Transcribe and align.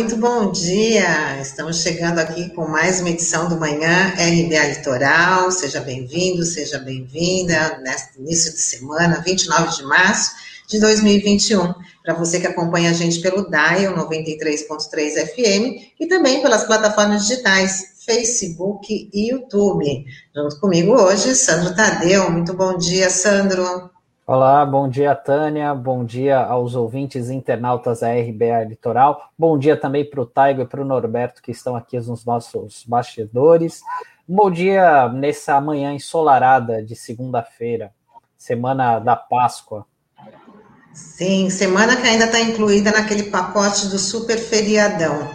Muito 0.00 0.16
bom 0.16 0.50
dia. 0.50 1.38
Estamos 1.42 1.82
chegando 1.82 2.20
aqui 2.20 2.48
com 2.54 2.66
mais 2.66 3.00
uma 3.00 3.10
edição 3.10 3.50
do 3.50 3.60
Manhã 3.60 4.14
RBA 4.14 4.68
Litoral. 4.68 5.50
Seja 5.50 5.78
bem-vindo, 5.78 6.42
seja 6.42 6.78
bem-vinda 6.78 7.78
neste 7.82 8.18
início 8.18 8.50
de 8.50 8.60
semana, 8.60 9.22
29 9.22 9.76
de 9.76 9.82
março 9.84 10.32
de 10.66 10.80
2021. 10.80 11.74
Para 12.02 12.14
você 12.14 12.40
que 12.40 12.46
acompanha 12.46 12.88
a 12.88 12.94
gente 12.94 13.20
pelo 13.20 13.50
Dial 13.50 13.94
93.3 13.94 15.26
FM 15.34 15.92
e 16.00 16.06
também 16.06 16.40
pelas 16.40 16.64
plataformas 16.64 17.26
digitais 17.26 18.02
Facebook 18.06 19.10
e 19.12 19.30
YouTube. 19.32 20.06
Junto 20.34 20.60
comigo 20.60 20.92
hoje, 20.94 21.34
Sandro 21.34 21.76
Tadeu. 21.76 22.30
Muito 22.30 22.54
bom 22.54 22.78
dia, 22.78 23.10
Sandro. 23.10 23.90
Olá, 24.32 24.64
bom 24.64 24.88
dia, 24.88 25.12
Tânia. 25.12 25.74
Bom 25.74 26.04
dia 26.04 26.38
aos 26.38 26.76
ouvintes 26.76 27.30
internautas 27.30 27.98
da 27.98 28.12
RBA 28.12 28.62
Litoral. 28.68 29.32
Bom 29.36 29.58
dia 29.58 29.76
também 29.76 30.08
para 30.08 30.20
o 30.20 30.24
Taigo 30.24 30.62
e 30.62 30.64
para 30.64 30.80
o 30.80 30.84
Norberto, 30.84 31.42
que 31.42 31.50
estão 31.50 31.74
aqui 31.74 31.96
nos 31.96 32.24
nossos 32.24 32.84
bastidores. 32.86 33.80
Bom 34.28 34.48
dia 34.48 35.08
nessa 35.08 35.60
manhã 35.60 35.92
ensolarada 35.92 36.80
de 36.80 36.94
segunda-feira, 36.94 37.92
semana 38.38 39.00
da 39.00 39.16
Páscoa. 39.16 39.84
Sim, 40.94 41.50
semana 41.50 41.96
que 41.96 42.06
ainda 42.06 42.26
está 42.26 42.38
incluída 42.38 42.92
naquele 42.92 43.24
pacote 43.24 43.88
do 43.88 43.98
super 43.98 44.38
feriadão, 44.38 45.28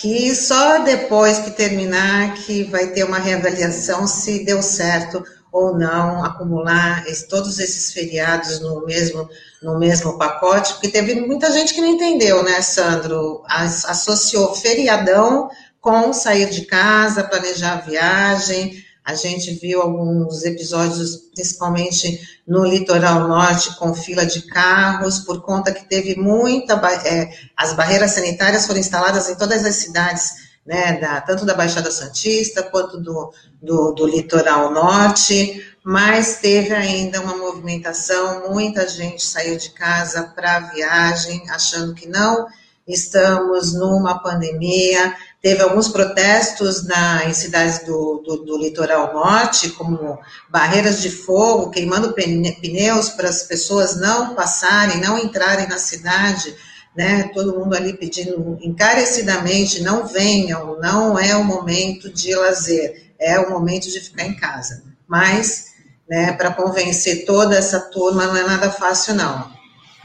que 0.00 0.34
só 0.34 0.78
depois 0.82 1.40
que 1.40 1.50
terminar 1.50 2.32
que 2.32 2.64
vai 2.64 2.86
ter 2.86 3.04
uma 3.04 3.18
reavaliação 3.18 4.06
se 4.06 4.46
deu 4.46 4.62
certo 4.62 5.22
ou 5.52 5.76
não 5.76 6.24
acumular 6.24 7.04
todos 7.28 7.58
esses 7.58 7.92
feriados 7.92 8.60
no 8.60 8.84
mesmo, 8.86 9.28
no 9.62 9.78
mesmo 9.78 10.16
pacote, 10.16 10.74
porque 10.74 10.88
teve 10.88 11.14
muita 11.20 11.50
gente 11.52 11.74
que 11.74 11.80
não 11.80 11.88
entendeu, 11.88 12.42
né, 12.42 12.62
Sandro? 12.62 13.42
As, 13.46 13.84
associou 13.84 14.54
feriadão 14.54 15.50
com 15.80 16.12
sair 16.12 16.50
de 16.50 16.66
casa, 16.66 17.24
planejar 17.24 17.74
a 17.74 17.80
viagem. 17.80 18.84
A 19.04 19.14
gente 19.14 19.52
viu 19.54 19.80
alguns 19.80 20.44
episódios, 20.44 21.16
principalmente 21.34 22.20
no 22.46 22.64
litoral 22.64 23.26
norte, 23.26 23.76
com 23.76 23.94
fila 23.94 24.26
de 24.26 24.42
carros, 24.42 25.20
por 25.20 25.40
conta 25.40 25.72
que 25.72 25.88
teve 25.88 26.14
muita. 26.16 26.74
É, 27.04 27.30
as 27.56 27.72
barreiras 27.72 28.12
sanitárias 28.12 28.66
foram 28.66 28.78
instaladas 28.78 29.28
em 29.28 29.34
todas 29.34 29.64
as 29.64 29.76
cidades 29.76 30.49
né, 30.66 30.98
da, 31.00 31.20
tanto 31.20 31.44
da 31.44 31.54
Baixada 31.54 31.90
Santista 31.90 32.62
quanto 32.62 32.98
do, 32.98 33.32
do, 33.60 33.92
do, 33.92 34.06
litoral 34.06 34.72
norte, 34.72 35.66
mas 35.82 36.38
teve 36.38 36.74
ainda 36.74 37.20
uma 37.20 37.36
movimentação, 37.36 38.50
muita 38.50 38.86
gente 38.86 39.24
saiu 39.24 39.56
de 39.56 39.70
casa 39.70 40.32
para 40.34 40.60
viagem, 40.60 41.42
achando 41.50 41.94
que 41.94 42.06
não 42.06 42.46
estamos 42.86 43.72
numa 43.72 44.18
pandemia. 44.20 45.14
Teve 45.40 45.62
alguns 45.62 45.88
protestos 45.88 46.84
na, 46.86 47.24
em 47.24 47.32
cidades 47.32 47.84
do, 47.86 48.22
do, 48.26 48.44
do 48.44 48.58
litoral 48.58 49.14
norte, 49.14 49.70
como 49.70 50.18
barreiras 50.50 51.00
de 51.00 51.10
fogo, 51.10 51.70
queimando 51.70 52.12
pneus 52.12 53.08
para 53.10 53.28
as 53.28 53.44
pessoas 53.44 53.98
não 53.98 54.34
passarem, 54.34 55.00
não 55.00 55.18
entrarem 55.18 55.66
na 55.68 55.78
cidade 55.78 56.54
né? 57.00 57.30
Todo 57.32 57.58
mundo 57.58 57.74
ali 57.74 57.94
pedindo 57.94 58.58
encarecidamente, 58.60 59.82
não 59.82 60.06
venham, 60.06 60.78
não 60.78 61.18
é 61.18 61.34
o 61.34 61.42
momento 61.42 62.12
de 62.12 62.34
lazer, 62.34 63.14
é 63.18 63.40
o 63.40 63.48
momento 63.48 63.84
de 63.84 63.98
ficar 64.00 64.26
em 64.26 64.34
casa. 64.34 64.82
Mas, 65.08 65.74
né, 66.06 66.32
para 66.32 66.52
convencer 66.52 67.24
toda 67.24 67.56
essa 67.56 67.90
turma 67.90 68.26
não 68.26 68.36
é 68.36 68.42
nada 68.42 68.70
fácil, 68.70 69.14
não. 69.14 69.48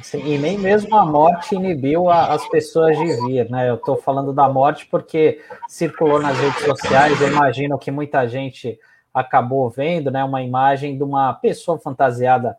Sim, 0.01 0.21
e 0.25 0.37
nem 0.37 0.57
mesmo 0.57 0.95
a 0.95 1.05
morte 1.05 1.55
inibiu 1.55 2.09
a, 2.09 2.33
as 2.33 2.47
pessoas 2.47 2.97
de 2.97 3.05
vir, 3.25 3.49
né? 3.49 3.69
Eu 3.69 3.75
estou 3.75 3.97
falando 3.97 4.31
da 4.31 4.47
morte 4.47 4.87
porque 4.89 5.41
circulou 5.67 6.21
nas 6.21 6.37
redes 6.37 6.63
sociais, 6.63 7.19
eu 7.19 7.27
imagino 7.27 7.77
que 7.77 7.91
muita 7.91 8.25
gente 8.25 8.79
acabou 9.13 9.69
vendo, 9.69 10.09
né? 10.09 10.23
Uma 10.23 10.41
imagem 10.41 10.95
de 10.95 11.03
uma 11.03 11.33
pessoa 11.33 11.77
fantasiada 11.77 12.55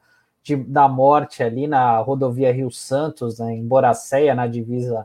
de, 0.47 0.55
da 0.55 0.87
morte 0.87 1.43
ali 1.43 1.67
na 1.67 1.99
rodovia 1.99 2.53
Rio 2.53 2.71
Santos, 2.71 3.41
né, 3.41 3.53
em 3.53 3.67
Boracéia, 3.67 4.33
na 4.33 4.47
divisa 4.47 5.05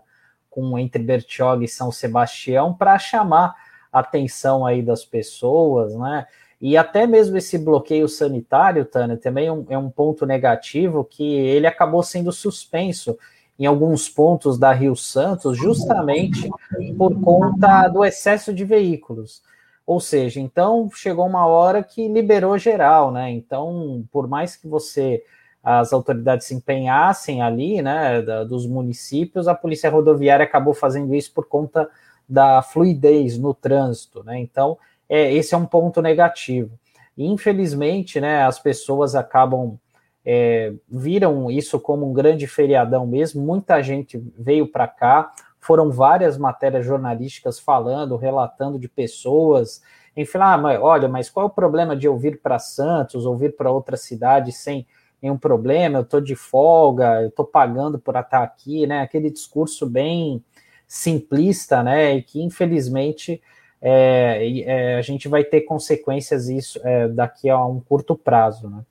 com 0.52 0.78
entre 0.78 1.02
Bertioga 1.02 1.66
e 1.66 1.68
São 1.68 1.92
Sebastião, 1.92 2.76
para 2.76 3.00
chamar 3.00 3.56
a 3.92 4.02
atenção 4.02 4.64
aí 4.68 4.84
das 4.84 5.04
pessoas, 5.04 5.96
né? 5.96 6.28
E 6.62 6.78
até 6.78 7.08
mesmo 7.08 7.38
esse 7.38 7.58
bloqueio 7.58 8.08
sanitário, 8.08 8.86
Tânia, 8.86 9.18
também 9.18 9.48
é 9.48 9.52
um, 9.52 9.66
é 9.70 9.78
um 9.80 9.90
ponto 9.90 10.28
negativo 10.28 11.04
que 11.04 11.24
ele 11.24 11.66
acabou 11.66 12.04
sendo 12.04 12.32
suspenso 12.32 13.18
em 13.58 13.66
alguns 13.66 14.08
pontos 14.08 14.60
da 14.60 14.72
Rio 14.72 14.96
Santos, 14.96 15.58
justamente 15.58 16.48
por 16.96 17.20
conta 17.20 17.88
do 17.88 18.06
excesso 18.06 18.54
de 18.54 18.64
veículos. 18.64 19.42
Ou 19.86 20.00
seja, 20.00 20.40
então 20.40 20.90
chegou 20.94 21.26
uma 21.26 21.46
hora 21.46 21.84
que 21.84 22.08
liberou 22.08 22.58
geral, 22.58 23.12
né? 23.12 23.30
Então, 23.32 24.06
por 24.12 24.28
mais 24.28 24.56
que 24.56 24.68
você 24.68 25.24
as 25.64 25.94
autoridades 25.94 26.48
se 26.48 26.56
empenhassem 26.56 27.42
ali, 27.42 27.84
né, 27.84 28.22
da, 28.24 28.44
dos 28.44 28.66
municípios, 28.66 29.48
a 29.48 29.54
polícia 29.54 29.92
rodoviária 29.92 30.44
acabou 30.44 30.74
fazendo 30.74 31.14
isso 31.14 31.32
por 31.34 31.46
conta 31.46 31.88
da 32.28 32.64
fluidez 32.64 33.38
no 33.38 33.54
trânsito, 33.54 34.24
né? 34.24 34.40
Então, 34.40 34.78
é, 35.08 35.32
esse 35.34 35.54
é 35.54 35.58
um 35.58 35.66
ponto 35.66 36.02
negativo. 36.02 36.72
Infelizmente, 37.18 38.20
né, 38.20 38.44
as 38.44 38.58
pessoas 38.58 39.14
acabam 39.14 39.78
é, 40.26 40.74
viram 40.90 41.50
isso 41.52 41.80
como 41.80 42.10
um 42.10 42.14
grande 42.14 42.48
feriadão 42.48 43.06
mesmo. 43.06 43.42
Muita 43.44 43.82
gente 43.82 44.22
veio 44.38 44.68
para 44.68 44.88
cá, 44.88 45.32
foram 45.62 45.92
várias 45.92 46.38
matérias 46.38 46.86
jornalísticas 46.86 47.60
falando, 47.60 48.18
relatando 48.18 48.80
de 48.80 48.90
pessoas, 48.90 49.82
enfim, 50.18 50.40
ah, 50.42 50.58
mas, 50.58 50.80
olha, 50.82 51.08
mas 51.08 51.30
qual 51.30 51.46
é 51.46 51.48
o 51.48 51.54
problema 51.54 51.96
de 51.96 52.08
eu 52.08 52.18
vir 52.18 52.42
para 52.42 52.60
Santos 52.60 53.26
ou 53.26 53.38
vir 53.38 53.56
para 53.56 53.72
outra 53.72 53.96
cidade 53.96 54.52
sem 54.52 54.86
nenhum 55.22 55.38
problema, 55.38 56.00
eu 56.00 56.02
estou 56.02 56.20
de 56.20 56.36
folga, 56.36 57.22
eu 57.22 57.30
estou 57.30 57.46
pagando 57.46 58.00
por 58.00 58.16
estar 58.16 58.42
aqui, 58.42 58.88
né? 58.88 59.02
Aquele 59.02 59.30
discurso 59.30 59.88
bem 59.88 60.44
simplista, 60.88 61.84
né? 61.84 62.16
E 62.16 62.24
que 62.24 62.42
infelizmente 62.42 63.42
é, 63.80 64.62
é, 64.62 64.96
a 64.96 65.02
gente 65.02 65.28
vai 65.28 65.44
ter 65.44 65.62
consequências 65.62 66.50
isso 66.50 66.80
é, 66.84 67.08
daqui 67.08 67.50
a 67.50 67.64
um 67.64 67.80
curto 67.80 68.16
prazo, 68.16 68.68
né? 68.68 68.84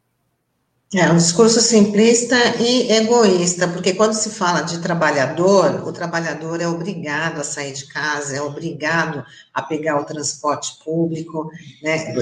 É 0.92 1.08
um 1.08 1.16
discurso 1.16 1.60
simplista 1.60 2.36
e 2.58 2.90
egoísta, 2.90 3.68
porque 3.68 3.94
quando 3.94 4.12
se 4.12 4.30
fala 4.30 4.62
de 4.62 4.80
trabalhador, 4.80 5.86
o 5.86 5.92
trabalhador 5.92 6.60
é 6.60 6.66
obrigado 6.66 7.40
a 7.40 7.44
sair 7.44 7.72
de 7.72 7.86
casa, 7.86 8.36
é 8.36 8.42
obrigado 8.42 9.24
a 9.54 9.62
pegar 9.62 10.00
o 10.00 10.04
transporte 10.04 10.82
público, 10.84 11.48
né? 11.80 12.12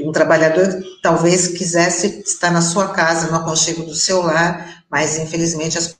Um 0.00 0.10
trabalhador 0.10 0.82
talvez 1.00 1.48
quisesse 1.48 2.20
estar 2.26 2.50
na 2.50 2.62
sua 2.62 2.88
casa, 2.88 3.30
no 3.30 3.36
aconchego 3.36 3.84
do 3.84 3.94
seu 3.94 4.20
lar, 4.20 4.84
mas 4.90 5.16
infelizmente 5.16 5.78
as 5.78 5.94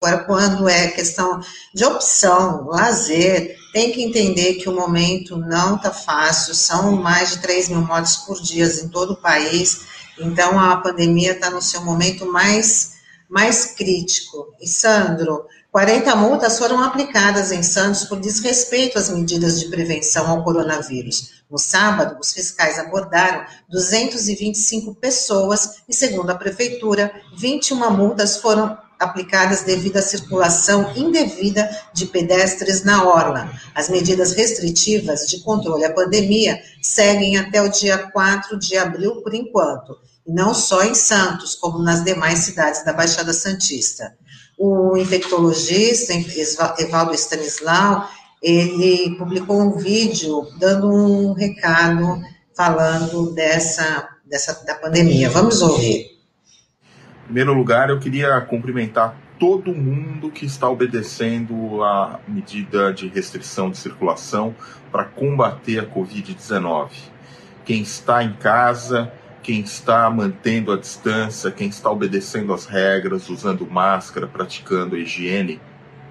Agora, 0.00 0.24
quando 0.24 0.68
é 0.68 0.92
questão 0.92 1.40
de 1.74 1.84
opção, 1.84 2.66
lazer, 2.68 3.56
tem 3.72 3.90
que 3.90 4.00
entender 4.00 4.54
que 4.54 4.68
o 4.68 4.72
momento 4.72 5.36
não 5.36 5.74
está 5.74 5.90
fácil, 5.90 6.54
são 6.54 6.92
mais 6.92 7.30
de 7.30 7.38
3 7.38 7.68
mil 7.70 7.80
mortes 7.80 8.14
por 8.18 8.40
dia 8.40 8.64
em 8.66 8.88
todo 8.88 9.14
o 9.14 9.20
país, 9.20 9.97
então, 10.20 10.58
a 10.58 10.76
pandemia 10.76 11.32
está 11.32 11.50
no 11.50 11.62
seu 11.62 11.82
momento 11.82 12.30
mais, 12.30 12.94
mais 13.28 13.66
crítico. 13.74 14.52
E, 14.60 14.66
Sandro, 14.66 15.46
40 15.70 16.16
multas 16.16 16.58
foram 16.58 16.82
aplicadas 16.82 17.52
em 17.52 17.62
Santos 17.62 18.04
por 18.04 18.18
desrespeito 18.18 18.98
às 18.98 19.08
medidas 19.08 19.60
de 19.60 19.68
prevenção 19.68 20.28
ao 20.28 20.42
coronavírus. 20.42 21.42
No 21.50 21.58
sábado, 21.58 22.18
os 22.20 22.32
fiscais 22.32 22.78
abordaram 22.78 23.44
225 23.70 24.94
pessoas 24.96 25.82
e, 25.88 25.94
segundo 25.94 26.30
a 26.30 26.34
prefeitura, 26.34 27.12
21 27.36 27.90
multas 27.90 28.38
foram 28.38 28.76
aplicadas 28.98 29.62
devido 29.62 29.96
à 29.96 30.02
circulação 30.02 30.92
indevida 30.96 31.68
de 31.94 32.06
pedestres 32.06 32.82
na 32.82 33.04
orla. 33.04 33.50
As 33.74 33.88
medidas 33.88 34.32
restritivas 34.32 35.26
de 35.26 35.40
controle 35.40 35.84
à 35.84 35.92
pandemia 35.92 36.60
seguem 36.82 37.36
até 37.36 37.62
o 37.62 37.68
dia 37.68 37.98
4 37.98 38.58
de 38.58 38.76
abril 38.76 39.22
por 39.22 39.34
enquanto, 39.34 39.96
e 40.26 40.32
não 40.32 40.52
só 40.52 40.82
em 40.82 40.94
Santos, 40.94 41.54
como 41.54 41.78
nas 41.78 42.04
demais 42.04 42.40
cidades 42.40 42.84
da 42.84 42.92
Baixada 42.92 43.32
Santista. 43.32 44.14
O 44.58 44.96
infectologista 44.96 46.12
Evaldo 46.78 47.14
Stanislau, 47.14 48.08
ele 48.42 49.16
publicou 49.16 49.60
um 49.60 49.78
vídeo 49.78 50.46
dando 50.58 50.88
um 50.88 51.32
recado 51.32 52.20
falando 52.56 53.32
dessa, 53.32 54.08
dessa 54.26 54.52
da 54.64 54.74
pandemia. 54.74 55.30
Vamos 55.30 55.62
ouvir. 55.62 56.17
Primeiro 57.28 57.52
lugar, 57.52 57.90
eu 57.90 57.98
queria 58.00 58.40
cumprimentar 58.40 59.14
todo 59.38 59.74
mundo 59.74 60.30
que 60.30 60.46
está 60.46 60.66
obedecendo 60.66 61.84
a 61.84 62.18
medida 62.26 62.90
de 62.90 63.06
restrição 63.06 63.70
de 63.70 63.76
circulação 63.76 64.56
para 64.90 65.04
combater 65.04 65.78
a 65.78 65.84
Covid-19. 65.84 66.88
Quem 67.66 67.82
está 67.82 68.24
em 68.24 68.32
casa, 68.32 69.12
quem 69.42 69.60
está 69.60 70.08
mantendo 70.08 70.72
a 70.72 70.78
distância, 70.78 71.50
quem 71.50 71.68
está 71.68 71.90
obedecendo 71.90 72.54
as 72.54 72.64
regras, 72.64 73.28
usando 73.28 73.66
máscara, 73.70 74.26
praticando 74.26 74.96
higiene, 74.96 75.60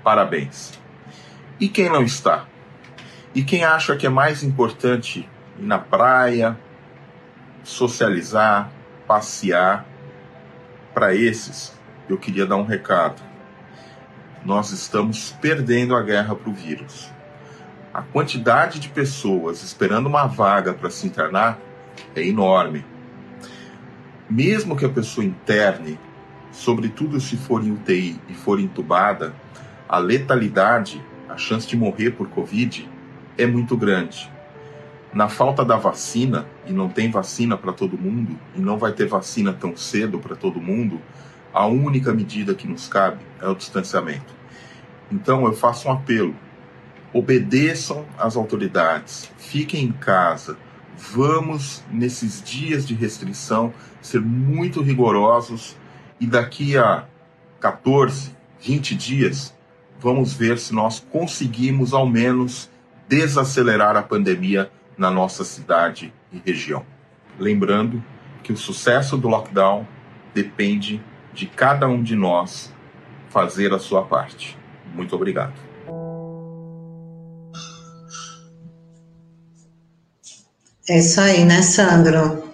parabéns. 0.04 0.80
E 1.60 1.68
quem 1.68 1.90
não 1.90 2.04
está? 2.04 2.46
E 3.34 3.44
quem 3.44 3.64
acha 3.64 3.96
que 3.96 4.06
é 4.06 4.10
mais 4.10 4.44
importante 4.44 5.28
ir 5.58 5.66
na 5.66 5.80
praia, 5.80 6.56
socializar, 7.64 8.72
passear, 9.08 9.97
para 10.98 11.14
esses 11.14 11.72
eu 12.10 12.18
queria 12.18 12.44
dar 12.44 12.56
um 12.56 12.66
recado. 12.66 13.22
Nós 14.44 14.72
estamos 14.72 15.32
perdendo 15.40 15.96
a 15.96 16.02
guerra 16.02 16.36
para 16.36 16.50
o 16.50 16.54
vírus. 16.56 17.14
A 17.94 18.02
quantidade 18.02 18.80
de 18.80 18.90
pessoas 18.90 19.62
esperando 19.62 20.08
uma 20.08 20.26
vaga 20.26 20.74
para 20.74 20.90
se 20.90 21.06
internar 21.06 21.60
é 22.16 22.24
enorme. 22.26 22.84
Mesmo 24.28 24.76
que 24.76 24.86
a 24.86 24.90
pessoa 24.90 25.24
interne, 25.24 26.00
sobretudo 26.52 27.20
se 27.20 27.38
for 27.38 27.64
em 27.64 27.74
UTI 27.74 28.20
e 28.28 28.34
for 28.34 28.60
entubada, 28.60 29.36
a 29.88 30.00
letalidade, 30.00 31.00
a 31.30 31.38
chance 31.38 31.68
de 31.68 31.78
morrer 31.78 32.10
por 32.10 32.28
Covid, 32.28 32.90
é 33.38 33.46
muito 33.46 33.78
grande. 33.78 34.32
Na 35.14 35.30
falta 35.30 35.64
da 35.64 35.78
vacina, 35.78 36.46
e 36.66 36.72
não 36.72 36.90
tem 36.90 37.10
vacina 37.10 37.58
para 37.58 37.74
todo 37.74 37.98
mundo, 37.98 38.38
e 38.56 38.60
não 38.60 38.78
vai 38.78 38.92
ter 38.92 39.08
vacina 39.08 39.54
tão 39.54 39.76
cedo 39.76 40.20
para 40.20 40.36
todo 40.36 40.62
mundo, 40.62 41.02
a 41.54 41.66
única 41.66 42.14
medida 42.14 42.54
que 42.54 42.68
nos 42.68 42.88
cabe 42.88 43.26
é 43.42 43.48
o 43.48 43.56
distanciamento. 43.56 44.36
Então 45.12 45.46
eu 45.46 45.54
faço 45.54 45.88
um 45.88 45.92
apelo: 45.92 46.36
obedeçam 47.14 48.06
às 48.18 48.36
autoridades, 48.36 49.32
fiquem 49.38 49.86
em 49.86 49.92
casa, 49.92 50.58
vamos, 50.98 51.84
nesses 51.92 52.42
dias 52.44 52.86
de 52.86 52.94
restrição, 52.94 53.74
ser 54.02 54.22
muito 54.22 54.82
rigorosos 54.82 55.76
e 56.20 56.26
daqui 56.26 56.78
a 56.78 57.06
14, 57.60 58.36
20 58.60 58.96
dias, 58.96 59.56
vamos 60.00 60.34
ver 60.34 60.58
se 60.58 60.74
nós 60.74 61.00
conseguimos 61.12 61.94
ao 61.94 62.08
menos 62.08 62.70
desacelerar 63.08 63.96
a 63.96 64.04
pandemia 64.04 64.72
na 64.98 65.12
nossa 65.12 65.44
cidade 65.44 66.14
e 66.32 66.42
região. 66.44 66.86
Lembrando 67.40 68.04
que 68.44 68.52
o 68.52 68.58
sucesso 68.58 69.18
do 69.18 69.28
lockdown 69.28 69.88
depende 70.34 71.04
de 71.34 71.46
cada 71.46 71.88
um 71.88 72.02
de 72.02 72.16
nós 72.16 72.74
fazer 73.30 73.74
a 73.74 73.80
sua 73.80 74.04
parte. 74.04 74.58
Muito 74.94 75.16
obrigado. 75.16 75.54
É 80.90 81.00
isso 81.00 81.20
aí, 81.20 81.44
né, 81.44 81.62
Sandro? 81.62 82.48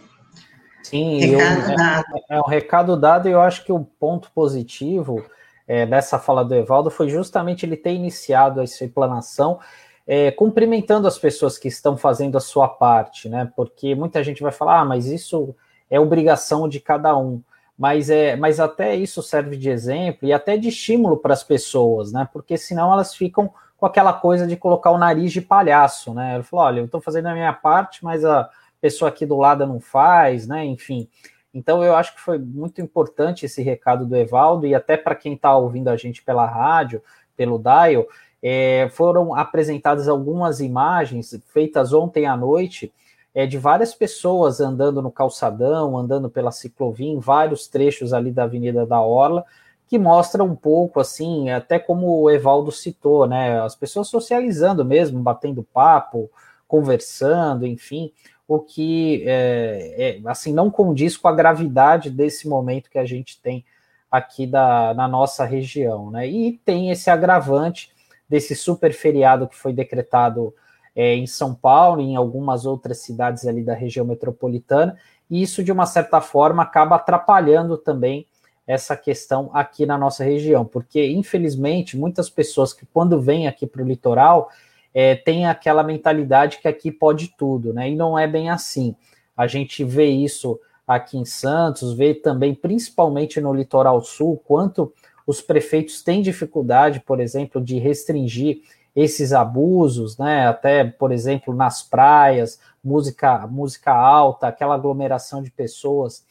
Sim, 0.81 1.19
recado 1.19 1.71
eu, 1.71 1.77
é, 1.79 2.37
é, 2.37 2.39
um 2.39 2.47
recado 2.47 2.97
dado 2.97 3.29
e 3.29 3.31
eu 3.31 3.39
acho 3.39 3.63
que 3.63 3.71
o 3.71 3.79
ponto 3.79 4.31
positivo 4.31 5.23
é, 5.67 5.85
dessa 5.85 6.19
fala 6.19 6.43
do 6.43 6.53
Evaldo 6.53 6.89
foi 6.89 7.09
justamente 7.09 7.65
ele 7.65 7.77
ter 7.77 7.93
iniciado 7.93 8.59
essa 8.59 8.83
explanação 8.83 9.59
é, 10.05 10.31
cumprimentando 10.31 11.07
as 11.07 11.17
pessoas 11.17 11.57
que 11.57 11.67
estão 11.67 11.95
fazendo 11.95 12.37
a 12.37 12.41
sua 12.41 12.67
parte, 12.67 13.29
né? 13.29 13.51
Porque 13.55 13.95
muita 13.95 14.23
gente 14.23 14.41
vai 14.41 14.51
falar, 14.51 14.81
ah, 14.81 14.85
mas 14.85 15.05
isso 15.05 15.55
é 15.89 15.99
obrigação 15.99 16.67
de 16.67 16.79
cada 16.79 17.17
um. 17.17 17.41
Mas, 17.77 18.09
é, 18.09 18.35
mas 18.35 18.59
até 18.59 18.95
isso 18.95 19.23
serve 19.23 19.57
de 19.57 19.69
exemplo 19.69 20.27
e 20.27 20.33
até 20.33 20.57
de 20.57 20.69
estímulo 20.69 21.17
para 21.17 21.33
as 21.33 21.43
pessoas, 21.43 22.11
né? 22.11 22.27
Porque 22.31 22.57
senão 22.57 22.91
elas 22.91 23.15
ficam 23.15 23.51
com 23.77 23.85
aquela 23.85 24.13
coisa 24.13 24.45
de 24.45 24.55
colocar 24.55 24.91
o 24.91 24.97
nariz 24.97 25.31
de 25.31 25.41
palhaço, 25.41 26.13
né? 26.13 26.35
Ele 26.35 26.43
falou: 26.43 26.65
olha, 26.65 26.79
eu 26.79 26.85
estou 26.85 27.01
fazendo 27.01 27.27
a 27.27 27.33
minha 27.33 27.53
parte, 27.53 28.03
mas 28.03 28.23
a 28.23 28.49
pessoa 28.79 29.09
aqui 29.09 29.25
do 29.25 29.37
lado 29.37 29.65
não 29.65 29.79
faz, 29.79 30.47
né? 30.47 30.63
Enfim. 30.65 31.09
Então 31.53 31.83
eu 31.83 31.95
acho 31.95 32.15
que 32.15 32.21
foi 32.21 32.37
muito 32.37 32.81
importante 32.81 33.45
esse 33.45 33.61
recado 33.61 34.05
do 34.05 34.15
Evaldo, 34.15 34.65
e 34.65 34.73
até 34.73 34.97
para 34.97 35.15
quem 35.15 35.33
está 35.33 35.55
ouvindo 35.55 35.87
a 35.89 35.97
gente 35.97 36.23
pela 36.23 36.45
rádio, 36.45 37.01
pelo 37.35 37.59
Dial, 37.59 38.07
é, 38.43 38.89
foram 38.91 39.33
apresentadas 39.33 40.09
algumas 40.09 40.59
imagens 40.59 41.33
feitas 41.47 41.93
ontem 41.93 42.25
à 42.25 42.35
noite 42.35 42.91
é, 43.33 43.47
de 43.47 43.57
várias 43.57 43.95
pessoas 43.95 44.59
andando 44.59 45.01
no 45.01 45.09
calçadão, 45.09 45.97
andando 45.97 46.29
pela 46.29 46.51
ciclovia, 46.51 47.07
em 47.07 47.19
vários 47.19 47.67
trechos 47.67 48.11
ali 48.11 48.31
da 48.31 48.43
Avenida 48.43 48.85
da 48.85 49.01
Orla, 49.01 49.45
que 49.87 49.97
mostra 49.97 50.43
um 50.43 50.55
pouco 50.55 50.99
assim, 50.99 51.49
até 51.51 51.79
como 51.79 52.21
o 52.21 52.29
Evaldo 52.29 52.71
citou, 52.71 53.25
né? 53.25 53.61
As 53.61 53.75
pessoas 53.75 54.09
socializando 54.09 54.83
mesmo, 54.83 55.21
batendo 55.21 55.63
papo, 55.63 56.29
conversando, 56.67 57.65
enfim, 57.65 58.11
o 58.45 58.59
que 58.59 59.23
é, 59.25 60.19
é, 60.25 60.29
assim 60.29 60.53
não 60.53 60.69
condiz 60.69 61.15
com 61.15 61.27
a 61.29 61.35
gravidade 61.35 62.09
desse 62.09 62.47
momento 62.47 62.89
que 62.89 62.99
a 62.99 63.05
gente 63.05 63.39
tem 63.41 63.63
aqui 64.11 64.45
da, 64.45 64.93
na 64.93 65.07
nossa 65.07 65.45
região, 65.45 66.11
né? 66.11 66.27
E 66.27 66.59
tem 66.65 66.91
esse 66.91 67.09
agravante 67.09 67.92
desse 68.27 68.55
super 68.55 68.93
feriado 68.93 69.47
que 69.47 69.55
foi 69.55 69.73
decretado 69.73 70.53
é, 70.95 71.15
em 71.15 71.25
São 71.25 71.53
Paulo 71.53 72.01
e 72.01 72.05
em 72.05 72.15
algumas 72.15 72.65
outras 72.65 72.99
cidades 72.99 73.45
ali 73.45 73.63
da 73.63 73.73
região 73.73 74.05
metropolitana, 74.05 74.97
e 75.29 75.41
isso, 75.41 75.63
de 75.63 75.71
uma 75.71 75.85
certa 75.85 76.21
forma, 76.21 76.63
acaba 76.63 76.95
atrapalhando 76.95 77.77
também 77.77 78.27
essa 78.65 78.95
questão 78.95 79.49
aqui 79.53 79.85
na 79.85 79.97
nossa 79.97 80.23
região, 80.23 80.63
porque, 80.63 81.05
infelizmente, 81.11 81.97
muitas 81.97 82.29
pessoas 82.29 82.73
que, 82.73 82.85
quando 82.85 83.19
vêm 83.19 83.47
aqui 83.47 83.67
para 83.67 83.81
o 83.81 83.85
litoral, 83.85 84.49
é, 84.93 85.15
têm 85.15 85.47
aquela 85.47 85.83
mentalidade 85.83 86.59
que 86.59 86.67
aqui 86.67 86.91
pode 86.91 87.29
tudo, 87.35 87.73
né? 87.73 87.89
E 87.89 87.95
não 87.95 88.17
é 88.17 88.27
bem 88.27 88.49
assim. 88.49 88.95
A 89.35 89.47
gente 89.47 89.83
vê 89.83 90.05
isso 90.05 90.59
aqui 90.87 91.17
em 91.17 91.25
Santos, 91.25 91.93
vê 91.93 92.13
também, 92.13 92.53
principalmente 92.53 93.41
no 93.41 93.53
litoral 93.53 94.01
sul, 94.01 94.41
quanto 94.45 94.93
os 95.25 95.41
prefeitos 95.41 96.01
têm 96.01 96.21
dificuldade, 96.21 96.99
por 96.99 97.19
exemplo, 97.19 97.61
de 97.61 97.77
restringir 97.79 98.61
esses 98.95 99.33
abusos, 99.33 100.17
né? 100.17 100.47
Até, 100.47 100.83
por 100.83 101.11
exemplo, 101.11 101.53
nas 101.53 101.81
praias, 101.81 102.59
música, 102.83 103.47
música 103.47 103.91
alta, 103.91 104.47
aquela 104.47 104.75
aglomeração 104.75 105.41
de 105.41 105.49
pessoas 105.49 106.23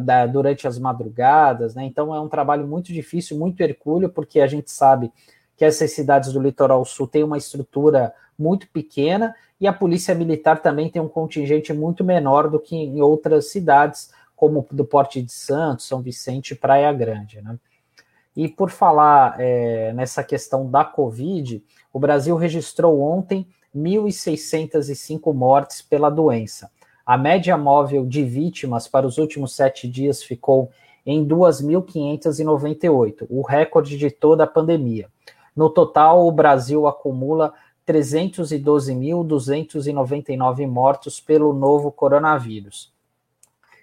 da, 0.00 0.26
durante 0.26 0.66
as 0.66 0.78
madrugadas, 0.78 1.74
né? 1.74 1.84
Então 1.84 2.14
é 2.14 2.20
um 2.20 2.28
trabalho 2.28 2.66
muito 2.66 2.92
difícil, 2.92 3.38
muito 3.38 3.60
hercúleo, 3.60 4.08
porque 4.08 4.40
a 4.40 4.46
gente 4.46 4.70
sabe 4.70 5.12
que 5.56 5.64
essas 5.64 5.92
cidades 5.92 6.32
do 6.32 6.40
litoral 6.40 6.84
sul 6.84 7.06
têm 7.06 7.24
uma 7.24 7.38
estrutura 7.38 8.12
muito 8.38 8.68
pequena 8.68 9.34
e 9.60 9.66
a 9.66 9.72
polícia 9.72 10.14
militar 10.14 10.60
também 10.60 10.88
tem 10.88 11.02
um 11.02 11.08
contingente 11.08 11.72
muito 11.72 12.04
menor 12.04 12.48
do 12.48 12.60
que 12.60 12.76
em 12.76 13.00
outras 13.00 13.50
cidades, 13.50 14.12
como 14.36 14.66
do 14.70 14.84
Porte 14.84 15.20
de 15.20 15.32
Santos, 15.32 15.86
São 15.86 16.00
Vicente 16.00 16.52
e 16.52 16.56
Praia 16.56 16.92
Grande, 16.92 17.40
né? 17.42 17.58
E 18.38 18.46
por 18.46 18.70
falar 18.70 19.34
é, 19.40 19.92
nessa 19.92 20.22
questão 20.22 20.70
da 20.70 20.84
Covid, 20.84 21.60
o 21.92 21.98
Brasil 21.98 22.36
registrou 22.36 23.00
ontem 23.00 23.48
1.605 23.74 25.34
mortes 25.34 25.82
pela 25.82 26.08
doença. 26.08 26.70
A 27.04 27.18
média 27.18 27.58
móvel 27.58 28.06
de 28.06 28.22
vítimas 28.22 28.86
para 28.86 29.08
os 29.08 29.18
últimos 29.18 29.56
sete 29.56 29.88
dias 29.88 30.22
ficou 30.22 30.70
em 31.04 31.26
2.598, 31.26 33.26
o 33.28 33.42
recorde 33.42 33.98
de 33.98 34.08
toda 34.08 34.44
a 34.44 34.46
pandemia. 34.46 35.08
No 35.56 35.68
total, 35.68 36.24
o 36.24 36.30
Brasil 36.30 36.86
acumula 36.86 37.52
312.299 37.88 40.64
mortos 40.64 41.20
pelo 41.20 41.52
novo 41.52 41.90
coronavírus. 41.90 42.94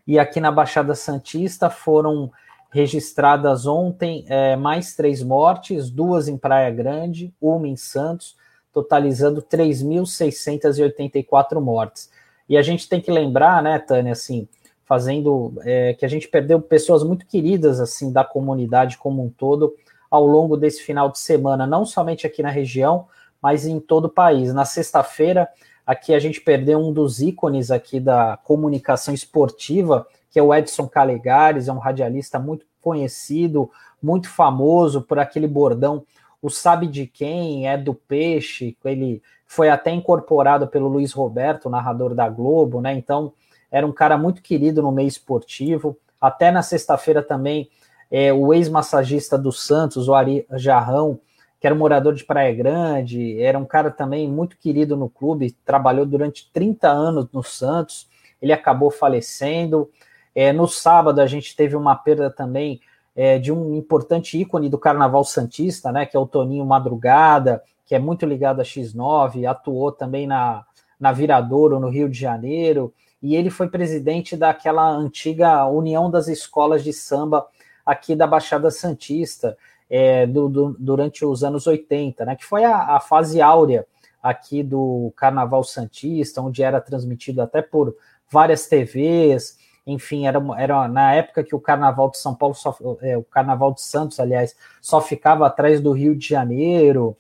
E 0.07 0.17
aqui 0.17 0.39
na 0.39 0.49
Baixada 0.49 0.95
Santista 0.95 1.69
foram 1.69 2.31
registradas 2.75 3.65
ontem 3.65 4.25
é, 4.27 4.57
mais 4.57 4.97
três 4.97 5.23
mortes, 5.23 5.89
duas 5.89 6.27
em 6.27 6.37
Praia 6.37 6.69
Grande, 6.69 7.33
uma 7.39 7.69
em 7.69 7.77
Santos, 7.77 8.35
totalizando 8.73 9.41
3.684 9.41 11.61
mortes. 11.61 12.11
E 12.49 12.57
a 12.57 12.61
gente 12.61 12.89
tem 12.89 12.99
que 12.99 13.09
lembrar, 13.09 13.63
né, 13.63 13.79
Tânia, 13.79 14.11
assim, 14.11 14.45
fazendo 14.83 15.53
é, 15.61 15.93
que 15.93 16.03
a 16.03 16.09
gente 16.09 16.27
perdeu 16.27 16.59
pessoas 16.59 17.01
muito 17.01 17.25
queridas 17.25 17.79
assim 17.79 18.11
da 18.11 18.25
comunidade 18.25 18.97
como 18.97 19.23
um 19.23 19.29
todo 19.29 19.73
ao 20.11 20.27
longo 20.27 20.57
desse 20.57 20.83
final 20.83 21.09
de 21.09 21.17
semana, 21.17 21.65
não 21.65 21.85
somente 21.85 22.27
aqui 22.27 22.43
na 22.43 22.49
região, 22.49 23.07
mas 23.41 23.65
em 23.65 23.79
todo 23.79 24.05
o 24.05 24.13
país. 24.13 24.53
Na 24.53 24.65
sexta-feira, 24.65 25.47
aqui 25.87 26.13
a 26.13 26.19
gente 26.19 26.41
perdeu 26.41 26.77
um 26.77 26.91
dos 26.91 27.21
ícones 27.21 27.71
aqui 27.71 28.01
da 28.01 28.37
comunicação 28.43 29.13
esportiva, 29.13 30.05
que 30.35 30.39
é 30.39 30.43
o 30.43 30.53
Edson 30.53 30.85
Calegares, 30.85 31.69
é 31.69 31.71
um 31.71 31.77
radialista 31.77 32.37
muito 32.37 32.65
conhecido, 32.81 33.71
muito 34.03 34.27
famoso 34.27 35.01
por 35.01 35.17
aquele 35.17 35.47
bordão, 35.47 36.03
o 36.41 36.49
sabe 36.49 36.87
de 36.87 37.07
quem, 37.07 37.69
é 37.69 37.77
do 37.77 37.93
peixe, 37.93 38.75
ele 38.83 39.23
foi 39.47 39.69
até 39.69 39.91
incorporado 39.91 40.67
pelo 40.67 40.89
Luiz 40.89 41.13
Roberto, 41.13 41.69
narrador 41.69 42.13
da 42.13 42.27
Globo, 42.27 42.81
né? 42.81 42.91
Então, 42.91 43.31
era 43.71 43.87
um 43.87 43.93
cara 43.93 44.17
muito 44.17 44.41
querido 44.41 44.81
no 44.81 44.91
meio 44.91 45.07
esportivo. 45.07 45.97
Até 46.19 46.51
na 46.51 46.61
sexta-feira 46.61 47.23
também, 47.23 47.69
é, 48.11 48.33
o 48.33 48.53
ex-massagista 48.53 49.37
do 49.37 49.53
Santos, 49.53 50.09
o 50.09 50.13
Ari 50.13 50.45
Jarrão, 50.55 51.17
que 51.61 51.65
era 51.65 51.73
um 51.73 51.79
morador 51.79 52.13
de 52.13 52.25
Praia 52.25 52.53
Grande, 52.53 53.41
era 53.41 53.57
um 53.57 53.65
cara 53.65 53.89
também 53.89 54.29
muito 54.29 54.57
querido 54.57 54.97
no 54.97 55.09
clube, 55.09 55.55
trabalhou 55.63 56.05
durante 56.05 56.51
30 56.51 56.89
anos 56.89 57.27
no 57.31 57.41
Santos, 57.41 58.09
ele 58.41 58.51
acabou 58.51 58.91
falecendo. 58.91 59.89
É, 60.35 60.51
no 60.51 60.67
sábado 60.67 61.21
a 61.21 61.25
gente 61.25 61.55
teve 61.55 61.75
uma 61.75 61.95
perda 61.95 62.29
também 62.29 62.81
é, 63.15 63.39
de 63.39 63.51
um 63.51 63.73
importante 63.73 64.37
ícone 64.37 64.69
do 64.69 64.77
Carnaval 64.77 65.23
Santista, 65.23 65.91
né, 65.91 66.05
que 66.05 66.17
é 66.17 66.19
o 66.19 66.27
Toninho 66.27 66.65
Madrugada, 66.65 67.63
que 67.85 67.95
é 67.95 67.99
muito 67.99 68.25
ligado 68.25 68.59
a 68.59 68.63
X9, 68.63 69.49
atuou 69.49 69.91
também 69.91 70.27
na, 70.27 70.65
na 70.99 71.11
Viradouro, 71.13 71.79
no 71.79 71.89
Rio 71.89 72.09
de 72.09 72.19
Janeiro, 72.19 72.93
e 73.21 73.35
ele 73.35 73.49
foi 73.49 73.69
presidente 73.69 74.35
daquela 74.35 74.89
antiga 74.89 75.65
União 75.65 76.11
das 76.11 76.27
Escolas 76.27 76.83
de 76.83 76.91
Samba 76.91 77.47
aqui 77.85 78.15
da 78.15 78.27
Baixada 78.27 78.69
Santista, 78.69 79.57
é, 79.89 80.25
do, 80.25 80.49
do, 80.49 80.75
durante 80.77 81.23
os 81.23 81.43
anos 81.43 81.67
80, 81.67 82.25
né, 82.25 82.35
que 82.35 82.43
foi 82.43 82.63
a, 82.63 82.95
a, 82.95 82.99
fase 82.99 83.41
áurea 83.41 83.85
aqui 84.21 84.63
do 84.63 85.13
Carnaval 85.15 85.63
Santista, 85.63 86.41
onde 86.41 86.63
era 86.63 86.81
transmitido 86.81 87.41
até 87.41 87.61
por 87.61 87.95
várias 88.29 88.67
TVs, 88.67 89.57
enfim, 89.85 90.25
era, 90.25 90.39
era 90.57 90.87
na 90.87 91.13
época 91.13 91.43
que 91.43 91.55
o 91.55 91.59
Carnaval 91.59 92.09
de 92.09 92.17
São 92.17 92.33
Paulo, 92.33 92.55
só, 92.55 92.75
é, 93.01 93.17
o 93.17 93.23
Carnaval 93.23 93.73
de 93.73 93.81
Santos, 93.81 94.19
aliás, 94.19 94.55
só 94.81 94.99
ficava 94.99 95.45
atrás 95.45 95.79
do 95.79 95.91
Rio 95.91 96.15
de 96.15 96.27
Janeiro, 96.27 97.15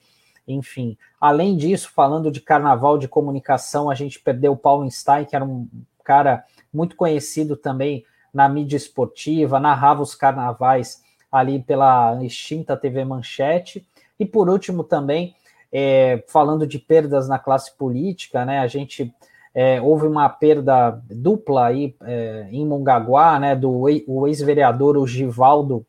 enfim. 0.47 0.97
Além 1.19 1.55
disso, 1.55 1.91
falando 1.93 2.31
de 2.31 2.41
Carnaval 2.41 2.97
de 2.97 3.07
comunicação, 3.07 3.89
a 3.89 3.95
gente 3.95 4.19
perdeu 4.19 4.53
o 4.53 4.57
Paulo 4.57 4.89
Stein, 4.89 5.25
que 5.25 5.35
era 5.35 5.45
um 5.45 5.67
cara 6.03 6.43
muito 6.73 6.95
conhecido 6.95 7.55
também 7.55 8.05
na 8.33 8.49
mídia 8.49 8.77
esportiva, 8.77 9.59
narrava 9.59 10.01
os 10.01 10.13
carnavais 10.13 11.01
ali 11.31 11.61
pela 11.61 12.21
extinta 12.23 12.75
TV 12.75 13.05
Manchete. 13.05 13.87
E 14.19 14.25
por 14.25 14.49
último 14.49 14.83
também, 14.83 15.35
é, 15.71 16.23
falando 16.27 16.67
de 16.67 16.77
perdas 16.77 17.27
na 17.27 17.39
classe 17.39 17.75
política, 17.75 18.45
né, 18.45 18.59
a 18.59 18.67
gente 18.67 19.13
é, 19.55 19.81
houve 19.81 20.05
uma 20.05 20.27
perda 20.27 21.01
dupla 21.09 21.67
aí 21.67 21.95
é, 22.03 22.49
em 22.51 22.65
Mongaguá, 22.65 23.39
né, 23.39 23.55
do 23.55 23.87
ex-vereador 24.27 24.97
o 24.97 25.07
Givaldo, 25.07 25.85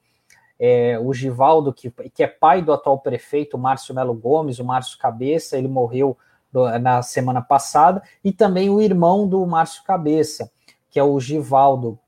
é, 0.59 0.97
o 1.01 1.13
Givaldo, 1.13 1.73
que, 1.73 1.91
que 2.15 2.23
é 2.23 2.29
pai 2.29 2.63
do 2.63 2.73
atual 2.73 3.01
prefeito 3.01 3.59
Márcio 3.59 3.93
Melo 3.93 4.15
Gomes, 4.15 4.61
o 4.61 4.65
Márcio 4.65 4.97
Cabeça, 4.97 5.59
ele 5.59 5.67
morreu 5.67 6.17
na 6.81 7.03
semana 7.03 7.43
passada, 7.43 8.03
e 8.25 8.33
também 8.33 8.71
o 8.71 8.81
irmão 8.81 9.29
do 9.29 9.45
Márcio 9.45 9.83
Cabeça, 9.85 10.51
que 10.89 10.99
é 10.99 11.03
o 11.03 11.19
Givaldo, 11.19 11.99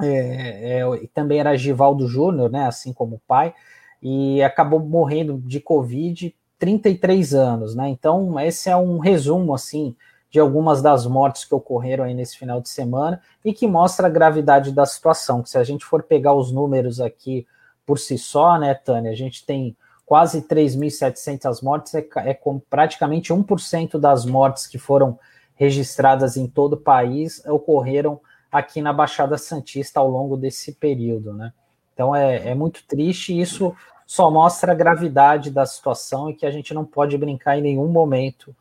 é, 0.00 0.78
é, 0.78 1.06
também 1.12 1.40
era 1.40 1.56
Givaldo 1.56 2.06
Júnior, 2.06 2.50
né, 2.50 2.66
assim 2.66 2.92
como 2.92 3.16
o 3.16 3.20
pai, 3.26 3.52
e 4.00 4.42
acabou 4.42 4.78
morrendo 4.78 5.38
de 5.38 5.58
Covid 5.60 6.34
33 6.58 7.34
anos, 7.34 7.74
né? 7.74 7.88
Então, 7.88 8.38
esse 8.40 8.70
é 8.70 8.76
um 8.76 8.98
resumo, 8.98 9.54
assim, 9.54 9.94
de 10.34 10.40
algumas 10.40 10.82
das 10.82 11.06
mortes 11.06 11.44
que 11.44 11.54
ocorreram 11.54 12.02
aí 12.02 12.12
nesse 12.12 12.36
final 12.36 12.60
de 12.60 12.68
semana 12.68 13.22
e 13.44 13.52
que 13.52 13.68
mostra 13.68 14.08
a 14.08 14.10
gravidade 14.10 14.72
da 14.72 14.84
situação. 14.84 15.40
Que 15.40 15.48
se 15.48 15.56
a 15.56 15.62
gente 15.62 15.84
for 15.84 16.02
pegar 16.02 16.34
os 16.34 16.50
números 16.50 17.00
aqui 17.00 17.46
por 17.86 18.00
si 18.00 18.18
só, 18.18 18.58
né, 18.58 18.74
Tânia, 18.74 19.12
a 19.12 19.14
gente 19.14 19.46
tem 19.46 19.76
quase 20.04 20.42
3.700 20.42 21.62
mortes, 21.62 21.94
é, 21.94 22.04
é 22.16 22.34
com 22.34 22.58
praticamente 22.58 23.32
1% 23.32 23.96
das 23.96 24.26
mortes 24.26 24.66
que 24.66 24.76
foram 24.76 25.16
registradas 25.54 26.36
em 26.36 26.48
todo 26.48 26.72
o 26.72 26.80
país 26.80 27.40
ocorreram 27.46 28.20
aqui 28.50 28.82
na 28.82 28.92
Baixada 28.92 29.38
Santista 29.38 30.00
ao 30.00 30.10
longo 30.10 30.36
desse 30.36 30.72
período, 30.72 31.32
né? 31.32 31.52
Então 31.92 32.14
é, 32.14 32.48
é 32.48 32.54
muito 32.56 32.84
triste 32.88 33.32
e 33.32 33.40
isso 33.40 33.72
só 34.04 34.28
mostra 34.32 34.72
a 34.72 34.74
gravidade 34.74 35.48
da 35.48 35.64
situação 35.64 36.28
e 36.28 36.34
que 36.34 36.44
a 36.44 36.50
gente 36.50 36.74
não 36.74 36.84
pode 36.84 37.16
brincar 37.16 37.56
em 37.56 37.62
nenhum 37.62 37.86
momento 37.86 38.52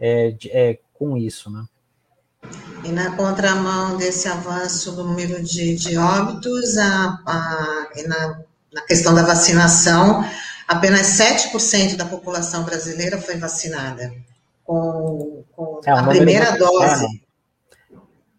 é, 0.00 0.32
de, 0.32 0.50
é, 0.50 0.80
com 1.00 1.16
isso, 1.16 1.50
né? 1.50 1.64
E 2.84 2.92
na 2.92 3.16
contramão 3.16 3.96
desse 3.96 4.28
avanço 4.28 4.92
do 4.92 5.02
número 5.02 5.42
de, 5.42 5.74
de 5.74 5.96
óbitos, 5.96 6.76
a, 6.76 7.18
a, 7.26 7.88
na, 8.06 8.40
na 8.72 8.82
questão 8.82 9.14
da 9.14 9.22
vacinação, 9.22 10.22
apenas 10.68 11.18
7% 11.18 11.96
da 11.96 12.04
população 12.04 12.64
brasileira 12.64 13.18
foi 13.18 13.36
vacinada 13.36 14.12
com, 14.62 15.42
com 15.56 15.80
é 15.84 15.94
um 15.94 15.96
a 15.96 16.06
primeira 16.06 16.56
dose. 16.56 17.06
Pequeno. 17.06 17.20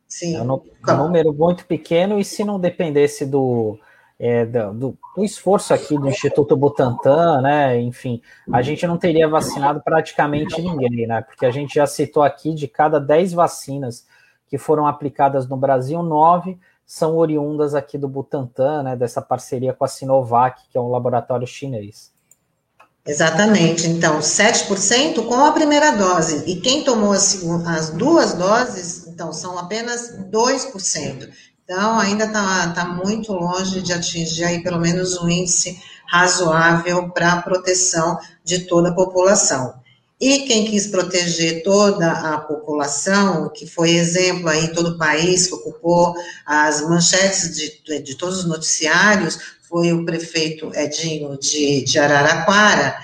Sim. 0.08 0.36
É 0.36 0.42
um 0.42 0.98
número 0.98 1.34
muito 1.34 1.66
pequeno, 1.66 2.20
e 2.20 2.26
se 2.26 2.44
não 2.44 2.60
dependesse 2.60 3.26
do, 3.26 3.80
é, 4.24 4.46
do, 4.46 4.96
do, 5.16 5.24
esforço 5.26 5.74
aqui 5.74 5.98
do 5.98 6.08
Instituto 6.08 6.56
Butantan, 6.56 7.42
né? 7.42 7.82
Enfim, 7.82 8.22
a 8.54 8.62
gente 8.62 8.86
não 8.86 8.96
teria 8.96 9.28
vacinado 9.28 9.82
praticamente 9.84 10.62
ninguém, 10.62 11.08
né? 11.08 11.24
Porque 11.24 11.44
a 11.44 11.50
gente 11.50 11.74
já 11.74 11.88
citou 11.88 12.22
aqui 12.22 12.54
de 12.54 12.68
cada 12.68 13.00
10 13.00 13.34
vacinas 13.34 14.06
que 14.48 14.60
foram 14.60 14.86
aplicadas 14.86 15.50
no 15.50 15.58
Brasil, 15.58 16.04
nove 16.04 16.60
são 16.86 17.16
oriundas 17.16 17.74
aqui 17.74 17.98
do 17.98 18.08
Butantan, 18.08 18.84
né? 18.84 18.96
Dessa 18.96 19.24
parceria 19.24 19.74
com 19.74 19.86
a 19.86 19.88
Sinovac, 19.88 20.62
que 20.70 20.78
é 20.78 20.82
um 20.82 20.92
laboratório 20.92 21.48
chinês. 21.48 22.12
Exatamente. 23.04 23.88
Então, 23.88 24.20
7% 24.20 25.26
com 25.26 25.34
a 25.34 25.52
primeira 25.52 25.98
dose. 25.98 26.44
E 26.46 26.62
quem 26.62 26.84
tomou 26.84 27.14
as, 27.14 27.44
as 27.66 27.90
duas 27.90 28.34
doses, 28.34 29.08
então, 29.08 29.34
são 29.34 29.58
apenas 29.58 30.16
2%. 30.30 31.30
Então, 31.64 32.00
ainda 32.00 32.26
está 32.26 32.70
tá 32.70 32.86
muito 32.86 33.32
longe 33.32 33.82
de 33.82 33.94
atingir 33.94 34.44
aí 34.44 34.64
pelo 34.64 34.80
menos 34.80 35.18
um 35.18 35.30
índice 35.30 35.82
razoável 36.08 37.10
para 37.10 37.34
a 37.34 37.42
proteção 37.42 38.20
de 38.44 38.60
toda 38.60 38.90
a 38.90 38.94
população. 38.94 39.82
E 40.20 40.40
quem 40.40 40.66
quis 40.66 40.86
proteger 40.86 41.64
toda 41.64 42.12
a 42.12 42.38
população, 42.38 43.50
que 43.50 43.66
foi 43.66 43.92
exemplo 43.92 44.50
aí 44.50 44.68
todo 44.68 44.92
o 44.92 44.98
país, 44.98 45.48
que 45.48 45.56
ocupou 45.56 46.14
as 46.46 46.82
manchetes 46.88 47.56
de, 47.56 48.02
de 48.04 48.16
todos 48.16 48.40
os 48.40 48.46
noticiários, 48.46 49.40
foi 49.64 49.92
o 49.94 50.06
prefeito 50.06 50.70
Edinho 50.76 51.40
de, 51.40 51.84
de 51.86 51.98
Araraquara, 51.98 52.96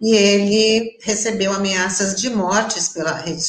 e 0.00 0.14
ele 0.14 0.98
recebeu 1.02 1.52
ameaças 1.52 2.20
de 2.20 2.28
mortes 2.30 2.88
pela 2.88 3.12
rede 3.12 3.42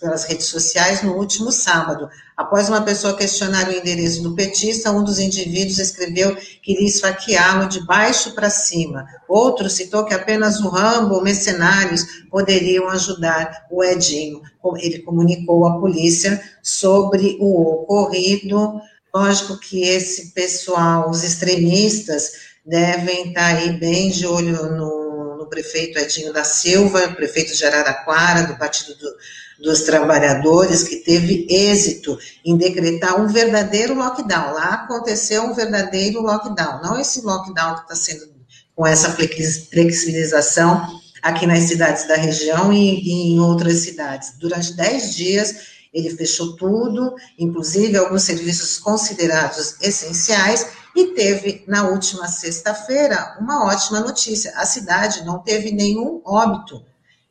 pelas 0.00 0.24
redes 0.24 0.46
sociais 0.46 1.02
no 1.02 1.14
último 1.14 1.50
sábado. 1.50 2.08
Após 2.36 2.68
uma 2.68 2.82
pessoa 2.82 3.16
questionar 3.16 3.68
o 3.68 3.72
endereço 3.72 4.22
do 4.22 4.34
petista, 4.34 4.92
um 4.92 5.02
dos 5.02 5.18
indivíduos 5.18 5.78
escreveu 5.78 6.36
que 6.36 6.72
iria 6.72 6.86
esfaqueá-lo 6.86 7.68
de 7.68 7.84
baixo 7.84 8.34
para 8.34 8.48
cima. 8.48 9.06
Outro 9.28 9.68
citou 9.68 10.04
que 10.04 10.14
apenas 10.14 10.60
o 10.60 10.68
Rambo 10.68 11.16
ou 11.16 11.22
mercenários 11.22 12.04
poderiam 12.30 12.88
ajudar 12.88 13.66
o 13.70 13.82
Edinho. 13.82 14.40
Ele 14.76 15.00
comunicou 15.00 15.66
à 15.66 15.80
polícia 15.80 16.40
sobre 16.62 17.36
o 17.40 17.60
ocorrido. 17.60 18.80
Lógico 19.12 19.58
que 19.58 19.82
esse 19.82 20.32
pessoal, 20.32 21.10
os 21.10 21.24
extremistas, 21.24 22.32
devem 22.64 23.28
estar 23.28 23.56
aí 23.56 23.72
bem 23.72 24.10
de 24.10 24.26
olho 24.26 24.76
no 24.76 25.07
prefeito 25.48 25.98
Edinho 25.98 26.32
da 26.32 26.44
Silva, 26.44 27.08
prefeito 27.08 27.56
de 27.56 27.64
Araraquara, 27.64 28.46
do 28.46 28.56
Partido 28.56 28.94
do, 28.96 29.64
dos 29.64 29.82
Trabalhadores, 29.82 30.82
que 30.82 30.96
teve 30.96 31.46
êxito 31.50 32.18
em 32.44 32.56
decretar 32.56 33.20
um 33.20 33.26
verdadeiro 33.26 33.94
lockdown. 33.94 34.52
Lá 34.54 34.74
aconteceu 34.74 35.42
um 35.42 35.54
verdadeiro 35.54 36.20
lockdown, 36.20 36.82
não 36.82 36.98
esse 36.98 37.20
lockdown 37.22 37.76
que 37.76 37.82
está 37.82 37.94
sendo 37.94 38.38
com 38.74 38.86
essa 38.86 39.10
flexibilização 39.10 41.00
aqui 41.20 41.46
nas 41.46 41.64
cidades 41.64 42.06
da 42.06 42.14
região 42.14 42.72
e, 42.72 43.00
e 43.00 43.32
em 43.32 43.40
outras 43.40 43.78
cidades. 43.78 44.34
Durante 44.38 44.74
dez 44.74 45.16
dias, 45.16 45.54
ele 45.92 46.10
fechou 46.10 46.54
tudo, 46.54 47.14
inclusive 47.38 47.96
alguns 47.96 48.22
serviços 48.22 48.78
considerados 48.78 49.74
essenciais, 49.80 50.66
e 50.98 51.14
teve, 51.14 51.62
na 51.68 51.88
última 51.88 52.26
sexta-feira, 52.26 53.36
uma 53.40 53.66
ótima 53.66 54.00
notícia: 54.00 54.52
a 54.56 54.66
cidade 54.66 55.24
não 55.24 55.38
teve 55.38 55.70
nenhum 55.70 56.20
óbito. 56.24 56.84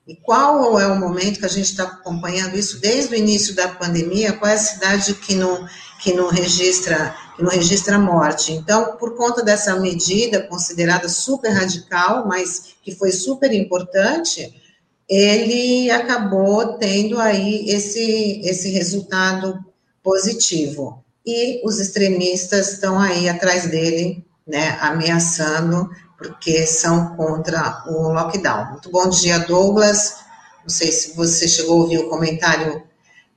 E 0.07 0.15
qual 0.15 0.79
é 0.79 0.87
o 0.87 0.97
momento 0.97 1.39
que 1.39 1.45
a 1.45 1.49
gente 1.49 1.71
está 1.71 1.83
acompanhando 1.83 2.57
isso 2.57 2.79
desde 2.79 3.13
o 3.13 3.17
início 3.17 3.53
da 3.53 3.67
pandemia? 3.67 4.31
Qual 4.31 4.49
é 4.49 4.53
a 4.53 4.57
cidade 4.57 5.13
que 5.15 5.35
não, 5.35 5.67
que 5.99 6.13
não 6.13 6.29
registra 6.29 7.13
que 7.35 7.43
não 7.43 7.49
registra 7.49 7.99
morte? 7.99 8.53
Então, 8.53 8.95
por 8.95 9.17
conta 9.17 9.43
dessa 9.43 9.75
medida 9.75 10.47
considerada 10.47 11.09
super 11.09 11.49
radical, 11.49 12.25
mas 12.25 12.75
que 12.81 12.95
foi 12.95 13.11
super 13.11 13.51
importante, 13.51 14.61
ele 15.09 15.91
acabou 15.91 16.77
tendo 16.77 17.19
aí 17.19 17.69
esse, 17.69 18.41
esse 18.45 18.69
resultado 18.69 19.59
positivo 20.01 21.03
e 21.27 21.61
os 21.65 21.77
extremistas 21.77 22.71
estão 22.71 22.97
aí 22.97 23.27
atrás 23.27 23.69
dele, 23.69 24.25
né, 24.47 24.77
ameaçando, 24.79 25.89
porque 26.17 26.65
são 26.65 27.17
contra 27.17 27.83
o 27.85 28.13
lockdown. 28.13 28.71
Muito 28.71 28.89
bom 28.89 29.09
dia, 29.09 29.39
Douglas. 29.39 30.19
Não 30.63 30.69
sei 30.69 30.89
se 30.89 31.13
você 31.15 31.45
chegou 31.45 31.79
a 31.79 31.83
ouvir 31.83 31.97
o 31.97 32.07
comentário 32.07 32.81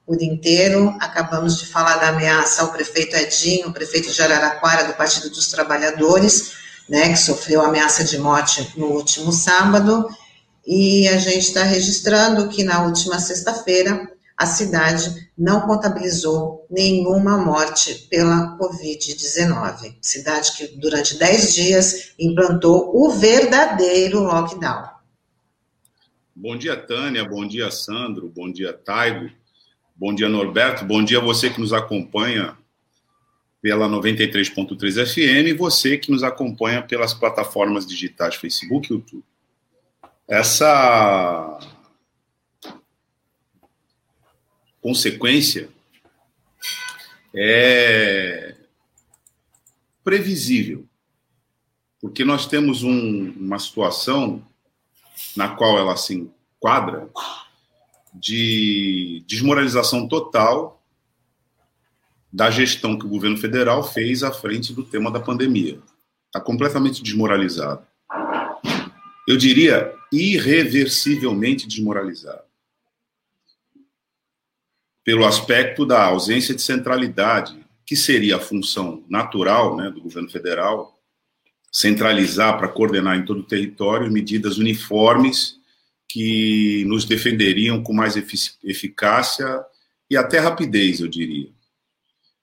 por 0.07 0.23
inteiro. 0.23 0.95
Acabamos 1.01 1.59
de 1.59 1.67
falar 1.67 1.97
da 1.97 2.11
ameaça 2.11 2.63
ao 2.63 2.73
prefeito 2.73 3.17
Edinho, 3.17 3.73
prefeito 3.73 4.13
de 4.13 4.23
Araraquara, 4.23 4.85
do 4.85 4.95
Partido 4.95 5.29
dos 5.29 5.49
Trabalhadores, 5.49 6.53
né, 6.89 7.09
que 7.09 7.19
sofreu 7.19 7.61
ameaça 7.61 8.05
de 8.05 8.19
morte 8.19 8.73
no 8.77 8.87
último 8.87 9.33
sábado. 9.33 10.09
E 10.65 11.09
a 11.09 11.19
gente 11.19 11.49
está 11.49 11.65
registrando 11.65 12.49
que 12.49 12.63
na 12.63 12.85
última 12.85 13.19
sexta-feira 13.19 14.10
a 14.41 14.47
cidade 14.47 15.31
não 15.37 15.61
contabilizou 15.61 16.67
nenhuma 16.71 17.37
morte 17.37 18.07
pela 18.09 18.57
Covid-19. 18.57 19.97
Cidade 20.01 20.57
que, 20.57 20.67
durante 20.79 21.19
10 21.19 21.55
dias, 21.55 22.15
implantou 22.19 22.91
o 22.97 23.11
verdadeiro 23.11 24.21
lockdown. 24.21 24.89
Bom 26.35 26.57
dia, 26.57 26.75
Tânia. 26.75 27.23
Bom 27.23 27.47
dia, 27.47 27.71
Sandro. 27.71 28.33
Bom 28.35 28.51
dia, 28.51 28.73
Taigo. 28.73 29.31
Bom 29.95 30.15
dia, 30.15 30.27
Norberto. 30.27 30.87
Bom 30.87 31.05
dia 31.05 31.19
a 31.19 31.23
você 31.23 31.51
que 31.51 31.61
nos 31.61 31.75
acompanha 31.75 32.57
pela 33.61 33.87
93.3 33.91 35.07
FM 35.07 35.49
e 35.49 35.53
você 35.53 35.99
que 35.99 36.11
nos 36.11 36.23
acompanha 36.23 36.81
pelas 36.81 37.13
plataformas 37.13 37.87
digitais 37.87 38.37
Facebook 38.37 38.91
e 38.91 38.97
YouTube. 38.97 39.23
Essa 40.27 41.59
consequência 44.81 45.69
é 47.35 48.55
previsível, 50.03 50.85
porque 52.01 52.25
nós 52.25 52.47
temos 52.47 52.83
um, 52.83 53.31
uma 53.33 53.59
situação 53.59 54.43
na 55.37 55.49
qual 55.49 55.79
ela 55.79 55.97
se 55.97 56.15
enquadra 56.15 57.09
de 58.13 59.23
desmoralização 59.27 60.09
total 60.09 60.83
da 62.33 62.51
gestão 62.51 62.99
que 62.99 63.07
o 63.07 63.09
governo 63.09 63.37
federal 63.37 63.83
fez 63.83 64.23
à 64.23 64.33
frente 64.33 64.73
do 64.73 64.85
tema 64.85 65.11
da 65.11 65.21
pandemia. 65.21 65.81
Está 66.27 66.41
completamente 66.41 67.03
desmoralizado. 67.03 67.85
Eu 69.27 69.37
diria 69.37 69.93
irreversivelmente 70.13 71.67
desmoralizado. 71.67 72.50
Pelo 75.11 75.27
aspecto 75.27 75.85
da 75.85 76.05
ausência 76.05 76.55
de 76.55 76.63
centralidade, 76.63 77.59
que 77.85 77.97
seria 77.97 78.37
a 78.37 78.41
função 78.41 79.05
natural 79.09 79.77
né, 79.77 79.91
do 79.91 80.01
governo 80.01 80.31
federal, 80.31 81.03
centralizar 81.73 82.57
para 82.57 82.69
coordenar 82.69 83.19
em 83.19 83.25
todo 83.25 83.41
o 83.41 83.47
território 83.47 84.09
medidas 84.09 84.57
uniformes 84.57 85.59
que 86.09 86.85
nos 86.87 87.05
defenderiam 87.05 87.83
com 87.83 87.93
mais 87.93 88.15
eficácia 88.63 89.61
e 90.09 90.17
até 90.17 90.39
rapidez, 90.39 91.01
eu 91.01 91.09
diria. 91.09 91.51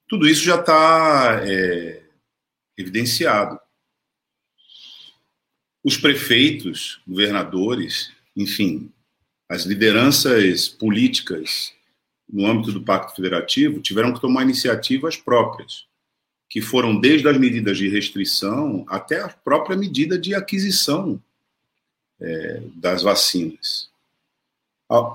Tudo 0.05 0.27
isso 0.27 0.43
já 0.43 0.59
está 0.59 1.39
é, 1.45 2.03
evidenciado. 2.77 3.57
Os 5.81 5.95
prefeitos, 5.95 6.99
governadores, 7.07 8.11
enfim, 8.35 8.91
as 9.47 9.63
lideranças 9.63 10.67
políticas 10.67 11.76
no 12.29 12.45
âmbito 12.45 12.71
do 12.71 12.83
Pacto 12.83 13.15
Federativo 13.15 13.79
tiveram 13.79 14.13
que 14.13 14.21
tomar 14.21 14.43
iniciativas 14.43 15.15
próprias 15.15 15.85
que 16.49 16.61
foram 16.61 16.99
desde 16.99 17.27
as 17.27 17.37
medidas 17.37 17.77
de 17.77 17.89
restrição 17.89 18.85
até 18.87 19.21
a 19.21 19.27
própria 19.27 19.75
medida 19.75 20.17
de 20.17 20.33
aquisição 20.33 21.21
é, 22.19 22.61
das 22.75 23.03
vacinas. 23.03 23.89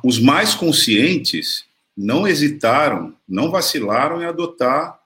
Os 0.04 0.20
mais 0.20 0.54
conscientes 0.54 1.64
não 1.96 2.26
hesitaram, 2.28 3.16
não 3.26 3.50
vacilaram 3.50 4.20
em 4.20 4.26
adotar 4.26 5.00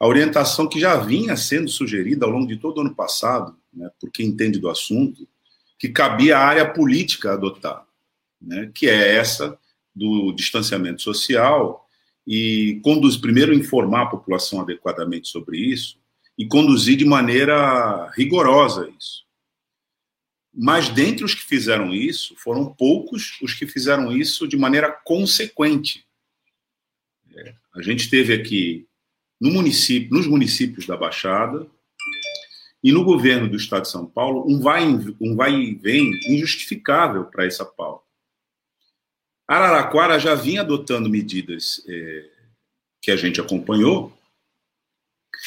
a 0.00 0.06
orientação 0.06 0.68
que 0.68 0.80
já 0.80 0.96
vinha 0.96 1.36
sendo 1.36 1.68
sugerida 1.68 2.26
ao 2.26 2.32
longo 2.32 2.46
de 2.46 2.56
todo 2.56 2.78
o 2.78 2.80
ano 2.80 2.94
passado, 2.94 3.56
né, 3.72 3.90
por 4.00 4.10
quem 4.10 4.26
entende 4.26 4.58
do 4.58 4.68
assunto, 4.68 5.26
que 5.78 5.88
cabia 5.88 6.38
à 6.38 6.44
área 6.44 6.68
política 6.68 7.32
adotar, 7.32 7.84
né, 8.40 8.70
que 8.74 8.88
é 8.88 9.16
essa 9.16 9.58
do 9.98 10.32
distanciamento 10.32 11.02
social 11.02 11.86
e 12.26 12.80
conduz 12.82 13.16
primeiro 13.16 13.54
informar 13.54 14.02
a 14.02 14.10
população 14.10 14.60
adequadamente 14.60 15.28
sobre 15.28 15.58
isso 15.58 15.98
e 16.36 16.46
conduzir 16.46 16.96
de 16.96 17.04
maneira 17.04 18.10
rigorosa 18.10 18.88
isso. 18.96 19.26
Mas 20.54 20.88
dentre 20.88 21.24
os 21.24 21.34
que 21.34 21.42
fizeram 21.42 21.94
isso, 21.94 22.34
foram 22.36 22.66
poucos 22.66 23.38
os 23.42 23.54
que 23.54 23.66
fizeram 23.66 24.16
isso 24.16 24.46
de 24.46 24.56
maneira 24.56 24.90
consequente. 24.90 26.04
É, 27.34 27.54
a 27.74 27.82
gente 27.82 28.10
teve 28.10 28.32
aqui 28.32 28.86
no 29.40 29.50
município, 29.50 30.12
nos 30.12 30.26
municípios 30.26 30.86
da 30.86 30.96
Baixada 30.96 31.66
e 32.82 32.92
no 32.92 33.04
governo 33.04 33.48
do 33.48 33.56
Estado 33.56 33.82
de 33.82 33.90
São 33.90 34.06
Paulo 34.06 34.44
um 34.48 34.60
vai, 34.60 34.84
um 35.20 35.36
vai 35.36 35.54
e 35.54 35.74
vem 35.74 36.10
injustificável 36.28 37.24
para 37.24 37.46
essa 37.46 37.64
pauta. 37.64 38.07
Araraquara 39.48 40.18
já 40.18 40.34
vinha 40.34 40.60
adotando 40.60 41.08
medidas 41.08 41.82
é, 41.88 42.30
que 43.00 43.10
a 43.10 43.16
gente 43.16 43.40
acompanhou 43.40 44.12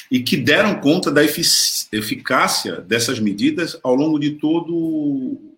e 0.10 0.24
que 0.24 0.36
deram 0.36 0.82
conta 0.82 1.12
da 1.12 1.24
eficácia 1.24 2.82
dessas 2.82 3.20
medidas 3.20 3.80
ao 3.84 3.94
longo 3.94 4.18
de 4.18 4.32
todo 4.32 4.74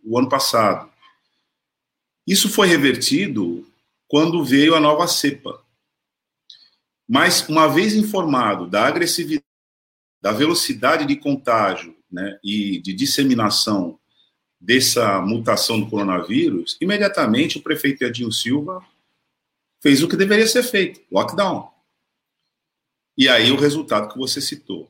o 0.03 0.17
ano 0.17 0.27
passado. 0.27 0.91
Isso 2.27 2.49
foi 2.49 2.67
revertido 2.67 3.65
quando 4.07 4.43
veio 4.43 4.75
a 4.75 4.79
nova 4.79 5.07
cepa. 5.07 5.63
Mas, 7.07 7.47
uma 7.47 7.67
vez 7.67 7.95
informado 7.95 8.67
da 8.67 8.87
agressividade, 8.87 9.45
da 10.21 10.31
velocidade 10.31 11.05
de 11.05 11.15
contágio 11.15 11.95
né, 12.11 12.39
e 12.43 12.79
de 12.79 12.93
disseminação 12.93 13.99
dessa 14.63 15.19
mutação 15.19 15.77
do 15.77 15.89
coronavírus, 15.89 16.77
imediatamente 16.79 17.57
o 17.57 17.61
prefeito 17.61 18.01
Edinho 18.01 18.31
Silva 18.31 18.81
fez 19.81 20.01
o 20.01 20.07
que 20.07 20.15
deveria 20.15 20.47
ser 20.47 20.63
feito, 20.63 21.01
lockdown. 21.11 21.69
E 23.17 23.27
aí 23.27 23.51
o 23.51 23.57
resultado 23.57 24.11
que 24.11 24.17
você 24.17 24.39
citou. 24.39 24.89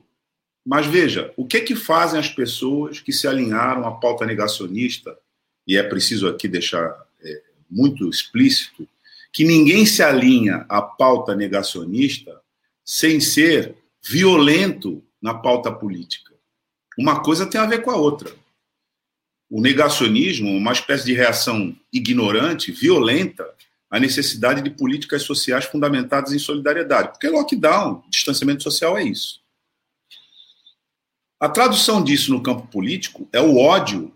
Mas 0.64 0.86
veja, 0.86 1.34
o 1.36 1.44
que 1.44 1.60
que 1.60 1.74
fazem 1.74 2.20
as 2.20 2.28
pessoas 2.28 3.00
que 3.00 3.12
se 3.12 3.26
alinharam 3.26 3.84
à 3.84 3.90
pauta 3.90 4.24
negacionista, 4.24 5.18
e 5.66 5.76
é 5.76 5.82
preciso 5.82 6.28
aqui 6.28 6.46
deixar 6.46 6.96
é, 7.20 7.42
muito 7.68 8.08
explícito, 8.08 8.88
que 9.32 9.42
ninguém 9.42 9.84
se 9.84 10.04
alinha 10.04 10.64
à 10.68 10.80
pauta 10.80 11.34
negacionista 11.34 12.40
sem 12.84 13.20
ser 13.20 13.76
violento 14.00 15.02
na 15.20 15.34
pauta 15.34 15.72
política. 15.72 16.32
Uma 16.96 17.20
coisa 17.20 17.44
tem 17.44 17.60
a 17.60 17.66
ver 17.66 17.82
com 17.82 17.90
a 17.90 17.96
outra 17.96 18.32
o 19.50 19.60
negacionismo, 19.60 20.50
uma 20.50 20.72
espécie 20.72 21.04
de 21.04 21.12
reação 21.12 21.76
ignorante, 21.92 22.72
violenta, 22.72 23.48
à 23.90 24.00
necessidade 24.00 24.62
de 24.62 24.70
políticas 24.70 25.22
sociais 25.22 25.64
fundamentadas 25.64 26.32
em 26.32 26.38
solidariedade. 26.38 27.10
Porque 27.10 27.28
lockdown, 27.28 28.02
distanciamento 28.10 28.62
social 28.62 28.98
é 28.98 29.04
isso. 29.04 29.40
A 31.38 31.48
tradução 31.48 32.02
disso 32.02 32.32
no 32.32 32.42
campo 32.42 32.66
político 32.68 33.28
é 33.32 33.40
o 33.40 33.56
ódio, 33.56 34.14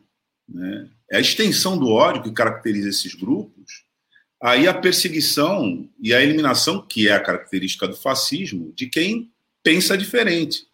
né? 0.48 0.88
é 1.10 1.18
a 1.18 1.20
extensão 1.20 1.78
do 1.78 1.90
ódio 1.90 2.22
que 2.22 2.32
caracteriza 2.32 2.88
esses 2.88 3.14
grupos, 3.14 3.84
aí 4.42 4.66
a 4.66 4.74
perseguição 4.74 5.88
e 6.00 6.14
a 6.14 6.22
eliminação, 6.22 6.80
que 6.80 7.08
é 7.08 7.12
a 7.12 7.20
característica 7.20 7.86
do 7.86 7.96
fascismo, 7.96 8.72
de 8.74 8.86
quem 8.86 9.30
pensa 9.62 9.96
diferente. 9.96 10.66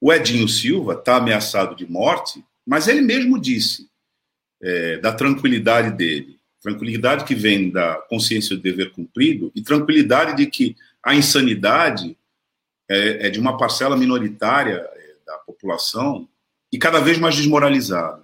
O 0.00 0.12
Edinho 0.12 0.48
Silva 0.48 0.94
está 0.94 1.16
ameaçado 1.16 1.74
de 1.74 1.86
morte, 1.90 2.44
mas 2.66 2.86
ele 2.86 3.00
mesmo 3.00 3.40
disse: 3.40 3.87
é, 4.60 4.98
da 4.98 5.12
tranquilidade 5.12 5.96
dele. 5.96 6.38
Tranquilidade 6.60 7.24
que 7.24 7.34
vem 7.34 7.70
da 7.70 7.94
consciência 8.08 8.56
do 8.56 8.62
dever 8.62 8.90
cumprido 8.90 9.52
e 9.54 9.62
tranquilidade 9.62 10.36
de 10.36 10.46
que 10.46 10.76
a 11.02 11.14
insanidade 11.14 12.16
é, 12.88 13.26
é 13.26 13.30
de 13.30 13.38
uma 13.38 13.56
parcela 13.56 13.96
minoritária 13.96 14.74
é, 14.74 15.14
da 15.24 15.38
população 15.38 16.28
e 16.72 16.78
cada 16.78 17.00
vez 17.00 17.18
mais 17.18 17.36
desmoralizada. 17.36 18.22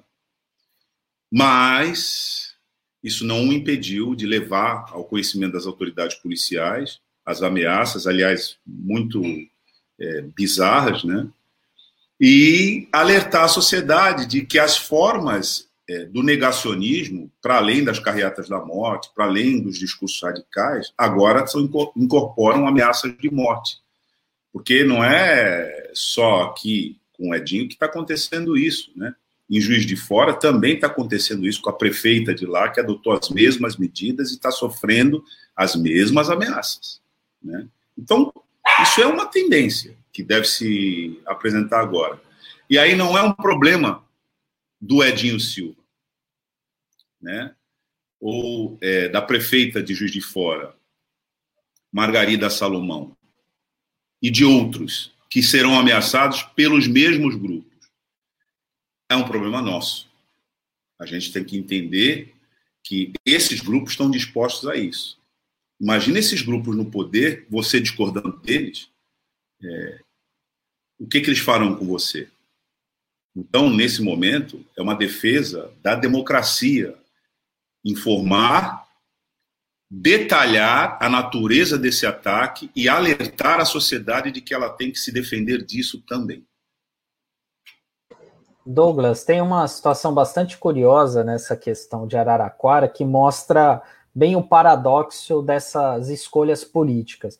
Mas 1.32 2.54
isso 3.02 3.24
não 3.24 3.48
o 3.48 3.52
impediu 3.52 4.14
de 4.14 4.26
levar 4.26 4.86
ao 4.90 5.04
conhecimento 5.04 5.52
das 5.52 5.66
autoridades 5.66 6.16
policiais 6.16 7.00
as 7.24 7.42
ameaças, 7.42 8.06
aliás, 8.06 8.56
muito 8.66 9.22
é, 9.98 10.22
bizarras, 10.22 11.04
né? 11.04 11.26
E 12.20 12.88
alertar 12.92 13.44
a 13.44 13.48
sociedade 13.48 14.26
de 14.26 14.44
que 14.44 14.58
as 14.58 14.76
formas 14.76 15.68
é, 15.88 16.06
do 16.06 16.22
negacionismo, 16.22 17.30
para 17.42 17.56
além 17.56 17.84
das 17.84 17.98
carreatas 17.98 18.48
da 18.48 18.58
morte, 18.58 19.10
para 19.14 19.26
além 19.26 19.60
dos 19.60 19.78
discursos 19.78 20.20
radicais, 20.22 20.92
agora 20.96 21.46
são, 21.46 21.68
incorporam 21.96 22.66
ameaças 22.66 23.16
de 23.18 23.30
morte. 23.30 23.78
Porque 24.52 24.84
não 24.84 25.04
é 25.04 25.90
só 25.92 26.44
aqui 26.44 26.98
com 27.12 27.30
o 27.30 27.34
Edinho 27.34 27.68
que 27.68 27.74
está 27.74 27.86
acontecendo 27.86 28.56
isso, 28.56 28.92
né? 28.96 29.14
Em 29.50 29.60
Juiz 29.60 29.84
de 29.84 29.94
Fora 29.94 30.32
também 30.32 30.74
está 30.74 30.86
acontecendo 30.86 31.46
isso 31.46 31.60
com 31.60 31.68
a 31.68 31.74
prefeita 31.74 32.34
de 32.34 32.46
lá, 32.46 32.70
que 32.70 32.80
adotou 32.80 33.12
as 33.12 33.28
mesmas 33.28 33.76
medidas 33.76 34.30
e 34.30 34.34
está 34.34 34.50
sofrendo 34.50 35.22
as 35.54 35.76
mesmas 35.76 36.30
ameaças. 36.30 37.00
Né? 37.42 37.66
Então, 37.96 38.32
isso 38.82 39.02
é 39.02 39.06
uma 39.06 39.26
tendência 39.26 39.96
que 40.12 40.22
deve 40.22 40.46
se 40.46 41.20
apresentar 41.26 41.80
agora. 41.80 42.18
E 42.70 42.78
aí 42.78 42.94
não 42.94 43.18
é 43.18 43.22
um 43.22 43.32
problema 43.32 44.02
do 44.84 45.02
Edinho 45.02 45.40
Silva, 45.40 45.82
né? 47.20 47.56
ou 48.20 48.78
é, 48.82 49.08
da 49.08 49.22
prefeita 49.22 49.82
de 49.82 49.94
Juiz 49.94 50.12
de 50.12 50.20
Fora, 50.20 50.76
Margarida 51.90 52.50
Salomão, 52.50 53.16
e 54.20 54.30
de 54.30 54.44
outros 54.44 55.14
que 55.30 55.42
serão 55.42 55.78
ameaçados 55.78 56.42
pelos 56.42 56.86
mesmos 56.86 57.34
grupos. 57.34 57.72
É 59.10 59.16
um 59.16 59.26
problema 59.26 59.62
nosso. 59.62 60.10
A 60.98 61.06
gente 61.06 61.32
tem 61.32 61.44
que 61.44 61.56
entender 61.56 62.34
que 62.82 63.12
esses 63.24 63.60
grupos 63.60 63.92
estão 63.92 64.10
dispostos 64.10 64.68
a 64.68 64.76
isso. 64.76 65.18
Imagina 65.80 66.18
esses 66.18 66.42
grupos 66.42 66.76
no 66.76 66.90
poder, 66.90 67.46
você 67.48 67.80
discordando 67.80 68.38
deles, 68.38 68.90
é, 69.62 70.00
o 70.98 71.06
que, 71.06 71.20
que 71.20 71.28
eles 71.28 71.40
farão 71.40 71.74
com 71.74 71.86
você? 71.86 72.30
Então, 73.36 73.68
nesse 73.68 74.00
momento, 74.00 74.64
é 74.76 74.82
uma 74.82 74.94
defesa 74.94 75.72
da 75.82 75.94
democracia 75.94 76.96
informar, 77.84 78.86
detalhar 79.90 80.96
a 81.00 81.08
natureza 81.08 81.76
desse 81.76 82.06
ataque 82.06 82.70
e 82.74 82.88
alertar 82.88 83.60
a 83.60 83.64
sociedade 83.64 84.30
de 84.30 84.40
que 84.40 84.54
ela 84.54 84.70
tem 84.70 84.90
que 84.90 84.98
se 84.98 85.12
defender 85.12 85.64
disso 85.64 86.02
também. 86.06 86.46
Douglas, 88.66 89.24
tem 89.24 89.42
uma 89.42 89.68
situação 89.68 90.14
bastante 90.14 90.56
curiosa 90.56 91.22
nessa 91.22 91.54
questão 91.54 92.06
de 92.06 92.16
Araraquara 92.16 92.88
que 92.88 93.04
mostra 93.04 93.82
bem 94.14 94.36
o 94.36 94.42
paradoxo 94.42 95.42
dessas 95.42 96.08
escolhas 96.08 96.64
políticas. 96.64 97.38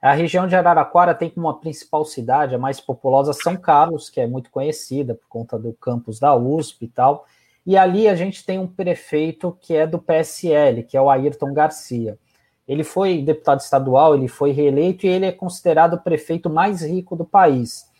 A 0.00 0.14
região 0.14 0.46
de 0.46 0.56
Araraquara 0.56 1.14
tem 1.14 1.28
como 1.28 1.52
principal 1.54 2.04
cidade, 2.06 2.54
a 2.54 2.58
mais 2.58 2.80
populosa, 2.80 3.34
São 3.34 3.54
Carlos, 3.56 4.08
que 4.08 4.20
é 4.20 4.26
muito 4.26 4.50
conhecida 4.50 5.14
por 5.14 5.28
conta 5.28 5.58
do 5.58 5.74
campus 5.74 6.18
da 6.18 6.34
USP 6.34 6.86
e 6.86 6.88
tal. 6.88 7.26
E 7.66 7.76
ali 7.76 8.08
a 8.08 8.14
gente 8.14 8.44
tem 8.44 8.58
um 8.58 8.66
prefeito 8.66 9.56
que 9.60 9.76
é 9.76 9.86
do 9.86 9.98
PSL, 9.98 10.84
que 10.84 10.96
é 10.96 11.02
o 11.02 11.10
Ayrton 11.10 11.52
Garcia. 11.52 12.18
Ele 12.66 12.82
foi 12.82 13.20
deputado 13.20 13.60
estadual, 13.60 14.14
ele 14.14 14.28
foi 14.28 14.52
reeleito 14.52 15.04
e 15.04 15.08
ele 15.10 15.26
é 15.26 15.32
considerado 15.32 15.94
o 15.94 16.00
prefeito 16.00 16.48
mais 16.48 16.82
rico 16.82 17.14
do 17.14 17.24
país. 17.24 17.90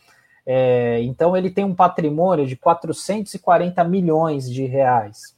É, 0.47 1.03
então 1.03 1.37
ele 1.37 1.51
tem 1.51 1.65
um 1.65 1.75
patrimônio 1.75 2.47
de 2.47 2.57
440 2.57 3.85
milhões 3.85 4.51
de 4.51 4.65
reais. 4.65 5.37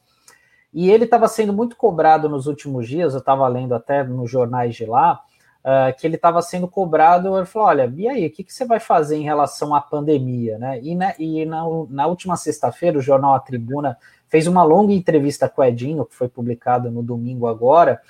E 0.73 0.89
ele 0.89 1.03
estava 1.03 1.27
sendo 1.27 1.51
muito 1.51 1.75
cobrado 1.75 2.29
nos 2.29 2.47
últimos 2.47 2.87
dias, 2.87 3.13
eu 3.13 3.19
estava 3.19 3.47
lendo 3.47 3.75
até 3.75 4.03
nos 4.03 4.31
jornais 4.31 4.75
de 4.75 4.85
lá, 4.85 5.21
uh, 5.63 5.95
que 5.97 6.05
ele 6.05 6.15
estava 6.15 6.41
sendo 6.41 6.67
cobrado. 6.67 7.35
Ele 7.35 7.45
falou: 7.45 7.67
olha, 7.69 7.91
e 7.95 8.07
aí, 8.07 8.27
o 8.27 8.31
que, 8.31 8.43
que, 8.43 8.53
você 8.53 8.65
vai 8.65 8.79
fazer 8.79 9.15
em 9.15 9.23
relação 9.23 9.73
à 9.73 9.81
pandemia? 9.81 10.57
Né? 10.57 10.79
E, 10.81 10.97
e 11.19 11.45
na, 11.45 11.63
na 11.89 12.07
última 12.07 12.35
sexta-feira, 12.35 12.97
o 12.97 13.01
jornal 13.01 13.33
A 13.33 13.39
Tribuna 13.39 13.97
fez 14.27 14.47
uma 14.47 14.63
longa 14.63 14.93
entrevista 14.93 15.47
com 15.47 15.61
o 15.61 15.65
Edinho, 15.65 16.05
que 16.05 16.15
foi 16.15 16.27
publicada 16.27 16.89
no 16.89 17.03
domingo 17.03 17.47
agora, 17.47 18.01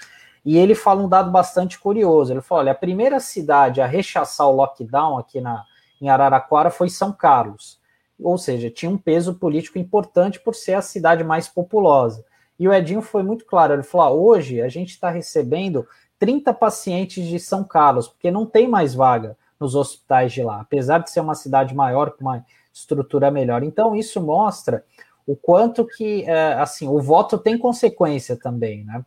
e 0.46 0.58
ele 0.58 0.76
fala 0.76 1.02
um 1.04 1.10
dado 1.10 1.32
bastante 1.32 1.80
curioso. 1.80 2.34
Ele 2.34 2.42
falou: 2.42 2.64
olha, 2.64 2.72
a 2.72 2.76
primeira 2.76 3.20
cidade 3.20 3.82
a 3.82 3.86
rechaçar 3.86 4.48
o 4.48 4.56
lockdown 4.56 5.18
aqui 5.18 5.40
na, 5.40 5.64
em 6.02 6.10
Araraquara 6.10 6.70
foi 6.70 6.90
São 6.90 7.12
Carlos. 7.12 7.82
Ou 8.22 8.38
seja, 8.38 8.70
tinha 8.70 8.90
um 8.90 8.98
peso 8.98 9.34
político 9.34 9.78
importante 9.78 10.40
por 10.40 10.56
ser 10.56 10.76
a 10.76 10.82
cidade 10.82 11.24
mais 11.24 11.48
populosa. 11.48 12.24
E 12.60 12.68
o 12.68 12.74
Edinho 12.74 13.02
foi 13.02 13.24
muito 13.24 13.46
claro, 13.46 13.74
ele 13.74 13.84
falou: 13.84 14.08
ah, 14.08 14.12
hoje 14.12 14.62
a 14.62 14.70
gente 14.70 14.92
está 14.92 15.10
recebendo 15.10 15.86
30 16.24 16.54
pacientes 16.54 17.28
de 17.28 17.38
São 17.38 17.66
Carlos, 17.66 18.08
porque 18.08 18.32
não 18.32 18.46
tem 18.46 18.66
mais 18.66 18.96
vaga 18.96 19.36
nos 19.60 19.76
hospitais 19.76 20.32
de 20.32 20.42
lá, 20.42 20.62
apesar 20.62 21.00
de 21.00 21.12
ser 21.12 21.20
uma 21.20 21.36
cidade 21.36 21.76
maior, 21.76 22.12
com 22.12 22.22
uma 22.22 22.46
estrutura 22.74 23.30
melhor. 23.30 23.62
Então, 23.62 23.94
isso 23.94 24.22
mostra 24.22 24.86
o 25.28 25.36
quanto 25.36 25.86
que, 25.86 26.24
é, 26.24 26.54
assim, 26.54 26.88
o 26.88 26.98
voto 27.02 27.38
tem 27.38 27.58
consequência 27.58 28.38
também, 28.38 28.86
né? 28.86 29.04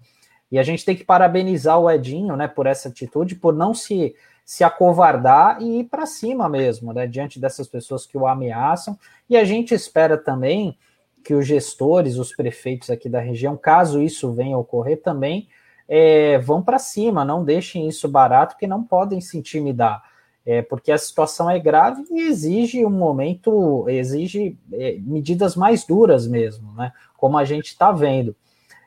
E 0.52 0.58
a 0.58 0.62
gente 0.62 0.84
tem 0.84 0.94
que 0.94 1.04
parabenizar 1.04 1.80
o 1.80 1.90
Edinho, 1.90 2.36
né, 2.36 2.46
por 2.46 2.66
essa 2.66 2.90
atitude, 2.90 3.34
por 3.34 3.54
não 3.54 3.72
se, 3.72 4.14
se 4.44 4.62
acovardar 4.62 5.62
e 5.62 5.80
ir 5.80 5.84
para 5.84 6.04
cima 6.04 6.50
mesmo, 6.50 6.92
né, 6.92 7.06
diante 7.06 7.40
dessas 7.40 7.66
pessoas 7.66 8.04
que 8.04 8.18
o 8.18 8.26
ameaçam. 8.26 8.98
E 9.26 9.38
a 9.38 9.44
gente 9.44 9.72
espera 9.72 10.18
também 10.18 10.76
que 11.24 11.32
os 11.32 11.46
gestores, 11.46 12.18
os 12.18 12.36
prefeitos 12.36 12.90
aqui 12.90 13.08
da 13.08 13.20
região, 13.20 13.56
caso 13.56 14.02
isso 14.02 14.34
venha 14.34 14.54
a 14.54 14.58
ocorrer 14.58 15.00
também, 15.00 15.48
é, 15.88 16.38
vão 16.38 16.62
para 16.62 16.78
cima, 16.78 17.24
não 17.24 17.44
deixem 17.44 17.88
isso 17.88 18.08
barato, 18.08 18.54
porque 18.54 18.66
não 18.66 18.82
podem 18.82 19.20
se 19.20 19.38
intimidar. 19.38 20.02
É, 20.44 20.62
porque 20.62 20.92
a 20.92 20.98
situação 20.98 21.50
é 21.50 21.58
grave 21.58 22.04
e 22.10 22.28
exige 22.28 22.86
um 22.86 22.90
momento, 22.90 23.84
exige 23.88 24.56
é, 24.72 24.96
medidas 25.00 25.56
mais 25.56 25.84
duras 25.84 26.26
mesmo, 26.26 26.72
né? 26.74 26.92
Como 27.16 27.36
a 27.36 27.44
gente 27.44 27.66
está 27.66 27.90
vendo. 27.90 28.34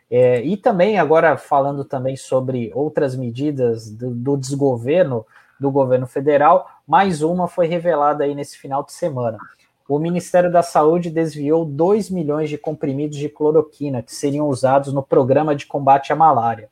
É, 0.09 0.41
e 0.41 0.55
também, 0.55 0.97
agora 0.97 1.35
falando 1.37 1.83
também 1.83 2.15
sobre 2.15 2.71
outras 2.73 3.15
medidas 3.15 3.91
do, 3.91 4.11
do, 4.11 4.37
desgoverno 4.37 5.25
do 5.59 5.69
governo 5.69 6.07
federal, 6.07 6.65
mais 6.87 7.21
uma 7.21 7.47
foi 7.47 7.67
revelada 7.67 8.23
aí 8.23 8.33
nesse 8.33 8.57
final 8.57 8.83
de 8.83 8.93
semana 8.93 9.37
o 9.89 9.97
Ministério 9.97 10.51
da 10.51 10.61
Saúde 10.61 11.09
desviou 11.09 11.65
2 11.65 12.11
milhões 12.11 12.47
de 12.47 12.59
comprimidos 12.59 13.17
de 13.17 13.27
cloroquina 13.27 14.03
que 14.03 14.13
seriam 14.13 14.47
usados 14.47 14.93
no 14.93 15.01
programa 15.01 15.55
de 15.55 15.65
combate 15.65 16.13
à 16.13 16.15
malária 16.15 16.69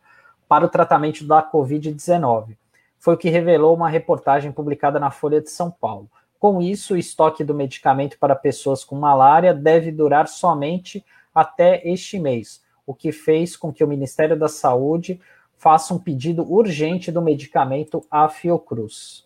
para 0.48 0.66
o 0.66 0.70
tratamento 0.70 1.26
da 1.26 1.42
Covid-19. 1.42 2.58
Foi 3.00 3.14
o 3.14 3.18
que 3.18 3.30
revelou 3.30 3.76
uma 3.76 3.90
reportagem 3.90 4.52
publicada 4.52 5.00
na 5.00 5.12
Folha 5.12 5.42
de 5.42 5.50
São 5.50 5.70
Paulo. 5.70 6.10
Com 6.40 6.62
isso, 6.62 6.94
o 6.94 6.98
estoque 6.98 7.44
do 7.44 7.54
medicamento 7.54 8.18
para 8.20 8.36
pessoas 8.36 8.84
com 8.84 8.96
malária 8.96 9.54
deve 9.54 9.92
durar 9.92 10.28
somente 10.28 11.04
até 11.34 11.82
este 11.88 12.20
mês, 12.20 12.62
o 12.86 12.94
que 12.94 13.12
fez 13.12 13.56
com 13.56 13.72
que 13.72 13.84
o 13.84 13.88
Ministério 13.88 14.38
da 14.38 14.48
Saúde 14.48 15.20
faça 15.58 15.94
um 15.94 16.00
pedido 16.00 16.44
urgente 16.52 17.12
do 17.12 17.22
medicamento 17.22 18.06
à 18.10 18.30
Fiocruz. 18.30 19.26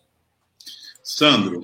Sandro, 1.02 1.62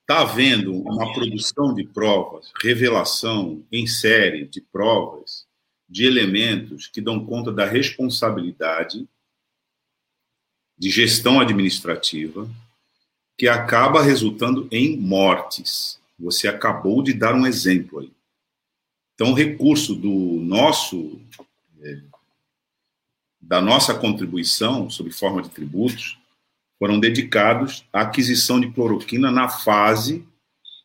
está 0.00 0.22
havendo 0.22 0.72
uma 0.72 1.12
produção 1.12 1.74
de 1.74 1.84
provas, 1.84 2.52
revelação 2.62 3.62
em 3.72 3.86
série 3.86 4.46
de 4.46 4.60
provas, 4.60 5.46
de 5.90 6.04
elementos 6.04 6.86
que 6.86 7.00
dão 7.00 7.26
conta 7.26 7.50
da 7.50 7.66
responsabilidade 7.66 9.08
de 10.78 10.88
gestão 10.88 11.40
administrativa, 11.40 12.48
que 13.36 13.48
acaba 13.48 14.00
resultando 14.00 14.68
em 14.70 14.96
mortes. 14.96 16.00
Você 16.18 16.46
acabou 16.46 17.02
de 17.02 17.12
dar 17.12 17.34
um 17.34 17.46
exemplo 17.46 17.98
aí. 17.98 18.12
Então, 19.14 19.32
o 19.32 19.34
recurso 19.34 19.94
do 19.94 20.08
nosso 20.08 21.20
é, 21.82 22.00
da 23.40 23.60
nossa 23.60 23.92
contribuição 23.92 24.88
sob 24.88 25.10
forma 25.10 25.42
de 25.42 25.48
tributos 25.48 26.18
foram 26.78 27.00
dedicados 27.00 27.84
à 27.92 28.02
aquisição 28.02 28.60
de 28.60 28.70
cloroquina 28.70 29.30
na 29.30 29.48
fase 29.48 30.24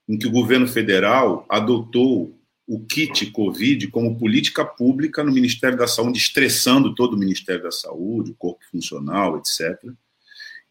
em 0.09 0.17
que 0.17 0.27
o 0.27 0.31
governo 0.31 0.67
federal 0.67 1.45
adotou 1.47 2.34
o 2.67 2.79
kit 2.83 3.27
Covid 3.27 3.87
como 3.87 4.17
política 4.17 4.65
pública 4.65 5.23
no 5.23 5.31
Ministério 5.31 5.77
da 5.77 5.87
Saúde, 5.87 6.17
estressando 6.17 6.95
todo 6.95 7.13
o 7.13 7.19
Ministério 7.19 7.63
da 7.63 7.71
Saúde, 7.71 8.31
o 8.31 8.35
corpo 8.35 8.63
funcional, 8.71 9.37
etc. 9.37 9.79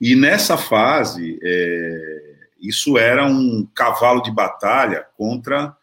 E 0.00 0.16
nessa 0.16 0.58
fase, 0.58 1.38
é, 1.42 2.34
isso 2.60 2.98
era 2.98 3.26
um 3.26 3.66
cavalo 3.74 4.22
de 4.22 4.30
batalha 4.30 5.06
contra 5.16 5.76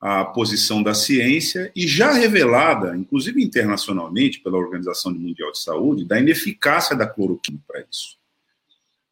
a 0.00 0.24
posição 0.24 0.82
da 0.82 0.94
ciência 0.94 1.72
e 1.74 1.86
já 1.86 2.12
revelada, 2.12 2.96
inclusive 2.96 3.42
internacionalmente, 3.42 4.40
pela 4.40 4.56
Organização 4.56 5.12
Mundial 5.12 5.50
de 5.52 5.58
Saúde, 5.58 6.04
da 6.04 6.18
ineficácia 6.18 6.96
da 6.96 7.06
cloroquina 7.06 7.58
para 7.66 7.84
isso. 7.90 8.16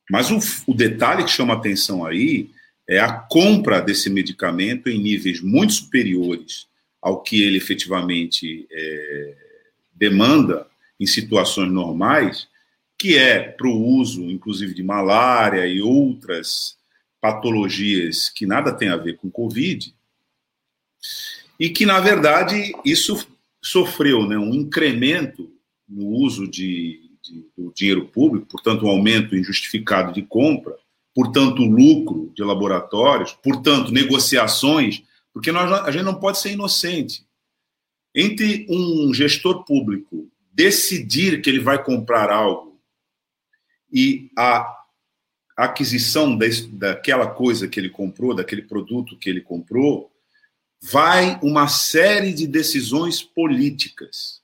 Mas 0.08 0.30
o, 0.30 0.38
o 0.70 0.74
detalhe 0.74 1.24
que 1.24 1.30
chama 1.30 1.54
atenção 1.54 2.04
aí 2.04 2.50
é 2.88 2.98
a 2.98 3.12
compra 3.12 3.80
desse 3.80 4.08
medicamento 4.08 4.88
em 4.88 4.98
níveis 4.98 5.40
muito 5.40 5.72
superiores 5.72 6.66
ao 7.00 7.22
que 7.22 7.42
ele 7.42 7.56
efetivamente 7.56 8.66
é, 8.70 9.36
demanda 9.92 10.66
em 10.98 11.06
situações 11.06 11.70
normais, 11.70 12.48
que 12.98 13.16
é 13.16 13.40
para 13.40 13.68
o 13.68 13.84
uso, 13.98 14.30
inclusive, 14.30 14.72
de 14.72 14.82
malária 14.82 15.66
e 15.66 15.80
outras 15.82 16.76
patologias 17.20 18.30
que 18.30 18.46
nada 18.46 18.72
tem 18.72 18.88
a 18.88 18.96
ver 18.96 19.16
com 19.16 19.30
Covid, 19.30 19.94
e 21.58 21.68
que, 21.68 21.84
na 21.84 22.00
verdade, 22.00 22.72
isso 22.84 23.26
sofreu 23.62 24.26
né, 24.26 24.36
um 24.36 24.54
incremento 24.54 25.52
no 25.88 26.06
uso 26.06 26.48
de 26.48 27.06
de, 27.26 27.44
do 27.56 27.72
dinheiro 27.74 28.06
público, 28.06 28.46
portanto, 28.46 28.86
um 28.86 28.88
aumento 28.88 29.36
injustificado 29.36 30.12
de 30.12 30.22
compra, 30.22 30.76
portanto, 31.16 31.64
lucro 31.64 32.30
de 32.36 32.44
laboratórios, 32.44 33.32
portanto, 33.32 33.90
negociações, 33.90 35.02
porque 35.32 35.50
nós, 35.50 35.72
a 35.72 35.90
gente 35.90 36.04
não 36.04 36.20
pode 36.20 36.38
ser 36.38 36.52
inocente. 36.52 37.26
Entre 38.14 38.66
um 38.68 39.14
gestor 39.14 39.64
público 39.64 40.30
decidir 40.52 41.40
que 41.40 41.48
ele 41.48 41.60
vai 41.60 41.82
comprar 41.82 42.30
algo 42.30 42.78
e 43.90 44.30
a 44.36 44.76
aquisição 45.56 46.36
desse, 46.36 46.66
daquela 46.66 47.26
coisa 47.26 47.66
que 47.66 47.80
ele 47.80 47.88
comprou, 47.88 48.34
daquele 48.34 48.62
produto 48.62 49.16
que 49.16 49.30
ele 49.30 49.40
comprou, 49.40 50.12
vai 50.82 51.40
uma 51.42 51.66
série 51.66 52.34
de 52.34 52.46
decisões 52.46 53.22
políticas. 53.22 54.42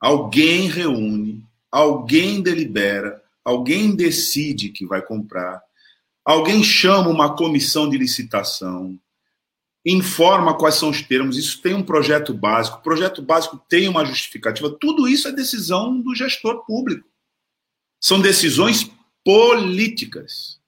Alguém 0.00 0.68
reúne 0.68 1.44
alguém 1.74 2.40
delibera, 2.40 3.20
alguém 3.44 3.94
decide 3.94 4.70
que 4.70 4.86
vai 4.86 5.02
comprar, 5.02 5.62
alguém 6.24 6.62
chama 6.62 7.08
uma 7.08 7.36
comissão 7.36 7.88
de 7.88 7.98
licitação, 7.98 8.98
informa 9.84 10.56
quais 10.56 10.76
são 10.76 10.88
os 10.88 11.02
termos, 11.02 11.36
isso 11.36 11.60
tem 11.60 11.74
um 11.74 11.82
projeto 11.82 12.32
básico, 12.32 12.78
o 12.78 12.82
projeto 12.82 13.20
básico 13.20 13.62
tem 13.68 13.86
uma 13.86 14.04
justificativa, 14.04 14.74
tudo 14.80 15.06
isso 15.06 15.28
é 15.28 15.32
decisão 15.32 16.00
do 16.00 16.14
gestor 16.14 16.64
público. 16.64 17.06
São 18.00 18.20
decisões 18.20 18.90
políticas. 19.22 20.60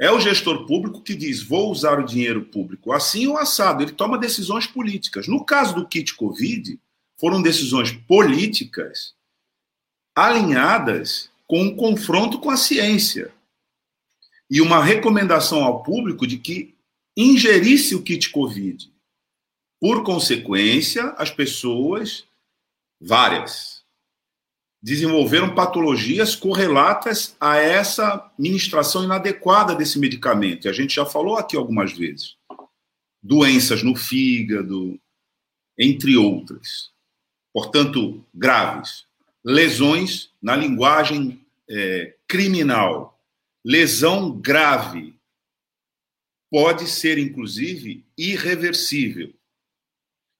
É 0.00 0.10
o 0.10 0.20
gestor 0.20 0.66
público 0.66 1.02
que 1.02 1.14
diz: 1.14 1.42
vou 1.42 1.70
usar 1.70 2.00
o 2.00 2.04
dinheiro 2.04 2.44
público 2.46 2.92
assim 2.92 3.28
ou 3.28 3.38
assado. 3.38 3.82
Ele 3.82 3.92
toma 3.92 4.18
decisões 4.18 4.66
políticas. 4.66 5.28
No 5.28 5.44
caso 5.44 5.74
do 5.74 5.86
kit 5.86 6.14
Covid, 6.16 6.80
foram 7.16 7.40
decisões 7.40 7.92
políticas 7.92 9.14
alinhadas 10.14 11.30
com 11.46 11.62
um 11.62 11.76
confronto 11.76 12.38
com 12.38 12.50
a 12.50 12.56
ciência 12.56 13.32
e 14.50 14.60
uma 14.60 14.82
recomendação 14.82 15.64
ao 15.64 15.82
público 15.82 16.26
de 16.26 16.38
que 16.38 16.74
ingerisse 17.16 17.94
o 17.94 18.02
kit 18.02 18.30
Covid. 18.30 18.92
Por 19.80 20.02
consequência, 20.02 21.10
as 21.18 21.30
pessoas, 21.30 22.24
várias, 23.00 23.84
desenvolveram 24.82 25.54
patologias 25.54 26.36
correlatas 26.36 27.34
a 27.40 27.56
essa 27.56 28.30
ministração 28.38 29.04
inadequada 29.04 29.74
desse 29.74 29.98
medicamento. 29.98 30.66
E 30.66 30.68
a 30.68 30.72
gente 30.72 30.94
já 30.94 31.06
falou 31.06 31.36
aqui 31.36 31.56
algumas 31.56 31.92
vezes. 31.92 32.36
Doenças 33.22 33.82
no 33.82 33.96
fígado, 33.96 35.00
entre 35.78 36.16
outras. 36.16 36.90
Portanto, 37.52 38.22
graves. 38.34 39.06
Lesões 39.44 40.30
na 40.40 40.56
linguagem 40.56 41.44
é, 41.68 42.16
criminal. 42.26 43.20
Lesão 43.64 44.30
grave 44.32 45.14
pode 46.50 46.86
ser, 46.88 47.18
inclusive, 47.18 48.04
irreversível. 48.16 49.34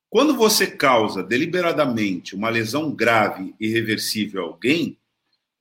Quando 0.08 0.36
você 0.36 0.66
causa 0.66 1.24
deliberadamente 1.24 2.36
uma 2.36 2.48
lesão 2.48 2.94
grave 2.94 3.54
e 3.58 3.66
irreversível 3.66 4.42
a 4.42 4.46
alguém, 4.46 4.96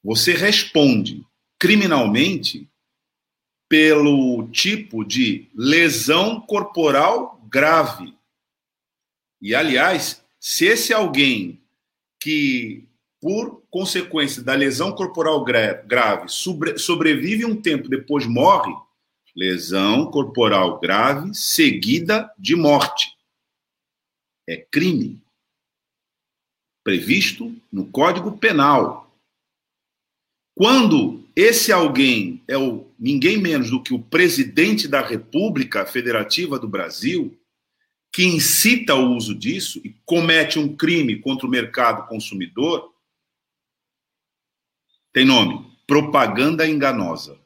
você 0.04 0.34
responde 0.34 1.26
criminalmente 1.58 2.70
pelo 3.68 4.48
tipo 4.50 5.04
de 5.04 5.50
lesão 5.56 6.40
corporal 6.40 7.42
grave. 7.50 8.14
E, 9.42 9.56
aliás, 9.56 10.24
se 10.40 10.66
esse 10.66 10.94
alguém 10.94 11.60
que, 12.20 12.84
por 13.24 13.64
consequência 13.72 14.44
da 14.44 14.54
lesão 14.54 14.92
corporal 14.92 15.46
grave, 15.46 16.28
sobrevive 16.28 17.46
um 17.46 17.56
tempo 17.56 17.88
depois 17.88 18.26
morre, 18.26 18.76
lesão 19.34 20.12
corporal 20.12 20.78
grave 20.78 21.34
seguida 21.34 22.30
de 22.38 22.54
morte. 22.54 23.14
É 24.46 24.58
crime 24.58 25.22
previsto 26.84 27.56
no 27.72 27.86
Código 27.86 28.38
Penal. 28.38 29.10
Quando 30.54 31.24
esse 31.34 31.72
alguém 31.72 32.44
é 32.46 32.58
o 32.58 32.86
ninguém 33.00 33.38
menos 33.38 33.70
do 33.70 33.82
que 33.82 33.94
o 33.94 34.02
presidente 34.02 34.86
da 34.86 35.00
República 35.00 35.86
Federativa 35.86 36.60
do 36.60 36.68
Brasil, 36.68 37.40
que 38.12 38.26
incita 38.26 38.96
o 38.96 39.16
uso 39.16 39.34
disso 39.34 39.80
e 39.82 39.96
comete 40.06 40.60
um 40.60 40.76
crime 40.76 41.16
contra 41.22 41.48
o 41.48 41.50
mercado 41.50 42.06
consumidor, 42.10 42.93
tem 45.14 45.24
nome: 45.24 45.72
propaganda 45.88 46.68
enganosa 46.68 47.44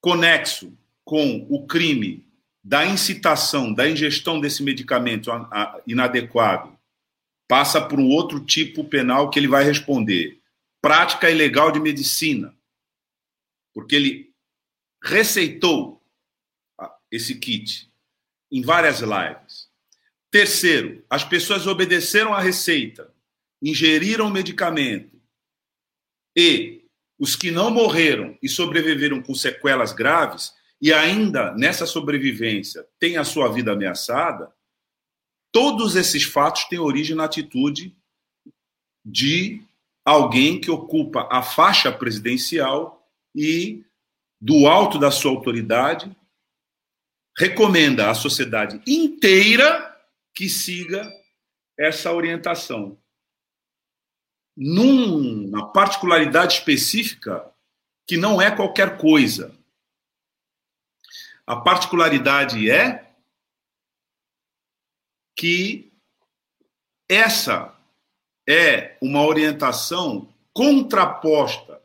conexo 0.00 0.76
com 1.04 1.46
o 1.50 1.66
crime 1.66 2.26
da 2.62 2.86
incitação, 2.86 3.72
da 3.72 3.88
ingestão 3.88 4.40
desse 4.40 4.62
medicamento 4.62 5.30
inadequado, 5.86 6.78
passa 7.48 7.80
por 7.80 7.98
um 7.98 8.08
outro 8.08 8.44
tipo 8.44 8.84
penal 8.84 9.30
que 9.30 9.38
ele 9.38 9.48
vai 9.48 9.64
responder. 9.64 10.40
Prática 10.80 11.30
ilegal 11.30 11.70
de 11.70 11.80
medicina. 11.80 12.56
Porque 13.74 13.94
ele 13.94 14.34
receitou 15.02 16.02
esse 17.10 17.34
kit 17.38 17.90
em 18.50 18.62
várias 18.62 19.00
lives. 19.00 19.68
Terceiro, 20.30 21.04
as 21.10 21.24
pessoas 21.24 21.66
obedeceram 21.66 22.32
à 22.32 22.40
receita, 22.40 23.12
ingeriram 23.60 24.26
o 24.26 24.30
medicamento 24.30 25.19
e 26.36 26.84
os 27.18 27.36
que 27.36 27.50
não 27.50 27.70
morreram 27.70 28.36
e 28.42 28.48
sobreviveram 28.48 29.22
com 29.22 29.34
sequelas 29.34 29.92
graves 29.92 30.54
e 30.80 30.92
ainda 30.92 31.52
nessa 31.54 31.86
sobrevivência 31.86 32.86
têm 32.98 33.18
a 33.18 33.24
sua 33.24 33.52
vida 33.52 33.72
ameaçada, 33.72 34.50
todos 35.52 35.96
esses 35.96 36.22
fatos 36.22 36.64
têm 36.64 36.78
origem 36.78 37.14
na 37.14 37.24
atitude 37.24 37.94
de 39.04 39.62
alguém 40.04 40.60
que 40.60 40.70
ocupa 40.70 41.28
a 41.30 41.42
faixa 41.42 41.92
presidencial 41.92 43.06
e, 43.34 43.84
do 44.40 44.66
alto 44.66 44.98
da 44.98 45.10
sua 45.10 45.30
autoridade, 45.30 46.14
recomenda 47.36 48.10
à 48.10 48.14
sociedade 48.14 48.80
inteira 48.86 49.96
que 50.34 50.48
siga 50.48 51.10
essa 51.78 52.12
orientação 52.12 52.99
numa 54.62 55.72
particularidade 55.72 56.52
específica 56.52 57.50
que 58.06 58.18
não 58.18 58.42
é 58.42 58.54
qualquer 58.54 58.98
coisa. 58.98 59.56
A 61.46 61.56
particularidade 61.56 62.70
é 62.70 63.10
que 65.34 65.90
essa 67.08 67.74
é 68.46 68.98
uma 69.00 69.24
orientação 69.24 70.28
contraposta 70.52 71.80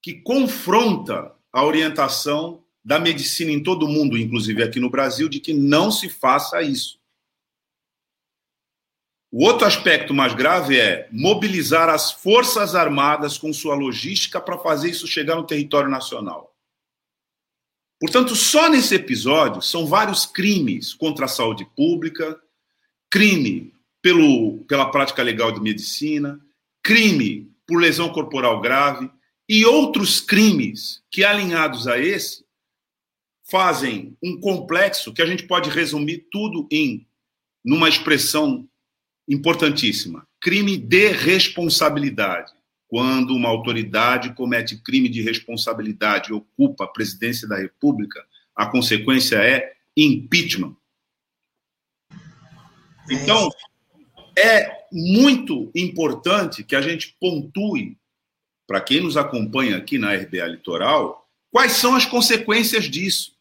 que 0.00 0.14
confronta 0.22 1.34
a 1.52 1.64
orientação 1.64 2.62
da 2.84 3.00
medicina 3.00 3.50
em 3.50 3.60
todo 3.60 3.86
o 3.86 3.88
mundo, 3.88 4.16
inclusive 4.16 4.62
aqui 4.62 4.78
no 4.78 4.90
Brasil, 4.90 5.28
de 5.28 5.40
que 5.40 5.52
não 5.52 5.90
se 5.90 6.08
faça 6.08 6.62
isso. 6.62 7.01
O 9.34 9.46
outro 9.46 9.66
aspecto 9.66 10.12
mais 10.12 10.34
grave 10.34 10.78
é 10.78 11.08
mobilizar 11.10 11.88
as 11.88 12.12
Forças 12.12 12.74
Armadas 12.74 13.38
com 13.38 13.50
sua 13.50 13.74
logística 13.74 14.38
para 14.38 14.58
fazer 14.58 14.90
isso 14.90 15.06
chegar 15.06 15.36
no 15.36 15.46
território 15.46 15.88
nacional. 15.88 16.54
Portanto, 17.98 18.36
só 18.36 18.68
nesse 18.68 18.94
episódio 18.94 19.62
são 19.62 19.86
vários 19.86 20.26
crimes 20.26 20.92
contra 20.92 21.24
a 21.24 21.28
saúde 21.28 21.64
pública, 21.74 22.38
crime 23.10 23.72
pelo, 24.02 24.64
pela 24.68 24.90
prática 24.90 25.22
legal 25.22 25.50
de 25.50 25.62
medicina, 25.62 26.38
crime 26.82 27.50
por 27.66 27.80
lesão 27.80 28.12
corporal 28.12 28.60
grave 28.60 29.10
e 29.48 29.64
outros 29.64 30.20
crimes 30.20 31.02
que, 31.10 31.24
alinhados 31.24 31.88
a 31.88 31.98
esse, 31.98 32.44
fazem 33.50 34.14
um 34.22 34.38
complexo 34.38 35.10
que 35.10 35.22
a 35.22 35.26
gente 35.26 35.46
pode 35.46 35.70
resumir 35.70 36.26
tudo 36.30 36.68
em 36.70 37.06
numa 37.64 37.88
expressão 37.88 38.68
importantíssima: 39.28 40.26
crime 40.40 40.76
de 40.76 41.08
responsabilidade. 41.08 42.52
Quando 42.88 43.34
uma 43.34 43.48
autoridade 43.48 44.34
comete 44.34 44.76
crime 44.76 45.08
de 45.08 45.22
responsabilidade 45.22 46.30
e 46.30 46.34
ocupa 46.34 46.84
a 46.84 46.88
presidência 46.88 47.48
da 47.48 47.56
República, 47.56 48.22
a 48.54 48.66
consequência 48.66 49.36
é 49.36 49.74
impeachment. 49.96 50.76
Então, 53.10 53.48
é 54.38 54.86
muito 54.92 55.70
importante 55.74 56.62
que 56.62 56.76
a 56.76 56.82
gente 56.82 57.16
pontue, 57.18 57.96
para 58.66 58.80
quem 58.80 59.00
nos 59.00 59.16
acompanha 59.16 59.76
aqui 59.76 59.98
na 59.98 60.14
RBA 60.14 60.46
Litoral, 60.46 61.26
quais 61.50 61.72
são 61.72 61.94
as 61.94 62.04
consequências 62.04 62.84
disso. 62.84 63.34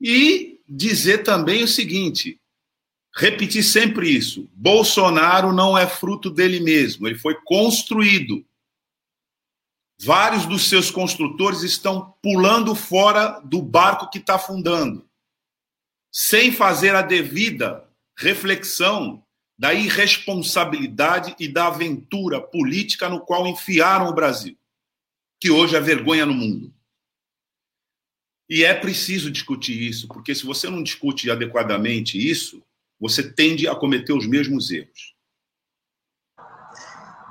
E 0.00 0.60
dizer 0.68 1.18
também 1.18 1.62
o 1.62 1.68
seguinte: 1.68 2.39
repetir 3.16 3.62
sempre 3.62 4.08
isso. 4.08 4.48
Bolsonaro 4.54 5.52
não 5.52 5.76
é 5.76 5.86
fruto 5.86 6.30
dele 6.30 6.60
mesmo, 6.60 7.06
ele 7.06 7.18
foi 7.18 7.34
construído. 7.44 8.44
Vários 10.02 10.46
dos 10.46 10.68
seus 10.68 10.90
construtores 10.90 11.62
estão 11.62 12.14
pulando 12.22 12.74
fora 12.74 13.40
do 13.40 13.60
barco 13.60 14.08
que 14.08 14.18
está 14.18 14.36
afundando, 14.36 15.06
sem 16.10 16.50
fazer 16.50 16.94
a 16.94 17.02
devida 17.02 17.86
reflexão 18.16 19.22
da 19.58 19.74
irresponsabilidade 19.74 21.34
e 21.38 21.46
da 21.46 21.66
aventura 21.66 22.40
política 22.40 23.10
no 23.10 23.20
qual 23.20 23.46
enfiaram 23.46 24.08
o 24.08 24.14
Brasil, 24.14 24.56
que 25.38 25.50
hoje 25.50 25.76
é 25.76 25.80
vergonha 25.80 26.24
no 26.24 26.32
mundo. 26.32 26.72
E 28.48 28.64
é 28.64 28.74
preciso 28.74 29.30
discutir 29.30 29.80
isso, 29.82 30.08
porque 30.08 30.34
se 30.34 30.46
você 30.46 30.68
não 30.70 30.82
discute 30.82 31.30
adequadamente 31.30 32.18
isso, 32.18 32.62
você 33.00 33.22
tende 33.22 33.66
a 33.66 33.74
cometer 33.74 34.12
os 34.12 34.26
mesmos 34.26 34.70
erros. 34.70 35.14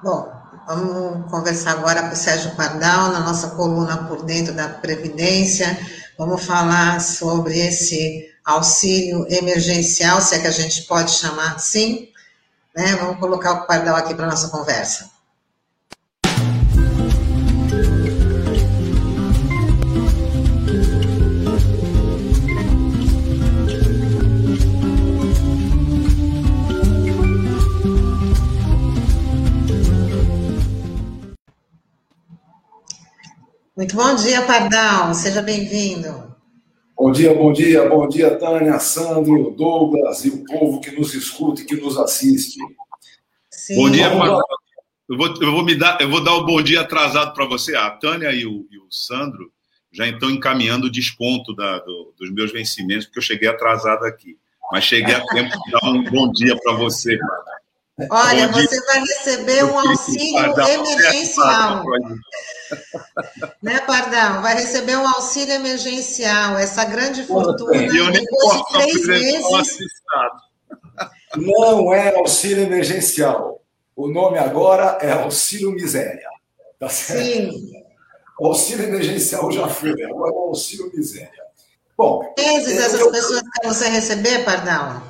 Bom, 0.01 0.31
vamos 0.65 1.29
conversar 1.29 1.71
agora 1.71 2.07
com 2.07 2.13
o 2.13 2.17
Sérgio 2.17 2.55
Pardal, 2.55 3.11
na 3.11 3.19
nossa 3.19 3.51
coluna 3.51 4.07
Por 4.07 4.23
Dentro 4.23 4.53
da 4.53 4.69
Previdência. 4.69 5.77
Vamos 6.17 6.45
falar 6.45 6.99
sobre 7.01 7.59
esse 7.59 8.29
auxílio 8.43 9.27
emergencial, 9.29 10.21
se 10.21 10.35
é 10.35 10.39
que 10.39 10.47
a 10.47 10.51
gente 10.51 10.83
pode 10.83 11.11
chamar 11.11 11.55
assim. 11.55 12.09
Né? 12.75 12.95
Vamos 12.95 13.19
colocar 13.19 13.53
o 13.53 13.67
Pardal 13.67 13.95
aqui 13.95 14.15
para 14.15 14.27
nossa 14.27 14.49
conversa. 14.49 15.18
Muito 33.79 33.95
bom 33.95 34.13
dia, 34.13 34.41
Pardal. 34.41 35.13
Seja 35.13 35.41
bem-vindo. 35.41 36.35
Bom 36.97 37.13
dia, 37.13 37.33
bom 37.33 37.53
dia, 37.53 37.87
bom 37.87 38.09
dia, 38.09 38.37
Tânia, 38.37 38.77
Sandro, 38.77 39.51
Douglas 39.51 40.25
e 40.25 40.29
o 40.31 40.43
povo 40.43 40.81
que 40.81 40.91
nos 40.91 41.13
escuta 41.13 41.61
e 41.61 41.65
que 41.65 41.77
nos 41.77 41.97
assiste. 41.97 42.59
Sim. 43.49 43.75
Bom 43.77 43.89
dia, 43.89 44.09
Pardal. 44.09 44.43
Eu 45.07 45.15
vou, 45.15 45.27
eu 45.27 45.51
vou 45.53 45.63
me 45.63 45.75
dar, 45.75 45.97
eu 46.01 46.09
vou 46.09 46.21
dar 46.21 46.33
o 46.33 46.45
bom 46.45 46.61
dia 46.61 46.81
atrasado 46.81 47.33
para 47.33 47.45
você. 47.45 47.73
A 47.73 47.89
Tânia 47.89 48.33
e 48.33 48.45
o, 48.45 48.67
e 48.69 48.77
o, 48.79 48.91
Sandro 48.91 49.49
já 49.93 50.05
estão 50.05 50.29
encaminhando 50.29 50.87
o 50.87 50.91
desconto 50.91 51.55
da, 51.55 51.79
do, 51.79 52.13
dos 52.19 52.29
meus 52.33 52.51
vencimentos, 52.51 53.05
porque 53.05 53.19
eu 53.19 53.23
cheguei 53.23 53.47
atrasado 53.47 54.03
aqui. 54.03 54.37
Mas 54.73 54.83
cheguei 54.83 55.15
a 55.15 55.25
tempo 55.25 55.57
de 55.57 55.71
dar 55.71 55.89
um 55.89 56.03
bom 56.03 56.29
dia 56.33 56.53
para 56.61 56.73
você, 56.73 57.17
Pardal. 57.17 57.58
Olha, 58.09 58.47
você 58.47 58.85
vai 58.85 58.99
receber 58.99 59.63
um 59.65 59.77
auxílio 59.77 60.53
emergencial. 60.67 61.83
né, 63.61 63.79
Pardão? 63.81 64.41
Vai 64.41 64.55
receber 64.55 64.95
um 64.97 65.07
auxílio 65.07 65.55
emergencial, 65.55 66.57
essa 66.57 66.85
grande 66.85 67.23
fortuna. 67.23 67.75
Eu 67.75 68.09
nem 68.11 68.25
posso 68.25 68.63
três 68.71 69.05
meses. 69.05 69.77
Não 71.35 71.93
é 71.93 72.15
auxílio 72.15 72.63
emergencial. 72.63 73.61
O 73.95 74.07
nome 74.07 74.37
agora 74.37 74.97
é 75.01 75.11
auxílio 75.11 75.71
miséria. 75.71 76.29
Tá 76.79 76.87
certo? 76.87 77.21
Sim. 77.21 77.83
O 78.39 78.47
auxílio 78.47 78.85
emergencial 78.85 79.51
já 79.51 79.67
foi, 79.67 80.01
agora 80.03 80.31
é 80.31 80.35
o 80.35 80.39
auxílio 80.47 80.89
miséria. 80.93 81.43
Bom. 81.97 82.33
Meses 82.37 82.77
essas 82.77 83.01
eu... 83.01 83.11
pessoas 83.11 83.41
que 83.41 83.67
você 83.67 83.89
receber, 83.89 84.45
Pardão? 84.45 85.03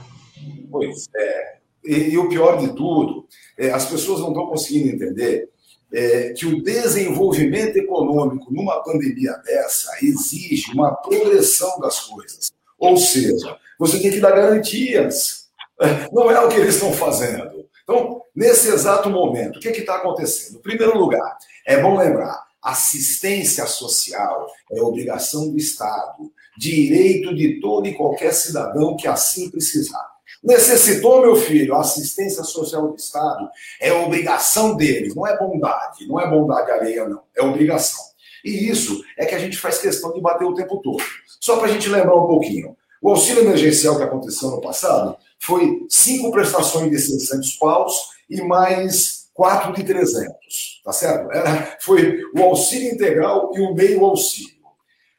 Pois 0.71 1.07
é. 1.15 1.58
E, 1.83 2.09
e, 2.09 2.17
o 2.17 2.27
pior 2.27 2.57
de 2.57 2.75
tudo, 2.75 3.25
é, 3.57 3.71
as 3.71 3.85
pessoas 3.85 4.19
não 4.19 4.29
estão 4.29 4.47
conseguindo 4.47 4.95
entender 4.95 5.49
é, 5.91 6.33
que 6.33 6.45
o 6.45 6.61
desenvolvimento 6.61 7.77
econômico 7.77 8.53
numa 8.53 8.83
pandemia 8.83 9.33
dessa 9.45 9.91
exige 10.01 10.71
uma 10.73 10.93
progressão 10.95 11.79
das 11.79 11.99
coisas. 12.01 12.51
Ou 12.77 12.97
seja, 12.97 13.57
você 13.77 13.99
tem 13.99 14.11
que 14.11 14.19
dar 14.19 14.31
garantias. 14.31 15.47
Não 16.11 16.29
é 16.29 16.39
o 16.39 16.49
que 16.49 16.57
eles 16.57 16.75
estão 16.75 16.93
fazendo. 16.93 17.65
Então, 17.83 18.21
nesse 18.35 18.69
exato 18.69 19.09
momento, 19.09 19.57
o 19.57 19.59
que 19.59 19.69
está 19.69 19.95
acontecendo? 19.95 20.59
Em 20.59 20.61
primeiro 20.61 20.97
lugar, 20.97 21.37
é 21.65 21.81
bom 21.81 21.97
lembrar: 21.97 22.45
assistência 22.61 23.65
social 23.65 24.47
é 24.71 24.81
obrigação 24.81 25.49
do 25.49 25.57
Estado, 25.57 26.31
direito 26.57 27.33
de 27.33 27.59
todo 27.59 27.87
e 27.87 27.95
qualquer 27.95 28.33
cidadão 28.33 28.95
que 28.95 29.07
assim 29.07 29.49
precisar. 29.49 30.08
Necessitou, 30.43 31.21
meu 31.21 31.35
filho, 31.35 31.75
assistência 31.75 32.43
social 32.43 32.87
do 32.87 32.95
Estado, 32.95 33.49
é 33.81 33.91
obrigação 33.91 34.75
deles, 34.75 35.13
não 35.13 35.27
é 35.27 35.37
bondade, 35.37 36.07
não 36.07 36.19
é 36.19 36.29
bondade 36.29 36.71
alheia, 36.71 37.07
não, 37.07 37.21
é 37.35 37.43
obrigação. 37.43 38.03
E 38.43 38.69
isso 38.69 39.03
é 39.17 39.25
que 39.25 39.35
a 39.35 39.39
gente 39.39 39.57
faz 39.57 39.79
questão 39.79 40.13
de 40.13 40.21
bater 40.21 40.45
o 40.45 40.53
tempo 40.53 40.77
todo. 40.77 41.03
Só 41.41 41.57
para 41.57 41.67
a 41.67 41.71
gente 41.71 41.89
lembrar 41.89 42.15
um 42.15 42.27
pouquinho. 42.27 42.75
O 43.01 43.09
auxílio 43.09 43.43
emergencial 43.43 43.97
que 43.97 44.03
aconteceu 44.03 44.49
no 44.49 44.61
passado 44.61 45.17
foi 45.39 45.85
cinco 45.89 46.31
prestações 46.31 46.89
de 46.89 46.99
600 46.99 47.53
paus 47.53 47.93
e 48.29 48.41
mais 48.41 49.29
quatro 49.33 49.73
de 49.73 49.83
300, 49.83 50.81
tá 50.83 50.91
certo? 50.91 51.31
Era, 51.31 51.77
foi 51.79 52.21
o 52.35 52.43
auxílio 52.43 52.93
integral 52.93 53.51
e 53.55 53.61
o 53.61 53.73
meio 53.73 54.03
auxílio. 54.03 54.59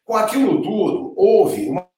Com 0.05 0.15
aquilo 0.15 0.61
tudo, 0.61 1.15
houve 1.17 1.69
uma 1.69 1.89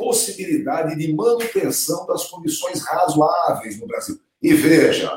possibilidade 0.00 0.96
de 0.96 1.12
manutenção 1.12 2.06
das 2.06 2.24
condições 2.24 2.82
razoáveis 2.82 3.78
no 3.78 3.86
Brasil. 3.86 4.18
E 4.42 4.54
veja, 4.54 5.12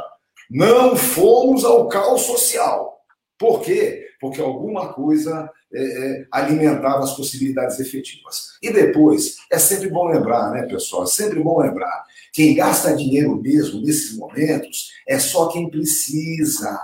não 0.52 0.96
fomos 0.96 1.64
ao 1.64 1.88
caos 1.88 2.22
social. 2.22 3.00
Por 3.40 3.62
quê? 3.62 4.06
Porque 4.20 4.40
alguma 4.40 4.94
coisa 4.94 5.50
é, 5.74 5.84
é, 5.84 6.26
alimentava 6.32 7.04
as 7.04 7.16
possibilidades 7.16 7.80
efetivas. 7.80 8.52
E 8.62 8.72
depois, 8.72 9.38
é 9.52 9.58
sempre 9.58 9.90
bom 9.90 10.08
lembrar, 10.08 10.52
né, 10.52 10.64
pessoal? 10.68 11.04
É 11.04 11.08
sempre 11.08 11.42
bom 11.42 11.60
lembrar. 11.60 12.06
Quem 12.32 12.54
gasta 12.54 12.96
dinheiro 12.96 13.36
mesmo 13.42 13.82
nesses 13.82 14.16
momentos 14.16 14.92
é 15.08 15.18
só 15.18 15.48
quem 15.48 15.70
precisa. 15.70 16.80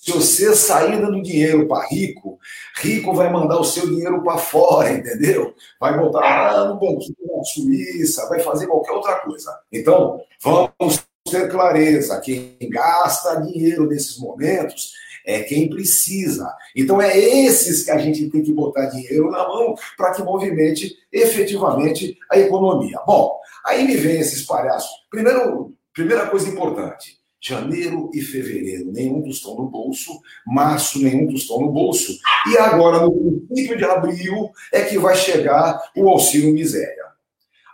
Se 0.00 0.12
você 0.12 0.56
sair 0.56 0.98
dando 0.98 1.20
dinheiro 1.20 1.68
para 1.68 1.86
rico, 1.86 2.38
rico 2.78 3.12
vai 3.12 3.30
mandar 3.30 3.60
o 3.60 3.64
seu 3.64 3.86
dinheiro 3.86 4.22
para 4.22 4.38
fora, 4.38 4.90
entendeu? 4.90 5.54
Vai 5.78 5.94
botar 5.98 6.54
lá 6.54 6.68
no 6.70 6.80
banquinho 6.80 7.14
da 7.36 7.44
Suíça, 7.44 8.26
vai 8.26 8.40
fazer 8.40 8.66
qualquer 8.66 8.92
outra 8.92 9.16
coisa. 9.16 9.54
Então, 9.70 10.22
vamos 10.42 11.04
ter 11.30 11.50
clareza: 11.50 12.18
quem 12.18 12.56
gasta 12.70 13.42
dinheiro 13.42 13.86
nesses 13.86 14.16
momentos 14.18 14.94
é 15.26 15.42
quem 15.42 15.68
precisa. 15.68 16.50
Então, 16.74 16.98
é 16.98 17.18
esses 17.18 17.84
que 17.84 17.90
a 17.90 17.98
gente 17.98 18.30
tem 18.30 18.42
que 18.42 18.54
botar 18.54 18.86
dinheiro 18.86 19.30
na 19.30 19.46
mão 19.46 19.74
para 19.98 20.12
que 20.12 20.22
movimente 20.22 20.96
efetivamente 21.12 22.16
a 22.32 22.38
economia. 22.38 22.98
Bom, 23.06 23.38
aí 23.66 23.86
me 23.86 23.96
vem 23.96 24.18
esses 24.18 24.46
palhaços. 24.46 24.90
Primeiro, 25.10 25.74
primeira 25.92 26.26
coisa 26.30 26.48
importante 26.48 27.19
Janeiro 27.42 28.10
e 28.12 28.20
fevereiro, 28.20 28.92
nenhum 28.92 29.22
tostão 29.22 29.56
no 29.56 29.66
bolso. 29.66 30.20
Março, 30.46 31.02
nenhum 31.02 31.26
tostão 31.26 31.60
no 31.60 31.72
bolso. 31.72 32.18
E 32.52 32.58
agora, 32.58 33.00
no 33.00 33.12
princípio 33.12 33.78
de 33.78 33.84
abril, 33.84 34.50
é 34.72 34.82
que 34.82 34.98
vai 34.98 35.16
chegar 35.16 35.80
o 35.96 36.08
auxílio 36.08 36.52
miséria. 36.52 37.06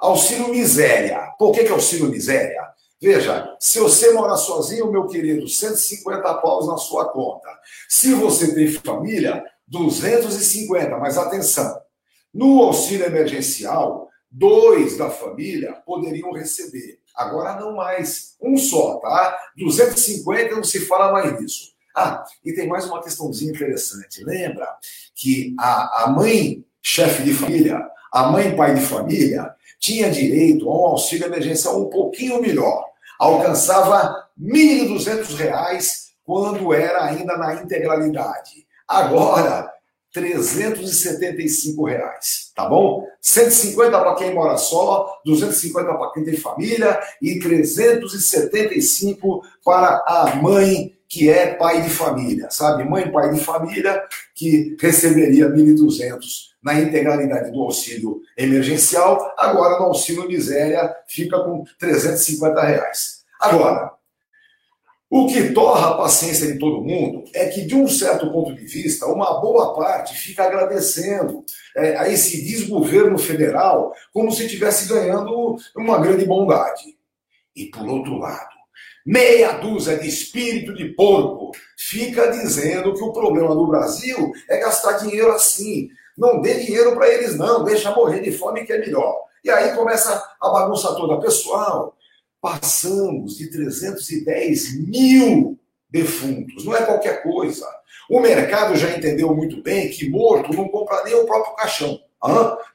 Auxílio 0.01 0.49
miséria. 0.49 1.33
Por 1.39 1.53
que, 1.53 1.65
que 1.65 1.69
é 1.69 1.73
auxílio 1.73 2.09
miséria? 2.09 2.63
Veja, 3.01 3.57
se 3.61 3.79
você 3.79 4.13
mora 4.13 4.37
sozinho, 4.37 4.91
meu 4.91 5.07
querido, 5.07 5.49
150 5.49 6.35
paus 6.35 6.67
na 6.67 6.77
sua 6.77 7.11
conta. 7.13 7.49
Se 7.89 8.15
você 8.15 8.55
tem 8.55 8.69
família, 8.69 9.45
250. 9.67 10.97
Mas 10.97 11.19
atenção, 11.19 11.79
no 12.33 12.63
auxílio 12.63 13.07
emergencial, 13.07 14.09
dois 14.31 14.97
da 14.97 15.11
família 15.11 15.73
poderiam 15.85 16.33
receber. 16.33 16.99
Agora 17.17 17.59
não 17.59 17.75
mais. 17.75 18.37
Um 18.41 18.57
só, 18.57 18.97
tá? 18.97 19.37
250 19.57 20.55
não 20.55 20.65
se 20.65 20.87
fala 20.87 21.13
mais 21.13 21.39
disso. 21.39 21.75
Ah, 21.95 22.25
e 22.45 22.53
tem 22.53 22.69
mais 22.69 22.85
uma 22.85 23.03
questãozinha 23.03 23.51
interessante. 23.51 24.23
Lembra 24.23 24.69
que 25.15 25.55
a, 25.59 26.05
a 26.05 26.11
mãe 26.11 26.63
chefe 26.83 27.23
de 27.23 27.33
família, 27.33 27.81
a 28.13 28.31
mãe 28.31 28.55
pai 28.55 28.75
de 28.75 28.83
família, 28.83 29.51
tinha 29.81 30.11
direito 30.11 30.69
a 30.69 30.73
um 30.73 30.87
auxílio 30.89 31.27
emergencial 31.27 31.81
um 31.81 31.89
pouquinho 31.89 32.41
melhor. 32.41 32.85
Alcançava 33.19 34.29
R$ 34.39 34.87
1.200 34.87 36.07
quando 36.23 36.75
era 36.75 37.05
ainda 37.05 37.37
na 37.39 37.55
integralidade. 37.55 38.67
Agora, 38.87 39.73
375 40.17 41.85
reais, 41.85 42.51
tá 42.55 42.67
bom? 42.67 43.07
150 43.21 44.01
para 44.01 44.15
quem 44.15 44.33
mora 44.33 44.57
só, 44.57 45.21
250 45.27 45.95
para 45.95 46.13
quem 46.13 46.25
tem 46.25 46.39
família 46.39 46.99
e 47.21 47.39
375 47.39 49.43
para 49.63 50.03
a 50.07 50.37
mãe 50.37 50.97
que 51.07 51.29
é 51.29 51.55
pai 51.55 51.83
de 51.83 51.91
família, 51.91 52.49
sabe? 52.51 52.89
Mãe 52.89 53.13
pai 53.13 53.31
de 53.31 53.41
família 53.41 54.03
que 54.35 54.75
receberia 54.81 55.51
1.200 55.51 56.47
na 56.63 56.81
integralidade 56.81 57.53
do 57.53 57.63
auxílio 57.63 58.23
emergencial, 58.39 59.35
agora 59.37 59.79
no 59.79 59.85
auxílio 59.85 60.27
miséria 60.27 60.97
fica 61.07 61.39
com 61.41 61.63
350 61.79 62.63
reais. 62.63 63.17
Agora, 63.39 63.93
o 65.09 65.29
que 65.29 65.53
torra 65.53 65.91
a 65.91 65.97
paciência 65.97 66.53
de 66.53 66.59
todo 66.59 66.83
mundo 66.83 67.23
é 67.33 67.47
que, 67.47 67.65
de 67.65 67.77
um 67.77 67.87
certo 67.87 68.31
ponto 68.33 68.53
de 68.55 68.65
vista, 68.65 69.07
uma 69.07 69.41
boa 69.41 69.73
parte 69.73 70.15
fica 70.15 70.43
agradecendo 70.45 71.45
é, 71.77 71.97
a 71.97 72.09
esse 72.09 72.45
desgoverno 72.45 73.17
federal 73.17 73.93
como 74.13 74.33
se 74.33 74.47
estivesse 74.47 74.89
ganhando 74.89 75.57
uma 75.77 75.99
grande 75.99 76.25
bondade. 76.25 76.97
E, 77.55 77.67
por 77.67 77.87
outro 77.87 78.19
lado, 78.19 78.51
meia 79.07 79.53
dúzia 79.53 79.97
de 79.97 80.09
espírito 80.09 80.75
de 80.75 80.87
porco 80.87 81.53
fica 81.79 82.29
dizendo 82.33 82.93
que 82.93 83.03
o 83.03 83.13
problema 83.13 83.55
do 83.55 83.69
Brasil 83.69 84.33
é 84.51 84.59
gastar 84.59 84.95
dinheiro 84.95 85.31
assim. 85.31 85.89
Não 86.19 86.41
dê 86.41 86.55
dinheiro 86.65 86.97
para 86.97 87.09
eles, 87.09 87.37
não, 87.37 87.63
deixa 87.63 87.95
morrer 87.95 88.21
de 88.21 88.33
fome 88.33 88.65
que 88.65 88.73
é 88.73 88.79
melhor. 88.79 89.15
E 89.45 89.51
aí 89.51 89.73
começa 89.77 90.21
a 90.41 90.51
bagunça 90.51 90.93
toda. 90.97 91.21
Pessoal, 91.21 91.96
passamos 92.47 93.37
de 93.37 93.51
310 93.51 94.87
mil 94.87 95.59
defuntos. 95.91 96.65
Não 96.65 96.77
é 96.77 96.83
qualquer 96.85 97.21
coisa. 97.25 97.67
O 98.09 98.21
mercado 98.21 98.77
já 98.77 98.97
entendeu 98.97 99.35
muito 99.35 99.61
bem 99.63 99.89
que 99.91 100.09
morto 100.09 100.53
não 100.53 100.69
compra 100.69 101.03
nem 101.03 101.15
o 101.15 101.27
próprio 101.27 101.57
caixão. 101.57 101.99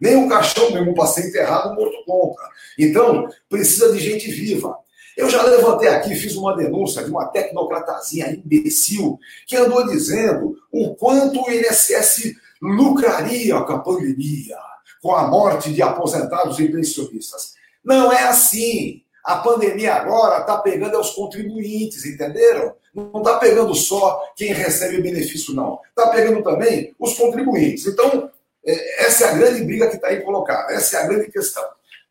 Nem 0.02 0.18
o 0.18 0.28
caixão 0.28 0.72
mesmo 0.72 0.94
para 0.94 1.08
ser 1.08 1.30
enterrado, 1.30 1.74
morto 1.74 2.04
compra. 2.06 2.44
Então, 2.78 3.30
precisa 3.50 3.94
de 3.94 4.00
gente 4.00 4.30
viva. 4.30 4.78
Eu 5.16 5.30
já 5.30 5.42
levantei 5.42 5.88
aqui, 5.88 6.16
fiz 6.16 6.36
uma 6.36 6.56
denúncia 6.56 7.02
de 7.04 7.10
uma 7.10 7.28
tecnocratazinha 7.28 8.30
imbecil 8.30 9.18
que 9.48 9.56
andou 9.56 9.88
dizendo 9.88 10.58
o 10.70 10.96
quanto 10.96 11.42
o 11.42 11.50
INSS 11.50 12.34
lucraria 12.62 13.62
com 13.62 13.74
a 13.74 13.80
pandemia, 13.80 14.58
com 15.02 15.16
a 15.16 15.28
morte 15.28 15.74
de 15.74 15.82
aposentados 15.82 16.60
e 16.60 16.68
pensionistas. 16.68 17.54
Não 17.84 18.12
é 18.12 18.24
assim. 18.24 19.02
A 19.24 19.38
pandemia 19.38 19.94
agora 19.94 20.42
está 20.42 20.58
pegando 20.58 21.00
os 21.00 21.12
contribuintes, 21.12 22.06
entenderam? 22.06 22.74
Não 22.94 23.20
está 23.20 23.38
pegando 23.38 23.74
só 23.76 24.22
quem 24.36 24.52
recebe 24.52 24.98
o 24.98 25.04
benefício, 25.04 25.54
não. 25.54 25.80
Está 25.90 26.10
pegando 26.10 26.44
também 26.44 26.94
os 27.00 27.14
contribuintes. 27.14 27.86
Então, 27.86 28.30
é, 28.66 29.06
essa 29.06 29.26
é 29.26 29.30
a 29.30 29.34
grande 29.34 29.64
briga 29.64 29.88
que 29.88 29.96
está 29.96 30.08
aí 30.08 30.22
colocada. 30.22 30.74
Essa 30.74 30.98
é 30.98 31.04
a 31.04 31.08
grande 31.08 31.32
questão. 31.32 31.64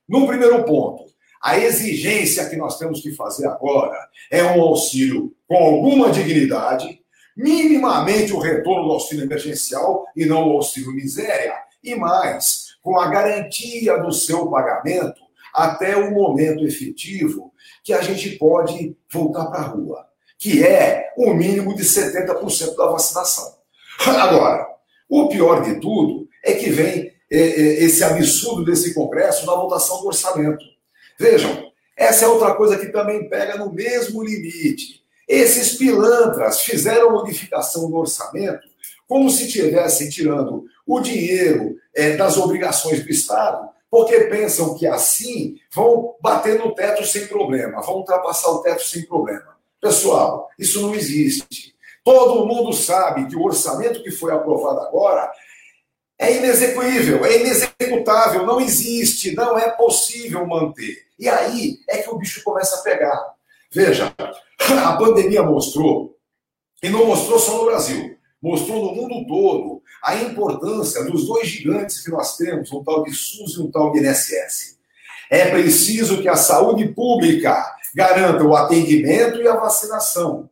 No 0.08 0.26
primeiro 0.26 0.64
ponto, 0.64 1.04
a 1.42 1.58
exigência 1.58 2.48
que 2.48 2.56
nós 2.56 2.78
temos 2.78 3.00
que 3.00 3.12
fazer 3.12 3.46
agora 3.46 3.96
é 4.30 4.44
um 4.44 4.60
auxílio 4.60 5.34
com 5.48 5.56
alguma 5.56 6.10
dignidade, 6.10 7.00
minimamente 7.36 8.32
o 8.32 8.38
retorno 8.38 8.86
do 8.86 8.92
auxílio 8.92 9.24
emergencial 9.24 10.06
e 10.14 10.26
não 10.26 10.48
o 10.48 10.56
auxílio 10.56 10.92
miséria, 10.92 11.54
e 11.82 11.94
mais, 11.94 12.76
com 12.82 12.98
a 12.98 13.08
garantia 13.08 13.98
do 13.98 14.12
seu 14.12 14.48
pagamento 14.48 15.19
até 15.52 15.96
o 15.96 16.10
momento 16.10 16.64
efetivo 16.64 17.52
que 17.84 17.92
a 17.92 18.00
gente 18.02 18.30
pode 18.38 18.96
voltar 19.10 19.46
para 19.46 19.60
a 19.60 19.66
rua, 19.68 20.06
que 20.38 20.64
é 20.64 21.12
o 21.16 21.32
mínimo 21.34 21.74
de 21.74 21.82
70% 21.82 22.76
da 22.76 22.86
vacinação. 22.86 23.54
Agora, 24.06 24.66
o 25.08 25.28
pior 25.28 25.62
de 25.62 25.80
tudo 25.80 26.28
é 26.44 26.54
que 26.54 26.70
vem 26.70 27.12
é, 27.30 27.38
é, 27.38 27.84
esse 27.84 28.02
absurdo 28.02 28.64
desse 28.64 28.94
Congresso 28.94 29.46
na 29.46 29.54
votação 29.54 30.00
do 30.00 30.08
orçamento. 30.08 30.64
Vejam, 31.18 31.70
essa 31.96 32.24
é 32.24 32.28
outra 32.28 32.54
coisa 32.54 32.78
que 32.78 32.86
também 32.86 33.28
pega 33.28 33.56
no 33.56 33.72
mesmo 33.72 34.22
limite. 34.22 35.00
Esses 35.28 35.76
pilantras 35.76 36.62
fizeram 36.62 37.12
modificação 37.12 37.88
no 37.88 37.98
orçamento 37.98 38.68
como 39.06 39.28
se 39.28 39.46
estivessem 39.46 40.08
tirando 40.08 40.64
o 40.86 41.00
dinheiro 41.00 41.76
é, 41.94 42.16
das 42.16 42.36
obrigações 42.36 43.02
do 43.02 43.10
Estado 43.10 43.68
porque 43.90 44.20
pensam 44.20 44.74
que 44.74 44.86
assim 44.86 45.56
vão 45.72 46.14
bater 46.20 46.58
no 46.58 46.74
teto 46.74 47.04
sem 47.04 47.26
problema, 47.26 47.82
vão 47.82 47.96
ultrapassar 47.96 48.50
o 48.50 48.62
teto 48.62 48.84
sem 48.84 49.04
problema. 49.04 49.56
Pessoal, 49.80 50.48
isso 50.58 50.80
não 50.80 50.94
existe. 50.94 51.74
Todo 52.04 52.46
mundo 52.46 52.72
sabe 52.72 53.26
que 53.26 53.36
o 53.36 53.42
orçamento 53.42 54.02
que 54.02 54.10
foi 54.10 54.32
aprovado 54.32 54.80
agora 54.80 55.30
é 56.18 56.36
inexequível, 56.36 57.24
é 57.24 57.40
inexecutável, 57.40 58.46
não 58.46 58.60
existe, 58.60 59.34
não 59.34 59.58
é 59.58 59.70
possível 59.70 60.46
manter. 60.46 61.06
E 61.18 61.28
aí 61.28 61.78
é 61.88 61.98
que 61.98 62.10
o 62.10 62.16
bicho 62.16 62.42
começa 62.44 62.76
a 62.76 62.82
pegar. 62.82 63.34
Veja, 63.72 64.14
a 64.84 64.96
pandemia 64.96 65.42
mostrou, 65.42 66.16
e 66.82 66.88
não 66.88 67.06
mostrou 67.06 67.38
só 67.38 67.58
no 67.58 67.64
Brasil, 67.64 68.16
mostrou 68.42 68.86
no 68.86 68.94
mundo 68.94 69.26
todo 69.26 69.82
a 70.02 70.16
importância 70.16 71.04
dos 71.04 71.26
dois 71.26 71.46
gigantes 71.46 72.00
que 72.02 72.10
nós 72.10 72.36
temos, 72.36 72.72
um 72.72 72.82
tal 72.82 73.02
de 73.02 73.12
SUS 73.12 73.56
e 73.56 73.60
um 73.60 73.70
tal 73.70 73.92
de 73.92 73.98
INSS. 74.00 74.78
É 75.30 75.50
preciso 75.50 76.20
que 76.20 76.28
a 76.28 76.36
saúde 76.36 76.88
pública 76.88 77.64
garanta 77.94 78.42
o 78.42 78.56
atendimento 78.56 79.40
e 79.40 79.46
a 79.46 79.56
vacinação. 79.56 80.48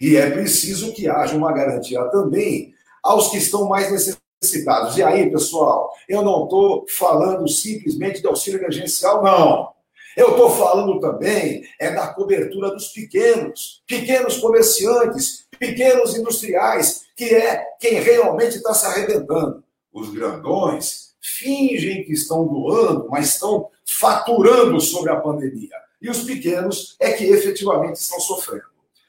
E 0.00 0.16
é 0.16 0.30
preciso 0.30 0.92
que 0.92 1.08
haja 1.08 1.36
uma 1.36 1.52
garantia 1.52 2.02
também 2.04 2.74
aos 3.02 3.30
que 3.30 3.38
estão 3.38 3.68
mais 3.68 3.90
necessitados. 3.90 4.96
E 4.96 5.02
aí, 5.02 5.30
pessoal, 5.30 5.90
eu 6.08 6.22
não 6.22 6.44
estou 6.44 6.84
falando 6.88 7.48
simplesmente 7.48 8.20
de 8.20 8.26
auxílio 8.26 8.60
emergencial, 8.60 9.22
não. 9.22 9.77
Eu 10.16 10.30
estou 10.30 10.50
falando 10.50 10.98
também 11.00 11.64
é 11.78 11.90
da 11.90 12.08
cobertura 12.08 12.70
dos 12.70 12.88
pequenos, 12.88 13.82
pequenos 13.86 14.38
comerciantes, 14.38 15.46
pequenos 15.58 16.16
industriais, 16.16 17.04
que 17.16 17.34
é 17.34 17.64
quem 17.80 18.00
realmente 18.00 18.56
está 18.56 18.74
se 18.74 18.86
arrebentando. 18.86 19.62
Os 19.92 20.10
grandões 20.10 21.14
fingem 21.20 22.04
que 22.04 22.12
estão 22.12 22.46
doando, 22.46 23.08
mas 23.10 23.28
estão 23.28 23.68
faturando 23.86 24.80
sobre 24.80 25.10
a 25.10 25.20
pandemia. 25.20 25.76
E 26.00 26.08
os 26.08 26.22
pequenos 26.22 26.96
é 27.00 27.12
que 27.12 27.24
efetivamente 27.24 27.96
estão 27.96 28.20
sofrendo. 28.20 28.66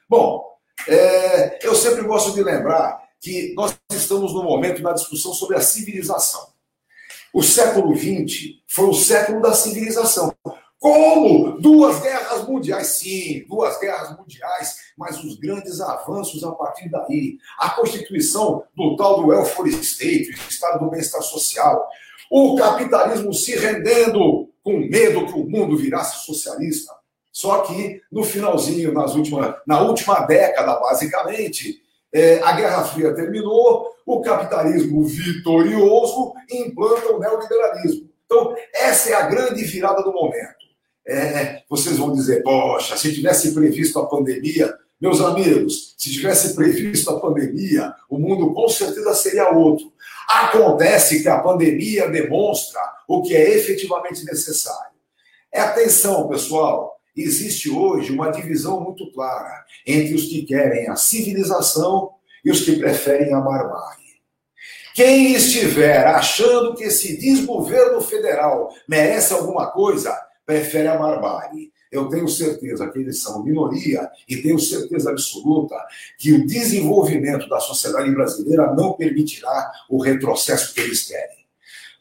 Bom, 0.08 0.44
é, 0.88 1.64
eu 1.64 1.74
sempre 1.74 2.02
gosto 2.02 2.32
de 2.32 2.42
lembrar 2.42 3.00
que 3.20 3.52
nós 3.54 3.76
estamos 3.92 4.32
no 4.32 4.42
momento 4.42 4.82
da 4.82 4.92
discussão 4.92 5.32
sobre 5.32 5.56
a 5.56 5.60
civilização. 5.60 6.48
O 7.32 7.42
século 7.42 7.94
XX 7.94 8.56
foi 8.66 8.86
o 8.86 8.94
século 8.94 9.40
da 9.40 9.52
civilização. 9.52 10.34
Como? 10.80 11.60
Duas 11.60 12.00
guerras 12.00 12.48
mundiais, 12.48 12.86
sim, 12.86 13.44
duas 13.46 13.78
guerras 13.78 14.16
mundiais, 14.16 14.76
mas 14.96 15.22
os 15.22 15.36
grandes 15.38 15.78
avanços 15.78 16.42
a 16.42 16.52
partir 16.52 16.88
daí. 16.88 17.36
A 17.58 17.68
constituição 17.68 18.64
do 18.74 18.96
tal 18.96 19.20
do 19.20 19.26
welfare 19.28 19.68
state, 19.82 20.30
o 20.30 20.48
estado 20.48 20.82
do 20.82 20.90
bem-estar 20.90 21.20
social. 21.20 21.86
O 22.30 22.56
capitalismo 22.56 23.34
se 23.34 23.54
rendendo 23.58 24.48
com 24.64 24.78
medo 24.78 25.26
que 25.26 25.34
o 25.38 25.46
mundo 25.46 25.76
virasse 25.76 26.24
socialista. 26.24 26.94
Só 27.30 27.58
que 27.60 28.00
no 28.10 28.24
finalzinho, 28.24 28.94
nas 28.94 29.14
última, 29.14 29.60
na 29.66 29.82
última 29.82 30.20
década, 30.20 30.80
basicamente, 30.80 31.82
é, 32.10 32.40
a 32.42 32.52
Guerra 32.52 32.84
Fria 32.84 33.14
terminou, 33.14 33.86
o 34.06 34.22
capitalismo 34.22 35.04
vitorioso 35.04 36.32
implanta 36.50 37.12
o 37.12 37.18
neoliberalismo. 37.18 38.08
Então, 38.24 38.54
essa 38.72 39.10
é 39.10 39.14
a 39.14 39.26
grande 39.26 39.62
virada 39.62 40.02
do 40.02 40.12
momento. 40.12 40.59
É, 41.06 41.62
vocês 41.68 41.96
vão 41.96 42.12
dizer, 42.12 42.42
poxa, 42.42 42.96
se 42.96 43.12
tivesse 43.14 43.52
previsto 43.52 43.98
a 43.98 44.06
pandemia, 44.06 44.72
meus 45.00 45.20
amigos, 45.20 45.94
se 45.96 46.10
tivesse 46.12 46.54
previsto 46.54 47.10
a 47.10 47.18
pandemia, 47.18 47.94
o 48.08 48.18
mundo 48.18 48.52
com 48.52 48.68
certeza 48.68 49.14
seria 49.14 49.50
outro. 49.50 49.90
Acontece 50.28 51.22
que 51.22 51.28
a 51.28 51.38
pandemia 51.38 52.08
demonstra 52.08 52.80
o 53.08 53.22
que 53.22 53.34
é 53.34 53.56
efetivamente 53.56 54.24
necessário. 54.24 54.98
É 55.52 55.60
atenção, 55.60 56.28
pessoal. 56.28 57.00
Existe 57.16 57.68
hoje 57.70 58.12
uma 58.12 58.30
divisão 58.30 58.80
muito 58.80 59.10
clara 59.12 59.64
entre 59.86 60.14
os 60.14 60.24
que 60.24 60.42
querem 60.42 60.88
a 60.88 60.96
civilização 60.96 62.10
e 62.44 62.50
os 62.50 62.60
que 62.60 62.76
preferem 62.76 63.34
a 63.34 63.40
barbárie. 63.40 64.00
Quem 64.94 65.32
estiver 65.32 66.06
achando 66.06 66.74
que 66.74 66.84
esse 66.84 67.16
desgoverno 67.16 68.00
federal 68.00 68.72
merece 68.88 69.32
alguma 69.32 69.70
coisa, 69.70 70.16
prefere 70.50 70.88
a 70.88 70.96
barbárie. 70.96 71.72
Eu 71.92 72.08
tenho 72.08 72.28
certeza 72.28 72.88
que 72.88 72.98
eles 72.98 73.22
são 73.22 73.44
minoria 73.44 74.10
e 74.28 74.36
tenho 74.36 74.58
certeza 74.58 75.10
absoluta 75.10 75.76
que 76.18 76.32
o 76.32 76.46
desenvolvimento 76.46 77.48
da 77.48 77.60
sociedade 77.60 78.10
brasileira 78.10 78.74
não 78.74 78.92
permitirá 78.94 79.70
o 79.88 80.02
retrocesso 80.02 80.74
que 80.74 80.80
eles 80.80 81.06
querem. 81.06 81.38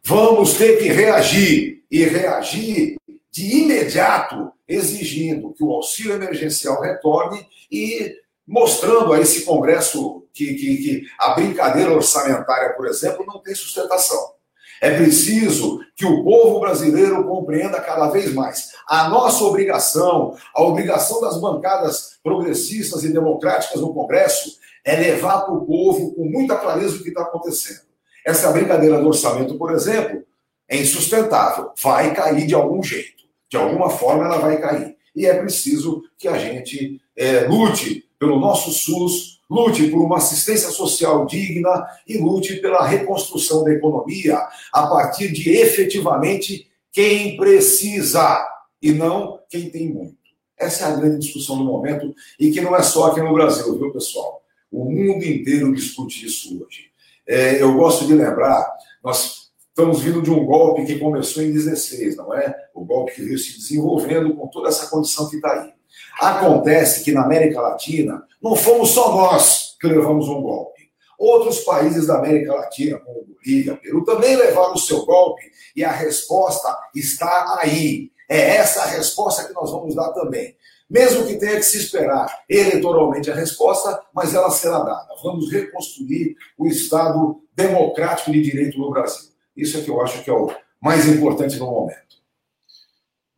Vamos 0.04 0.54
ter 0.54 0.78
que 0.78 0.88
reagir 0.90 1.84
e 1.92 2.04
reagir 2.04 2.98
de 3.32 3.62
imediato, 3.62 4.52
exigindo 4.68 5.54
que 5.54 5.64
o 5.64 5.72
auxílio 5.72 6.14
emergencial 6.14 6.82
retorne 6.82 7.48
e 7.72 8.16
mostrando 8.48 9.14
a 9.14 9.20
esse 9.20 9.44
Congresso 9.44 10.24
que, 10.34 10.56
que, 10.56 10.78
que 10.78 11.04
a 11.20 11.36
brincadeira 11.36 11.94
orçamentária, 11.94 12.74
por 12.74 12.88
exemplo, 12.88 13.26
não 13.28 13.40
tem 13.40 13.54
sustentação. 13.54 14.39
É 14.82 14.96
preciso 14.96 15.80
que 15.96 16.06
o 16.06 16.24
povo 16.24 16.60
brasileiro 16.60 17.26
compreenda 17.26 17.82
cada 17.82 18.10
vez 18.10 18.34
mais 18.34 18.72
a 18.90 19.08
nossa 19.08 19.44
obrigação, 19.44 20.36
a 20.52 20.64
obrigação 20.64 21.22
das 21.22 21.40
bancadas 21.40 22.18
progressistas 22.24 23.04
e 23.04 23.14
democráticas 23.14 23.80
no 23.80 23.94
Congresso 23.94 24.58
é 24.84 24.96
levar 24.96 25.42
para 25.42 25.54
o 25.54 25.64
povo 25.64 26.16
com 26.16 26.26
muita 26.26 26.56
clareza 26.56 26.96
o 26.96 27.04
que 27.04 27.10
está 27.10 27.22
acontecendo. 27.22 27.82
Essa 28.26 28.52
brincadeira 28.52 29.00
do 29.00 29.08
orçamento, 29.08 29.60
por 29.60 29.72
exemplo, 29.72 30.24
é 30.68 30.78
insustentável, 30.78 31.72
vai 31.82 32.16
cair 32.16 32.48
de 32.48 32.56
algum 32.56 32.82
jeito, 32.82 33.24
de 33.48 33.58
alguma 33.58 33.92
forma 33.92 34.26
ela 34.26 34.40
vai 34.40 34.60
cair. 34.60 34.96
E 35.16 35.28
é 35.28 35.40
preciso 35.40 36.04
que 36.18 36.28
a 36.28 36.38
gente 36.38 37.00
é, 37.16 37.42
lute 37.42 38.10
pelo 38.18 38.40
nosso 38.40 38.72
SUS, 38.72 39.39
lute 39.50 39.88
por 39.88 40.00
uma 40.00 40.18
assistência 40.18 40.70
social 40.70 41.26
digna 41.26 41.88
e 42.08 42.18
lute 42.18 42.58
pela 42.58 42.86
reconstrução 42.86 43.64
da 43.64 43.72
economia 43.72 44.38
a 44.72 44.88
partir 44.88 45.32
de 45.32 45.50
efetivamente 45.50 46.70
quem 46.92 47.36
precisa 47.36 48.46
e 48.82 48.92
não 48.92 49.40
quem 49.50 49.70
tem 49.70 49.92
muito. 49.92 50.18
Essa 50.58 50.86
é 50.86 50.88
a 50.88 50.96
grande 50.96 51.20
discussão 51.20 51.58
do 51.58 51.64
momento 51.64 52.14
e 52.40 52.52
que 52.52 52.62
não 52.62 52.76
é 52.76 52.84
só 52.84 53.12
aqui 53.12 53.22
no 53.22 53.34
Brasil, 53.34 53.78
viu, 53.78 53.92
pessoal? 53.92 54.44
O 54.72 54.86
mundo 54.86 55.24
inteiro 55.24 55.74
discute 55.74 56.26
isso 56.26 56.62
hoje. 56.64 56.90
É, 57.26 57.62
eu 57.62 57.74
gosto 57.74 58.06
de 58.06 58.14
lembrar, 58.14 58.70
nós 59.04 59.52
estamos 59.70 60.02
vindo 60.02 60.22
de 60.22 60.30
um 60.30 60.46
golpe 60.46 60.86
que 60.86 61.00
começou 61.00 61.42
em 61.42 61.52
16, 61.52 62.18
não 62.18 62.34
é? 62.34 62.54
O 62.74 62.84
golpe 62.84 63.14
que 63.14 63.22
veio 63.24 63.38
se 63.38 63.58
desenvolvendo 63.58 64.36
com 64.36 64.48
toda 64.48 64.68
essa 64.68 64.88
condição 64.88 65.30
que 65.30 65.38
está 65.38 65.54
aí. 65.54 65.79
Acontece 66.20 67.04
que 67.04 67.12
na 67.12 67.24
América 67.24 67.62
Latina 67.62 68.24
não 68.42 68.56
fomos 68.56 68.90
só 68.90 69.12
nós 69.16 69.78
que 69.80 69.88
levamos 69.88 70.28
um 70.28 70.42
golpe. 70.42 70.90
Outros 71.18 71.60
países 71.60 72.08
da 72.08 72.18
América 72.18 72.54
Latina, 72.54 73.00
como 73.00 73.26
Bolívia, 73.26 73.76
Peru, 73.78 74.04
também 74.04 74.36
levaram 74.36 74.74
o 74.74 74.78
seu 74.78 75.06
golpe 75.06 75.44
e 75.76 75.84
a 75.84 75.92
resposta 75.92 76.78
está 76.96 77.58
aí. 77.60 78.12
É 78.28 78.58
essa 78.58 78.84
a 78.84 78.86
resposta 78.86 79.46
que 79.46 79.54
nós 79.54 79.72
vamos 79.72 79.96
dar 79.96 80.10
também. 80.14 80.56
Mesmo 80.90 81.26
que 81.26 81.38
tenha 81.38 81.56
que 81.56 81.64
se 81.64 81.78
esperar 81.78 82.44
eleitoralmente 82.50 83.30
a 83.30 83.36
resposta, 83.36 84.02
mas 84.14 84.34
ela 84.34 84.50
será 84.50 84.80
dada. 84.80 85.08
Vamos 85.24 85.52
reconstruir 85.52 86.36
o 86.58 86.68
Estado 86.68 87.42
democrático 87.56 88.32
de 88.32 88.42
direito 88.42 88.80
no 88.80 88.90
Brasil. 88.90 89.30
Isso 89.56 89.78
é 89.78 89.82
que 89.82 89.90
eu 89.90 90.02
acho 90.02 90.24
que 90.24 90.30
é 90.30 90.34
o 90.34 90.52
mais 90.82 91.08
importante 91.08 91.58
no 91.58 91.68
momento. 91.68 92.18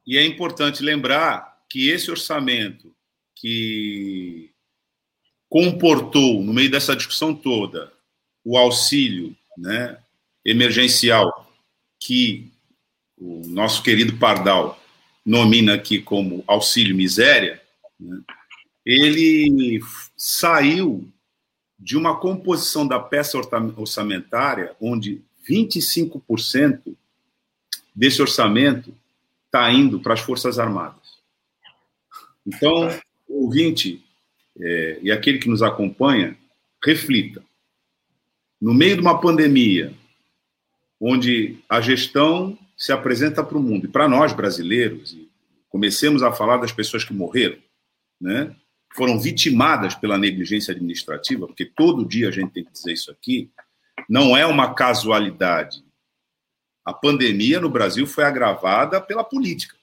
E 0.06 0.18
é 0.18 0.26
importante 0.26 0.84
lembrar 0.84 1.51
que 1.72 1.90
esse 1.90 2.12
orçamento 2.12 2.94
que 3.34 4.52
comportou, 5.48 6.44
no 6.44 6.54
meio 6.54 6.70
dessa 6.70 6.94
discussão 6.94 7.34
toda, 7.34 7.94
o 8.44 8.58
auxílio 8.58 9.34
né, 9.58 9.98
emergencial 10.44 11.50
que 11.98 12.52
o 13.18 13.48
nosso 13.48 13.82
querido 13.84 14.18
Pardal 14.18 14.78
nomina 15.26 15.76
aqui 15.76 16.02
como 16.02 16.44
auxílio 16.46 16.94
miséria, 16.94 17.62
né, 17.98 18.22
ele 18.86 19.80
saiu 20.18 21.08
de 21.80 21.96
uma 21.96 22.20
composição 22.20 22.86
da 22.86 23.00
peça 23.00 23.38
orçamentária 23.78 24.76
onde 24.82 25.22
25% 25.50 26.94
desse 27.96 28.22
orçamento 28.22 28.94
está 29.46 29.72
indo 29.72 30.02
para 30.02 30.16
as 30.16 30.20
Forças 30.20 30.60
Armadas. 30.60 31.01
Então, 32.46 32.90
ouvinte 33.28 34.04
é, 34.60 35.00
e 35.02 35.12
aquele 35.12 35.40
que 35.40 35.50
nos 35.50 35.62
acompanha, 35.62 36.38
reflita. 36.84 37.44
No 38.60 38.74
meio 38.74 38.96
de 38.96 39.02
uma 39.02 39.20
pandemia, 39.20 39.94
onde 41.00 41.58
a 41.68 41.82
gestão 41.82 42.58
se 42.78 42.92
apresenta 42.92 43.44
para 43.44 43.58
o 43.58 43.62
mundo, 43.62 43.86
e 43.86 43.90
para 43.90 44.08
nós 44.08 44.34
brasileiros, 44.34 45.18
comecemos 45.70 46.22
a 46.22 46.32
falar 46.32 46.58
das 46.58 46.72
pessoas 46.72 47.04
que 47.04 47.14
morreram, 47.14 47.58
né? 48.20 48.56
foram 48.94 49.20
vitimadas 49.20 49.96
pela 49.96 50.18
negligência 50.18 50.74
administrativa, 50.74 51.48
porque 51.48 51.66
todo 51.66 52.08
dia 52.08 52.28
a 52.28 52.32
gente 52.32 52.52
tem 52.52 52.64
que 52.64 52.72
dizer 52.72 52.92
isso 52.92 53.12
aqui, 53.12 53.50
não 54.10 54.36
é 54.36 54.46
uma 54.46 54.74
casualidade. 54.74 55.84
A 56.84 56.94
pandemia 56.94 57.60
no 57.60 57.70
Brasil 57.70 58.06
foi 58.06 58.24
agravada 58.24 59.00
pela 59.00 59.24
política. 59.24 59.78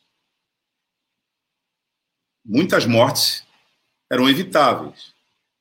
Muitas 2.48 2.86
mortes 2.86 3.46
eram 4.10 4.26
evitáveis. 4.26 5.12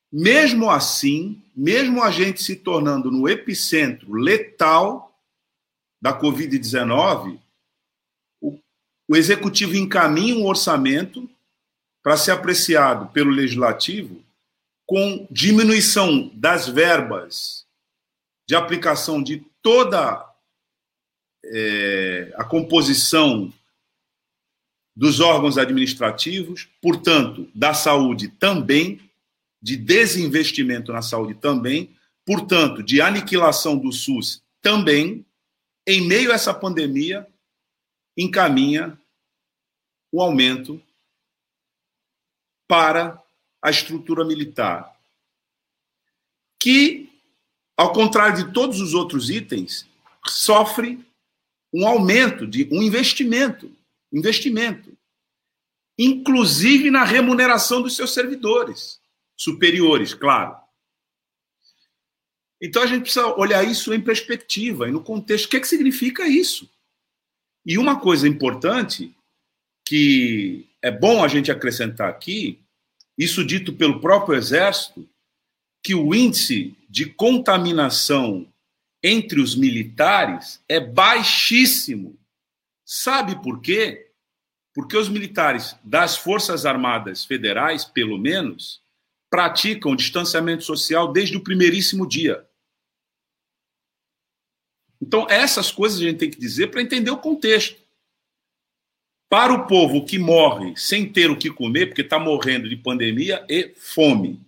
Mesmo 0.09 0.69
assim, 0.69 1.43
mesmo 1.53 2.01
a 2.01 2.09
gente 2.09 2.41
se 2.41 2.55
tornando 2.55 3.11
no 3.11 3.27
epicentro 3.27 4.13
letal 4.13 5.13
da 6.01 6.17
Covid-19, 6.17 7.37
o, 8.41 8.57
o 9.09 9.17
executivo 9.17 9.75
encaminha 9.75 10.37
um 10.37 10.45
orçamento 10.45 11.29
para 12.01 12.15
ser 12.15 12.31
apreciado 12.31 13.11
pelo 13.11 13.31
legislativo 13.31 14.23
com 14.85 15.27
diminuição 15.29 16.29
das 16.33 16.69
verbas 16.69 17.65
de 18.47 18.55
aplicação 18.55 19.21
de 19.21 19.45
toda 19.61 20.25
é, 21.43 22.33
a 22.37 22.45
composição 22.45 23.51
dos 24.97 25.19
órgãos 25.19 25.59
administrativos, 25.59 26.67
portanto, 26.81 27.47
da 27.53 27.71
saúde 27.71 28.29
também, 28.29 28.99
de 29.61 29.77
desinvestimento 29.77 30.91
na 30.91 31.03
saúde 31.03 31.35
também, 31.35 31.95
portanto, 32.25 32.81
de 32.81 32.99
aniquilação 32.99 33.77
do 33.77 33.91
SUS 33.91 34.41
também, 34.59 35.23
em 35.85 36.01
meio 36.01 36.31
a 36.31 36.33
essa 36.33 36.51
pandemia, 36.51 37.27
encaminha 38.17 38.99
o 40.11 40.19
aumento 40.19 40.81
para 42.67 43.21
a 43.61 43.69
estrutura 43.69 44.25
militar, 44.25 44.99
que, 46.59 47.07
ao 47.77 47.93
contrário 47.93 48.43
de 48.43 48.51
todos 48.51 48.81
os 48.81 48.95
outros 48.95 49.29
itens, 49.29 49.87
sofre 50.25 50.99
um 51.71 51.87
aumento 51.87 52.47
de 52.47 52.67
um 52.71 52.81
investimento, 52.81 53.76
investimento, 54.11 54.97
inclusive 55.97 56.91
na 56.91 57.03
remuneração 57.03 57.81
dos 57.81 57.95
seus 57.95 58.13
servidores 58.13 58.99
superiores, 59.35 60.13
claro. 60.13 60.57
Então 62.61 62.81
a 62.81 62.87
gente 62.87 63.03
precisa 63.03 63.27
olhar 63.35 63.63
isso 63.63 63.93
em 63.93 64.01
perspectiva 64.01 64.87
e 64.87 64.91
no 64.91 65.03
contexto. 65.03 65.45
O 65.45 65.49
que, 65.49 65.57
é 65.57 65.59
que 65.59 65.67
significa 65.67 66.27
isso? 66.27 66.69
E 67.65 67.77
uma 67.77 67.99
coisa 67.99 68.27
importante 68.27 69.13
que 69.85 70.67
é 70.81 70.89
bom 70.89 71.23
a 71.23 71.27
gente 71.27 71.51
acrescentar 71.51 72.09
aqui, 72.09 72.59
isso 73.17 73.45
dito 73.45 73.73
pelo 73.73 73.99
próprio 73.99 74.37
Exército, 74.37 75.07
que 75.83 75.93
o 75.93 76.13
índice 76.13 76.75
de 76.89 77.05
contaminação 77.05 78.47
entre 79.03 79.39
os 79.39 79.55
militares 79.55 80.61
é 80.67 80.79
baixíssimo. 80.79 82.17
Sabe 82.89 83.35
por 83.43 83.59
quê? 83.59 84.13
Porque 84.73 84.95
os 84.95 85.09
militares 85.09 85.75
das 85.83 86.15
Forças 86.15 86.65
Armadas 86.65 87.25
Federais, 87.25 87.83
pelo 87.83 88.17
menos, 88.17 88.81
praticam 89.29 89.93
distanciamento 89.93 90.63
social 90.63 91.11
desde 91.11 91.35
o 91.35 91.43
primeiríssimo 91.43 92.07
dia. 92.07 92.47
Então, 95.01 95.27
essas 95.29 95.69
coisas 95.69 95.99
a 95.99 96.03
gente 96.03 96.17
tem 96.17 96.31
que 96.31 96.39
dizer 96.39 96.67
para 96.67 96.81
entender 96.81 97.11
o 97.11 97.17
contexto. 97.17 97.77
Para 99.27 99.51
o 99.51 99.67
povo 99.67 100.05
que 100.05 100.17
morre 100.17 100.73
sem 100.77 101.11
ter 101.11 101.29
o 101.29 101.37
que 101.37 101.49
comer, 101.49 101.87
porque 101.87 102.03
está 102.03 102.17
morrendo 102.17 102.69
de 102.69 102.77
pandemia 102.77 103.45
e 103.49 103.75
fome. 103.75 104.41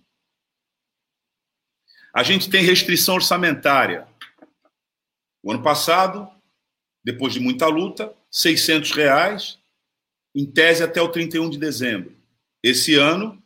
A 2.14 2.22
gente 2.22 2.48
tem 2.48 2.64
restrição 2.64 3.16
orçamentária. 3.16 4.08
O 5.42 5.52
ano 5.52 5.62
passado, 5.62 6.26
depois 7.04 7.34
de 7.34 7.40
muita 7.40 7.66
luta, 7.66 8.18
600 8.30 8.92
reais, 8.92 9.58
em 10.34 10.46
tese 10.46 10.82
até 10.82 11.00
o 11.02 11.08
31 11.08 11.50
de 11.50 11.58
dezembro. 11.58 12.16
Esse 12.62 12.94
ano, 12.94 13.42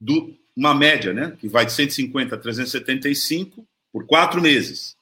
do, 0.00 0.36
uma 0.56 0.74
média, 0.74 1.12
né, 1.12 1.36
que 1.38 1.48
vai 1.48 1.64
de 1.64 1.72
150 1.72 2.34
a 2.34 2.38
375 2.38 3.66
por 3.92 4.06
quatro 4.06 4.40
meses. 4.40 4.96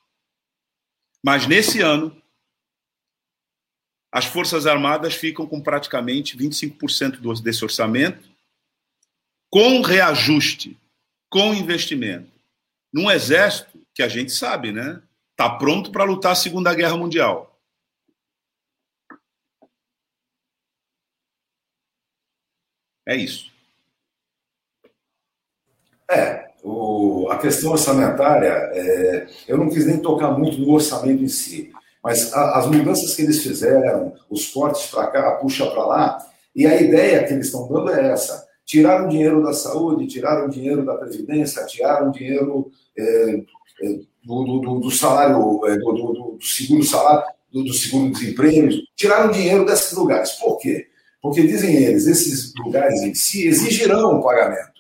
Mas 1.23 1.47
nesse 1.47 1.81
ano, 1.81 2.17
as 4.13 4.27
Forças 4.27 4.67
Armadas 4.67 5.15
ficam 5.15 5.47
com 5.47 5.61
praticamente 5.61 6.37
25% 6.37 7.43
desse 7.43 7.65
orçamento, 7.65 8.29
com 9.51 9.81
reajuste, 9.81 10.79
com 11.29 11.55
investimento. 11.55 12.31
Num 12.93 13.11
exército 13.11 13.85
que 13.93 14.03
a 14.03 14.09
gente 14.09 14.31
sabe, 14.31 14.71
né? 14.71 15.03
Está 15.33 15.51
pronto 15.51 15.91
para 15.91 16.05
lutar 16.05 16.33
a 16.33 16.37
Segunda 16.37 16.73
Guerra 16.73 16.97
Mundial. 16.97 17.54
É 23.07 23.17
isso. 23.17 23.53
É, 26.11 26.51
o, 26.63 27.29
a 27.31 27.39
questão 27.39 27.73
orçamentária, 27.73 28.49
é, 28.49 29.27
eu 29.49 29.59
não 29.59 29.69
quis 29.69 29.87
nem 29.87 29.99
tocar 29.99 30.31
muito 30.39 30.59
no 30.59 30.73
orçamento 30.73 31.23
em 31.23 31.29
si, 31.29 31.71
mas 32.03 32.33
a, 32.33 32.59
as 32.59 32.67
mudanças 32.67 33.15
que 33.15 33.23
eles 33.23 33.43
fizeram, 33.43 34.15
os 34.31 34.49
cortes 34.49 34.87
para 34.87 35.07
cá, 35.09 35.33
puxa 35.33 35.71
para 35.71 35.85
lá, 35.85 36.27
e 36.55 36.67
a 36.67 36.81
ideia 36.81 37.25
que 37.25 37.33
eles 37.33 37.47
estão 37.47 37.69
dando 37.69 37.91
é 37.91 38.13
essa: 38.13 38.47
tiraram 38.65 39.09
dinheiro 39.09 39.43
da 39.43 39.53
saúde, 39.53 40.07
tiraram 40.07 40.49
dinheiro 40.49 40.85
da 40.85 40.95
previdência, 40.95 41.65
tiraram 41.67 42.11
dinheiro 42.11 42.71
é, 42.97 43.43
é, 43.83 43.99
do, 44.23 44.45
do, 44.45 44.81
do, 44.81 44.91
salário, 44.91 45.67
é, 45.67 45.77
do, 45.77 45.93
do, 45.93 46.39
seguro 46.41 46.83
salário, 46.83 47.27
do, 47.53 47.65
do 47.65 47.73
seguro 47.73 48.13
desemprego, 48.13 48.71
tiraram 48.95 49.31
dinheiro 49.33 49.65
desses 49.67 49.93
lugares. 49.93 50.33
Por 50.33 50.59
quê? 50.59 50.87
Porque 51.25 51.47
dizem 51.47 51.75
eles, 51.75 52.07
esses 52.07 52.53
lugares 52.55 53.01
em 53.01 53.15
si 53.15 53.47
exigirão 53.47 54.19
o 54.19 54.23
pagamento. 54.23 54.75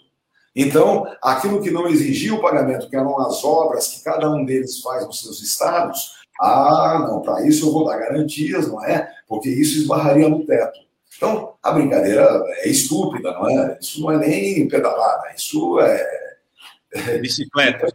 Então, 0.54 1.10
aquilo 1.22 1.62
que 1.62 1.70
não 1.70 1.88
exigia 1.88 2.34
o 2.34 2.42
pagamento, 2.42 2.90
que 2.90 2.94
eram 2.94 3.18
as 3.18 3.42
obras 3.42 3.88
que 3.88 4.04
cada 4.04 4.30
um 4.30 4.44
deles 4.44 4.82
faz 4.82 5.06
nos 5.06 5.22
seus 5.22 5.42
estados, 5.42 6.12
ah, 6.38 7.06
não, 7.08 7.22
para 7.22 7.46
isso 7.46 7.66
eu 7.66 7.72
vou 7.72 7.86
dar 7.86 7.96
garantias, 7.96 8.68
não 8.68 8.84
é? 8.84 9.10
Porque 9.26 9.48
isso 9.48 9.78
esbarraria 9.78 10.28
no 10.28 10.44
teto. 10.44 10.78
Então, 11.16 11.54
a 11.62 11.72
brincadeira 11.72 12.28
é 12.58 12.68
estúpida, 12.68 13.32
não 13.32 13.48
é? 13.48 13.78
Isso 13.80 14.02
não 14.02 14.10
é 14.10 14.18
nem 14.18 14.68
pedalada, 14.68 15.32
isso 15.34 15.80
é. 15.80 16.36
é 16.92 17.18
bicicleta. 17.20 17.90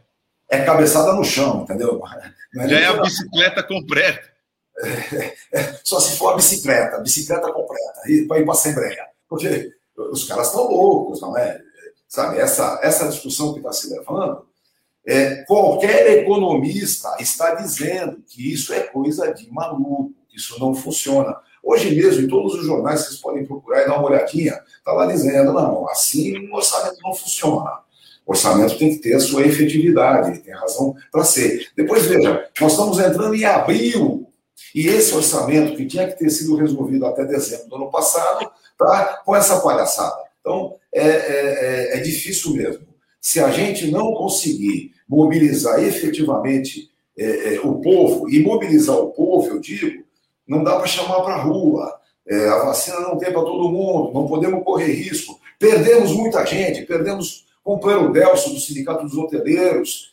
É 0.50 0.64
cabeçada 0.64 1.14
no 1.14 1.24
chão, 1.24 1.62
entendeu? 1.62 2.02
É 2.58 2.68
Já 2.68 2.80
é 2.80 2.86
a 2.88 3.00
bicicleta 3.00 3.62
completa. 3.62 4.28
Só 5.84 6.00
se 6.00 6.18
for 6.18 6.34
a 6.34 6.36
bicicleta, 6.36 6.98
a 6.98 7.00
bicicleta 7.02 7.52
completa, 7.52 8.02
para 8.28 8.40
ir 8.40 8.46
para 8.46 8.48
a 8.48 8.52
Assembleia. 8.52 9.08
Porque 9.28 9.72
os 9.96 10.26
caras 10.26 10.48
estão 10.48 10.68
loucos, 10.68 11.22
não 11.22 11.38
é? 11.38 11.62
Sabe, 12.08 12.40
essa, 12.40 12.80
essa 12.82 13.08
discussão 13.08 13.54
que 13.54 13.60
está 13.60 13.72
se 13.72 13.90
levando, 13.90 14.46
é, 15.06 15.44
qualquer 15.44 16.20
economista 16.20 17.16
está 17.20 17.56
dizendo 17.56 18.24
que 18.28 18.52
isso 18.52 18.74
é 18.74 18.80
coisa 18.80 19.32
de 19.34 19.52
maluco, 19.52 20.14
que 20.28 20.38
isso 20.38 20.60
não 20.60 20.74
funciona. 20.74 21.36
Hoje 21.64 21.94
mesmo, 21.94 22.24
em 22.24 22.28
todos 22.28 22.56
os 22.56 22.66
jornais, 22.66 23.02
vocês 23.02 23.20
podem 23.20 23.46
procurar 23.46 23.84
e 23.84 23.88
dar 23.88 23.98
uma 24.00 24.10
olhadinha, 24.10 24.60
está 24.78 24.92
lá 24.92 25.06
dizendo, 25.06 25.54
não, 25.54 25.88
assim 25.90 26.38
o 26.48 26.56
orçamento 26.56 26.98
não 27.04 27.14
funciona. 27.14 27.80
O 28.26 28.32
orçamento 28.32 28.78
tem 28.78 28.92
que 28.92 29.00
ter 29.00 29.16
a 29.16 29.20
sua 29.20 29.46
efetividade, 29.46 30.40
tem 30.40 30.54
razão 30.54 30.96
para 31.12 31.24
ser. 31.24 31.68
Depois, 31.76 32.06
veja, 32.06 32.48
nós 32.62 32.72
estamos 32.72 33.00
entrando 33.00 33.36
em 33.36 33.44
abril, 33.44 34.29
e 34.74 34.88
esse 34.88 35.14
orçamento, 35.14 35.76
que 35.76 35.86
tinha 35.86 36.08
que 36.08 36.18
ter 36.18 36.30
sido 36.30 36.56
resolvido 36.56 37.06
até 37.06 37.26
dezembro 37.26 37.68
do 37.68 37.76
ano 37.76 37.92
passado, 37.92 38.50
está 38.72 39.22
com 39.26 39.36
essa 39.36 39.60
palhaçada. 39.60 40.24
Então, 40.40 40.76
é, 40.94 41.02
é, 41.02 41.94
é, 41.96 41.98
é 41.98 42.00
difícil 42.02 42.54
mesmo. 42.54 42.88
Se 43.20 43.40
a 43.40 43.50
gente 43.52 43.92
não 43.92 44.14
conseguir 44.14 44.94
mobilizar 45.08 45.84
efetivamente 45.84 46.90
é, 47.18 47.56
é, 47.56 47.60
o 47.62 47.76
povo, 47.82 48.30
e 48.30 48.40
mobilizar 48.40 48.98
o 48.98 49.12
povo, 49.12 49.48
eu 49.50 49.60
digo, 49.60 50.04
não 50.48 50.64
dá 50.64 50.78
para 50.78 50.88
chamar 50.88 51.22
para 51.22 51.36
a 51.36 51.42
rua. 51.42 52.00
É, 52.28 52.48
a 52.48 52.66
vacina 52.66 53.00
não 53.02 53.18
tem 53.18 53.32
para 53.32 53.42
todo 53.42 53.70
mundo, 53.70 54.14
não 54.14 54.28
podemos 54.28 54.64
correr 54.64 54.92
risco. 54.94 55.40
Perdemos 55.58 56.12
muita 56.12 56.46
gente, 56.46 56.86
perdemos 56.86 57.46
o 57.64 57.76
companheiro 57.76 58.12
Delcio 58.14 58.54
do 58.54 58.60
Sindicato 58.60 59.04
dos 59.04 59.18
Hoteleiros, 59.18 60.12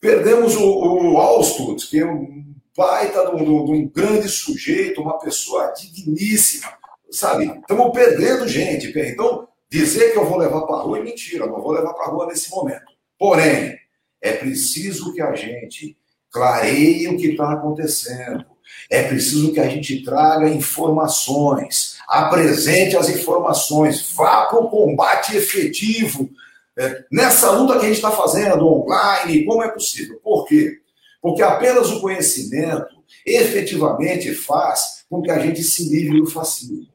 perdemos 0.00 0.56
o, 0.56 0.64
o 0.64 1.76
que 1.76 2.00
é 2.00 2.06
um 2.06 2.49
baita 2.76 3.26
de 3.26 3.36
um, 3.36 3.64
de 3.64 3.72
um 3.72 3.88
grande 3.88 4.28
sujeito, 4.28 5.02
uma 5.02 5.18
pessoa 5.18 5.72
digníssima, 5.72 6.72
sabe? 7.10 7.46
Estamos 7.46 7.90
perdendo 7.92 8.48
gente. 8.48 8.92
Então, 8.96 9.48
dizer 9.68 10.12
que 10.12 10.18
eu 10.18 10.26
vou 10.26 10.38
levar 10.38 10.62
para 10.62 10.76
a 10.76 10.80
rua 10.80 10.98
é 10.98 11.02
mentira, 11.02 11.46
não 11.46 11.60
vou 11.60 11.72
levar 11.72 11.94
para 11.94 12.06
a 12.06 12.10
rua 12.10 12.26
nesse 12.26 12.50
momento. 12.50 12.92
Porém, 13.18 13.78
é 14.20 14.32
preciso 14.32 15.12
que 15.12 15.20
a 15.20 15.34
gente 15.34 15.96
clareie 16.30 17.08
o 17.08 17.16
que 17.16 17.28
está 17.28 17.52
acontecendo. 17.52 18.44
É 18.88 19.02
preciso 19.02 19.52
que 19.52 19.60
a 19.60 19.68
gente 19.68 20.02
traga 20.04 20.48
informações, 20.48 21.98
apresente 22.08 22.96
as 22.96 23.08
informações, 23.08 24.12
vá 24.14 24.46
para 24.46 24.60
o 24.60 24.68
combate 24.68 25.36
efetivo 25.36 26.30
é, 26.78 27.04
nessa 27.10 27.50
luta 27.50 27.78
que 27.78 27.84
a 27.84 27.88
gente 27.88 27.96
está 27.96 28.10
fazendo 28.10 28.66
online, 28.66 29.44
como 29.44 29.62
é 29.62 29.68
possível. 29.68 30.20
Por 30.22 30.46
quê? 30.46 30.79
Porque 31.20 31.42
apenas 31.42 31.90
o 31.90 32.00
conhecimento 32.00 32.94
efetivamente 33.26 34.34
faz 34.34 35.04
com 35.08 35.20
que 35.20 35.30
a 35.30 35.38
gente 35.38 35.62
se 35.62 35.88
livre 35.88 36.20
do 36.20 36.30
fascismo. 36.30 36.88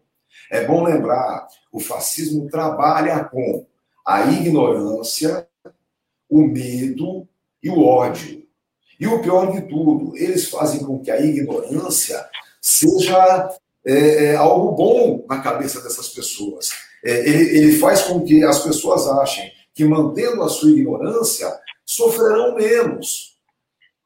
É 0.50 0.66
bom 0.66 0.84
lembrar, 0.84 1.48
o 1.72 1.80
fascismo 1.80 2.50
trabalha 2.50 3.26
com 3.26 3.66
a 4.06 4.26
ignorância, 4.32 5.48
o 6.30 6.42
medo 6.42 7.28
e 7.62 7.70
o 7.70 7.84
ódio. 7.84 8.46
E 9.00 9.08
o 9.08 9.22
pior 9.22 9.52
de 9.52 9.62
tudo, 9.68 10.16
eles 10.16 10.50
fazem 10.50 10.84
com 10.84 11.00
que 11.00 11.12
a 11.12 11.20
ignorância 11.20 12.26
seja 12.62 13.50
é, 13.86 14.26
é, 14.26 14.36
algo 14.36 14.72
bom 14.72 15.26
na 15.28 15.42
cabeça 15.42 15.82
dessas 15.82 16.10
pessoas. 16.10 16.70
É, 17.04 17.20
ele, 17.28 17.58
ele 17.58 17.78
faz 17.78 18.04
com 18.04 18.24
que 18.24 18.44
as 18.44 18.64
pessoas 18.64 19.08
achem 19.08 19.52
que, 19.74 19.84
mantendo 19.84 20.42
a 20.42 20.50
sua 20.50 20.72
ignorância, 20.72 21.52
sofrerão 21.86 22.56
menos. 22.56 23.35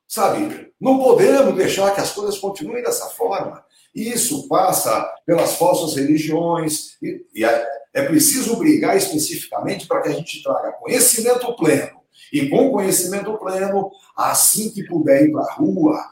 Sabe? 0.10 0.74
Não 0.82 0.97
podemos 0.97 1.55
deixar 1.55 1.93
que 1.93 2.01
as 2.01 2.12
coisas 2.12 2.39
continuem 2.39 2.82
dessa 2.82 3.05
forma. 3.10 3.64
Isso 3.93 4.47
passa 4.47 5.07
pelas 5.24 5.53
falsas 5.53 5.95
religiões, 5.95 6.97
e, 6.99 7.24
e 7.36 7.45
é, 7.45 7.68
é 7.93 8.03
preciso 8.03 8.57
brigar 8.57 8.97
especificamente 8.97 9.88
para 9.88 10.01
que 10.01 10.10
a 10.10 10.14
gente 10.14 10.41
traga 10.41 10.72
conhecimento 10.72 11.55
pleno 11.55 11.99
e 12.34 12.49
com 12.49 12.72
conhecimento 12.72 13.38
pleno, 13.38 13.91
assim 14.16 14.72
que 14.72 14.84
puder 14.84 15.26
ir 15.26 15.32
para 15.32 15.43
a 15.43 15.53
rua, 15.53 16.03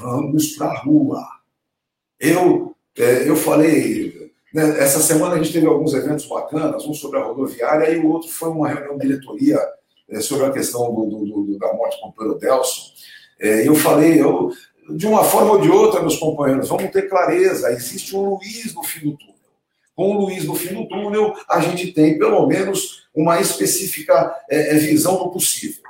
vamos 0.00 0.48
para 0.56 0.66
a 0.66 0.78
rua. 0.80 1.24
Eu, 2.18 2.74
é, 2.96 3.28
eu 3.28 3.36
falei, 3.36 4.32
né, 4.52 4.80
essa 4.80 5.00
semana 5.00 5.34
a 5.34 5.38
gente 5.38 5.52
teve 5.52 5.66
alguns 5.66 5.94
eventos 5.94 6.26
bacanas, 6.26 6.84
um 6.84 6.94
sobre 6.94 7.20
a 7.20 7.24
rodoviária 7.24 7.90
e 7.90 7.98
o 7.98 8.08
outro 8.08 8.28
foi 8.28 8.48
uma 8.48 8.68
reunião 8.68 8.98
de 8.98 9.06
diretoria 9.06 9.60
é, 10.08 10.20
sobre 10.20 10.46
a 10.46 10.52
questão 10.52 10.92
do, 10.92 11.06
do, 11.06 11.42
do, 11.44 11.58
da 11.58 11.72
morte 11.72 12.00
com 12.00 12.08
o 12.08 12.12
Pedro 12.12 12.38
Delson. 12.38 12.94
É, 13.40 13.66
eu 13.66 13.74
falei, 13.74 14.20
eu, 14.20 14.50
de 14.90 15.06
uma 15.06 15.24
forma 15.24 15.52
ou 15.52 15.60
de 15.60 15.70
outra, 15.70 16.00
meus 16.00 16.16
companheiros, 16.16 16.68
vamos 16.68 16.90
ter 16.90 17.08
clareza, 17.08 17.72
existe 17.72 18.16
um 18.16 18.34
Luiz 18.34 18.74
no 18.74 18.82
fim 18.82 19.10
do 19.10 19.16
túnel. 19.16 19.34
Com 19.94 20.16
o 20.16 20.20
Luiz 20.22 20.44
no 20.44 20.54
fim 20.54 20.74
do 20.74 20.88
túnel, 20.88 21.34
a 21.48 21.60
gente 21.60 21.92
tem 21.92 22.18
pelo 22.18 22.46
menos 22.46 23.04
uma 23.14 23.40
específica 23.40 24.34
é, 24.50 24.74
é, 24.74 24.78
visão 24.78 25.18
do 25.18 25.30
possível. 25.30 25.82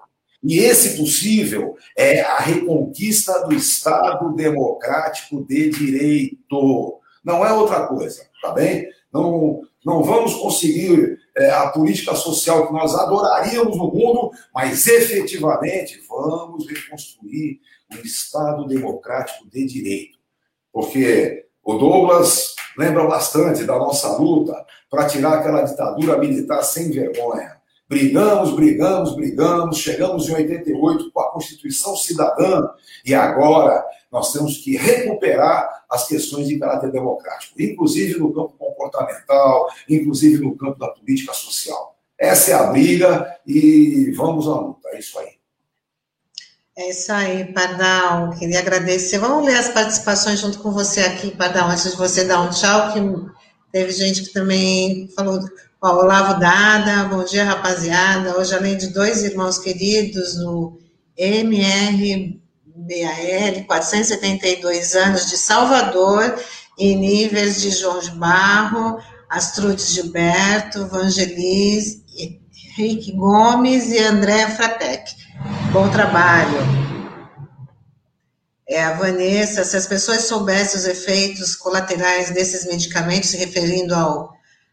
E 0.43 0.59
esse 0.59 0.99
possível 0.99 1.75
é 1.97 2.21
a 2.21 2.37
reconquista 2.37 3.47
do 3.47 3.55
Estado 3.55 4.35
democrático 4.35 5.43
de 5.43 5.71
direito. 5.71 7.01
Não 7.25 7.45
é 7.45 7.51
outra 7.51 7.87
coisa, 7.87 8.27
tá 8.43 8.53
bem? 8.53 8.87
Não, 9.11 9.63
não 9.85 10.03
vamos 10.03 10.35
conseguir 10.35 11.19
é, 11.37 11.51
a 11.51 11.69
política 11.69 12.15
social 12.15 12.67
que 12.67 12.73
nós 12.73 12.95
adoraríamos 12.95 13.77
no 13.77 13.91
mundo, 13.91 14.31
mas 14.55 14.87
efetivamente 14.87 16.03
vamos 16.09 16.67
reconstruir 16.67 17.61
um 17.93 17.97
Estado 18.05 18.67
democrático 18.67 19.49
de 19.49 19.67
direito. 19.67 20.19
Porque 20.73 21.47
o 21.63 21.75
Douglas 21.75 22.55
lembra 22.77 23.05
bastante 23.07 23.65
da 23.65 23.79
nossa 23.79 24.17
luta 24.17 24.65
para 24.91 25.07
tirar 25.07 25.35
aquela 25.35 25.63
ditadura 25.63 26.19
militar 26.19 26.63
sem 26.63 26.91
vergonha. 26.91 27.55
Brigamos, 27.89 28.55
brigamos, 28.55 29.15
brigamos, 29.15 29.79
chegamos 29.79 30.29
em 30.29 30.35
88 30.35 31.13
com 31.13 31.21
a 31.21 31.31
Constituição 31.31 31.95
Cidadã 31.97 32.69
e 33.05 33.15
agora 33.15 33.85
nós 34.15 34.33
temos 34.33 34.59
que 34.59 34.77
recuperar 34.77 35.85
as 35.91 36.07
questões 36.07 36.47
de 36.47 36.57
caráter 36.57 36.93
democrático, 36.93 37.61
inclusive 37.61 38.17
no 38.21 38.33
campo 38.33 38.55
comportamental, 38.57 39.69
inclusive 39.91 40.41
no 40.41 40.57
campo 40.57 40.79
da 40.79 40.87
política 40.87 41.35
social. 41.35 41.99
Essa 42.17 42.53
é 42.53 42.55
a 42.55 42.63
briga 42.71 43.37
e 43.45 44.13
vamos 44.17 44.47
à 44.47 44.55
luta. 44.55 44.89
É 44.91 45.01
isso 45.01 45.19
aí. 45.19 45.31
É 46.79 46.91
isso 46.91 47.13
aí, 47.13 47.53
Pardal. 47.53 48.31
Queria 48.39 48.61
agradecer. 48.61 49.19
Vamos 49.19 49.45
ler 49.45 49.57
as 49.57 49.71
participações 49.71 50.39
junto 50.39 50.61
com 50.61 50.71
você 50.71 51.01
aqui, 51.01 51.33
Pardal, 51.33 51.69
antes 51.69 51.91
de 51.91 51.97
você 51.97 52.23
dar 52.23 52.41
um 52.43 52.51
tchau, 52.51 52.93
que 52.93 53.01
teve 53.73 53.91
gente 53.91 54.23
que 54.23 54.33
também 54.33 55.09
falou. 55.17 55.41
Ó, 55.83 56.05
Olavo 56.05 56.39
Dada, 56.39 57.09
bom 57.09 57.25
dia, 57.25 57.43
rapaziada. 57.43 58.39
Hoje, 58.39 58.55
além 58.55 58.77
de 58.77 58.93
dois 58.93 59.25
irmãos 59.25 59.59
queridos, 59.59 60.37
o 60.39 60.79
MRBAL, 62.85 63.65
472 63.67 64.95
anos, 64.95 65.31
de 65.31 65.39
Salvador, 65.39 66.39
e 66.79 66.95
níveis 66.95 67.61
de 67.61 67.71
João 67.71 67.99
de 67.99 68.11
Barro, 68.11 68.99
Astrudes 69.31 69.91
Gilberto, 69.91 70.87
Vangelis, 70.89 72.03
Henrique 72.77 73.13
Gomes 73.13 73.91
e 73.91 73.99
André 73.99 74.49
Fratec. 74.51 75.15
Bom 75.73 75.89
trabalho. 75.89 76.59
É, 78.69 78.83
a 78.83 78.95
Vanessa, 78.95 79.65
se 79.65 79.77
as 79.77 79.87
pessoas 79.87 80.25
soubessem 80.25 80.81
os 80.81 80.87
efeitos 80.87 81.55
colaterais 81.55 82.31
desses 82.31 82.67
medicamentos, 82.67 83.31
se 83.31 83.37
referindo 83.37 83.95
ao, 83.95 84.33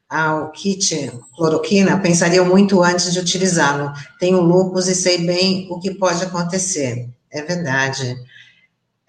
ao 0.09 0.51
kit 0.51 1.11
cloroquina, 1.35 1.99
pensariam 1.99 2.45
muito 2.45 2.81
antes 2.81 3.11
de 3.13 3.19
utilizá-lo. 3.19 3.91
Tenho 4.19 4.41
lupus 4.41 4.87
e 4.87 4.95
sei 4.95 5.25
bem 5.25 5.67
o 5.69 5.79
que 5.79 5.93
pode 5.93 6.23
acontecer. 6.23 7.09
É 7.31 7.41
verdade. 7.41 8.17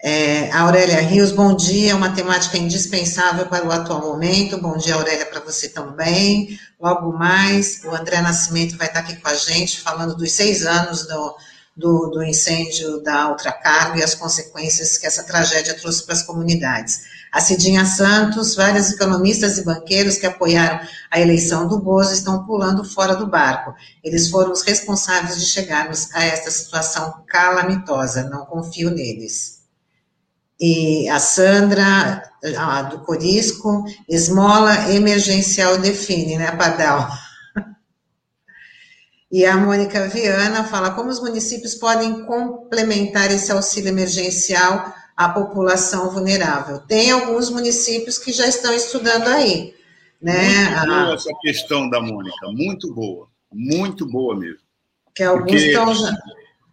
É, 0.01 0.51
Aurélia 0.51 0.99
Rios, 1.01 1.31
bom 1.31 1.55
dia, 1.55 1.95
uma 1.95 2.13
temática 2.13 2.57
indispensável 2.57 3.45
para 3.47 3.65
o 3.65 3.71
atual 3.71 4.01
momento. 4.01 4.57
Bom 4.57 4.77
dia, 4.77 4.95
Aurélia, 4.95 5.25
para 5.25 5.39
você 5.39 5.69
também. 5.69 6.59
Logo 6.79 7.13
mais, 7.13 7.81
o 7.85 7.91
André 7.91 8.21
Nascimento 8.21 8.77
vai 8.77 8.87
estar 8.87 8.99
aqui 8.99 9.15
com 9.15 9.27
a 9.27 9.33
gente, 9.33 9.79
falando 9.79 10.15
dos 10.15 10.31
seis 10.31 10.65
anos 10.65 11.07
do, 11.07 11.35
do, 11.75 12.09
do 12.11 12.23
incêndio 12.23 13.01
da 13.01 13.29
Ultracargo 13.29 13.97
e 13.97 14.03
as 14.03 14.15
consequências 14.15 14.97
que 14.97 15.07
essa 15.07 15.23
tragédia 15.23 15.73
trouxe 15.73 16.05
para 16.05 16.15
as 16.15 16.23
comunidades. 16.23 17.01
A 17.33 17.41
Cidinha 17.41 17.83
Santos, 17.83 18.53
vários 18.53 18.91
economistas 18.91 19.57
e 19.57 19.65
banqueiros 19.65 20.19
que 20.19 20.27
apoiaram 20.27 20.79
a 21.09 21.19
eleição 21.19 21.67
do 21.67 21.79
Bozo 21.79 22.13
estão 22.13 22.45
pulando 22.45 22.83
fora 22.83 23.15
do 23.15 23.25
barco. 23.25 23.73
Eles 24.03 24.29
foram 24.29 24.51
os 24.51 24.61
responsáveis 24.61 25.39
de 25.39 25.47
chegarmos 25.47 26.13
a 26.13 26.23
esta 26.23 26.51
situação 26.51 27.23
calamitosa. 27.25 28.29
Não 28.29 28.45
confio 28.45 28.91
neles. 28.91 29.63
E 30.59 31.09
a 31.09 31.19
Sandra, 31.19 32.31
a 32.55 32.83
do 32.83 32.99
Corisco, 32.99 33.83
esmola 34.07 34.91
emergencial 34.91 35.79
define, 35.79 36.37
né, 36.37 36.51
Padal? 36.51 37.09
E 39.31 39.43
a 39.43 39.57
Mônica 39.57 40.07
Viana 40.07 40.65
fala 40.65 40.91
como 40.91 41.09
os 41.09 41.19
municípios 41.19 41.73
podem 41.73 42.27
complementar 42.27 43.31
esse 43.31 43.51
auxílio 43.51 43.89
emergencial 43.89 44.93
à 45.15 45.29
população 45.29 46.09
vulnerável. 46.09 46.79
Tem 46.79 47.11
alguns 47.11 47.49
municípios 47.49 48.17
que 48.17 48.31
já 48.31 48.47
estão 48.47 48.73
estudando 48.73 49.27
aí. 49.27 49.75
Né? 50.21 50.69
Muito 50.69 50.87
boa 50.87 51.13
essa 51.13 51.31
questão 51.41 51.89
da 51.89 51.99
Mônica, 51.99 52.47
muito 52.51 52.93
boa, 52.93 53.27
muito 53.51 54.05
boa 54.05 54.35
mesmo. 54.35 54.63
Que 55.13 55.23
alguns 55.23 55.51
Porque 55.51 55.65
estão 55.67 55.93
já... 55.93 56.11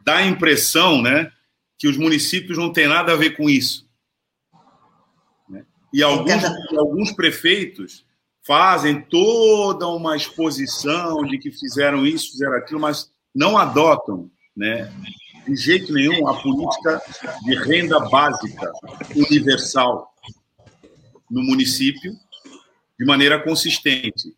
dá 0.05 0.17
a 0.19 0.27
impressão, 0.27 1.03
né, 1.03 1.31
que 1.77 1.89
os 1.89 1.97
municípios 1.97 2.57
não 2.57 2.73
têm 2.73 2.87
nada 2.87 3.13
a 3.13 3.17
ver 3.17 3.37
com 3.37 3.51
isso. 3.51 3.89
Né? 5.49 5.65
E 5.93 6.03
alguns, 6.03 6.45
alguns 6.79 7.13
prefeitos 7.13 8.05
fazem 8.47 9.01
toda 9.03 9.87
uma 9.89 10.17
exposição 10.17 11.25
de 11.25 11.37
que 11.39 11.51
fizeram 11.51 12.07
isso, 12.07 12.31
fizeram 12.31 12.55
aquilo, 12.55 12.81
mas 12.81 13.11
não 13.35 13.59
adotam, 13.59 14.31
né, 14.57 14.93
de 15.47 15.57
jeito 15.57 15.93
nenhum, 15.93 16.29
a 16.29 16.41
política 16.41 17.01
de 17.45 17.55
renda 17.57 17.99
básica 18.01 18.73
universal 19.15 20.13
no 21.31 21.43
município 21.43 22.13
de 22.99 23.07
maneira 23.07 23.43
consistente. 23.43 24.35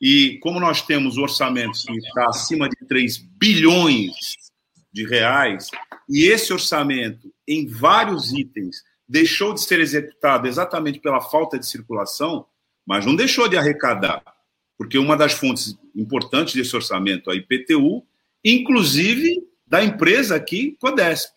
E 0.00 0.38
como 0.38 0.60
nós 0.60 0.82
temos 0.82 1.16
orçamentos 1.18 1.84
que 1.84 1.96
está 1.96 2.28
acima 2.28 2.68
de 2.68 2.76
3 2.86 3.16
bilhões 3.16 4.12
de 4.92 5.06
reais, 5.06 5.68
e 6.08 6.26
esse 6.26 6.52
orçamento, 6.52 7.32
em 7.46 7.66
vários 7.66 8.32
itens, 8.32 8.82
deixou 9.08 9.52
de 9.52 9.60
ser 9.60 9.80
executado 9.80 10.46
exatamente 10.46 10.98
pela 10.98 11.20
falta 11.20 11.58
de 11.58 11.66
circulação, 11.66 12.46
mas 12.86 13.04
não 13.04 13.14
deixou 13.14 13.48
de 13.48 13.56
arrecadar, 13.56 14.22
porque 14.78 14.98
uma 14.98 15.16
das 15.16 15.32
fontes 15.32 15.76
importantes 15.94 16.54
desse 16.54 16.74
orçamento 16.74 17.30
a 17.30 17.34
IPTU, 17.34 18.04
inclusive 18.44 19.42
da 19.66 19.82
empresa 19.82 20.36
aqui, 20.36 20.76
Codesp. 20.80 21.34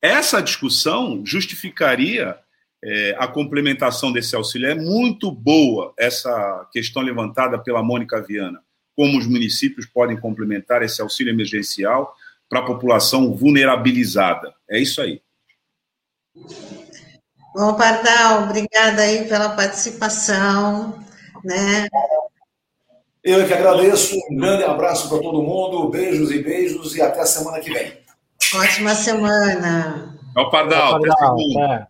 Essa 0.00 0.40
discussão 0.40 1.24
justificaria 1.24 2.38
é, 2.82 3.16
a 3.18 3.26
complementação 3.26 4.12
desse 4.12 4.36
auxílio. 4.36 4.68
É 4.68 4.74
muito 4.74 5.30
boa 5.30 5.92
essa 5.98 6.68
questão 6.72 7.02
levantada 7.02 7.58
pela 7.58 7.82
Mônica 7.82 8.20
Viana, 8.22 8.62
como 8.94 9.18
os 9.18 9.26
municípios 9.26 9.86
podem 9.86 10.18
complementar 10.18 10.82
esse 10.82 11.00
auxílio 11.02 11.32
emergencial 11.32 12.14
para 12.48 12.60
a 12.60 12.64
população 12.64 13.34
vulnerabilizada. 13.34 14.54
É 14.68 14.78
isso 14.78 15.00
aí. 15.00 15.20
Bom, 17.54 17.74
Pardal, 17.74 18.44
obrigada 18.44 19.02
aí 19.02 19.28
pela 19.28 19.50
participação, 19.50 21.04
né? 21.44 21.88
Eu 23.22 23.46
que 23.46 23.52
agradeço, 23.52 24.16
um 24.30 24.36
grande 24.36 24.64
abraço 24.64 25.08
para 25.08 25.18
todo 25.18 25.42
mundo, 25.42 25.88
beijos 25.88 26.30
e 26.30 26.42
beijos 26.42 26.94
e 26.94 27.02
até 27.02 27.20
a 27.20 27.26
semana 27.26 27.60
que 27.60 27.72
vem. 27.72 27.98
Ótima 28.54 28.94
semana. 28.94 30.18
É 30.36 30.40
o 30.40 30.50
Pardal, 30.50 30.96
até 30.96 31.10
segunda. 31.10 31.88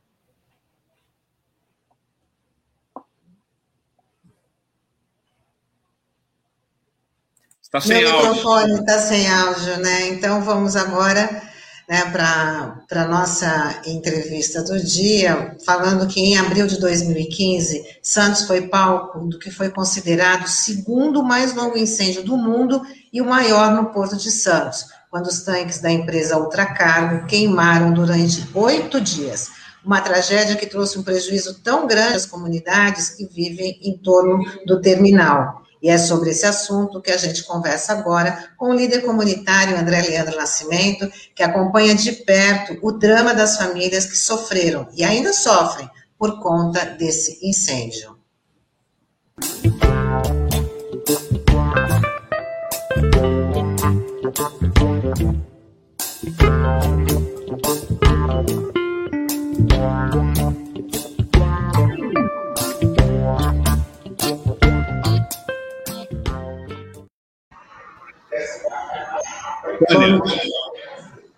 Está 7.62 7.80
sem 7.82 7.98
Meu 8.00 8.10
áudio. 8.10 8.28
microfone 8.30 8.80
está 8.80 8.98
sem 8.98 9.30
áudio, 9.30 9.76
né? 9.80 10.08
Então 10.08 10.42
vamos 10.42 10.74
agora 10.74 11.47
né, 11.88 12.04
para 12.10 13.02
a 13.02 13.08
nossa 13.08 13.80
entrevista 13.86 14.62
do 14.62 14.78
dia, 14.78 15.56
falando 15.64 16.06
que 16.06 16.20
em 16.20 16.36
abril 16.36 16.66
de 16.66 16.78
2015, 16.78 17.82
Santos 18.02 18.42
foi 18.44 18.68
palco 18.68 19.20
do 19.20 19.38
que 19.38 19.50
foi 19.50 19.70
considerado 19.70 20.44
o 20.44 20.48
segundo 20.48 21.22
mais 21.22 21.54
longo 21.54 21.78
incêndio 21.78 22.22
do 22.22 22.36
mundo 22.36 22.82
e 23.10 23.22
o 23.22 23.26
maior 23.26 23.72
no 23.72 23.86
Porto 23.86 24.16
de 24.16 24.30
Santos, 24.30 24.84
quando 25.10 25.28
os 25.28 25.40
tanques 25.40 25.80
da 25.80 25.90
empresa 25.90 26.36
Ultracargo 26.36 27.26
queimaram 27.26 27.94
durante 27.94 28.46
oito 28.52 29.00
dias. 29.00 29.48
Uma 29.82 30.02
tragédia 30.02 30.56
que 30.56 30.66
trouxe 30.66 30.98
um 30.98 31.02
prejuízo 31.02 31.62
tão 31.62 31.86
grande 31.86 32.16
às 32.16 32.26
comunidades 32.26 33.10
que 33.10 33.24
vivem 33.24 33.78
em 33.82 33.96
torno 33.96 34.44
do 34.66 34.82
terminal. 34.82 35.62
E 35.82 35.88
é 35.88 35.96
sobre 35.96 36.30
esse 36.30 36.44
assunto 36.44 37.00
que 37.00 37.10
a 37.10 37.16
gente 37.16 37.44
conversa 37.44 37.92
agora 37.92 38.50
com 38.56 38.70
o 38.70 38.74
líder 38.74 39.02
comunitário 39.02 39.76
André 39.76 40.02
Leandro 40.02 40.36
Nascimento, 40.36 41.10
que 41.34 41.42
acompanha 41.42 41.94
de 41.94 42.12
perto 42.12 42.78
o 42.82 42.92
drama 42.92 43.34
das 43.34 43.56
famílias 43.56 44.06
que 44.06 44.16
sofreram 44.16 44.88
e 44.94 45.04
ainda 45.04 45.32
sofrem 45.32 45.88
por 46.18 46.40
conta 46.40 46.84
desse 46.84 47.38
incêndio. 47.46 48.18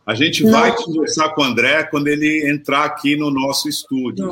A 0.06 0.14
gente 0.14 0.42
Não. 0.44 0.52
vai 0.52 0.74
conversar 0.74 1.28
com 1.30 1.42
o 1.42 1.44
André 1.44 1.84
quando 1.84 2.08
ele 2.08 2.50
entrar 2.50 2.84
aqui 2.84 3.16
no 3.16 3.30
nosso 3.30 3.68
estúdio. 3.68 4.28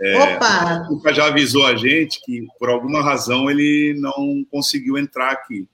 É, 0.00 0.16
Opa! 0.16 0.86
O 0.90 1.12
já 1.12 1.26
avisou 1.26 1.66
a 1.66 1.74
gente 1.74 2.20
que, 2.24 2.46
por 2.58 2.68
alguma 2.68 3.02
razão, 3.02 3.50
ele 3.50 3.96
não 3.98 4.44
conseguiu 4.50 4.96
entrar 4.96 5.32
aqui. 5.32 5.66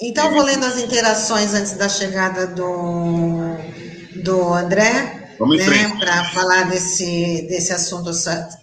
Então, 0.00 0.30
vou 0.30 0.42
lendo 0.42 0.64
as 0.64 0.78
interações 0.78 1.52
antes 1.54 1.76
da 1.76 1.88
chegada 1.88 2.46
do, 2.46 3.56
do 4.22 4.54
André, 4.54 5.36
né, 5.40 5.96
para 5.98 6.24
falar 6.30 6.70
desse, 6.70 7.46
desse 7.48 7.72
assunto 7.72 8.10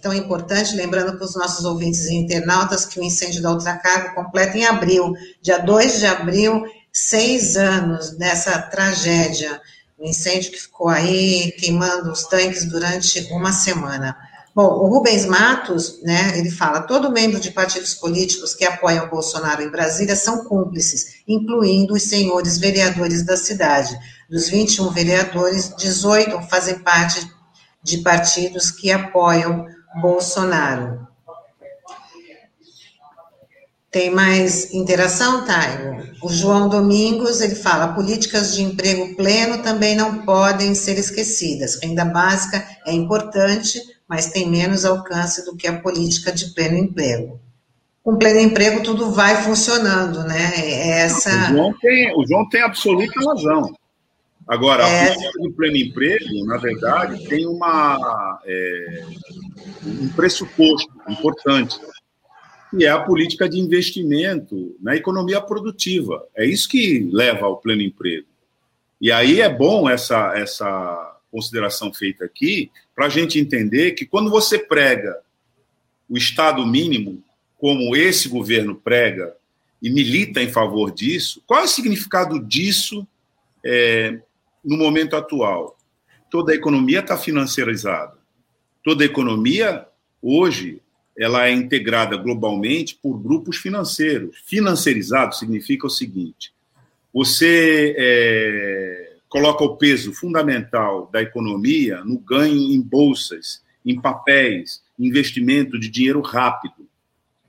tão 0.02 0.12
importante. 0.12 0.74
Lembrando 0.74 1.16
para 1.16 1.24
os 1.24 1.36
nossos 1.36 1.64
ouvintes 1.64 2.06
e 2.06 2.14
internautas 2.14 2.84
que 2.84 2.98
o 2.98 3.04
incêndio 3.04 3.42
da 3.42 3.52
Ultracargo 3.52 4.14
completa 4.14 4.56
em 4.56 4.64
abril, 4.64 5.12
dia 5.40 5.58
2 5.58 6.00
de 6.00 6.06
abril, 6.06 6.64
seis 6.98 7.58
anos 7.58 8.16
dessa 8.16 8.58
tragédia, 8.58 9.60
o 9.98 10.08
incêndio 10.08 10.50
que 10.50 10.58
ficou 10.58 10.88
aí 10.88 11.52
queimando 11.58 12.10
os 12.10 12.24
tanques 12.24 12.64
durante 12.64 13.20
uma 13.30 13.52
semana. 13.52 14.16
Bom, 14.54 14.64
o 14.64 14.86
Rubens 14.88 15.26
Matos, 15.26 16.02
né, 16.02 16.38
ele 16.38 16.50
fala, 16.50 16.80
todo 16.80 17.12
membro 17.12 17.38
de 17.38 17.50
partidos 17.50 17.92
políticos 17.92 18.54
que 18.54 18.64
apoiam 18.64 19.10
Bolsonaro 19.10 19.62
em 19.62 19.70
Brasília 19.70 20.16
são 20.16 20.46
cúmplices, 20.46 21.16
incluindo 21.28 21.92
os 21.92 22.04
senhores 22.04 22.56
vereadores 22.56 23.22
da 23.22 23.36
cidade. 23.36 23.94
Dos 24.30 24.48
21 24.48 24.88
vereadores, 24.88 25.74
18 25.76 26.40
fazem 26.48 26.78
parte 26.78 27.30
de 27.82 27.98
partidos 27.98 28.70
que 28.70 28.90
apoiam 28.90 29.66
Bolsonaro. 30.00 31.05
Tem 33.96 34.10
mais 34.10 34.74
interação, 34.74 35.46
Taigo? 35.46 36.02
O 36.22 36.28
João 36.28 36.68
Domingos, 36.68 37.40
ele 37.40 37.54
fala, 37.54 37.94
políticas 37.94 38.54
de 38.54 38.62
emprego 38.62 39.16
pleno 39.16 39.62
também 39.62 39.96
não 39.96 40.18
podem 40.18 40.74
ser 40.74 40.98
esquecidas. 40.98 41.80
Renda 41.82 42.04
básica 42.04 42.62
é 42.86 42.92
importante, 42.92 43.80
mas 44.06 44.26
tem 44.26 44.50
menos 44.50 44.84
alcance 44.84 45.46
do 45.46 45.56
que 45.56 45.66
a 45.66 45.80
política 45.80 46.30
de 46.30 46.52
pleno 46.52 46.76
emprego. 46.76 47.40
Com 48.02 48.18
pleno 48.18 48.38
emprego, 48.38 48.82
tudo 48.82 49.12
vai 49.12 49.42
funcionando, 49.42 50.24
né? 50.24 50.52
É 50.56 51.00
essa... 51.00 51.30
O 51.30 51.54
João 51.54 51.74
tem, 51.80 52.14
o 52.14 52.26
João 52.28 52.48
tem 52.50 52.60
absoluta 52.60 53.18
razão. 53.18 53.74
Agora, 54.46 54.86
é... 54.86 55.04
a 55.04 55.14
política 55.14 55.40
de 55.40 55.50
pleno 55.54 55.76
emprego, 55.78 56.44
na 56.44 56.58
verdade, 56.58 57.26
tem 57.28 57.46
uma, 57.46 58.38
é, 58.44 59.04
um 59.86 60.08
pressuposto 60.08 60.92
importante 61.08 61.80
que 62.70 62.84
é 62.84 62.88
a 62.88 63.00
política 63.00 63.48
de 63.48 63.58
investimento 63.58 64.76
na 64.80 64.96
economia 64.96 65.40
produtiva. 65.40 66.26
É 66.34 66.44
isso 66.44 66.68
que 66.68 67.08
leva 67.12 67.46
ao 67.46 67.58
pleno 67.58 67.82
emprego. 67.82 68.26
E 69.00 69.12
aí 69.12 69.40
é 69.40 69.48
bom 69.48 69.88
essa, 69.88 70.36
essa 70.36 71.18
consideração 71.30 71.92
feita 71.92 72.24
aqui, 72.24 72.70
para 72.94 73.06
a 73.06 73.10
gente 73.10 73.38
entender 73.38 73.92
que 73.92 74.06
quando 74.06 74.30
você 74.30 74.58
prega 74.58 75.18
o 76.08 76.16
Estado 76.16 76.66
mínimo, 76.66 77.22
como 77.58 77.94
esse 77.96 78.28
governo 78.28 78.74
prega, 78.74 79.34
e 79.82 79.90
milita 79.90 80.42
em 80.42 80.50
favor 80.50 80.90
disso, 80.90 81.42
qual 81.46 81.60
é 81.60 81.64
o 81.64 81.68
significado 81.68 82.40
disso 82.40 83.06
é, 83.64 84.18
no 84.64 84.76
momento 84.76 85.16
atual? 85.16 85.76
Toda 86.30 86.52
a 86.52 86.56
economia 86.56 87.00
está 87.00 87.16
financiarizada. 87.16 88.16
Toda 88.82 89.04
a 89.04 89.06
economia, 89.06 89.86
hoje, 90.20 90.80
ela 91.18 91.46
é 91.46 91.52
integrada 91.52 92.16
globalmente 92.16 92.98
por 93.00 93.18
grupos 93.18 93.56
financeiros. 93.56 94.36
Financeirizado 94.44 95.34
significa 95.34 95.86
o 95.86 95.90
seguinte: 95.90 96.52
você 97.12 97.94
é, 97.96 99.16
coloca 99.28 99.64
o 99.64 99.76
peso 99.76 100.12
fundamental 100.12 101.08
da 101.12 101.22
economia 101.22 102.04
no 102.04 102.18
ganho 102.18 102.72
em 102.72 102.80
bolsas, 102.80 103.62
em 103.84 104.00
papéis, 104.00 104.82
investimento 104.98 105.78
de 105.78 105.88
dinheiro 105.88 106.20
rápido. 106.20 106.86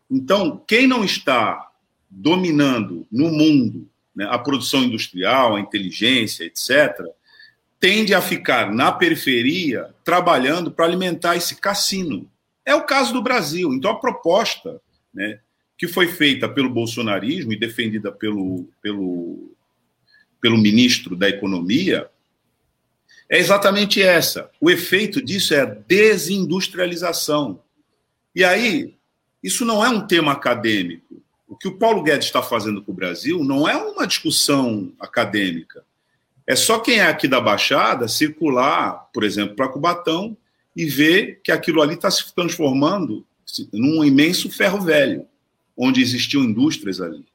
Então, 0.09 0.63
quem 0.65 0.87
não 0.87 1.03
está 1.03 1.69
dominando 2.09 3.05
no 3.11 3.29
mundo 3.29 3.89
né, 4.15 4.25
a 4.29 4.39
produção 4.39 4.83
industrial, 4.83 5.55
a 5.55 5.59
inteligência, 5.59 6.45
etc., 6.45 7.05
tende 7.79 8.13
a 8.13 8.21
ficar 8.21 8.73
na 8.73 8.91
periferia 8.91 9.93
trabalhando 10.03 10.71
para 10.71 10.85
alimentar 10.85 11.35
esse 11.35 11.55
cassino 11.57 12.27
é 12.67 12.75
o 12.75 12.83
caso 12.83 13.13
do 13.13 13.21
Brasil. 13.21 13.73
Então, 13.73 13.89
a 13.89 13.97
proposta 13.97 14.81
né, 15.13 15.39
que 15.77 15.87
foi 15.87 16.09
feita 16.09 16.49
pelo 16.49 16.69
bolsonarismo 16.69 17.53
e 17.53 17.57
defendida 17.57 18.11
pelo, 18.11 18.67
pelo, 18.81 19.55
pelo 20.41 20.57
ministro 20.57 21.15
da 21.15 21.29
Economia, 21.29 22.09
é 23.29 23.39
exatamente 23.39 24.01
essa. 24.01 24.51
O 24.59 24.69
efeito 24.69 25.21
disso 25.21 25.53
é 25.53 25.61
a 25.61 25.65
desindustrialização. 25.65 27.61
E 28.35 28.43
aí, 28.43 28.95
isso 29.41 29.63
não 29.63 29.83
é 29.83 29.87
um 29.87 30.05
tema 30.05 30.33
acadêmico. 30.33 31.23
O 31.47 31.55
que 31.55 31.69
o 31.69 31.77
Paulo 31.77 32.03
Guedes 32.03 32.27
está 32.27 32.43
fazendo 32.43 32.81
com 32.81 32.91
o 32.91 32.95
Brasil 32.95 33.45
não 33.45 33.67
é 33.67 33.77
uma 33.77 34.05
discussão 34.05 34.91
acadêmica. 34.99 35.85
É 36.45 36.53
só 36.53 36.79
quem 36.79 36.99
é 36.99 37.07
aqui 37.07 37.29
da 37.29 37.39
Baixada 37.39 38.09
circular, 38.09 39.09
por 39.13 39.23
exemplo, 39.23 39.55
para 39.55 39.69
Cubatão 39.69 40.35
e 40.77 40.85
ver 40.85 41.41
que 41.43 41.51
aquilo 41.51 41.81
ali 41.81 41.95
está 41.95 42.11
se 42.11 42.31
transformando 42.35 43.25
num 43.73 44.05
imenso 44.05 44.47
ferro 44.51 44.79
velho, 44.79 45.25
onde 45.75 46.03
existiam 46.03 46.43
indústrias 46.43 47.01
ali. 47.01 47.25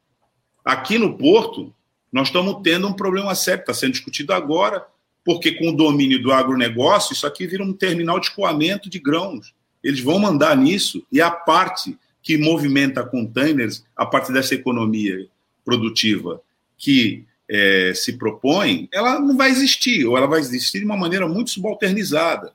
Aqui 0.64 0.96
no 0.96 1.18
Porto, 1.18 1.74
nós 2.12 2.28
estamos 2.28 2.62
tendo 2.62 2.86
um 2.86 2.92
problema 2.92 3.34
sério, 3.34 3.62
está 3.62 3.74
sendo 3.74 3.92
discutido 3.92 4.32
agora, 4.32 4.86
porque 5.24 5.50
com 5.52 5.70
o 5.70 5.76
domínio 5.76 6.22
do 6.22 6.30
agronegócio, 6.30 7.14
isso 7.14 7.26
aqui 7.26 7.44
vira 7.44 7.64
um 7.64 7.72
terminal 7.72 8.20
de 8.20 8.26
escoamento 8.26 8.88
de 8.88 9.00
grãos. 9.00 9.52
Eles 9.82 9.98
vão 9.98 10.20
mandar 10.20 10.56
nisso, 10.56 11.04
e 11.10 11.20
a 11.20 11.30
parte 11.30 11.98
que 12.22 12.38
movimenta 12.38 13.04
containers, 13.04 13.84
a 13.96 14.06
parte 14.06 14.32
dessa 14.32 14.54
economia 14.54 15.26
produtiva 15.64 16.40
que 16.78 17.24
é, 17.50 17.92
se 17.92 18.12
propõe, 18.12 18.88
ela 18.92 19.18
não 19.18 19.36
vai 19.36 19.50
existir, 19.50 20.06
ou 20.06 20.16
ela 20.16 20.28
vai 20.28 20.38
existir 20.38 20.78
de 20.78 20.84
uma 20.84 20.96
maneira 20.96 21.26
muito 21.26 21.50
subalternizada. 21.50 22.54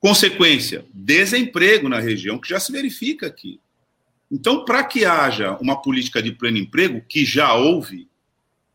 Consequência, 0.00 0.84
desemprego 0.94 1.88
na 1.88 1.98
região, 1.98 2.38
que 2.38 2.48
já 2.48 2.60
se 2.60 2.70
verifica 2.70 3.26
aqui. 3.26 3.60
Então, 4.30 4.64
para 4.64 4.84
que 4.84 5.04
haja 5.04 5.56
uma 5.60 5.80
política 5.80 6.22
de 6.22 6.32
pleno 6.32 6.58
emprego, 6.58 7.02
que 7.08 7.24
já 7.24 7.54
houve 7.54 8.08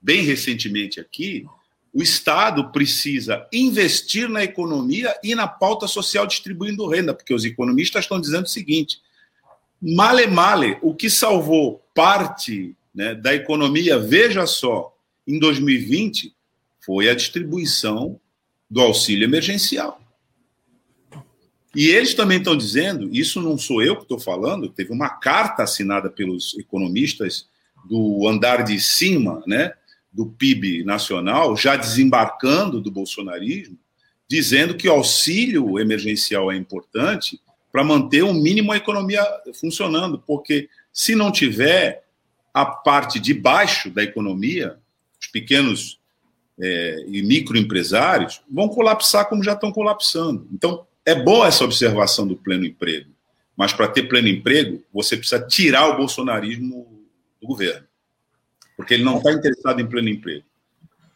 bem 0.01 0.23
recentemente 0.23 0.99
aqui, 0.99 1.45
o 1.93 2.01
Estado 2.01 2.71
precisa 2.71 3.47
investir 3.53 4.27
na 4.27 4.43
economia 4.43 5.15
e 5.23 5.35
na 5.35 5.47
pauta 5.47 5.87
social 5.87 6.25
distribuindo 6.25 6.87
renda, 6.87 7.13
porque 7.13 7.33
os 7.33 7.45
economistas 7.45 8.03
estão 8.03 8.19
dizendo 8.19 8.45
o 8.45 8.49
seguinte: 8.49 8.99
male 9.79 10.25
male, 10.25 10.77
o 10.81 10.93
que 10.93 11.09
salvou 11.09 11.81
parte 11.93 12.75
né, 12.93 13.13
da 13.13 13.33
economia, 13.33 13.97
veja 13.99 14.45
só, 14.47 14.93
em 15.25 15.37
2020, 15.39 16.33
foi 16.83 17.09
a 17.09 17.15
distribuição 17.15 18.19
do 18.69 18.81
auxílio 18.81 19.25
emergencial. 19.25 20.02
E 21.75 21.87
eles 21.87 22.13
também 22.13 22.37
estão 22.37 22.55
dizendo, 22.55 23.09
isso 23.11 23.41
não 23.41 23.57
sou 23.57 23.81
eu 23.81 23.95
que 23.95 24.03
estou 24.03 24.19
falando, 24.19 24.69
teve 24.69 24.91
uma 24.91 25.09
carta 25.09 25.63
assinada 25.63 26.09
pelos 26.09 26.55
economistas 26.59 27.47
do 27.85 28.27
andar 28.27 28.63
de 28.63 28.79
cima, 28.79 29.43
né, 29.47 29.73
do 30.11 30.27
PIB 30.27 30.83
nacional, 30.83 31.57
já 31.57 31.75
desembarcando 31.75 32.79
do 32.79 32.91
bolsonarismo, 32.91 33.77
dizendo 34.29 34.75
que 34.75 34.87
o 34.87 34.91
auxílio 34.91 35.79
emergencial 35.79 36.51
é 36.51 36.55
importante 36.55 37.39
para 37.71 37.83
manter 37.83 38.23
um 38.23 38.33
mínimo 38.33 38.71
a 38.71 38.77
economia 38.77 39.25
funcionando, 39.59 40.19
porque 40.19 40.69
se 40.93 41.15
não 41.15 41.31
tiver 41.31 42.03
a 42.53 42.65
parte 42.65 43.19
de 43.19 43.33
baixo 43.33 43.89
da 43.89 44.03
economia, 44.03 44.77
os 45.19 45.25
pequenos 45.27 45.99
é, 46.59 47.05
e 47.07 47.23
microempresários 47.23 48.41
vão 48.49 48.69
colapsar 48.69 49.27
como 49.27 49.43
já 49.43 49.53
estão 49.53 49.71
colapsando. 49.71 50.47
Então, 50.53 50.85
é 51.05 51.15
boa 51.15 51.47
essa 51.47 51.63
observação 51.63 52.27
do 52.27 52.35
pleno 52.35 52.65
emprego, 52.65 53.11
mas 53.55 53.73
para 53.73 53.87
ter 53.87 54.03
pleno 54.03 54.27
emprego, 54.27 54.83
você 54.91 55.17
precisa 55.17 55.45
tirar 55.45 55.87
o 55.89 55.97
bolsonarismo 55.97 57.05
do 57.41 57.47
governo, 57.47 57.85
porque 58.75 58.93
ele 58.93 59.03
não 59.03 59.17
está 59.17 59.31
interessado 59.31 59.79
em 59.79 59.87
pleno 59.87 60.09
emprego. 60.09 60.45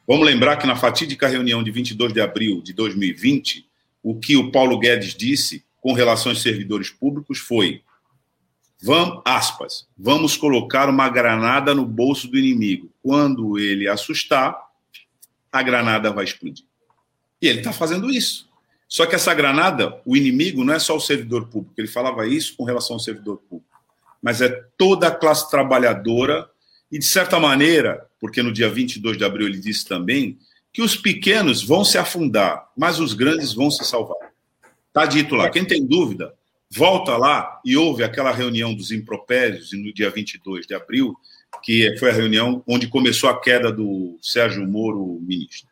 Vamos 0.08 0.26
lembrar 0.26 0.58
que 0.58 0.68
na 0.68 0.76
fatídica 0.76 1.28
reunião 1.28 1.64
de 1.64 1.72
22 1.72 2.14
de 2.14 2.22
abril 2.22 2.62
de 2.62 2.74
2020, 2.74 3.68
o 4.02 4.18
que 4.18 4.38
o 4.38 4.52
Paulo 4.52 4.80
Guedes 4.80 5.14
disse 5.14 5.66
com 5.82 5.92
relação 5.94 6.32
aos 6.32 6.42
servidores 6.42 6.90
públicos 6.90 7.40
foi: 7.40 7.82
vamos, 8.82 9.22
aspas, 9.26 9.88
vamos 9.98 10.38
colocar 10.38 10.90
uma 10.90 11.10
granada 11.10 11.76
no 11.76 11.86
bolso 11.86 12.28
do 12.28 12.38
inimigo. 12.38 12.90
Quando 13.02 13.60
ele 13.60 13.88
assustar, 13.88 14.58
a 15.52 15.62
granada 15.62 16.12
vai 16.12 16.24
explodir. 16.24 16.66
E 17.42 17.48
ele 17.48 17.60
está 17.60 17.74
fazendo 17.74 18.10
isso. 18.10 18.47
Só 18.88 19.06
que 19.06 19.16
essa 19.16 19.34
granada, 19.34 20.02
o 20.06 20.16
inimigo 20.16 20.64
não 20.64 20.74
é 20.74 20.80
só 20.80 20.96
o 20.96 21.02
servidor 21.02 21.48
público, 21.48 21.74
ele 21.78 21.88
falava 21.88 22.28
isso 22.28 22.56
com 22.56 22.64
relação 22.64 22.96
ao 22.96 23.00
servidor 23.00 23.38
público, 23.38 23.70
mas 24.22 24.42
é 24.42 24.50
toda 24.78 25.08
a 25.08 25.12
classe 25.12 25.50
trabalhadora 25.50 26.50
e, 26.92 26.98
de 26.98 27.06
certa 27.06 27.40
maneira, 27.40 28.08
porque 28.20 28.42
no 28.42 28.54
dia 28.54 28.70
22 28.70 29.18
de 29.18 29.26
abril 29.26 29.48
ele 29.48 29.60
disse 29.60 29.86
também, 29.86 30.38
que 30.72 30.82
os 30.82 30.96
pequenos 30.96 31.64
vão 31.64 31.84
se 31.84 31.98
afundar, 31.98 32.70
mas 32.78 33.00
os 33.00 33.14
grandes 33.14 33.54
vão 33.54 33.70
se 33.70 33.84
salvar. 33.84 34.32
Está 34.88 35.06
dito 35.06 35.36
lá. 35.36 35.50
Quem 35.50 35.66
tem 35.66 35.86
dúvida, 35.86 36.34
volta 36.70 37.18
lá 37.18 37.60
e 37.66 37.76
ouve 37.76 38.04
aquela 38.04 38.32
reunião 38.32 38.74
dos 38.74 38.92
impropérios 38.92 39.72
no 39.74 39.94
dia 39.94 40.10
22 40.10 40.66
de 40.66 40.74
abril, 40.74 41.16
que 41.64 41.96
foi 41.98 42.10
a 42.10 42.14
reunião 42.14 42.64
onde 42.68 42.88
começou 42.88 43.30
a 43.30 43.40
queda 43.40 43.72
do 43.72 44.18
Sérgio 44.22 44.68
Moro, 44.68 45.20
ministro. 45.22 45.68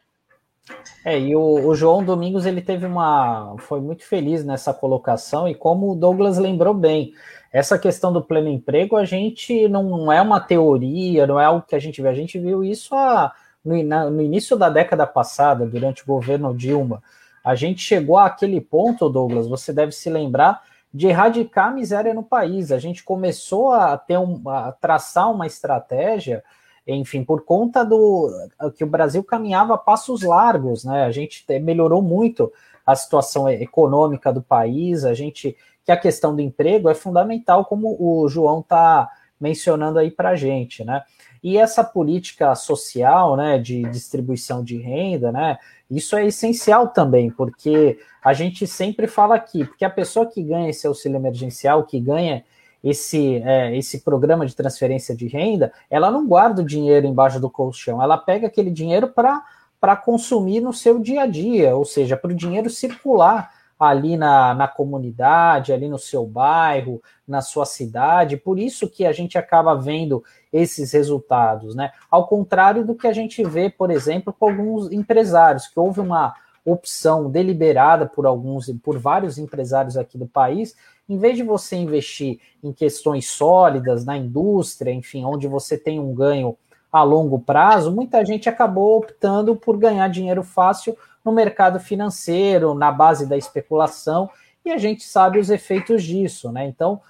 É, 1.03 1.19
e 1.19 1.35
o, 1.35 1.67
o, 1.67 1.75
João 1.75 2.03
Domingos 2.03 2.45
ele 2.45 2.61
teve 2.61 2.85
uma. 2.85 3.55
foi 3.59 3.79
muito 3.79 4.03
feliz 4.03 4.43
nessa 4.43 4.73
colocação, 4.73 5.47
e 5.47 5.53
como 5.53 5.91
o 5.91 5.95
Douglas 5.95 6.37
lembrou 6.37 6.73
bem, 6.73 7.13
essa 7.51 7.77
questão 7.77 8.11
do 8.11 8.21
pleno 8.21 8.49
emprego, 8.49 8.95
a 8.95 9.05
gente 9.05 9.67
não 9.67 10.11
é 10.11 10.21
uma 10.21 10.39
teoria, 10.39 11.27
não 11.27 11.39
é 11.39 11.45
algo 11.45 11.65
que 11.67 11.75
a 11.75 11.79
gente 11.79 12.01
vê, 12.01 12.09
a 12.09 12.13
gente 12.13 12.39
viu 12.39 12.63
isso 12.63 12.95
a, 12.95 13.31
no, 13.63 13.81
na, 13.83 14.09
no 14.09 14.21
início 14.21 14.57
da 14.57 14.69
década 14.69 15.05
passada, 15.05 15.65
durante 15.65 16.03
o 16.03 16.07
governo 16.07 16.53
Dilma. 16.55 17.01
A 17.43 17.53
gente 17.53 17.81
chegou 17.81 18.17
àquele 18.17 18.59
ponto, 18.59 19.07
Douglas, 19.07 19.47
você 19.47 19.71
deve 19.71 19.91
se 19.91 20.09
lembrar, 20.09 20.63
de 20.91 21.07
erradicar 21.07 21.67
a 21.67 21.71
miséria 21.71 22.13
no 22.13 22.23
país. 22.23 22.71
A 22.71 22.79
gente 22.79 23.03
começou 23.03 23.71
a 23.71 23.95
ter 23.97 24.17
um, 24.17 24.41
a 24.49 24.71
traçar 24.71 25.31
uma 25.31 25.45
estratégia 25.45 26.43
enfim, 26.87 27.23
por 27.23 27.43
conta 27.43 27.83
do 27.83 28.31
que 28.75 28.83
o 28.83 28.87
Brasil 28.87 29.23
caminhava 29.23 29.73
a 29.73 29.77
passos 29.77 30.21
largos, 30.21 30.83
né? 30.85 31.03
A 31.03 31.11
gente 31.11 31.43
melhorou 31.59 32.01
muito 32.01 32.51
a 32.85 32.95
situação 32.95 33.49
econômica 33.49 34.31
do 34.31 34.41
país, 34.41 35.03
a 35.03 35.13
gente 35.13 35.57
que 35.83 35.91
a 35.91 35.97
questão 35.97 36.35
do 36.35 36.41
emprego 36.41 36.89
é 36.89 36.95
fundamental, 36.95 37.65
como 37.65 37.95
o 37.99 38.27
João 38.27 38.59
está 38.59 39.07
mencionando 39.39 39.99
aí 39.99 40.09
para 40.09 40.29
a 40.29 40.35
gente, 40.35 40.83
né? 40.83 41.03
E 41.43 41.57
essa 41.59 41.83
política 41.83 42.55
social, 42.55 43.37
né, 43.37 43.59
de 43.59 43.83
distribuição 43.83 44.63
de 44.63 44.77
renda, 44.77 45.31
né, 45.31 45.59
isso 45.91 46.15
é 46.15 46.25
essencial 46.25 46.87
também, 46.87 47.29
porque 47.29 47.99
a 48.23 48.33
gente 48.33 48.65
sempre 48.65 49.05
fala 49.05 49.35
aqui, 49.35 49.63
porque 49.63 49.85
a 49.85 49.89
pessoa 49.89 50.25
que 50.25 50.41
ganha 50.41 50.71
esse 50.71 50.87
auxílio 50.87 51.17
emergencial, 51.17 51.83
que 51.83 51.99
ganha 51.99 52.43
esse, 52.85 53.37
é, 53.43 53.75
esse 53.75 54.01
programa 54.01 54.45
de 54.45 54.55
transferência 54.55 55.15
de 55.15 55.27
renda, 55.27 55.73
ela 55.89 56.11
não 56.11 56.27
guarda 56.27 56.61
o 56.61 56.65
dinheiro 56.65 57.07
embaixo 57.07 57.39
do 57.39 57.49
colchão, 57.49 58.01
ela 58.01 58.15
pega 58.15 58.45
aquele 58.45 58.69
dinheiro 58.69 59.07
para 59.07 59.95
consumir 59.95 60.61
no 60.61 60.71
seu 60.71 60.99
dia 60.99 61.23
a 61.23 61.25
dia, 61.25 61.75
ou 61.75 61.83
seja, 61.83 62.15
para 62.15 62.31
o 62.31 62.35
dinheiro 62.35 62.69
circular 62.69 63.51
ali 63.77 64.15
na, 64.15 64.53
na 64.53 64.67
comunidade, 64.67 65.73
ali 65.73 65.89
no 65.89 65.97
seu 65.97 66.25
bairro, 66.25 67.01
na 67.27 67.41
sua 67.41 67.65
cidade, 67.65 68.37
por 68.37 68.59
isso 68.59 68.87
que 68.87 69.03
a 69.03 69.11
gente 69.11 69.37
acaba 69.37 69.75
vendo 69.75 70.23
esses 70.53 70.93
resultados, 70.93 71.75
né? 71.75 71.91
Ao 72.09 72.27
contrário 72.27 72.85
do 72.85 72.95
que 72.95 73.07
a 73.07 73.11
gente 73.11 73.43
vê, 73.43 73.69
por 73.69 73.89
exemplo, 73.89 74.31
com 74.31 74.47
alguns 74.47 74.91
empresários, 74.91 75.67
que 75.67 75.77
houve 75.77 75.99
uma 75.99 76.33
opção 76.63 77.29
deliberada 77.29 78.05
por 78.05 78.25
alguns, 78.25 78.71
por 78.83 78.97
vários 78.97 79.37
empresários 79.37 79.97
aqui 79.97 80.17
do 80.17 80.25
país, 80.25 80.75
em 81.07 81.17
vez 81.17 81.37
de 81.37 81.43
você 81.43 81.75
investir 81.75 82.39
em 82.63 82.73
questões 82.73 83.27
sólidas 83.27 84.05
na 84.05 84.17
indústria, 84.17 84.91
enfim, 84.91 85.23
onde 85.23 85.47
você 85.47 85.77
tem 85.77 85.99
um 85.99 86.13
ganho 86.13 86.57
a 86.91 87.03
longo 87.03 87.39
prazo, 87.39 87.91
muita 87.91 88.23
gente 88.25 88.47
acabou 88.47 88.97
optando 88.97 89.55
por 89.55 89.77
ganhar 89.77 90.07
dinheiro 90.07 90.43
fácil 90.43 90.97
no 91.23 91.31
mercado 91.31 91.79
financeiro, 91.79 92.73
na 92.73 92.91
base 92.91 93.27
da 93.27 93.37
especulação, 93.37 94.29
e 94.63 94.71
a 94.71 94.77
gente 94.77 95.03
sabe 95.03 95.39
os 95.39 95.49
efeitos 95.49 96.03
disso, 96.03 96.51
né? 96.51 96.65
Então, 96.65 97.01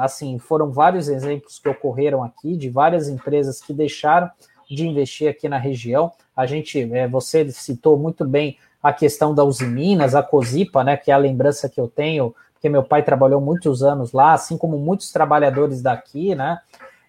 assim, 0.00 0.38
foram 0.38 0.70
vários 0.70 1.08
exemplos 1.08 1.58
que 1.58 1.68
ocorreram 1.68 2.24
aqui 2.24 2.56
de 2.56 2.68
várias 2.68 3.08
empresas 3.08 3.60
que 3.60 3.72
deixaram 3.72 4.30
de 4.68 4.86
investir 4.86 5.28
aqui 5.28 5.48
na 5.48 5.58
região. 5.58 6.12
A 6.36 6.46
gente, 6.46 6.80
é, 6.92 7.06
você 7.06 7.50
citou 7.52 7.98
muito 7.98 8.24
bem 8.24 8.58
a 8.82 8.92
questão 8.92 9.34
da 9.34 9.44
Usiminas, 9.44 10.14
a 10.14 10.22
Cosipa, 10.22 10.82
né, 10.82 10.96
que 10.96 11.10
é 11.10 11.14
a 11.14 11.18
lembrança 11.18 11.68
que 11.68 11.80
eu 11.80 11.88
tenho 11.88 12.34
porque 12.64 12.70
meu 12.70 12.82
pai 12.82 13.02
trabalhou 13.02 13.42
muitos 13.42 13.82
anos 13.82 14.12
lá, 14.12 14.32
assim 14.32 14.56
como 14.56 14.78
muitos 14.78 15.12
trabalhadores 15.12 15.82
daqui, 15.82 16.34
né? 16.34 16.58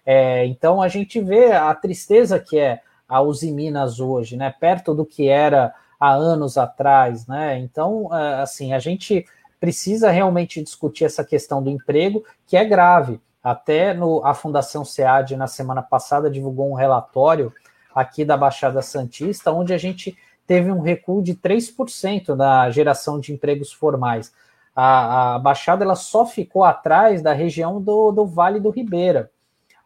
É, 0.04 0.44
então 0.44 0.82
a 0.82 0.88
gente 0.88 1.18
vê 1.18 1.50
a 1.52 1.74
tristeza 1.74 2.38
que 2.38 2.58
é 2.58 2.82
a 3.08 3.22
Uzi 3.22 3.50
Minas 3.50 3.98
hoje, 3.98 4.36
né? 4.36 4.54
Perto 4.60 4.94
do 4.94 5.06
que 5.06 5.30
era 5.30 5.72
há 5.98 6.12
anos 6.12 6.58
atrás, 6.58 7.26
né? 7.26 7.58
Então, 7.58 8.14
é, 8.14 8.42
assim, 8.42 8.74
a 8.74 8.78
gente 8.78 9.24
precisa 9.58 10.10
realmente 10.10 10.62
discutir 10.62 11.06
essa 11.06 11.24
questão 11.24 11.62
do 11.62 11.70
emprego, 11.70 12.22
que 12.46 12.54
é 12.54 12.62
grave. 12.62 13.18
Até 13.42 13.94
no, 13.94 14.22
a 14.26 14.34
Fundação 14.34 14.84
SEAD, 14.84 15.36
na 15.36 15.46
semana 15.46 15.80
passada, 15.80 16.30
divulgou 16.30 16.70
um 16.70 16.74
relatório 16.74 17.50
aqui 17.94 18.26
da 18.26 18.36
Baixada 18.36 18.82
Santista, 18.82 19.52
onde 19.52 19.72
a 19.72 19.78
gente 19.78 20.18
teve 20.46 20.70
um 20.70 20.82
recuo 20.82 21.22
de 21.22 21.34
3% 21.34 22.34
na 22.34 22.68
geração 22.68 23.18
de 23.18 23.32
empregos 23.32 23.72
formais. 23.72 24.30
A, 24.76 25.34
a, 25.34 25.38
Baixada 25.38 25.82
ela 25.82 25.96
só 25.96 26.26
ficou 26.26 26.62
atrás 26.62 27.22
da 27.22 27.32
região 27.32 27.80
do, 27.80 28.12
do 28.12 28.26
Vale 28.26 28.60
do 28.60 28.70
Ribeira. 28.70 29.30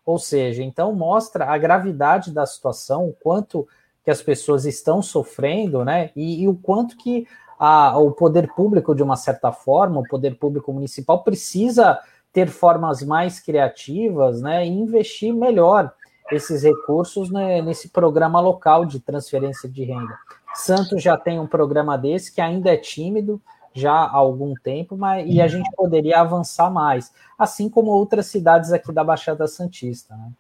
Ou 0.05 0.19
seja, 0.19 0.63
então 0.65 0.93
mostra 0.93 1.47
a 1.47 1.57
gravidade 1.57 2.33
da 2.33 2.45
situação, 2.45 3.09
o 3.09 3.13
quanto 3.13 3.69
que 4.03 4.11
as 4.11 4.21
pessoas 4.21 4.65
estão 4.65 5.01
sofrendo, 5.01 5.85
né? 5.85 6.11
E, 6.17 6.43
e 6.43 6.49
o 6.49 6.55
quanto 6.55 6.97
que 6.97 7.29
a, 7.59 7.97
o 7.99 8.11
poder 8.11 8.53
público, 8.55 8.95
de 8.95 9.03
uma 9.03 9.17
certa 9.17 9.53
forma, 9.53 10.01
o 10.01 10.09
poder 10.09 10.37
público 10.37 10.73
municipal 10.73 11.23
precisa 11.23 12.01
ter 12.33 12.49
formas 12.49 13.03
mais 13.03 13.39
criativas, 13.39 14.41
né? 14.41 14.67
E 14.67 14.71
investir 14.71 15.33
melhor 15.33 15.93
esses 16.33 16.63
recursos 16.63 17.31
né, 17.31 17.61
nesse 17.61 17.89
programa 17.89 18.41
local 18.41 18.85
de 18.85 19.01
transferência 19.01 19.69
de 19.69 19.85
renda. 19.85 20.17
Santos 20.55 21.03
já 21.03 21.17
tem 21.17 21.39
um 21.39 21.47
programa 21.47 21.97
desse 21.97 22.33
que 22.33 22.41
ainda 22.41 22.73
é 22.73 22.77
tímido, 22.77 23.41
já 23.75 23.93
há 23.93 24.17
algum 24.17 24.55
tempo, 24.55 24.97
mas 24.97 25.29
e 25.29 25.41
a 25.41 25.49
gente 25.49 25.71
poderia 25.77 26.21
avançar 26.21 26.71
mais, 26.71 27.13
assim 27.39 27.69
como 27.69 27.91
outras 27.91 28.27
cidades 28.27 28.73
aqui 28.73 28.93
da 28.93 29.05
Baixada 29.05 29.47
Santista. 29.47 30.17
Né? 30.17 30.33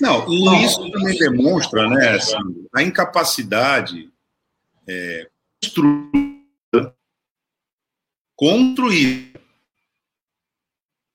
Não, 0.00 0.28
e 0.28 0.64
isso 0.64 0.90
também 0.90 1.16
demonstra, 1.18 1.88
né, 1.88 2.10
assim, 2.10 2.66
a 2.74 2.82
incapacidade 2.82 4.12
é, 4.86 5.28
construída, 5.62 6.94
construída 8.36 9.40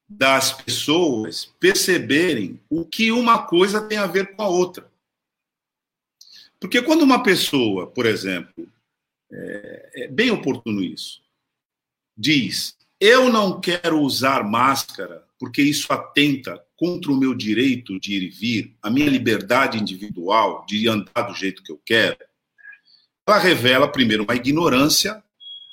das 0.07 0.51
pessoas 0.51 1.45
perceberem 1.59 2.59
o 2.69 2.83
que 2.83 3.11
uma 3.11 3.43
coisa 3.43 3.81
tem 3.81 3.97
a 3.97 4.07
ver 4.07 4.35
com 4.35 4.41
a 4.41 4.47
outra. 4.47 4.89
Porque 6.59 6.81
quando 6.81 7.03
uma 7.03 7.21
pessoa, 7.21 7.87
por 7.87 8.05
exemplo, 8.05 8.67
é, 9.31 10.03
é 10.03 10.07
bem 10.07 10.31
oportuno 10.31 10.83
isso, 10.83 11.21
diz: 12.17 12.77
Eu 12.99 13.31
não 13.31 13.59
quero 13.59 13.99
usar 14.01 14.43
máscara 14.43 15.23
porque 15.39 15.61
isso 15.61 15.91
atenta 15.91 16.61
contra 16.75 17.11
o 17.11 17.17
meu 17.17 17.33
direito 17.33 17.99
de 17.99 18.13
ir 18.13 18.23
e 18.23 18.29
vir, 18.29 18.77
a 18.81 18.89
minha 18.89 19.09
liberdade 19.09 19.77
individual 19.77 20.65
de 20.67 20.87
andar 20.87 21.23
do 21.23 21.33
jeito 21.33 21.63
que 21.63 21.71
eu 21.71 21.81
quero. 21.85 22.17
Ela 23.27 23.37
revela, 23.37 23.91
primeiro, 23.91 24.23
uma 24.23 24.35
ignorância 24.35 25.23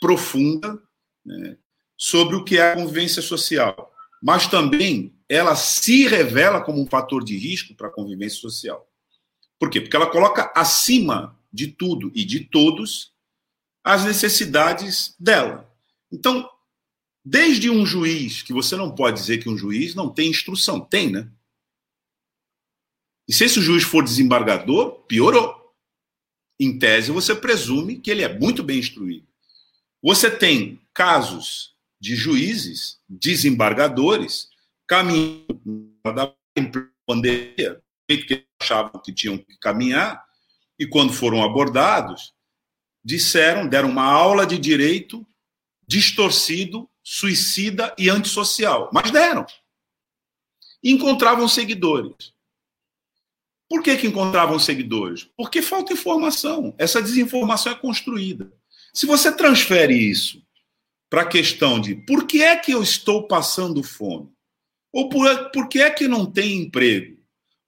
profunda 0.01 0.81
né, 1.25 1.57
sobre 1.97 2.37
o 2.37 2.45
que 2.45 2.59
é 2.59 2.73
a 2.73 2.75
convivência 2.75 3.23
social, 3.23 3.93
mas 4.23 4.47
também 4.47 5.15
ela 5.29 5.57
se 5.57 6.07
revela 6.07 6.61
como 6.61 6.81
um 6.81 6.87
fator 6.87 7.25
de 7.25 7.37
risco 7.37 7.75
para 7.75 7.89
a 7.89 7.93
convivência 7.93 8.41
social. 8.41 8.89
Por 9.59 9.71
quê? 9.71 9.81
Porque 9.81 9.97
ela 9.97 10.11
coloca 10.11 10.53
acima 10.55 11.37
de 11.53 11.69
tudo 11.69 12.13
e 12.15 12.25
de 12.25 12.41
todos 12.41 13.13
as 13.87 14.05
necessidades 14.05 15.15
dela. 15.17 15.73
Então, 16.11 16.51
desde 17.25 17.71
um 17.71 17.87
juiz, 17.87 18.43
que 18.43 18.53
você 18.53 18.75
não 18.75 18.93
pode 18.93 19.21
dizer 19.21 19.39
que 19.39 19.49
um 19.49 19.57
juiz 19.57 19.95
não 19.95 20.13
tem 20.13 20.29
instrução, 20.29 20.81
tem, 20.81 21.09
né? 21.09 21.31
E 23.29 23.33
se 23.33 23.45
esse 23.45 23.61
juiz 23.61 23.85
for 23.85 24.03
desembargador, 24.03 25.05
piorou. 25.05 25.55
Em 26.59 26.77
tese, 26.77 27.13
você 27.13 27.33
presume 27.33 28.01
que 28.01 28.11
ele 28.11 28.25
é 28.25 28.39
muito 28.39 28.65
bem 28.65 28.81
instruído. 28.81 29.29
Você 30.03 30.33
tem 30.33 30.81
casos 30.93 31.77
de 32.01 32.17
juízes, 32.17 32.99
desembargadores, 33.09 34.49
caminhando 34.85 35.95
da 36.03 36.35
pandemia, 37.07 37.81
que 38.09 38.45
achavam 38.61 39.01
que 39.01 39.13
tinham 39.13 39.39
que 39.39 39.57
caminhar, 39.59 40.25
e 40.77 40.87
quando 40.89 41.13
foram 41.13 41.45
abordados, 41.45 42.36
disseram, 43.07 43.69
deram 43.69 43.89
uma 43.89 44.03
aula 44.03 44.45
de 44.45 44.59
direito 44.59 45.25
distorcido, 45.87 46.91
suicida 47.05 47.95
e 47.97 48.11
antissocial. 48.11 48.91
Mas 48.93 49.13
deram. 49.13 49.47
Encontravam 50.83 51.47
seguidores. 51.47 52.35
Por 53.69 53.81
que, 53.81 53.97
que 53.97 54.09
encontravam 54.09 54.59
seguidores? 54.59 55.29
Porque 55.37 55.63
falta 55.63 55.93
informação. 55.93 56.75
Essa 56.79 57.01
desinformação 57.01 57.71
é 57.71 57.77
construída. 57.77 58.53
Se 58.93 59.07
você 59.07 59.31
transfere 59.31 59.95
isso 59.95 60.43
para 61.09 61.23
a 61.23 61.29
questão 61.29 61.81
de 61.81 61.95
por 61.95 62.27
que 62.27 62.43
é 62.43 62.57
que 62.57 62.73
eu 62.73 62.83
estou 62.83 63.29
passando 63.29 63.85
fome? 63.85 64.33
Ou 64.93 65.09
por, 65.09 65.51
por 65.51 65.69
que 65.69 65.81
é 65.81 65.91
que 65.91 66.09
não 66.09 66.27
tem 66.27 66.63
emprego? 66.63 67.17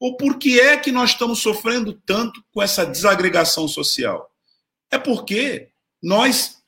Ou 0.01 0.17
por 0.17 0.37
que 0.37 0.59
é 0.59 0.77
que 0.77 0.91
nós 0.91 1.11
estamos 1.11 1.39
sofrendo 1.39 1.93
tanto 1.93 2.43
com 2.53 2.61
essa 2.61 2.85
desagregação 2.85 3.69
social? 3.69 4.28
É 4.91 4.99
porque 4.99 5.69
nós, 6.03 6.63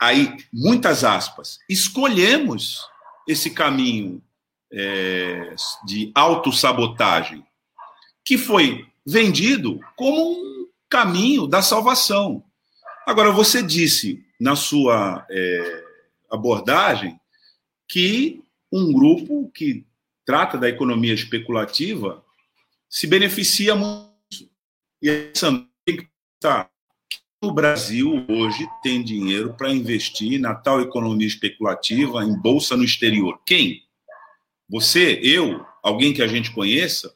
aí, 0.00 0.36
muitas 0.52 1.04
aspas, 1.04 1.58
escolhemos 1.68 2.86
esse 3.26 3.50
caminho 3.50 4.22
é, 4.72 5.54
de 5.84 6.12
autossabotagem, 6.14 7.44
que 8.24 8.36
foi 8.36 8.86
vendido 9.04 9.80
como 9.96 10.32
um 10.32 10.68
caminho 10.88 11.46
da 11.46 11.62
salvação. 11.62 12.44
Agora, 13.06 13.30
você 13.30 13.62
disse 13.62 14.24
na 14.40 14.56
sua 14.56 15.26
é, 15.30 15.84
abordagem 16.30 17.18
que 17.88 18.42
um 18.72 18.92
grupo 18.92 19.50
que 19.54 19.86
trata 20.24 20.58
da 20.58 20.68
economia 20.68 21.14
especulativa 21.14 22.24
se 22.88 23.06
beneficia 23.06 23.74
muito. 23.74 24.50
E 25.00 25.32
também 25.38 25.68
tem 25.84 25.96
que 25.98 26.08
estar 26.34 26.70
o 27.46 27.52
Brasil 27.52 28.24
hoje 28.28 28.68
tem 28.82 29.02
dinheiro 29.02 29.54
para 29.54 29.72
investir 29.72 30.40
na 30.40 30.54
tal 30.54 30.80
economia 30.80 31.26
especulativa 31.26 32.24
em 32.24 32.34
bolsa 32.36 32.76
no 32.76 32.84
exterior. 32.84 33.40
Quem? 33.46 33.82
Você, 34.68 35.20
eu, 35.22 35.64
alguém 35.82 36.12
que 36.12 36.22
a 36.22 36.26
gente 36.26 36.50
conheça, 36.50 37.14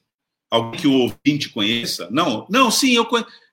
alguém 0.49 0.81
que 0.81 0.87
o 0.87 0.93
ouvinte 0.93 1.49
conheça? 1.49 2.09
Não, 2.11 2.47
não, 2.49 2.71
sim, 2.71 2.95
eu, 2.95 3.07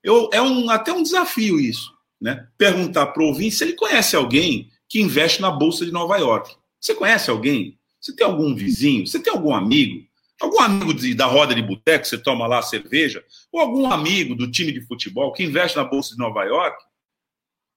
eu 0.03 0.30
é 0.32 0.41
um 0.41 0.69
até 0.69 0.93
um 0.93 1.03
desafio 1.03 1.59
isso, 1.59 1.91
né? 2.21 2.47
Perguntar 2.57 3.07
para 3.07 3.23
o 3.23 3.28
ouvinte 3.28 3.55
se 3.55 3.63
ele 3.63 3.73
conhece 3.73 4.15
alguém 4.15 4.69
que 4.88 5.01
investe 5.01 5.41
na 5.41 5.51
bolsa 5.51 5.86
de 5.86 5.91
Nova 5.91 6.17
York. 6.17 6.55
Você 6.80 6.93
conhece 6.93 7.30
alguém? 7.30 7.78
Você 7.99 8.15
tem 8.15 8.25
algum 8.25 8.55
vizinho? 8.55 9.05
Você 9.05 9.19
tem 9.19 9.34
algum 9.34 9.53
amigo 9.53 10.06
Algum 10.39 10.61
amigo 10.61 10.93
de, 10.93 11.15
da 11.15 11.25
roda 11.25 11.55
de 11.55 11.61
boteco, 11.61 12.05
você 12.05 12.17
toma 12.17 12.45
lá 12.45 12.61
cerveja, 12.61 13.25
ou 13.51 13.59
algum 13.59 13.91
amigo 13.91 14.35
do 14.35 14.49
time 14.49 14.71
de 14.71 14.85
futebol 14.85 15.33
que 15.33 15.43
investe 15.43 15.77
na 15.77 15.83
Bolsa 15.83 16.11
de 16.11 16.19
Nova 16.19 16.43
York, 16.43 16.77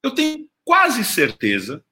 eu 0.03 0.11
tenho 0.11 0.49
quase 0.65 1.05
certeza 1.05 1.85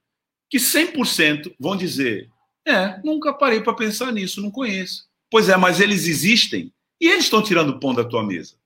que 0.50 0.58
100% 0.58 1.54
vão 1.58 1.76
dizer: 1.76 2.30
é, 2.66 3.00
nunca 3.02 3.32
parei 3.32 3.62
para 3.62 3.74
pensar 3.74 4.12
nisso, 4.12 4.42
não 4.42 4.50
conheço. 4.50 5.08
Pois 5.30 5.48
é, 5.48 5.56
mas 5.56 5.80
eles 5.80 6.06
existem 6.06 6.72
e 7.00 7.08
eles 7.08 7.24
estão 7.24 7.42
tirando 7.42 7.70
o 7.70 7.80
pão 7.80 7.94
da 7.94 8.04
tua 8.04 8.22
mesa. 8.22 8.56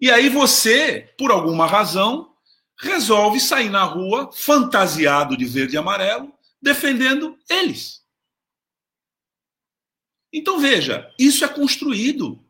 E 0.00 0.10
aí 0.10 0.28
você, 0.28 1.12
por 1.18 1.30
alguma 1.30 1.66
razão, 1.66 2.32
resolve 2.78 3.40
sair 3.40 3.70
na 3.70 3.82
rua 3.82 4.30
fantasiado 4.32 5.36
de 5.36 5.44
verde 5.46 5.74
e 5.74 5.78
amarelo, 5.78 6.32
defendendo 6.60 7.38
eles. 7.48 8.02
Então 10.32 10.58
veja, 10.58 11.12
isso 11.18 11.44
é 11.44 11.48
construído. 11.48 12.42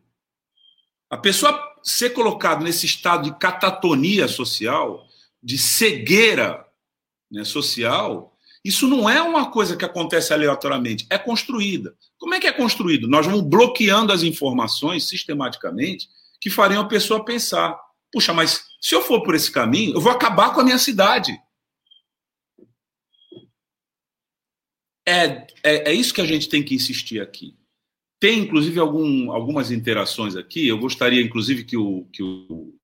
A 1.11 1.17
pessoa 1.17 1.61
ser 1.83 2.11
colocada 2.11 2.65
nesse 2.65 2.87
estado 2.87 3.31
de 3.31 3.39
catatonia 3.39 4.27
social, 4.27 5.07
de 5.43 5.57
cegueira 5.57 6.67
né, 7.31 7.45
social, 7.45 8.37
isso 8.65 8.89
não 8.89 9.09
é 9.09 9.23
uma 9.23 9.51
coisa 9.53 9.77
que 9.77 9.85
acontece 9.85 10.33
aleatoriamente, 10.33 11.07
é 11.09 11.17
construída. 11.17 11.97
Como 12.19 12.35
é 12.35 12.41
que 12.41 12.49
é 12.49 12.53
construído? 12.53 13.07
Nós 13.07 13.25
vamos 13.25 13.43
bloqueando 13.43 14.13
as 14.13 14.25
informações 14.25 15.05
sistematicamente 15.05 16.09
que 16.41 16.51
fariam 16.51 16.83
a 16.83 16.89
pessoa 16.89 17.25
pensar: 17.25 17.79
puxa, 18.11 18.33
mas 18.33 18.65
se 18.81 18.95
eu 18.95 19.03
for 19.03 19.23
por 19.23 19.37
esse 19.37 19.53
caminho, 19.53 19.95
eu 19.95 20.01
vou 20.01 20.11
acabar 20.11 20.53
com 20.53 20.61
a 20.61 20.65
minha 20.65 20.79
cidade. 20.79 21.41
É, 25.09 25.47
é, 25.63 25.91
é 25.91 25.93
isso 25.93 26.13
que 26.13 26.21
a 26.21 26.27
gente 26.27 26.49
tem 26.49 26.65
que 26.65 26.75
insistir 26.75 27.21
aqui. 27.21 27.57
Tem, 28.19 28.41
inclusive, 28.41 28.79
algum, 28.81 29.31
algumas 29.31 29.71
interações 29.71 30.37
aqui. 30.37 30.67
Eu 30.67 30.79
gostaria, 30.79 31.23
inclusive, 31.23 31.65
que 31.65 31.77
o, 31.77 32.05
que 32.13 32.23
o, 32.23 32.75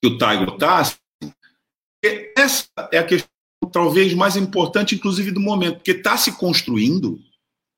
que 0.00 0.06
o 0.06 0.18
Taigo 0.18 0.46
botasse. 0.46 0.98
Essa 2.36 2.68
é 2.92 2.98
a 2.98 3.06
questão, 3.06 3.28
talvez, 3.72 4.12
mais 4.14 4.36
importante, 4.36 4.94
inclusive, 4.94 5.30
do 5.30 5.40
momento, 5.40 5.76
porque 5.76 5.92
está 5.92 6.16
se 6.16 6.36
construindo, 6.36 7.18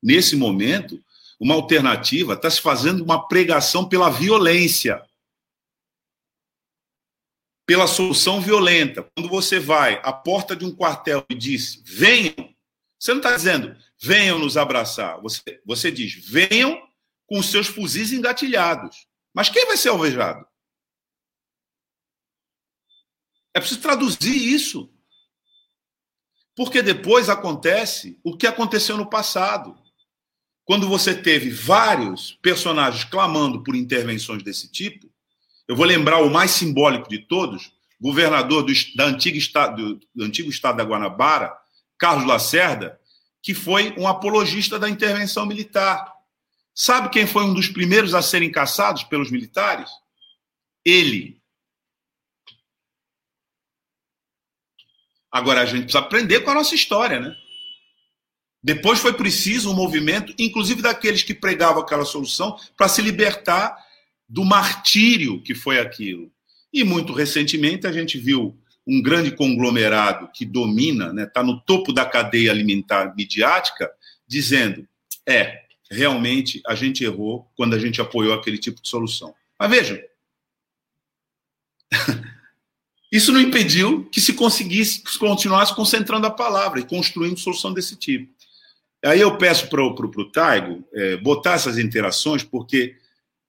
nesse 0.01 0.35
momento, 0.35 1.03
uma 1.39 1.53
alternativa, 1.53 2.33
está 2.33 2.49
se 2.49 2.61
fazendo 2.61 3.03
uma 3.03 3.27
pregação 3.27 3.87
pela 3.87 4.09
violência, 4.09 5.01
pela 7.65 7.87
solução 7.87 8.41
violenta. 8.41 9.03
Quando 9.15 9.29
você 9.29 9.59
vai 9.59 9.99
à 10.03 10.11
porta 10.11 10.55
de 10.55 10.65
um 10.65 10.73
quartel 10.73 11.25
e 11.29 11.35
diz, 11.35 11.81
venham, 11.85 12.33
você 12.99 13.11
não 13.11 13.19
está 13.19 13.35
dizendo, 13.35 13.77
venham 14.01 14.39
nos 14.39 14.57
abraçar. 14.57 15.19
Você, 15.21 15.61
você 15.65 15.91
diz, 15.91 16.13
venham 16.13 16.81
com 17.25 17.39
os 17.39 17.49
seus 17.49 17.67
fuzis 17.67 18.11
engatilhados. 18.11 19.07
Mas 19.33 19.49
quem 19.49 19.65
vai 19.65 19.77
ser 19.77 19.89
alvejado? 19.89 20.45
É 23.53 23.59
preciso 23.59 23.81
traduzir 23.81 24.35
isso. 24.35 24.91
Porque 26.55 26.81
depois 26.81 27.29
acontece 27.29 28.19
o 28.23 28.35
que 28.35 28.47
aconteceu 28.47 28.97
no 28.97 29.09
passado. 29.09 29.77
Quando 30.63 30.87
você 30.87 31.15
teve 31.15 31.49
vários 31.49 32.31
personagens 32.41 33.03
clamando 33.03 33.63
por 33.63 33.75
intervenções 33.75 34.43
desse 34.43 34.71
tipo, 34.71 35.09
eu 35.67 35.75
vou 35.75 35.85
lembrar 35.85 36.21
o 36.21 36.29
mais 36.29 36.51
simbólico 36.51 37.09
de 37.09 37.19
todos, 37.19 37.71
governador 37.99 38.63
do, 38.63 38.73
da 38.95 39.05
antiga 39.05 39.37
do 40.15 40.23
antigo 40.23 40.49
estado 40.49 40.77
da 40.77 40.83
Guanabara, 40.83 41.55
Carlos 41.97 42.25
Lacerda, 42.25 42.96
que 43.47 43.53
foi 43.53 43.93
um 43.97 44.05
apologista 44.05 44.77
da 44.77 44.89
intervenção 44.89 45.45
militar. 45.45 46.13
Sabe 46.75 47.07
quem 47.07 47.25
foi 47.25 47.45
um 47.45 47.53
dos 47.53 47.69
primeiros 47.69 48.13
a 48.13 48.21
serem 48.21 48.51
caçados 48.51 49.05
pelos 49.05 49.31
militares? 49.31 49.89
Ele. 50.83 51.41
Agora 55.31 55.61
a 55.61 55.65
gente 55.65 55.83
precisa 55.83 55.99
aprender 55.99 56.41
com 56.41 56.51
a 56.51 56.55
nossa 56.55 56.75
história, 56.75 57.21
né? 57.21 57.33
Depois 58.61 58.99
foi 58.99 59.13
preciso 59.13 59.71
um 59.71 59.73
movimento, 59.73 60.33
inclusive 60.37 60.81
daqueles 60.81 61.23
que 61.23 61.33
pregavam 61.33 61.81
aquela 61.81 62.03
solução, 62.03 62.59
para 62.75 62.89
se 62.89 63.01
libertar 63.01 63.77
do 64.27 64.43
martírio 64.43 65.41
que 65.41 65.55
foi 65.55 65.79
aquilo. 65.79 66.29
E 66.73 66.83
muito 66.83 67.13
recentemente 67.13 67.87
a 67.87 67.93
gente 67.93 68.17
viu 68.17 68.61
um 68.87 69.01
grande 69.01 69.31
conglomerado 69.31 70.29
que 70.33 70.45
domina, 70.45 71.07
está 71.07 71.13
né, 71.13 71.25
tá 71.25 71.43
no 71.43 71.59
topo 71.59 71.91
da 71.91 72.05
cadeia 72.05 72.51
alimentar 72.51 73.13
midiática, 73.15 73.91
dizendo: 74.25 74.87
é, 75.27 75.63
realmente 75.91 76.61
a 76.65 76.73
gente 76.73 77.03
errou 77.03 77.51
quando 77.55 77.73
a 77.75 77.79
gente 77.79 77.99
apoiou 77.99 78.33
aquele 78.33 78.57
tipo 78.57 78.81
de 78.81 78.87
solução. 78.87 79.35
Mas 79.59 79.69
vejam, 79.69 79.99
isso 83.11 83.33
não 83.33 83.41
impediu 83.41 84.05
que 84.05 84.21
se 84.21 84.33
conseguisse, 84.33 85.03
que 85.03 85.11
se 85.11 85.19
continuasse 85.19 85.75
concentrando 85.75 86.25
a 86.25 86.31
palavra 86.31 86.79
e 86.79 86.85
construindo 86.85 87.37
solução 87.37 87.73
desse 87.73 87.97
tipo. 87.97 88.31
Aí 89.03 89.19
eu 89.21 89.37
peço 89.37 89.69
para 89.69 89.83
o 89.83 90.31
Taigo 90.31 90.87
é, 90.93 91.17
botar 91.17 91.53
essas 91.53 91.77
interações, 91.77 92.43
porque 92.43 92.95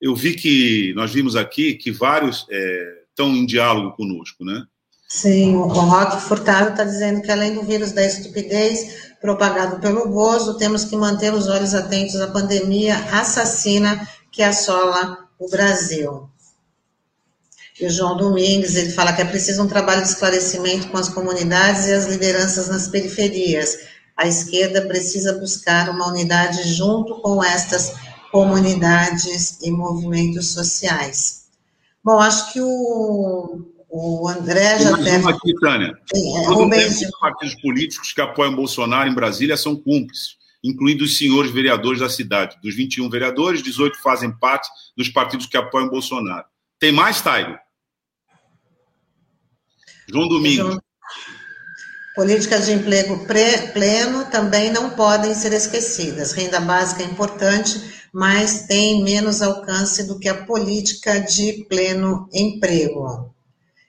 eu 0.01 0.14
vi 0.14 0.34
que, 0.34 0.93
nós 0.95 1.12
vimos 1.12 1.36
aqui 1.36 1.74
que 1.74 1.91
vários 1.91 2.47
é, 2.51 3.03
estão 3.09 3.34
em 3.34 3.47
diálogo 3.47 3.97
conosco, 3.97 4.45
né? 4.45 4.66
Sim, 5.11 5.56
o 5.56 5.66
Roque 5.66 6.20
Furtado 6.20 6.70
está 6.70 6.84
dizendo 6.84 7.22
que 7.22 7.32
além 7.32 7.54
do 7.54 7.62
vírus 7.62 7.92
da 7.92 8.04
estupidez 8.04 9.14
propagado 9.22 9.80
pelo 9.80 10.06
Bozo, 10.06 10.59
temos 10.59 10.84
que 10.84 10.94
manter 10.96 11.32
os 11.32 11.48
olhos 11.48 11.74
atentos 11.74 12.20
à 12.20 12.26
pandemia 12.26 12.94
assassina 13.11 14.06
que 14.30 14.42
assola 14.42 15.26
o 15.38 15.48
Brasil. 15.48 16.28
E 17.80 17.86
o 17.86 17.90
João 17.90 18.18
Domingues, 18.18 18.74
ele 18.74 18.92
fala 18.92 19.14
que 19.14 19.22
é 19.22 19.24
preciso 19.24 19.62
um 19.62 19.68
trabalho 19.68 20.02
de 20.02 20.09
esclarecimento 20.09 20.88
com 20.88 20.98
as 20.98 21.09
comunidades 21.09 21.86
e 21.86 21.92
as 21.94 22.04
lideranças 22.04 22.68
nas 22.68 22.86
periferias. 22.86 23.78
A 24.14 24.26
esquerda 24.26 24.82
precisa 24.82 25.38
buscar 25.38 25.88
uma 25.88 26.09
unidade 26.09 26.68
junto 26.74 27.22
com 27.22 27.42
estas 27.42 27.94
comunidades 28.30 29.59
e 29.62 29.70
movimentos 29.70 30.52
sociais. 30.52 31.44
Bom, 32.04 32.18
acho 32.20 32.52
que 32.52 32.61
o 32.61 33.77
o 33.91 34.28
André 34.28 34.78
já 34.78 34.97
tem. 34.97 35.16
aqui, 35.26 35.55
Tânia. 35.61 35.99
É, 36.14 36.47
Rubens... 36.47 37.01
Os 37.01 37.18
partidos 37.18 37.55
políticos 37.62 38.12
que 38.12 38.20
apoiam 38.20 38.55
Bolsonaro 38.55 39.09
em 39.09 39.14
Brasília 39.14 39.57
são 39.57 39.74
cúmplices, 39.74 40.36
incluindo 40.62 41.05
os 41.05 41.16
senhores 41.16 41.51
vereadores 41.51 42.01
da 42.01 42.09
cidade. 42.09 42.59
Dos 42.62 42.74
21 42.74 43.09
vereadores, 43.09 43.62
18 43.62 44.01
fazem 44.03 44.30
parte 44.30 44.68
dos 44.97 45.09
partidos 45.09 45.47
que 45.47 45.57
apoiam 45.57 45.89
Bolsonaro. 45.89 46.45
Tem 46.78 46.93
mais, 46.93 47.20
Taigo? 47.20 47.59
João 50.11 50.28
Domingos. 50.28 50.78
Políticas 52.14 52.66
de 52.66 52.72
emprego 52.72 53.26
pleno 53.72 54.24
também 54.30 54.72
não 54.72 54.91
podem 54.91 55.34
ser 55.34 55.53
esquecidas. 55.53 56.32
Renda 56.32 56.61
básica 56.61 57.03
é 57.03 57.07
importante, 57.07 57.80
mas 58.12 58.66
tem 58.66 59.05
menos 59.05 59.41
alcance 59.41 60.07
do 60.07 60.18
que 60.18 60.28
a 60.28 60.45
política 60.45 61.20
de 61.20 61.64
pleno 61.68 62.28
emprego. 62.32 63.32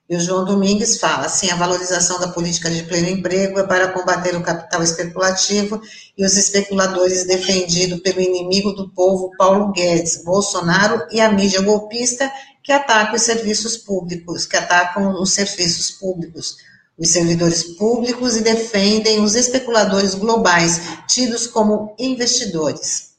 E 0.10 0.16
o 0.16 0.20
João 0.20 0.44
Domingues 0.44 1.00
fala 1.00 1.28
assim: 1.28 1.52
a 1.52 1.56
valorização 1.56 2.20
da 2.20 2.30
política 2.30 2.70
de 2.72 2.82
pleno 2.84 3.10
emprego 3.10 3.60
é 3.60 3.64
para 3.64 3.90
combater 3.90 4.36
o 4.36 4.42
capital 4.42 4.82
especulativo 4.82 5.80
e 6.18 6.26
os 6.26 6.36
especuladores 6.36 7.28
defendido 7.28 8.00
pelo 8.00 8.20
inimigo 8.20 8.72
do 8.72 8.90
povo 8.90 9.32
Paulo 9.38 9.72
Guedes, 9.72 10.24
Bolsonaro 10.24 11.06
e 11.12 11.22
a 11.22 11.32
mídia 11.32 11.62
golpista 11.62 12.32
que 12.64 12.72
atacam 12.72 13.16
os 13.16 13.22
serviços 13.22 13.78
públicos, 13.78 14.48
que 14.48 14.58
atacam 14.58 15.14
os 15.22 15.32
serviços 15.32 15.92
públicos, 15.92 16.58
os 16.98 17.10
servidores 17.10 17.64
públicos 17.64 18.36
e 18.36 18.42
defendem 18.42 19.22
os 19.22 19.36
especuladores 19.36 20.16
globais, 20.16 20.82
tidos 21.08 21.46
como 21.46 21.96
investidores. 22.00 23.12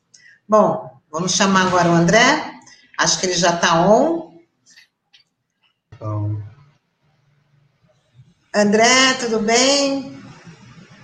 Bom, 0.49 0.91
vamos 1.11 1.33
chamar 1.33 1.69
agora 1.69 1.89
o 1.89 1.95
André. 1.95 2.51
Acho 2.99 3.21
que 3.21 3.27
ele 3.27 3.35
já 3.35 3.55
está 3.55 3.89
on. 3.89 4.30
André, 8.53 9.15
tudo 9.21 9.39
bem? 9.39 10.19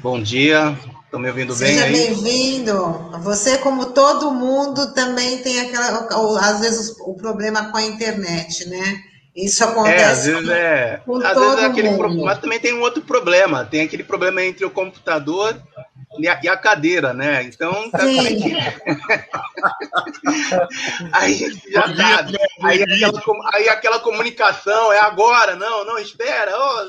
Bom 0.02 0.20
dia, 0.20 0.76
estão 1.04 1.20
me 1.20 1.28
ouvindo 1.28 1.54
Seja 1.54 1.84
bem? 1.84 1.94
Seja 1.94 2.14
bem-vindo. 2.14 3.10
Você, 3.22 3.58
como 3.58 3.86
todo 3.86 4.32
mundo, 4.32 4.92
também 4.92 5.38
tem 5.38 5.60
aquela, 5.60 6.08
às 6.40 6.60
vezes, 6.60 6.96
o 6.98 7.14
problema 7.14 7.70
com 7.70 7.76
a 7.76 7.82
internet, 7.82 8.68
né? 8.68 9.00
Isso 9.34 9.62
acontece. 9.62 10.02
É, 10.02 10.04
às 10.06 10.24
vezes 10.24 10.48
é. 10.48 11.00
Com 11.06 11.18
às 11.18 11.38
vezes 11.38 11.58
é 11.58 11.66
aquele 11.66 11.90
mundo. 11.90 12.24
Mas 12.24 12.40
também 12.40 12.58
tem 12.58 12.74
um 12.74 12.80
outro 12.80 13.02
problema. 13.02 13.64
Tem 13.64 13.82
aquele 13.82 14.02
problema 14.02 14.42
entre 14.42 14.64
o 14.64 14.70
computador 14.70 15.56
e 16.18 16.28
a, 16.28 16.40
e 16.42 16.48
a 16.48 16.56
cadeira, 16.56 17.12
né? 17.12 17.42
Então, 17.44 17.90
tá 17.90 17.98
aí 21.12 21.60
já 21.70 21.82
tá. 21.82 22.26
Aí 22.62 22.82
aquela, 22.82 23.22
aí 23.52 23.68
aquela 23.68 24.00
comunicação 24.00 24.92
é 24.92 24.98
agora, 24.98 25.56
não, 25.56 25.84
não, 25.84 25.98
espera. 25.98 26.52
Oh, 26.56 26.86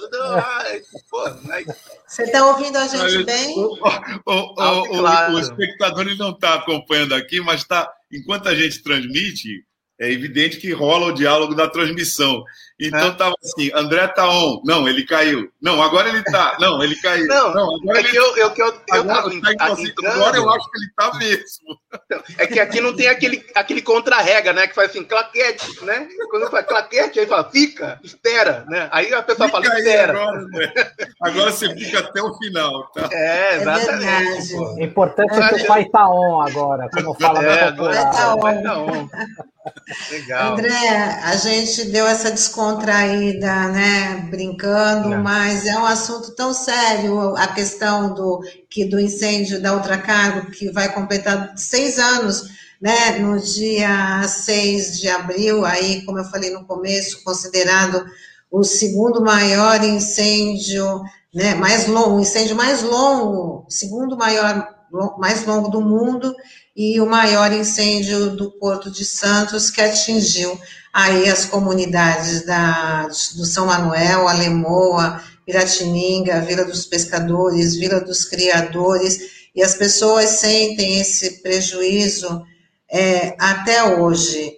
pô, 1.09 1.25
aí... 1.51 1.65
Você 2.07 2.23
está 2.23 2.45
ouvindo 2.45 2.77
a 2.77 2.87
gente 2.87 3.23
bem? 3.23 3.57
O, 3.57 3.77
o, 4.25 4.33
o, 4.51 4.99
claro. 4.99 5.33
o, 5.33 5.39
espectador 5.39 6.07
ele 6.07 6.17
não 6.17 6.31
está 6.31 6.55
acompanhando 6.55 7.13
aqui, 7.15 7.41
mas 7.41 7.63
tá, 7.63 7.91
enquanto 8.11 8.47
a 8.47 8.55
gente 8.55 8.81
transmite, 8.81 9.65
é 9.99 10.11
evidente 10.11 10.57
que 10.57 10.71
rola 10.71 11.07
o 11.07 11.13
diálogo 11.13 11.55
da 11.55 11.67
transmissão. 11.67 12.43
Então 12.79 13.09
estava 13.09 13.31
é. 13.31 13.47
assim, 13.47 13.71
André 13.73 14.07
tá 14.07 14.29
on. 14.29 14.61
Não, 14.63 14.87
ele 14.87 15.03
caiu. 15.03 15.51
Não, 15.59 15.81
agora 15.81 16.09
ele 16.09 16.23
tá. 16.23 16.57
Não, 16.59 16.83
ele 16.83 16.95
caiu. 16.97 17.25
Não, 17.25 17.53
não 17.53 17.75
agora 17.75 17.97
é 17.97 18.01
ele... 18.01 18.09
que 18.09 18.15
eu, 18.17 18.37
eu, 18.37 18.51
que 18.51 18.61
eu, 18.61 18.67
agora, 18.91 19.33
eu 19.33 19.41
tá 19.41 20.11
agora 20.11 20.37
eu 20.37 20.49
acho 20.49 20.71
que 20.71 20.77
ele 20.77 20.91
tá 20.95 21.17
mesmo. 21.17 21.79
É 22.37 22.45
que 22.45 22.59
aqui 22.59 22.79
não 22.79 22.95
tem 22.95 23.07
aquele, 23.07 23.43
aquele 23.55 23.81
contra-rega, 23.81 24.53
né? 24.53 24.67
Que 24.67 24.75
faz 24.75 24.91
assim, 24.91 25.03
claquete, 25.03 25.83
né? 25.83 26.07
Quando 26.29 26.51
faz 26.51 26.65
claquete, 26.67 27.19
aí 27.19 27.25
fala, 27.25 27.49
fica, 27.49 27.99
espera, 28.03 28.63
né? 28.67 28.87
Aí 28.91 29.11
a 29.13 29.23
pessoa 29.23 29.47
fica 29.47 29.61
fala, 29.61 29.79
espera. 29.79 30.13
Agora, 30.13 30.41
né? 30.45 30.73
agora, 31.21 31.51
você 31.51 31.75
fica 31.75 31.99
até 31.99 32.21
o 32.21 32.33
final, 32.35 32.87
tá? 32.93 33.09
É, 33.11 33.55
exatamente. 33.55 34.53
É 34.53 34.57
o 34.57 34.83
importante 34.83 35.33
é 35.33 35.49
que 35.49 35.63
o 35.63 35.67
pai 35.67 35.85
tá 35.85 36.07
on 36.07 36.41
agora, 36.41 36.87
como 36.93 37.15
fala 37.15 37.43
é, 37.43 37.63
agora, 37.63 38.05
tá 38.11 38.35
on. 38.35 38.63
Tá 38.63 38.77
on. 38.77 39.09
Legal. 40.11 40.53
André, 40.53 40.89
a 41.23 41.35
gente 41.35 41.85
deu 41.85 42.07
essa 42.07 42.31
descontraída, 42.67 43.69
né, 43.69 44.27
brincando, 44.29 45.13
é. 45.13 45.17
mas 45.17 45.65
é 45.65 45.77
um 45.77 45.85
assunto 45.85 46.35
tão 46.35 46.53
sério 46.53 47.35
a 47.37 47.47
questão 47.47 48.13
do 48.13 48.41
que 48.69 48.85
do 48.85 48.99
incêndio 48.99 49.61
da 49.61 49.73
Ultracargo, 49.73 50.51
que 50.51 50.69
vai 50.71 50.93
completar 50.93 51.53
seis 51.55 51.97
anos, 51.97 52.43
né, 52.81 53.17
no 53.19 53.39
dia 53.39 54.23
6 54.27 54.99
de 54.99 55.09
abril, 55.09 55.65
aí, 55.65 56.03
como 56.03 56.19
eu 56.19 56.25
falei 56.25 56.51
no 56.51 56.65
começo, 56.65 57.23
considerado 57.23 58.05
o 58.51 58.63
segundo 58.63 59.21
maior 59.21 59.83
incêndio, 59.83 61.01
né, 61.33 61.55
mais 61.55 61.87
longo, 61.87 62.17
o 62.17 62.21
incêndio 62.21 62.55
mais 62.55 62.83
longo, 62.83 63.65
segundo 63.69 64.15
maior, 64.15 64.67
mais 65.17 65.45
longo 65.45 65.69
do 65.69 65.81
mundo, 65.81 66.35
e 66.75 67.01
o 67.01 67.07
maior 67.07 67.51
incêndio 67.51 68.35
do 68.35 68.51
Porto 68.51 68.91
de 68.91 69.03
Santos, 69.03 69.71
que 69.71 69.81
atingiu 69.81 70.57
aí 70.97 71.29
as 71.29 71.45
comunidades 71.45 72.43
da, 72.43 73.03
do 73.35 73.45
São 73.45 73.67
Manuel, 73.67 74.27
Alemoa, 74.27 75.21
Piratininga, 75.45 76.41
Vila 76.41 76.65
dos 76.65 76.87
Pescadores, 76.87 77.75
Vila 77.75 78.01
dos 78.01 78.25
Criadores, 78.25 79.47
e 79.55 79.61
as 79.61 79.75
pessoas 79.75 80.27
sentem 80.31 80.99
esse 80.99 81.43
prejuízo 81.43 82.43
é, 82.89 83.35
até 83.37 83.83
hoje. 83.83 84.57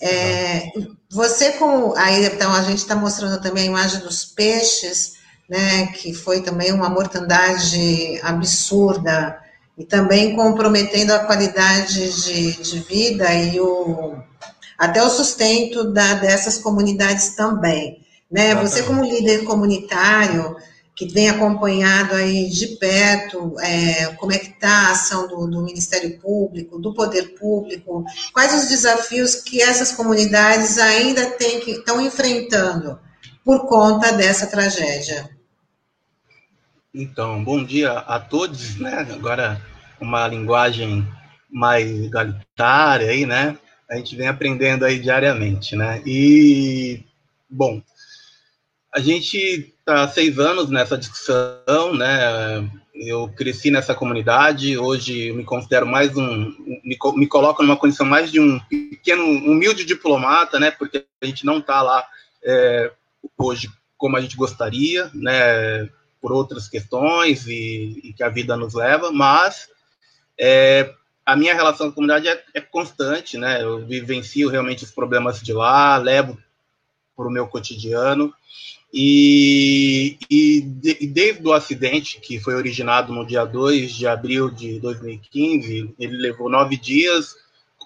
É, 0.00 0.70
você 1.10 1.50
como 1.54 1.92
aí 1.96 2.24
então 2.24 2.52
a 2.52 2.62
gente 2.62 2.78
está 2.78 2.94
mostrando 2.94 3.42
também 3.42 3.64
a 3.64 3.66
imagem 3.66 3.98
dos 3.98 4.24
peixes, 4.24 5.14
né, 5.50 5.88
que 5.88 6.14
foi 6.14 6.40
também 6.40 6.70
uma 6.70 6.88
mortandade 6.88 8.20
absurda 8.22 9.40
e 9.76 9.84
também 9.84 10.36
comprometendo 10.36 11.10
a 11.10 11.24
qualidade 11.24 12.10
de, 12.22 12.62
de 12.62 12.78
vida 12.78 13.34
e 13.34 13.58
o, 13.58 14.22
até 14.78 15.02
o 15.02 15.10
sustento 15.10 15.92
da, 15.92 16.14
dessas 16.14 16.58
comunidades 16.58 17.36
também. 17.36 18.04
Né? 18.30 18.54
Você, 18.56 18.82
como 18.82 19.04
líder 19.04 19.44
comunitário, 19.44 20.56
que 20.94 21.12
tem 21.12 21.28
acompanhado 21.28 22.14
aí 22.14 22.48
de 22.48 22.68
perto 22.76 23.54
é, 23.60 24.06
como 24.14 24.32
é 24.32 24.38
que 24.38 24.50
está 24.50 24.68
a 24.68 24.90
ação 24.92 25.26
do, 25.26 25.46
do, 25.46 25.62
Ministério 25.62 26.18
Público, 26.20 26.78
do 26.78 26.94
Poder 26.94 27.34
Público, 27.38 28.04
quais 28.32 28.54
os 28.54 28.68
desafios 28.68 29.34
que 29.34 29.60
essas 29.60 29.92
comunidades 29.92 30.78
ainda 30.78 31.30
têm 31.32 31.60
que 31.60 31.72
estão 31.72 32.00
enfrentando 32.00 32.98
por 33.44 33.66
conta 33.66 34.12
dessa 34.12 34.46
tragédia. 34.46 35.28
Então, 36.94 37.42
bom 37.42 37.62
dia 37.64 37.92
a 37.92 38.20
todos, 38.20 38.78
né? 38.78 39.06
Agora 39.12 39.60
uma 40.00 40.28
linguagem 40.28 41.06
mais 41.50 41.90
egalitária 41.90 43.10
aí, 43.10 43.26
né? 43.26 43.58
A 43.90 43.96
gente 43.96 44.16
vem 44.16 44.28
aprendendo 44.28 44.84
aí 44.84 44.98
diariamente, 44.98 45.76
né? 45.76 46.02
E 46.06 47.04
bom, 47.48 47.82
a 48.94 49.00
gente 49.00 49.36
está 49.36 50.08
seis 50.08 50.38
anos 50.38 50.70
nessa 50.70 50.96
discussão, 50.96 51.94
né? 51.94 52.68
Eu 52.94 53.28
cresci 53.28 53.70
nessa 53.70 53.94
comunidade, 53.94 54.78
hoje 54.78 55.32
me 55.32 55.44
considero 55.44 55.84
mais 55.84 56.16
um, 56.16 56.54
me, 56.84 56.96
me 57.16 57.26
coloco 57.26 57.62
numa 57.62 57.76
condição 57.76 58.06
mais 58.06 58.30
de 58.30 58.38
um 58.40 58.58
pequeno, 58.60 59.24
humilde 59.24 59.84
diplomata, 59.84 60.58
né? 60.60 60.70
Porque 60.70 61.04
a 61.20 61.26
gente 61.26 61.44
não 61.44 61.58
está 61.58 61.82
lá 61.82 62.06
é, 62.44 62.92
hoje 63.36 63.68
como 63.98 64.16
a 64.16 64.20
gente 64.20 64.36
gostaria, 64.36 65.10
né? 65.12 65.88
Por 66.20 66.32
outras 66.32 66.68
questões 66.68 67.46
e, 67.46 68.00
e 68.04 68.12
que 68.14 68.22
a 68.22 68.28
vida 68.28 68.56
nos 68.56 68.74
leva, 68.74 69.10
mas 69.10 69.68
é, 70.38 70.94
a 71.24 71.36
minha 71.36 71.54
relação 71.54 71.86
com 71.86 71.92
a 71.92 71.94
comunidade 71.94 72.28
é, 72.28 72.44
é, 72.54 72.60
constante, 72.60 73.38
né? 73.38 73.62
Eu 73.62 73.86
vivencio 73.86 74.48
realmente 74.48 74.84
os 74.84 74.90
problemas 74.90 75.40
de 75.40 75.52
lá, 75.52 75.96
levo 75.96 76.38
para 77.16 77.26
o 77.26 77.30
meu 77.30 77.46
cotidiano. 77.46 78.32
E, 78.92 80.18
e, 80.30 80.58
e, 81.00 81.06
desde 81.06 81.46
o 81.46 81.52
acidente, 81.52 82.20
que 82.20 82.38
foi 82.38 82.54
originado 82.54 83.12
no 83.12 83.26
dia 83.26 83.44
2 83.44 83.92
de 83.92 84.06
abril 84.06 84.50
de 84.50 84.78
2015, 84.78 85.94
ele 85.98 86.16
levou 86.16 86.48
nove 86.48 86.76
dias 86.76 87.34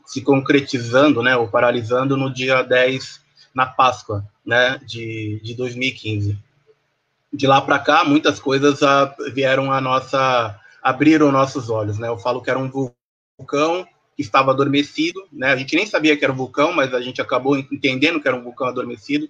se 0.05 0.21
concretizando, 0.21 1.23
né, 1.23 1.37
ou 1.37 1.49
paralisando 1.49 2.17
no 2.17 2.33
dia 2.33 2.63
10, 2.63 3.21
na 3.55 3.67
Páscoa, 3.67 4.25
né, 4.45 4.79
de, 4.85 5.41
de 5.43 5.55
2015. 5.55 6.39
De 7.33 7.47
lá 7.47 7.61
para 7.61 7.79
cá, 7.79 8.05
muitas 8.05 8.41
coisas 8.41 8.83
a, 8.83 9.03
ah, 9.03 9.15
vieram 9.33 9.71
a 9.71 9.81
nossa, 9.81 10.59
abriram 10.83 11.31
nossos 11.31 11.69
olhos, 11.69 11.99
né, 11.99 12.09
eu 12.09 12.19
falo 12.19 12.43
que 12.43 12.51
era 12.51 12.59
um 12.59 12.71
vulcão 13.39 13.87
que 14.17 14.23
estava 14.23 14.51
adormecido, 14.51 15.23
né, 15.33 15.53
a 15.53 15.57
gente 15.57 15.77
nem 15.77 15.87
sabia 15.87 16.17
que 16.17 16.25
era 16.25 16.33
um 16.33 16.37
vulcão, 16.37 16.73
mas 16.73 16.93
a 16.93 17.01
gente 17.01 17.23
acabou 17.23 17.57
entendendo 17.57 18.21
que 18.21 18.27
era 18.27 18.37
um 18.37 18.43
vulcão 18.43 18.67
adormecido, 18.67 19.29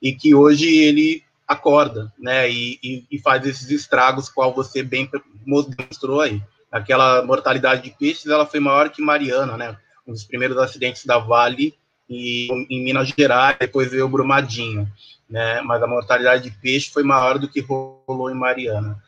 e 0.00 0.12
que 0.12 0.34
hoje 0.34 0.66
ele 0.66 1.22
acorda, 1.46 2.12
né, 2.18 2.50
e, 2.50 2.78
e, 2.82 3.04
e 3.10 3.18
faz 3.18 3.46
esses 3.46 3.70
estragos, 3.70 4.30
qual 4.30 4.54
você 4.54 4.82
bem 4.82 5.08
mostrou 5.46 6.22
aí. 6.22 6.42
Aquela 6.70 7.22
mortalidade 7.22 7.82
de 7.82 7.90
peixes, 7.90 8.26
ela 8.26 8.46
foi 8.46 8.58
maior 8.58 8.88
que 8.88 9.02
Mariana, 9.02 9.56
né, 9.58 9.76
um 10.06 10.12
dos 10.12 10.24
primeiros 10.24 10.56
acidentes 10.56 11.04
da 11.04 11.18
Vale 11.18 11.74
e, 12.08 12.48
em 12.70 12.82
Minas 12.82 13.08
Gerais, 13.08 13.58
depois 13.60 13.90
veio 13.90 14.08
Brumadinho, 14.08 14.90
né, 15.28 15.60
mas 15.60 15.82
a 15.82 15.86
mortalidade 15.86 16.44
de 16.44 16.50
peixe 16.50 16.90
foi 16.90 17.02
maior 17.02 17.38
do 17.38 17.48
que 17.48 17.60
rolou 17.60 18.30
em 18.30 18.34
Mariana, 18.34 18.98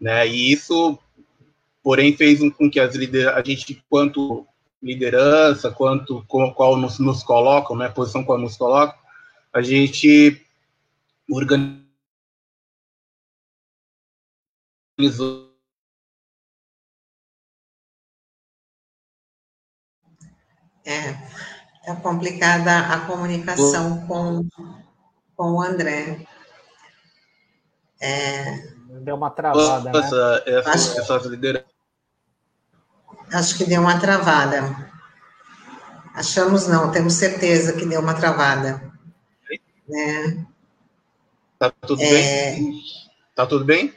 né, 0.00 0.26
e 0.26 0.50
isso, 0.50 0.98
porém, 1.82 2.16
fez 2.16 2.40
com 2.54 2.70
que 2.70 2.80
as 2.80 2.94
lider 2.94 3.28
a 3.28 3.42
gente, 3.42 3.82
quanto 3.88 4.46
liderança, 4.82 5.70
quanto 5.70 6.24
com, 6.26 6.52
qual 6.52 6.76
nos, 6.76 6.98
nos 6.98 7.22
colocam, 7.22 7.76
né, 7.76 7.88
posição 7.88 8.24
qual 8.24 8.38
nos 8.38 8.56
colocam, 8.56 8.98
a 9.52 9.60
gente 9.60 10.40
organizou 11.30 11.90
É, 20.84 21.90
é 21.90 21.94
complicada 22.02 22.78
a 22.78 23.06
comunicação 23.06 24.06
com, 24.06 24.48
com 25.36 25.52
o 25.52 25.62
André. 25.62 26.26
É, 28.00 28.56
deu 29.02 29.14
uma 29.14 29.30
travada, 29.30 29.90
Nossa, 29.90 30.40
né? 30.40 30.42
Essa, 30.46 30.70
acho, 30.70 31.00
essas 31.00 31.26
lideranças. 31.26 31.69
Acho 33.32 33.56
que 33.56 33.64
deu 33.64 33.80
uma 33.80 33.98
travada. 33.98 34.90
Achamos 36.14 36.66
não, 36.66 36.90
temos 36.90 37.14
certeza 37.14 37.72
que 37.72 37.86
deu 37.86 38.00
uma 38.00 38.14
travada. 38.14 38.82
Né? 39.88 40.44
Tá 41.58 41.72
tudo 41.86 42.02
é... 42.02 42.08
bem? 42.08 42.80
Tá 43.34 43.46
tudo 43.46 43.64
bem? 43.64 43.94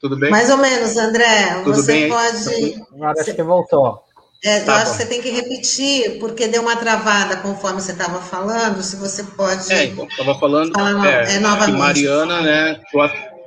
Tudo 0.00 0.18
bem? 0.18 0.30
Mais 0.30 0.50
ou 0.50 0.56
menos, 0.56 0.96
André. 0.96 1.62
Tudo 1.62 1.76
você 1.76 1.92
bem 1.92 2.08
pode. 2.08 2.82
Agora 2.92 3.20
acho 3.20 3.34
que 3.34 3.42
voltou. 3.42 4.04
É, 4.44 4.60
tá 4.60 4.72
eu 4.72 4.76
acho 4.78 4.86
bom. 4.86 4.90
que 4.90 4.96
você 4.96 5.06
tem 5.06 5.22
que 5.22 5.30
repetir, 5.30 6.18
porque 6.18 6.48
deu 6.48 6.62
uma 6.62 6.74
travada 6.74 7.36
conforme 7.36 7.80
você 7.80 7.92
estava 7.92 8.20
falando. 8.20 8.82
Se 8.82 8.96
você 8.96 9.22
pode. 9.22 9.72
É, 9.72 9.84
estava 9.84 10.36
falando. 10.38 10.72
no... 10.72 11.04
é, 11.06 11.36
é, 11.36 11.38
novamente. 11.38 11.72
Que 11.72 11.78
Mariana, 11.78 12.40
né? 12.40 12.80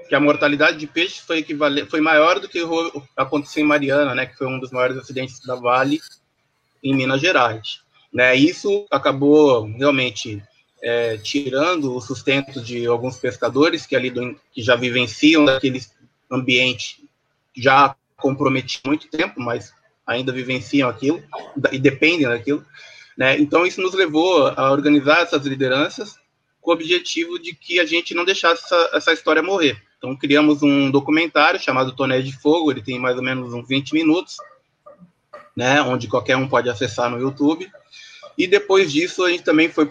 Que 0.07 0.15
a 0.15 0.19
mortalidade 0.19 0.77
de 0.77 0.87
peixe 0.87 1.21
foi, 1.21 1.45
foi 1.89 2.01
maior 2.01 2.39
do 2.39 2.47
que 2.47 2.61
aconteceu 3.15 3.63
em 3.63 3.67
Mariana, 3.67 4.13
né? 4.13 4.25
Que 4.25 4.37
foi 4.37 4.47
um 4.47 4.59
dos 4.59 4.71
maiores 4.71 4.97
acidentes 4.97 5.39
da 5.45 5.55
Vale 5.55 5.99
em 6.83 6.95
Minas 6.95 7.21
Gerais. 7.21 7.85
Né, 8.13 8.33
isso 8.33 8.85
acabou 8.89 9.65
realmente 9.65 10.41
é, 10.81 11.17
tirando 11.17 11.93
o 11.93 11.99
sustento 11.99 12.61
de 12.61 12.85
alguns 12.85 13.17
pescadores 13.17 13.85
que 13.85 13.93
ali 13.93 14.09
do, 14.09 14.39
que 14.53 14.61
já 14.61 14.77
vivenciam 14.77 15.43
daquele 15.43 15.81
ambiente 16.31 17.03
já 17.53 17.93
comprometido 18.15 18.83
há 18.85 18.87
muito 18.87 19.09
tempo, 19.09 19.41
mas 19.41 19.73
ainda 20.07 20.31
vivenciam 20.31 20.87
aquilo 20.87 21.21
e 21.71 21.77
dependem 21.77 22.27
daquilo. 22.27 22.65
Né? 23.17 23.37
Então, 23.37 23.65
isso 23.65 23.81
nos 23.81 23.93
levou 23.93 24.47
a 24.47 24.71
organizar 24.71 25.21
essas 25.21 25.45
lideranças 25.45 26.15
com 26.61 26.71
o 26.71 26.73
objetivo 26.73 27.37
de 27.37 27.53
que 27.53 27.79
a 27.79 27.85
gente 27.85 28.13
não 28.13 28.23
deixasse 28.23 28.63
essa, 28.63 28.89
essa 28.93 29.13
história 29.13 29.41
morrer. 29.41 29.81
Então, 30.05 30.15
criamos 30.15 30.61
um 30.61 30.91
documentário 30.91 31.59
chamado 31.59 31.91
Toné 31.91 32.21
de 32.21 32.31
Fogo, 32.31 32.69
ele 32.69 32.83
tem 32.83 32.99
mais 32.99 33.17
ou 33.17 33.23
menos 33.23 33.51
uns 33.51 33.67
20 33.67 33.91
minutos, 33.93 34.37
né, 35.57 35.81
onde 35.81 36.07
qualquer 36.07 36.37
um 36.37 36.47
pode 36.47 36.69
acessar 36.69 37.09
no 37.09 37.19
YouTube. 37.19 37.67
E 38.37 38.45
depois 38.45 38.91
disso, 38.91 39.23
a 39.23 39.31
gente 39.31 39.43
também 39.43 39.67
foi 39.67 39.89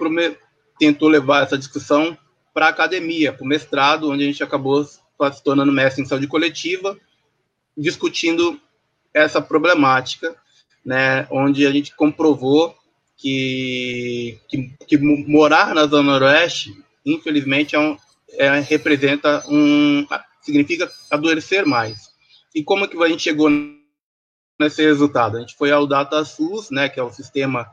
tentou 0.79 1.09
levar 1.09 1.43
essa 1.43 1.59
discussão 1.59 2.17
para 2.53 2.67
a 2.67 2.69
academia, 2.69 3.33
para 3.33 3.43
o 3.43 3.49
mestrado, 3.49 4.09
onde 4.09 4.23
a 4.23 4.27
gente 4.27 4.43
acabou 4.43 4.85
se 4.85 5.01
tornando 5.43 5.73
mestre 5.73 6.01
em 6.01 6.07
saúde 6.07 6.29
coletiva, 6.29 6.97
discutindo 7.77 8.61
essa 9.13 9.43
problemática, 9.43 10.37
né, 10.85 11.27
onde 11.29 11.67
a 11.67 11.73
gente 11.73 11.93
comprovou 11.97 12.73
que, 13.17 14.39
que, 14.49 14.77
que 14.87 14.97
morar 14.97 15.75
na 15.75 15.87
Zona 15.89 16.13
Noroeste, 16.13 16.73
infelizmente, 17.05 17.75
é 17.75 17.81
um, 17.81 17.97
é, 18.39 18.61
representa 18.61 19.45
um. 19.49 20.07
significa 20.41 20.91
adoecer 21.11 21.67
mais. 21.67 22.13
E 22.55 22.63
como 22.63 22.89
que 22.89 23.03
a 23.03 23.09
gente 23.09 23.23
chegou 23.23 23.51
nesse 24.59 24.83
resultado? 24.83 25.37
A 25.37 25.41
gente 25.41 25.57
foi 25.57 25.73
ao 25.73 25.87
DataSUS, 25.87 26.71
né, 26.71 26.89
que 26.89 27.01
é 27.01 27.03
o 27.03 27.13
sistema 27.13 27.71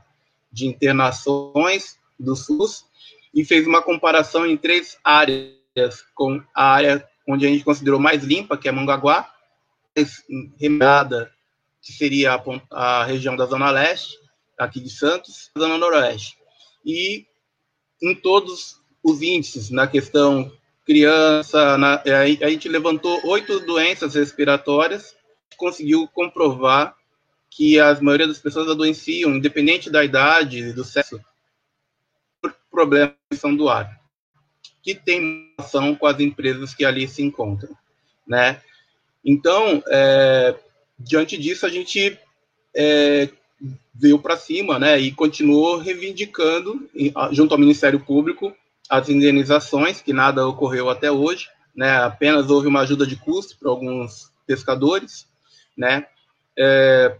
de 0.51 0.65
internações 0.65 1.97
do 2.19 2.35
SUS, 2.35 2.85
e 3.33 3.45
fez 3.45 3.65
uma 3.67 3.81
comparação 3.81 4.45
em 4.45 4.57
três 4.57 4.97
áreas, 5.03 6.03
com 6.13 6.43
a 6.53 6.65
área 6.65 7.07
onde 7.27 7.45
a 7.45 7.49
gente 7.49 7.63
considerou 7.63 7.99
mais 7.99 8.23
limpa, 8.23 8.57
que 8.57 8.67
é 8.67 8.71
Mongaguá, 8.71 9.31
mais 9.95 10.23
remada, 10.59 11.31
que 11.81 11.93
seria 11.93 12.33
a, 12.33 12.41
a, 12.71 13.05
região 13.05 13.35
da 13.35 13.45
Zona 13.45 13.71
Leste, 13.71 14.17
aqui 14.57 14.79
de 14.79 14.89
Santos, 14.89 15.49
Zona 15.57 15.77
Noroeste. 15.77 16.37
E 16.85 17.25
em 18.01 18.15
todos 18.15 18.80
os 19.03 19.21
índices, 19.21 19.69
na 19.69 19.87
questão 19.87 20.51
criança, 20.85 21.77
na, 21.77 21.95
a, 21.95 22.21
a 22.21 22.49
gente 22.49 22.67
levantou 22.67 23.19
oito 23.27 23.59
doenças 23.61 24.15
respiratórias, 24.15 25.15
conseguiu 25.57 26.07
comprovar 26.07 26.95
que 27.49 27.79
a 27.79 27.99
maioria 28.01 28.27
das 28.27 28.39
pessoas 28.39 28.69
adoeciam, 28.69 29.31
independente 29.31 29.89
da 29.89 30.03
idade 30.03 30.59
e 30.59 30.73
do 30.73 30.83
sexo, 30.83 31.19
problemas 32.69 33.15
do 33.57 33.69
ar, 33.69 33.99
que 34.81 34.95
tem 34.95 35.53
relação 35.57 35.95
com 35.95 36.07
as 36.07 36.19
empresas 36.19 36.73
que 36.73 36.85
ali 36.85 37.07
se 37.07 37.21
encontram, 37.21 37.75
né? 38.25 38.61
Então, 39.23 39.83
é, 39.87 40.55
diante 40.97 41.37
disso, 41.37 41.65
a 41.65 41.69
gente 41.69 42.17
é, 42.75 43.29
veio 43.93 44.17
para 44.17 44.37
cima, 44.37 44.79
né, 44.79 44.97
e 44.97 45.11
continuou 45.11 45.77
reivindicando, 45.77 46.89
junto 47.31 47.53
ao 47.53 47.59
Ministério 47.59 47.99
Público, 47.99 48.55
as 48.91 49.07
indenizações, 49.07 50.01
que 50.01 50.11
nada 50.11 50.45
ocorreu 50.45 50.89
até 50.89 51.09
hoje, 51.09 51.47
né, 51.73 52.03
apenas 52.03 52.49
houve 52.49 52.67
uma 52.67 52.81
ajuda 52.81 53.07
de 53.07 53.15
custo 53.15 53.57
para 53.57 53.69
alguns 53.71 54.29
pescadores, 54.45 55.25
né, 55.77 56.05
É, 56.57 57.15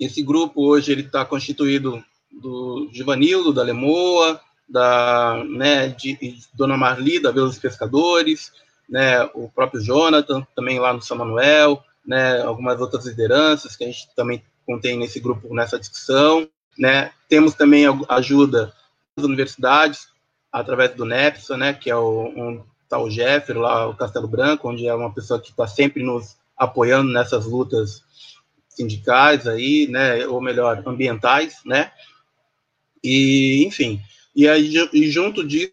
esse 0.00 0.20
grupo 0.20 0.66
hoje 0.66 0.90
ele 0.90 1.02
está 1.02 1.24
constituído 1.24 2.02
do 2.30 2.88
Givanildo, 2.92 3.52
da 3.52 3.62
Lemoa, 3.62 4.40
da 4.68 5.44
né, 5.48 5.88
de, 5.88 6.16
de 6.16 6.40
Dona 6.52 6.76
Marli, 6.76 7.22
da 7.22 7.30
Vila 7.30 7.46
dos 7.46 7.58
Pescadores, 7.58 8.52
né, 8.88 9.22
o 9.34 9.48
próprio 9.48 9.80
Jonathan, 9.80 10.44
também 10.56 10.80
lá 10.80 10.92
no 10.92 11.00
São 11.00 11.16
Manuel, 11.16 11.82
né, 12.04 12.42
algumas 12.42 12.80
outras 12.80 13.06
lideranças 13.06 13.76
que 13.76 13.84
a 13.84 13.86
gente 13.86 14.08
também 14.16 14.42
contém 14.66 14.98
nesse 14.98 15.20
grupo, 15.20 15.54
nessa 15.54 15.78
discussão. 15.78 16.48
Né. 16.76 17.12
Temos 17.28 17.54
também 17.54 17.84
ajuda 18.08 18.72
das 19.16 19.24
universidades, 19.24 20.08
através 20.52 20.94
do 20.94 21.06
NEPSA, 21.06 21.56
né, 21.56 21.72
que 21.72 21.90
é 21.90 21.96
o, 21.96 22.26
um 22.26 22.64
tal 22.88 23.10
Jeffer, 23.10 23.58
lá 23.58 23.88
o 23.88 23.96
Castelo 23.96 24.28
Branco, 24.28 24.68
onde 24.68 24.86
é 24.86 24.94
uma 24.94 25.12
pessoa 25.12 25.40
que 25.40 25.50
está 25.50 25.66
sempre 25.66 26.02
nos 26.02 26.36
apoiando 26.56 27.10
nessas 27.10 27.46
lutas 27.46 28.04
sindicais 28.68 29.48
aí, 29.48 29.88
né, 29.88 30.26
ou 30.26 30.42
melhor, 30.42 30.82
ambientais, 30.86 31.60
né, 31.64 31.90
e, 33.02 33.64
enfim, 33.66 34.00
e 34.36 34.46
aí, 34.46 34.74
e 34.92 35.10
junto 35.10 35.42
disso, 35.46 35.72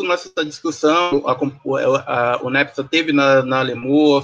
nessa 0.00 0.44
discussão, 0.44 1.24
a, 1.26 1.32
a, 1.32 2.40
o 2.42 2.50
NEPSA 2.50 2.84
teve 2.84 3.12
na, 3.12 3.42
na 3.42 3.64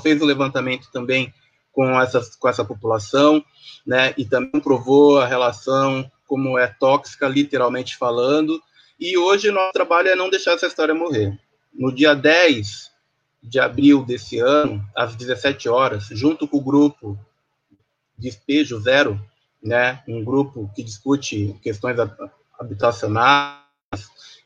fez 0.01 0.21
o 0.21 0.25
um 0.25 0.27
levantamento 0.27 0.89
também 0.93 1.33
com, 1.73 2.01
essas, 2.01 2.37
com 2.37 2.49
essa 2.49 2.65
população, 2.65 3.45
né, 3.85 4.15
e 4.17 4.25
também 4.25 4.61
provou 4.61 5.19
a 5.19 5.27
relação 5.27 6.09
como 6.27 6.57
é 6.57 6.69
tóxica, 6.69 7.29
literalmente 7.29 7.97
falando, 7.97 8.61
e 9.03 9.19
hoje 9.19 9.49
o 9.49 9.53
nosso 9.53 9.73
trabalho 9.73 10.09
é 10.09 10.15
não 10.15 10.31
deixar 10.31 10.53
essa 10.53 10.69
história 10.69 10.95
morrer. 10.95 11.37
No 11.74 11.93
dia 11.93 12.15
10 12.15 12.93
de 13.43 13.59
abril 13.59 14.05
desse 14.05 14.39
ano, 14.39 14.81
às 14.97 15.16
17 15.16 15.69
horas, 15.69 16.07
junto 16.12 16.47
com 16.47 16.59
o 16.59 16.62
grupo 16.62 17.19
Despejo 18.16 18.79
Zero, 18.79 19.20
né, 19.61 20.01
um 20.07 20.23
grupo 20.23 20.70
que 20.77 20.85
discute 20.85 21.59
questões 21.61 21.97
habitacionais 22.57 23.59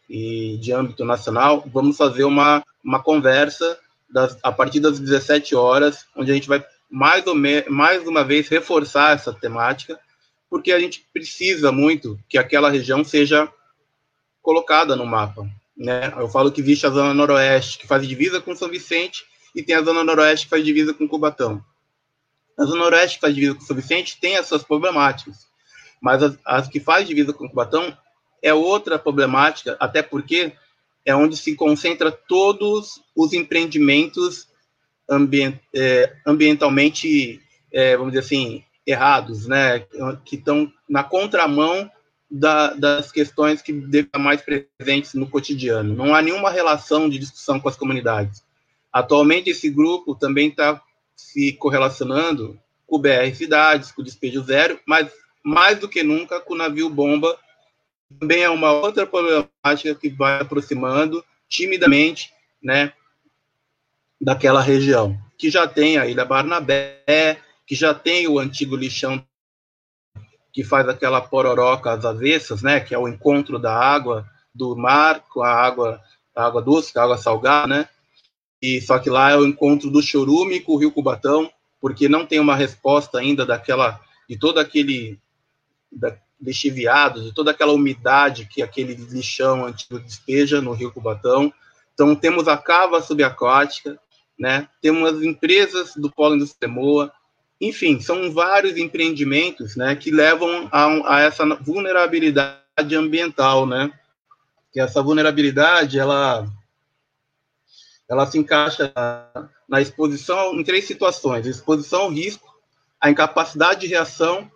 e 0.08 0.56
de 0.56 0.72
âmbito 0.72 1.04
nacional, 1.04 1.62
vamos 1.66 1.98
fazer 1.98 2.24
uma, 2.24 2.64
uma 2.82 3.02
conversa 3.02 3.78
das, 4.08 4.38
a 4.42 4.50
partir 4.50 4.80
das 4.80 4.98
17 4.98 5.54
horas, 5.54 6.06
onde 6.16 6.30
a 6.30 6.34
gente 6.34 6.48
vai 6.48 6.64
mais, 6.90 7.26
ou 7.26 7.34
me, 7.34 7.62
mais 7.68 8.06
uma 8.08 8.24
vez 8.24 8.48
reforçar 8.48 9.14
essa 9.14 9.34
temática, 9.34 10.00
porque 10.48 10.72
a 10.72 10.80
gente 10.80 11.06
precisa 11.12 11.70
muito 11.70 12.18
que 12.26 12.38
aquela 12.38 12.70
região 12.70 13.04
seja 13.04 13.52
colocada 14.46 14.94
no 14.94 15.04
mapa. 15.04 15.44
Né? 15.76 16.14
Eu 16.16 16.28
falo 16.28 16.52
que 16.52 16.60
existe 16.60 16.86
a 16.86 16.90
Zona 16.90 17.12
Noroeste, 17.12 17.78
que 17.78 17.86
faz 17.88 18.06
divisa 18.06 18.40
com 18.40 18.54
São 18.54 18.68
Vicente, 18.68 19.24
e 19.52 19.60
tem 19.60 19.74
a 19.74 19.82
Zona 19.82 20.04
Noroeste, 20.04 20.46
que 20.46 20.50
faz 20.50 20.64
divisa 20.64 20.94
com 20.94 21.08
Cubatão. 21.08 21.60
A 22.56 22.64
Zona 22.64 22.84
Noroeste, 22.84 23.16
que 23.16 23.22
faz 23.22 23.34
divisa 23.34 23.56
com 23.56 23.60
São 23.62 23.74
Vicente, 23.74 24.20
tem 24.20 24.36
as 24.36 24.46
suas 24.46 24.62
problemáticas, 24.62 25.48
mas 26.00 26.22
as, 26.22 26.38
as 26.44 26.68
que 26.68 26.78
faz 26.78 27.08
divisa 27.08 27.32
com 27.32 27.48
Cubatão 27.48 27.92
é 28.40 28.54
outra 28.54 29.00
problemática, 29.00 29.76
até 29.80 30.00
porque 30.00 30.52
é 31.04 31.12
onde 31.12 31.36
se 31.36 31.56
concentra 31.56 32.12
todos 32.12 33.02
os 33.16 33.32
empreendimentos 33.32 34.46
ambient, 35.10 35.58
é, 35.74 36.14
ambientalmente, 36.24 37.40
é, 37.72 37.96
vamos 37.96 38.12
dizer 38.12 38.24
assim, 38.24 38.64
errados, 38.86 39.48
né, 39.48 39.80
que 40.24 40.36
estão 40.36 40.72
na 40.88 41.02
contramão 41.02 41.90
da, 42.30 42.74
das 42.74 43.12
questões 43.12 43.62
que 43.62 43.72
devem 43.72 44.06
estar 44.06 44.18
mais 44.18 44.42
presentes 44.42 45.14
no 45.14 45.28
cotidiano. 45.28 45.94
Não 45.94 46.14
há 46.14 46.20
nenhuma 46.20 46.50
relação 46.50 47.08
de 47.08 47.18
discussão 47.18 47.60
com 47.60 47.68
as 47.68 47.76
comunidades. 47.76 48.44
Atualmente, 48.92 49.50
esse 49.50 49.70
grupo 49.70 50.14
também 50.14 50.48
está 50.48 50.82
se 51.14 51.52
correlacionando 51.52 52.58
com 52.86 52.96
o 52.96 52.98
BR 52.98 53.34
Cidades, 53.34 53.92
com 53.92 54.02
o 54.02 54.04
Despejo 54.04 54.42
Zero, 54.42 54.78
mas 54.86 55.10
mais 55.42 55.78
do 55.78 55.88
que 55.88 56.02
nunca 56.02 56.40
com 56.40 56.54
o 56.54 56.56
navio 56.56 56.90
bomba 56.90 57.38
também 58.18 58.42
é 58.42 58.50
uma 58.50 58.72
outra 58.72 59.06
problemática 59.06 59.94
que 59.94 60.08
vai 60.08 60.40
aproximando 60.40 61.24
timidamente, 61.48 62.32
né, 62.62 62.92
daquela 64.20 64.60
região, 64.60 65.18
que 65.36 65.50
já 65.50 65.66
tem 65.66 65.98
a 65.98 66.06
Ilha 66.06 66.24
Barnabé, 66.24 67.40
que 67.66 67.74
já 67.74 67.92
tem 67.92 68.26
o 68.26 68.38
antigo 68.38 68.76
lixão 68.76 69.24
que 70.56 70.64
faz 70.64 70.88
aquela 70.88 71.20
pororoca 71.20 71.92
às 71.92 72.02
avessas, 72.06 72.62
né, 72.62 72.80
que 72.80 72.94
é 72.94 72.98
o 72.98 73.06
encontro 73.06 73.58
da 73.58 73.76
água 73.76 74.26
do 74.54 74.74
mar 74.74 75.20
com 75.28 75.42
a 75.42 75.50
água, 75.50 76.00
a 76.34 76.46
água 76.46 76.62
doce, 76.62 76.98
a 76.98 77.02
água 77.02 77.18
salgada, 77.18 77.66
né, 77.66 77.88
e 78.62 78.80
só 78.80 78.98
que 78.98 79.10
lá 79.10 79.30
é 79.30 79.36
o 79.36 79.44
encontro 79.44 79.90
do 79.90 80.00
chorume 80.00 80.60
com 80.60 80.72
o 80.72 80.78
Rio 80.78 80.90
Cubatão, 80.90 81.52
porque 81.78 82.08
não 82.08 82.24
tem 82.24 82.40
uma 82.40 82.56
resposta 82.56 83.18
ainda 83.18 83.44
daquela, 83.44 84.00
de 84.26 84.38
todo 84.38 84.58
aquele, 84.58 85.20
da, 85.92 86.16
lixiviado, 86.40 87.22
de 87.22 87.34
toda 87.34 87.50
aquela 87.50 87.74
umidade 87.74 88.46
que 88.46 88.62
aquele 88.62 88.94
lixão 88.94 89.66
antigo 89.66 90.00
despeja 90.00 90.62
no 90.62 90.72
Rio 90.72 90.90
Cubatão. 90.90 91.52
Então, 91.92 92.16
temos 92.16 92.48
a 92.48 92.56
cava 92.56 93.02
subaquática, 93.02 94.00
né? 94.38 94.66
temos 94.80 95.12
as 95.12 95.22
empresas 95.22 95.94
do 95.94 96.10
Polo 96.10 96.34
Industrial 96.34 97.12
enfim, 97.60 98.00
são 98.00 98.30
vários 98.30 98.76
empreendimentos 98.76 99.76
né, 99.76 99.96
que 99.96 100.10
levam 100.10 100.68
a, 100.70 101.16
a, 101.16 101.20
essa 101.22 101.44
vulnerabilidade 101.56 102.94
ambiental, 102.94 103.66
né? 103.66 103.90
Que 104.72 104.80
essa 104.80 105.02
vulnerabilidade, 105.02 105.98
ela, 105.98 106.46
ela 108.08 108.26
se 108.26 108.38
encaixa 108.38 108.92
na 109.66 109.80
exposição 109.80 110.54
em 110.54 110.62
três 110.62 110.86
situações: 110.86 111.46
exposição 111.46 112.02
ao 112.02 112.10
risco, 112.10 112.46
a 113.00 113.10
incapacidade 113.10 113.80
de 113.80 113.86
reação 113.86 114.50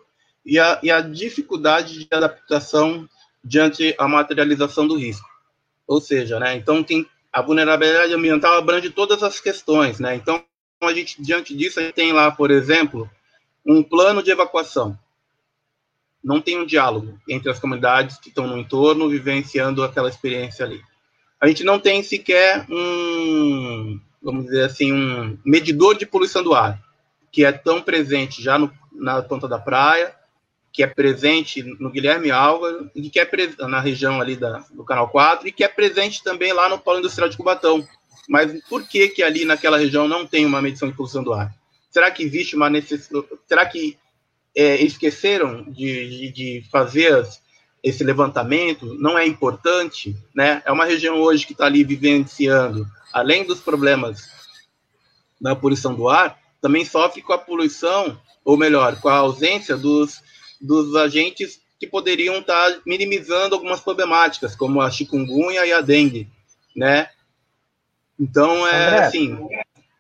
e 0.45 0.59
a, 0.59 0.79
e 0.83 0.91
a 0.91 1.01
dificuldade 1.01 1.99
de 1.99 2.09
adaptação 2.11 3.09
diante 3.43 3.95
a 3.99 4.07
materialização 4.07 4.87
do 4.87 4.97
risco. 4.97 5.27
Ou 5.87 6.03
seja, 6.03 6.39
né, 6.39 6.55
então 6.55 6.85
tem 6.85 7.07
a 7.33 7.41
vulnerabilidade 7.41 8.13
ambiental 8.13 8.59
abrange 8.59 8.91
todas 8.91 9.23
as 9.23 9.41
questões, 9.41 9.99
né? 9.99 10.17
Então 10.17 10.45
a 10.87 10.95
gente 10.95 11.21
diante 11.21 11.55
disso 11.55 11.79
a 11.79 11.83
gente 11.83 11.95
tem 11.95 12.13
lá, 12.13 12.31
por 12.31 12.51
exemplo, 12.51 13.09
um 13.67 13.83
plano 13.83 14.23
de 14.23 14.31
evacuação. 14.31 14.99
Não 16.23 16.41
tem 16.41 16.59
um 16.59 16.67
diálogo 16.67 17.19
entre 17.29 17.51
as 17.51 17.59
comunidades 17.59 18.19
que 18.19 18.29
estão 18.29 18.47
no 18.47 18.59
entorno 18.59 19.09
vivenciando 19.09 19.83
aquela 19.83 20.09
experiência 20.09 20.65
ali. 20.65 20.83
A 21.41 21.49
gente 21.49 21.65
não 21.65 21.79
tem 21.79 22.03
sequer 22.03 22.67
um, 22.69 23.99
vamos 24.23 24.45
dizer 24.45 24.65
assim, 24.65 24.93
um 24.93 25.39
medidor 25.45 25.97
de 25.97 26.05
poluição 26.05 26.43
do 26.43 26.55
ar, 26.55 26.79
que 27.33 27.45
é 27.45 27.53
tão 27.53 27.81
presente 27.81 28.43
já 28.43 28.59
no, 28.59 28.71
na 28.93 29.23
ponta 29.23 29.49
da 29.49 29.59
praia, 29.59 30.15
que 30.73 30.83
é 30.83 30.87
presente 30.87 31.63
no 31.63 31.91
Guilherme 31.91 32.31
Álvaro, 32.31 32.91
e 32.95 33.09
que 33.09 33.19
é 33.19 33.29
na 33.67 33.81
região 33.81 34.21
ali 34.21 34.37
da, 34.37 34.59
do 34.71 34.85
Canal 34.85 35.09
4, 35.09 35.49
e 35.49 35.53
que 35.53 35.65
é 35.65 35.69
presente 35.69 36.23
também 36.23 36.53
lá 36.53 36.69
no 36.69 36.79
Polo 36.79 36.99
Industrial 36.99 37.29
de 37.29 37.37
Cubatão. 37.37 37.87
Mas 38.29 38.63
por 38.69 38.87
que 38.87 39.09
que 39.09 39.23
ali 39.23 39.45
naquela 39.45 39.79
região 39.79 40.07
não 40.07 40.27
tem 40.27 40.47
uma 40.47 40.63
medição 40.63 40.89
de 40.89 40.97
poluição 40.97 41.23
do 41.23 41.33
ar? 41.33 41.55
Será 41.91 42.11
que 42.11 42.23
existe 42.23 42.55
uma 42.55 42.71
necessidade? 42.71 43.27
Será 43.47 43.67
que 43.67 43.97
é, 44.55 44.77
esqueceram 44.83 45.65
de, 45.65 46.09
de, 46.09 46.33
de 46.33 46.69
fazer 46.71 47.27
esse 47.83 48.05
levantamento? 48.05 48.95
Não 48.95 49.19
é 49.19 49.27
importante, 49.27 50.17
né? 50.35 50.63
É 50.65 50.71
uma 50.71 50.85
região 50.85 51.21
hoje 51.21 51.47
que 51.47 51.53
está 51.53 51.67
ali 51.67 51.83
vivenciando, 51.83 52.87
além 53.13 53.45
dos 53.45 53.61
problemas 53.61 54.29
da 55.41 55.57
poluição 55.57 55.95
do 55.95 56.09
ar, 56.09 56.39
também 56.61 56.85
sofre 56.85 57.23
com 57.23 57.33
a 57.33 57.39
poluição, 57.39 58.21
ou 58.45 58.57
melhor, 58.57 59.01
com 59.01 59.09
a 59.09 59.17
ausência 59.17 59.77
dos 59.77 60.21
dos 60.61 60.95
agentes 60.95 61.61
que 61.79 61.87
poderiam 61.87 62.39
estar 62.39 62.71
tá 62.71 62.81
minimizando 62.85 63.55
algumas 63.55 63.81
problemáticas, 63.81 64.55
como 64.55 64.81
a 64.81 64.91
chikungunya 64.91 65.65
e 65.65 65.73
a 65.73 65.81
dengue, 65.81 66.29
né? 66.77 67.09
Então, 68.21 68.67
é 68.67 68.87
André, 68.87 69.05
assim, 69.07 69.49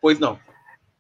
pois 0.00 0.18
não. 0.18 0.38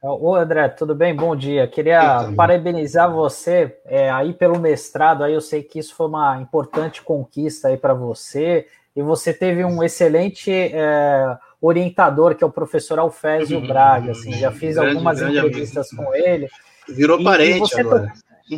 Ô 0.02 0.34
André, 0.34 0.66
tudo 0.70 0.94
bem? 0.94 1.14
Bom 1.14 1.36
dia. 1.36 1.66
Queria 1.68 2.32
parabenizar 2.34 3.12
você 3.12 3.76
é, 3.84 4.10
aí 4.10 4.32
pelo 4.32 4.58
mestrado. 4.58 5.22
Aí 5.22 5.34
eu 5.34 5.42
sei 5.42 5.62
que 5.62 5.78
isso 5.78 5.94
foi 5.94 6.06
uma 6.06 6.40
importante 6.40 7.02
conquista 7.02 7.68
aí 7.68 7.76
para 7.76 7.92
você. 7.92 8.66
E 8.96 9.02
você 9.02 9.34
teve 9.34 9.62
um 9.62 9.82
excelente 9.82 10.50
é, 10.50 11.36
orientador, 11.60 12.34
que 12.34 12.42
é 12.42 12.46
o 12.46 12.50
professor 12.50 12.98
Alfésio 12.98 13.60
Braga. 13.60 14.12
Assim, 14.12 14.32
já 14.32 14.50
fiz 14.50 14.76
grande, 14.76 14.92
algumas 14.92 15.20
grande 15.20 15.38
entrevistas 15.38 15.92
amigo. 15.92 16.06
com 16.06 16.14
ele. 16.14 16.48
Virou 16.88 17.22
parente 17.22 17.78
agora. 17.78 18.10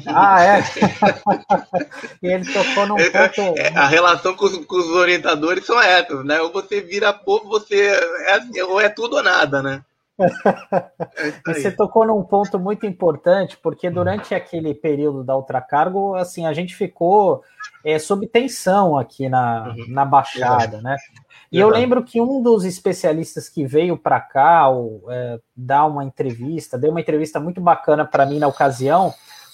Ah, 0.06 0.43
é? 0.43 0.62
e 2.23 2.27
ele 2.32 2.52
tocou 2.52 2.86
num 2.86 2.97
ponto. 2.97 3.59
É, 3.59 3.69
a 3.77 3.86
relação 3.86 4.35
com 4.35 4.47
os, 4.47 4.56
com 4.64 4.77
os, 4.77 4.86
orientadores 4.89 5.66
são 5.66 5.81
essas, 5.81 6.24
né? 6.24 6.40
Ou 6.40 6.52
você 6.52 6.81
vira 6.81 7.12
povo, 7.12 7.48
você 7.48 7.98
é, 8.27 8.64
ou 8.64 8.81
é 8.81 8.89
tudo 8.89 9.16
ou 9.16 9.23
nada, 9.23 9.62
né? 9.62 9.82
É 11.47 11.52
você 11.52 11.70
tocou 11.70 12.06
num 12.06 12.23
ponto 12.23 12.59
muito 12.59 12.86
importante, 12.86 13.56
porque 13.56 13.90
durante 13.90 14.35
aquele 14.35 14.74
período 14.74 15.24
da 15.24 15.36
ultracargo, 15.36 16.14
assim, 16.14 16.47
a 16.47 16.52
gente 16.52 16.74
ficou 16.74 17.43
é, 17.85 17.98
sob 17.98 18.27
tensão 18.27 18.98
aqui 18.98 19.28
na, 19.28 19.69
uhum. 19.69 19.86
na 19.89 20.05
Baixada, 20.05 20.81
né? 20.81 20.97
E 21.51 21.59
eu 21.59 21.69
lembro 21.69 22.02
que 22.02 22.19
um 22.19 22.43
dos 22.43 22.64
especialistas 22.64 23.48
que 23.48 23.66
veio 23.66 23.97
para 23.97 24.19
cá 24.20 24.69
ou, 24.69 25.02
é, 25.10 25.39
dar 25.55 25.85
uma 25.85 26.02
entrevista, 26.02 26.78
deu 26.78 26.90
uma 26.90 27.01
entrevista 27.01 27.39
muito 27.39 27.60
bacana 27.60 28.06
para 28.06 28.24
mim 28.24 28.39
na 28.39 28.48
ocasião, 28.48 29.12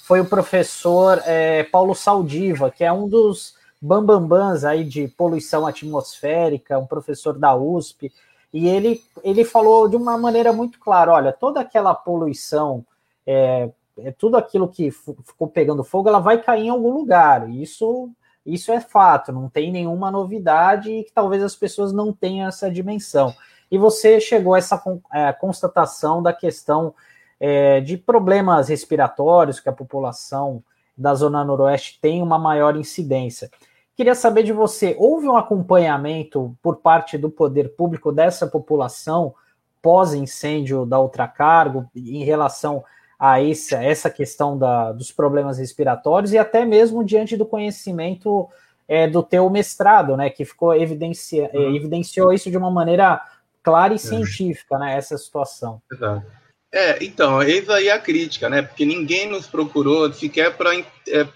foi 0.09 0.21
o 0.21 0.25
professor 0.25 1.21
é, 1.23 1.63
Paulo 1.65 1.93
Saldiva, 1.93 2.71
que 2.71 2.83
é 2.83 2.91
um 2.91 3.07
dos 3.07 3.53
bambambans 3.79 4.63
aí 4.63 4.83
de 4.83 5.07
poluição 5.07 5.67
atmosférica, 5.67 6.79
um 6.79 6.87
professor 6.87 7.37
da 7.37 7.55
USP, 7.55 8.11
e 8.51 8.67
ele, 8.67 9.03
ele 9.23 9.45
falou 9.45 9.87
de 9.87 9.95
uma 9.95 10.17
maneira 10.17 10.51
muito 10.51 10.79
clara: 10.79 11.13
olha, 11.13 11.31
toda 11.31 11.59
aquela 11.59 11.93
poluição, 11.93 12.83
é, 13.23 13.69
é 13.99 14.11
tudo 14.11 14.35
aquilo 14.35 14.67
que 14.67 14.89
ficou 14.89 15.47
pegando 15.47 15.83
fogo, 15.83 16.09
ela 16.09 16.17
vai 16.19 16.41
cair 16.41 16.65
em 16.65 16.69
algum 16.69 16.91
lugar. 16.91 17.47
Isso, 17.47 18.09
isso 18.43 18.71
é 18.71 18.81
fato, 18.81 19.31
não 19.31 19.47
tem 19.47 19.71
nenhuma 19.71 20.09
novidade 20.09 20.89
e 20.89 21.03
que 21.03 21.11
talvez 21.11 21.43
as 21.43 21.55
pessoas 21.55 21.93
não 21.93 22.11
tenham 22.11 22.47
essa 22.47 22.71
dimensão. 22.71 23.31
E 23.69 23.77
você 23.77 24.19
chegou 24.19 24.55
a 24.55 24.57
essa 24.57 24.81
é, 25.13 25.31
constatação 25.33 26.23
da 26.23 26.33
questão 26.33 26.95
é, 27.39 27.79
de 27.79 27.97
problemas 27.97 28.69
respiratórios 28.69 29.59
que 29.59 29.69
a 29.69 29.73
população 29.73 30.63
da 30.97 31.13
Zona 31.15 31.43
Noroeste 31.43 31.99
tem 32.01 32.21
uma 32.21 32.37
maior 32.37 32.75
incidência. 32.75 33.49
Queria 33.95 34.15
saber 34.15 34.43
de 34.43 34.51
você: 34.51 34.95
houve 34.99 35.27
um 35.27 35.37
acompanhamento 35.37 36.55
por 36.61 36.77
parte 36.77 37.17
do 37.17 37.29
poder 37.29 37.75
público 37.75 38.11
dessa 38.11 38.47
população 38.47 39.33
pós-incêndio 39.81 40.85
da 40.85 40.99
Ultracargo 40.99 41.89
em 41.95 42.23
relação 42.23 42.83
a 43.17 43.41
essa, 43.43 43.83
essa 43.83 44.09
questão 44.09 44.57
da, 44.57 44.91
dos 44.91 45.11
problemas 45.11 45.57
respiratórios 45.57 46.31
e 46.31 46.37
até 46.37 46.65
mesmo 46.65 47.03
diante 47.03 47.35
do 47.35 47.45
conhecimento 47.45 48.47
é, 48.87 49.07
do 49.07 49.21
teu 49.21 49.49
mestrado, 49.49 50.15
né, 50.15 50.29
que 50.29 50.45
ficou 50.45 50.73
evidencia, 50.73 51.49
uhum. 51.53 51.75
evidenciou 51.75 52.33
isso 52.33 52.49
de 52.49 52.57
uma 52.57 52.71
maneira 52.71 53.21
clara 53.61 53.93
e 53.93 53.97
uhum. 53.97 53.99
científica, 53.99 54.79
né, 54.79 54.95
essa 54.95 55.17
situação. 55.17 55.81
Exato. 55.91 56.25
É, 56.71 57.03
então, 57.03 57.41
eis 57.41 57.67
aí 57.69 57.89
a 57.89 57.99
crítica, 57.99 58.47
né? 58.47 58.61
Porque 58.61 58.85
ninguém 58.85 59.27
nos 59.27 59.47
procurou 59.47 60.11
sequer 60.13 60.55
para 60.55 60.75
é, 60.75 61.27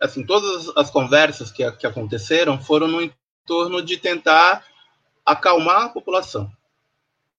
assim, 0.00 0.24
todas 0.24 0.68
as 0.76 0.90
conversas 0.90 1.52
que, 1.52 1.70
que 1.72 1.86
aconteceram 1.86 2.60
foram 2.60 2.88
no 2.88 3.00
entorno 3.00 3.80
de 3.80 3.96
tentar 3.96 4.64
acalmar 5.24 5.82
a 5.82 5.88
população. 5.88 6.50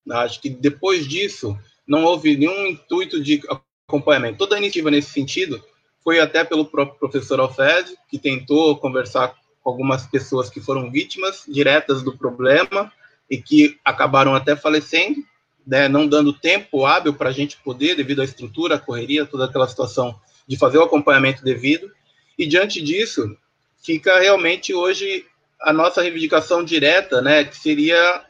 Acho 0.10 0.42
que 0.42 0.50
depois 0.50 1.08
disso 1.08 1.58
não 1.86 2.06
houve 2.06 2.38
nenhum 2.38 2.68
intuito 2.68 3.22
de 3.22 3.42
acompanhamento. 3.86 4.38
Toda 4.38 4.56
a 4.56 4.58
iniciativa 4.58 4.90
nesse 4.90 5.12
sentido 5.12 5.62
foi 6.02 6.20
até 6.20 6.44
pelo 6.44 6.66
próprio 6.66 7.00
professor 7.00 7.40
Alfésio, 7.40 7.98
que 8.10 8.18
tentou 8.18 8.78
conversar 8.78 9.36
com 9.62 9.70
algumas 9.70 10.06
pessoas 10.06 10.50
que 10.50 10.62
foram 10.62 10.90
vítimas 10.90 11.44
diretas 11.48 12.02
do 12.02 12.18
problema 12.18 12.92
e 13.30 13.42
que 13.42 13.78
acabaram 13.84 14.36
até 14.36 14.56
falecendo 14.56 15.24
né, 15.66 15.88
não 15.88 16.08
dando 16.08 16.34
tempo 16.34 16.86
hábil 16.86 17.14
para 17.14 17.30
a 17.30 17.34
gente 17.34 17.58
poder, 17.58 17.96
devido 17.96 18.22
à 18.22 18.26
estrutura, 18.26 18.76
à 18.76 18.80
correria, 18.80 19.26
toda 19.26 19.46
aquela 19.46 19.68
situação 19.68 20.20
de 20.48 20.58
fazer 20.58 20.78
o 20.78 20.84
acompanhamento 20.84 21.44
devido. 21.44 21.92
E 22.38 22.46
diante 22.46 22.82
disso, 22.82 23.38
fica 23.84 24.20
realmente 24.20 24.74
hoje 24.74 25.26
a 25.62 25.72
nossa 25.72 26.02
reivindicação 26.02 26.64
direta, 26.64 27.22
né, 27.22 27.46
que 27.46 27.56
seria 27.56 28.26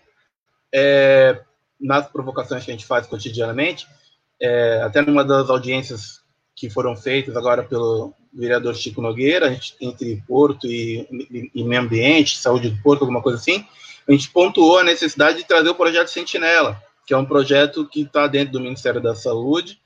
é, 0.73 1.41
nas 1.79 2.07
provocações 2.07 2.63
que 2.63 2.71
a 2.71 2.73
gente 2.73 2.85
faz 2.85 3.07
cotidianamente, 3.07 3.87
é, 4.39 4.81
até 4.83 5.01
numa 5.01 5.23
das 5.23 5.49
audiências 5.49 6.21
que 6.55 6.69
foram 6.69 6.95
feitas 6.95 7.35
agora 7.35 7.63
pelo 7.63 8.13
vereador 8.33 8.75
Chico 8.75 9.01
Nogueira, 9.01 9.51
gente, 9.51 9.75
entre 9.79 10.23
Porto 10.27 10.67
e, 10.67 11.07
e, 11.11 11.51
e, 11.53 11.63
Meio 11.63 11.81
Ambiente, 11.81 12.37
Saúde 12.37 12.69
do 12.69 12.81
Porto, 12.81 13.01
alguma 13.01 13.21
coisa 13.21 13.37
assim, 13.37 13.65
a 14.07 14.11
gente 14.11 14.29
pontuou 14.29 14.79
a 14.79 14.83
necessidade 14.83 15.37
de 15.37 15.47
trazer 15.47 15.69
o 15.69 15.75
projeto 15.75 16.09
Sentinela, 16.09 16.81
que 17.05 17.13
é 17.13 17.17
um 17.17 17.25
projeto 17.25 17.87
que 17.87 18.01
está 18.01 18.27
dentro 18.27 18.53
do 18.53 18.61
Ministério 18.61 19.01
da 19.01 19.15
Saúde 19.15 19.81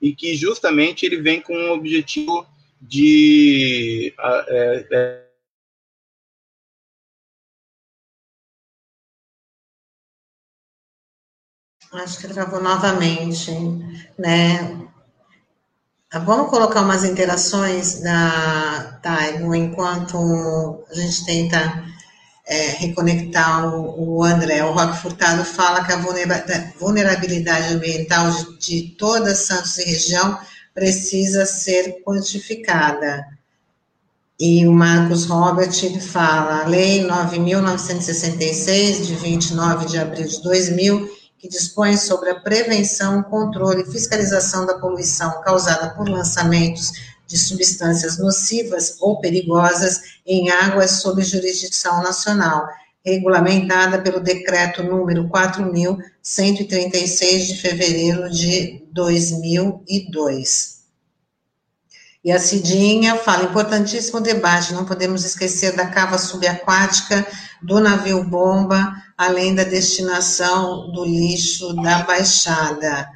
e 0.00 0.14
que 0.14 0.34
justamente 0.34 1.06
ele 1.06 1.20
vem 1.22 1.40
com 1.40 1.54
o 1.54 1.74
objetivo 1.74 2.46
de 2.80 4.12
é, 4.18 4.86
é, 4.92 5.22
Acho 11.92 12.20
que 12.20 12.28
travou 12.28 12.60
novamente, 12.62 13.50
né? 14.18 14.88
Vamos 16.24 16.48
colocar 16.48 16.80
umas 16.80 17.04
interações 17.04 18.00
da 18.00 18.98
Taigo 19.02 19.54
enquanto 19.54 20.86
a 20.90 20.94
gente 20.94 21.24
tenta 21.26 21.84
é, 22.46 22.68
reconectar 22.70 23.74
o, 23.74 24.16
o, 24.16 24.24
André. 24.24 24.64
O 24.64 24.72
Roque 24.72 24.98
Furtado 24.98 25.44
fala 25.44 25.84
que 25.84 25.92
a 25.92 26.02
vulnerabilidade 26.78 27.74
ambiental 27.74 28.30
de, 28.30 28.58
de 28.58 28.82
toda 28.96 29.34
Santos 29.34 29.76
e 29.78 29.84
região 29.84 30.38
precisa 30.74 31.46
ser 31.46 32.02
quantificada. 32.04 33.24
E 34.40 34.66
o 34.66 34.72
Marcos 34.72 35.26
Robert 35.26 35.72
ele 35.82 36.00
fala, 36.00 36.62
a 36.62 36.66
Lei 36.66 37.06
9.966, 37.06 39.06
de 39.06 39.14
29 39.14 39.86
de 39.86 39.98
abril 39.98 40.26
de 40.26 40.42
2000, 40.42 41.08
que 41.38 41.48
dispõe 41.48 41.96
sobre 41.96 42.30
a 42.30 42.40
prevenção, 42.40 43.22
controle 43.22 43.82
e 43.82 43.92
fiscalização 43.92 44.66
da 44.66 44.78
poluição 44.78 45.40
causada 45.42 45.90
por 45.90 46.08
lançamentos 46.08 47.11
de 47.32 47.38
substâncias 47.38 48.18
nocivas 48.18 48.96
ou 49.00 49.18
perigosas 49.18 50.20
em 50.26 50.50
águas 50.50 51.00
sob 51.00 51.22
jurisdição 51.22 52.02
nacional, 52.02 52.68
regulamentada 53.02 54.02
pelo 54.02 54.20
decreto 54.20 54.82
número 54.82 55.30
4136 55.30 57.46
de 57.46 57.56
fevereiro 57.56 58.28
de 58.28 58.84
2002. 58.92 60.82
E 62.22 62.30
a 62.30 62.38
Cidinha 62.38 63.16
fala, 63.16 63.44
importantíssimo 63.44 64.20
debate, 64.20 64.74
não 64.74 64.84
podemos 64.84 65.24
esquecer 65.24 65.74
da 65.74 65.86
cava 65.86 66.18
subaquática, 66.18 67.26
do 67.62 67.80
navio 67.80 68.22
bomba, 68.22 68.94
além 69.16 69.54
da 69.54 69.64
destinação 69.64 70.92
do 70.92 71.02
lixo 71.02 71.72
da 71.82 72.02
Baixada 72.02 73.08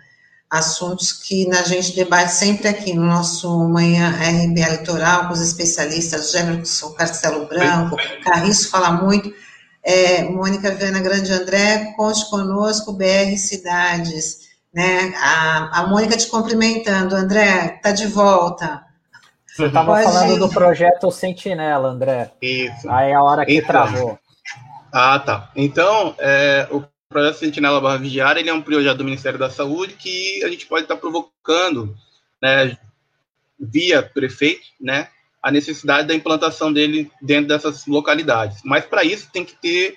assuntos 0.50 1.12
que 1.12 1.50
a 1.52 1.62
gente 1.62 1.94
debate 1.94 2.32
sempre 2.32 2.68
aqui 2.68 2.94
no 2.94 3.04
nosso 3.04 3.68
Manhã 3.68 4.10
RBA 4.10 4.68
Litoral, 4.78 5.26
com 5.26 5.32
os 5.32 5.40
especialistas 5.40 6.30
Jefferson 6.30 6.90
Carcelo 6.92 7.46
Branco, 7.46 7.96
Carriço 8.22 8.70
fala 8.70 8.92
muito, 8.92 9.32
é, 9.82 10.22
Mônica 10.24 10.70
Viana 10.70 11.00
Grande 11.00 11.32
André, 11.32 11.92
conte 11.96 12.28
conosco, 12.30 12.92
BR 12.92 13.36
Cidades, 13.36 14.46
né, 14.72 15.14
a, 15.16 15.80
a 15.80 15.86
Mônica 15.86 16.16
te 16.16 16.26
cumprimentando, 16.28 17.14
André, 17.14 17.80
tá 17.82 17.92
de 17.92 18.06
volta. 18.06 18.84
Você 19.46 19.66
estava 19.66 20.02
falando 20.02 20.38
do 20.38 20.48
projeto 20.50 21.10
Sentinela, 21.10 21.88
André. 21.88 22.30
Isso. 22.42 22.90
Aí 22.90 23.10
é 23.10 23.14
a 23.14 23.22
hora 23.22 23.46
que 23.46 23.54
então, 23.54 23.66
travou. 23.66 24.18
Ah, 24.92 25.18
tá. 25.18 25.50
Então, 25.56 26.14
é, 26.18 26.68
o 26.70 26.82
projeto 27.16 27.38
Sentinela 27.38 27.80
Barra 27.80 27.96
Vigiar 27.96 28.36
ele 28.36 28.50
é 28.50 28.52
um 28.52 28.60
projeto 28.60 28.98
do 28.98 29.04
Ministério 29.04 29.38
da 29.38 29.48
Saúde 29.48 29.94
que 29.94 30.44
a 30.44 30.48
gente 30.50 30.66
pode 30.66 30.82
estar 30.82 30.96
provocando, 30.98 31.96
né, 32.42 32.76
via 33.58 34.02
prefeito, 34.02 34.66
né, 34.78 35.08
a 35.42 35.50
necessidade 35.50 36.06
da 36.06 36.14
implantação 36.14 36.70
dele 36.70 37.10
dentro 37.22 37.48
dessas 37.48 37.86
localidades. 37.86 38.60
Mas 38.62 38.84
para 38.84 39.02
isso 39.02 39.30
tem 39.32 39.46
que 39.46 39.56
ter 39.56 39.96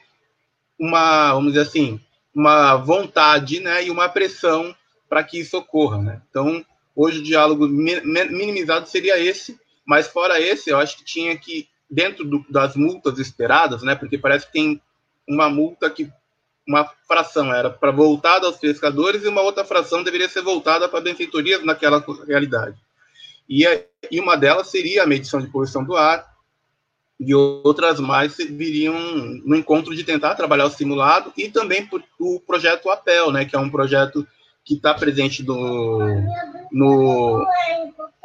uma, 0.79 1.33
vamos 1.33 1.51
dizer 1.51 1.67
assim, 1.67 1.99
uma 2.33 2.77
vontade, 2.77 3.59
né, 3.59 3.83
e 3.83 3.91
uma 3.91 4.07
pressão 4.07 4.73
para 5.09 5.21
que 5.21 5.41
isso 5.41 5.57
ocorra, 5.57 5.97
né. 5.97 6.21
Então, 6.29 6.65
hoje 6.95 7.19
o 7.19 7.23
diálogo 7.23 7.67
minimizado 7.67 8.87
seria 8.87 9.19
esse, 9.19 9.59
mas 9.85 10.07
fora 10.07 10.39
esse, 10.39 10.69
eu 10.69 10.79
acho 10.79 10.95
que 10.95 11.03
tinha 11.03 11.37
que 11.37 11.67
dentro 11.91 12.23
do, 12.23 12.45
das 12.49 12.77
multas 12.77 13.19
esperadas, 13.19 13.83
né, 13.83 13.93
porque 13.93 14.17
parece 14.17 14.45
que 14.45 14.53
tem 14.53 14.81
uma 15.27 15.49
multa 15.49 15.89
que 15.89 16.09
uma 16.69 16.87
fração 17.07 17.51
era 17.51 17.67
para 17.67 17.89
voltada 17.89 18.45
aos 18.45 18.57
pescadores 18.57 19.23
e 19.23 19.27
uma 19.27 19.41
outra 19.41 19.65
fração 19.65 20.03
deveria 20.03 20.29
ser 20.29 20.43
voltada 20.43 20.87
para 20.87 21.01
benfeitorias 21.01 21.65
naquela 21.65 22.03
realidade. 22.27 22.77
E, 23.49 23.65
e 24.11 24.19
uma 24.19 24.37
delas 24.37 24.67
seria 24.67 25.01
a 25.01 25.07
medição 25.07 25.41
de 25.41 25.47
poluição 25.47 25.83
do 25.83 25.95
ar, 25.95 26.29
e 27.19 27.33
outras 27.33 27.99
mais 27.99 28.37
viriam 28.37 28.95
no 29.43 29.55
encontro 29.55 29.95
de 29.95 30.03
tentar 30.03 30.35
trabalhar 30.35 30.65
o 30.65 30.69
simulado 30.69 31.33
e 31.35 31.49
também 31.49 31.85
por, 31.85 32.03
o 32.19 32.39
projeto 32.39 32.89
APEL, 32.89 33.31
né, 33.31 33.45
que 33.45 33.55
é 33.55 33.59
um 33.59 33.69
projeto 33.69 34.25
que 34.63 34.75
está 34.75 34.93
presente 34.93 35.43
no, 35.43 35.99
no 36.71 37.45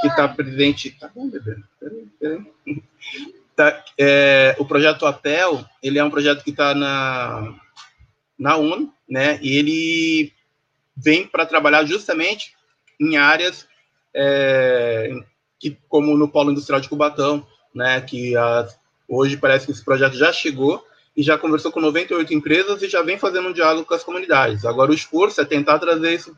que 0.00 0.06
está 0.06 0.28
presente 0.28 0.90
tá 1.00 1.10
bom, 1.12 1.28
bebê? 1.30 1.56
Peraí, 1.80 2.06
peraí. 2.20 2.46
Tá, 3.56 3.84
é, 3.98 4.54
o 4.58 4.66
projeto 4.66 5.06
APEL 5.06 5.64
ele 5.82 5.98
é 5.98 6.04
um 6.04 6.10
projeto 6.10 6.44
que 6.44 6.50
está 6.50 6.74
na 6.74 7.54
na 8.38 8.56
ONU, 8.56 8.92
né? 9.08 9.38
E 9.42 9.56
ele 9.56 10.32
vem 10.96 11.26
para 11.26 11.46
trabalhar 11.46 11.84
justamente 11.84 12.54
em 13.00 13.16
áreas 13.16 13.66
é, 14.14 15.10
que, 15.58 15.76
como 15.88 16.16
no 16.16 16.28
Polo 16.28 16.52
Industrial 16.52 16.80
de 16.80 16.88
Cubatão, 16.88 17.46
né, 17.74 18.00
que 18.00 18.34
hoje 19.08 19.36
parece 19.36 19.66
que 19.66 19.72
esse 19.72 19.84
projeto 19.84 20.14
já 20.14 20.32
chegou 20.32 20.84
e 21.16 21.22
já 21.22 21.36
conversou 21.36 21.72
com 21.72 21.80
98 21.80 22.32
empresas 22.32 22.82
e 22.82 22.88
já 22.88 23.02
vem 23.02 23.18
fazendo 23.18 23.48
um 23.48 23.52
diálogo 23.52 23.86
com 23.86 23.94
as 23.94 24.04
comunidades. 24.04 24.64
Agora 24.64 24.90
o 24.90 24.94
esforço 24.94 25.40
é 25.40 25.44
tentar 25.44 25.78
trazer 25.78 26.14
isso 26.14 26.36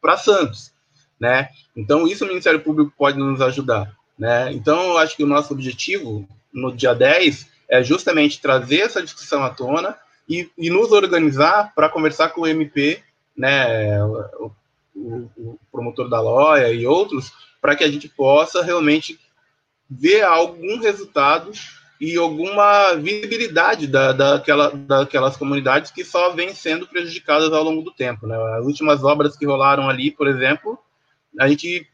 para 0.00 0.16
Santos, 0.16 0.72
né? 1.18 1.48
Então 1.76 2.06
isso 2.06 2.24
o 2.24 2.28
Ministério 2.28 2.60
Público 2.60 2.92
pode 2.96 3.18
nos 3.18 3.40
ajudar, 3.40 3.96
né? 4.18 4.52
Então 4.52 4.90
eu 4.90 4.98
acho 4.98 5.16
que 5.16 5.24
o 5.24 5.28
nosso 5.28 5.52
objetivo 5.52 6.28
no 6.52 6.74
dia 6.74 6.94
10 6.94 7.48
é 7.68 7.82
justamente 7.82 8.40
trazer 8.40 8.80
essa 8.80 9.02
discussão 9.02 9.42
à 9.42 9.50
tona 9.50 9.96
e, 10.28 10.50
e 10.56 10.70
nos 10.70 10.92
organizar 10.92 11.72
para 11.74 11.88
conversar 11.88 12.30
com 12.30 12.42
o 12.42 12.46
MP, 12.46 13.02
né, 13.36 14.02
o, 14.04 14.50
o, 14.94 15.30
o 15.36 15.58
promotor 15.70 16.08
da 16.08 16.20
loja 16.20 16.70
e 16.70 16.86
outros, 16.86 17.32
para 17.60 17.76
que 17.76 17.84
a 17.84 17.90
gente 17.90 18.08
possa 18.08 18.62
realmente 18.62 19.18
ver 19.88 20.22
algum 20.22 20.78
resultado 20.78 21.52
e 22.00 22.16
alguma 22.16 22.94
visibilidade 22.94 23.86
da, 23.86 24.12
daquela, 24.12 24.70
daquelas 24.70 25.36
comunidades 25.36 25.90
que 25.90 26.04
só 26.04 26.32
vêm 26.32 26.54
sendo 26.54 26.86
prejudicadas 26.86 27.52
ao 27.52 27.62
longo 27.62 27.82
do 27.82 27.92
tempo. 27.92 28.26
Né? 28.26 28.36
As 28.58 28.64
últimas 28.64 29.04
obras 29.04 29.36
que 29.36 29.46
rolaram 29.46 29.88
ali, 29.88 30.10
por 30.10 30.26
exemplo, 30.26 30.78
a 31.38 31.48
gente 31.48 31.86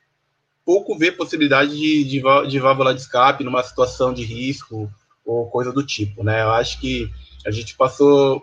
pouco 0.64 0.96
vê 0.96 1.12
possibilidade 1.12 1.76
de, 1.76 2.04
de, 2.04 2.48
de 2.48 2.58
válvula 2.58 2.94
de 2.94 3.00
escape 3.00 3.44
numa 3.44 3.62
situação 3.62 4.12
de 4.12 4.24
risco 4.24 4.90
ou 5.24 5.48
coisa 5.50 5.72
do 5.72 5.84
tipo. 5.84 6.24
Né? 6.24 6.42
Eu 6.42 6.50
acho 6.50 6.80
que 6.80 7.10
a 7.46 7.50
gente 7.50 7.76
passou, 7.76 8.42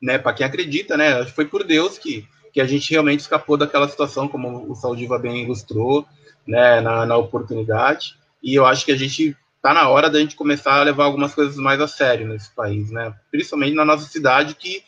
né, 0.00 0.18
para 0.18 0.32
quem 0.32 0.46
acredita, 0.46 0.96
né, 0.96 1.24
foi 1.26 1.46
por 1.46 1.64
Deus 1.64 1.98
que, 1.98 2.26
que 2.52 2.60
a 2.60 2.66
gente 2.66 2.90
realmente 2.90 3.20
escapou 3.20 3.56
daquela 3.56 3.88
situação, 3.88 4.28
como 4.28 4.70
o 4.70 4.74
Saldiva 4.74 5.18
bem 5.18 5.42
ilustrou, 5.42 6.06
né, 6.46 6.80
na, 6.80 7.06
na 7.06 7.16
oportunidade. 7.16 8.16
E 8.42 8.54
eu 8.54 8.66
acho 8.66 8.84
que 8.84 8.92
a 8.92 8.96
gente 8.96 9.36
está 9.56 9.72
na 9.72 9.88
hora 9.88 10.10
da 10.10 10.20
gente 10.20 10.36
começar 10.36 10.74
a 10.74 10.82
levar 10.82 11.04
algumas 11.04 11.34
coisas 11.34 11.56
mais 11.56 11.80
a 11.80 11.88
sério 11.88 12.28
nesse 12.28 12.54
país, 12.54 12.90
né? 12.90 13.14
Principalmente 13.30 13.74
na 13.74 13.84
nossa 13.84 14.06
cidade 14.06 14.54
que 14.54 14.84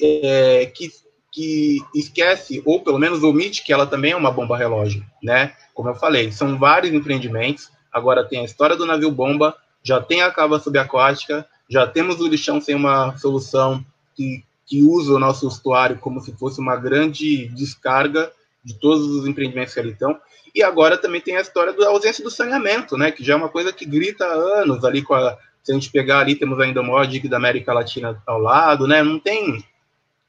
é, 0.00 0.66
que, 0.66 0.90
que 1.32 1.78
esquece 1.94 2.62
ou 2.64 2.80
pelo 2.82 2.98
menos 2.98 3.22
omite 3.22 3.64
que 3.64 3.72
ela 3.72 3.86
também 3.86 4.12
é 4.12 4.16
uma 4.16 4.30
bomba 4.30 4.56
relógio, 4.56 5.04
né? 5.22 5.54
Como 5.74 5.88
eu 5.88 5.94
falei, 5.94 6.30
são 6.30 6.58
vários 6.58 6.94
empreendimentos. 6.94 7.70
Agora 7.92 8.24
tem 8.24 8.40
a 8.40 8.44
história 8.44 8.76
do 8.76 8.86
navio 8.86 9.10
bomba, 9.10 9.56
já 9.88 10.02
tem 10.02 10.20
a 10.20 10.30
cava 10.30 10.60
subaquática, 10.60 11.46
já 11.66 11.86
temos 11.86 12.20
o 12.20 12.26
lixão 12.26 12.60
sem 12.60 12.74
uma 12.74 13.16
solução 13.16 13.82
que, 14.14 14.44
que 14.66 14.82
usa 14.82 15.14
o 15.14 15.18
nosso 15.18 15.48
estuário 15.48 15.98
como 15.98 16.20
se 16.20 16.30
fosse 16.32 16.60
uma 16.60 16.76
grande 16.76 17.48
descarga 17.48 18.30
de 18.62 18.74
todos 18.74 19.06
os 19.06 19.26
empreendimentos 19.26 19.72
que 19.72 19.80
ali 19.80 19.92
estão. 19.92 20.20
E 20.54 20.62
agora 20.62 20.98
também 20.98 21.22
tem 21.22 21.38
a 21.38 21.40
história 21.40 21.72
da 21.72 21.88
ausência 21.88 22.22
do 22.22 22.30
saneamento, 22.30 22.98
né, 22.98 23.10
que 23.10 23.24
já 23.24 23.32
é 23.32 23.36
uma 23.36 23.48
coisa 23.48 23.72
que 23.72 23.86
grita 23.86 24.26
há 24.26 24.60
anos 24.60 24.84
ali 24.84 25.00
com 25.00 25.14
a, 25.14 25.38
se 25.62 25.72
a 25.72 25.74
gente 25.74 25.90
pegar 25.90 26.18
ali, 26.18 26.34
temos 26.34 26.60
ainda 26.60 26.82
o 26.82 26.84
maior 26.84 27.06
dique 27.06 27.28
da 27.28 27.38
América 27.38 27.72
Latina 27.72 28.22
ao 28.26 28.38
lado, 28.38 28.86
né, 28.86 29.02
não 29.02 29.18
tem, 29.18 29.64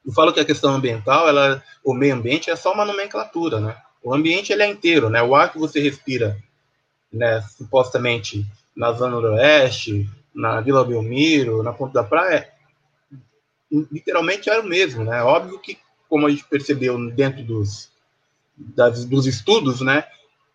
eu 0.06 0.12
falo 0.12 0.32
que 0.32 0.40
a 0.40 0.44
questão 0.44 0.74
ambiental, 0.74 1.28
ela, 1.28 1.62
o 1.84 1.92
meio 1.92 2.14
ambiente 2.14 2.50
é 2.50 2.56
só 2.56 2.72
uma 2.72 2.84
nomenclatura, 2.86 3.60
né, 3.60 3.76
o 4.02 4.14
ambiente 4.14 4.52
ele 4.54 4.62
é 4.62 4.68
inteiro, 4.68 5.10
né, 5.10 5.22
o 5.22 5.34
ar 5.34 5.52
que 5.52 5.58
você 5.58 5.80
respira, 5.80 6.38
né, 7.12 7.42
supostamente 7.58 8.46
na 8.74 8.92
Zona 8.92 9.12
Noroeste, 9.12 10.08
na 10.34 10.60
Vila 10.60 10.84
Belmiro, 10.84 11.62
na 11.62 11.72
Ponta 11.72 11.94
da 11.94 12.04
Praia, 12.04 12.48
literalmente 13.70 14.50
era 14.50 14.60
o 14.60 14.66
mesmo, 14.66 15.04
né, 15.04 15.22
óbvio 15.22 15.58
que, 15.58 15.78
como 16.08 16.26
a 16.26 16.30
gente 16.30 16.44
percebeu 16.44 16.98
dentro 17.10 17.42
dos 17.42 17.90
das, 18.56 19.04
dos 19.04 19.26
estudos, 19.26 19.80
né, 19.80 20.04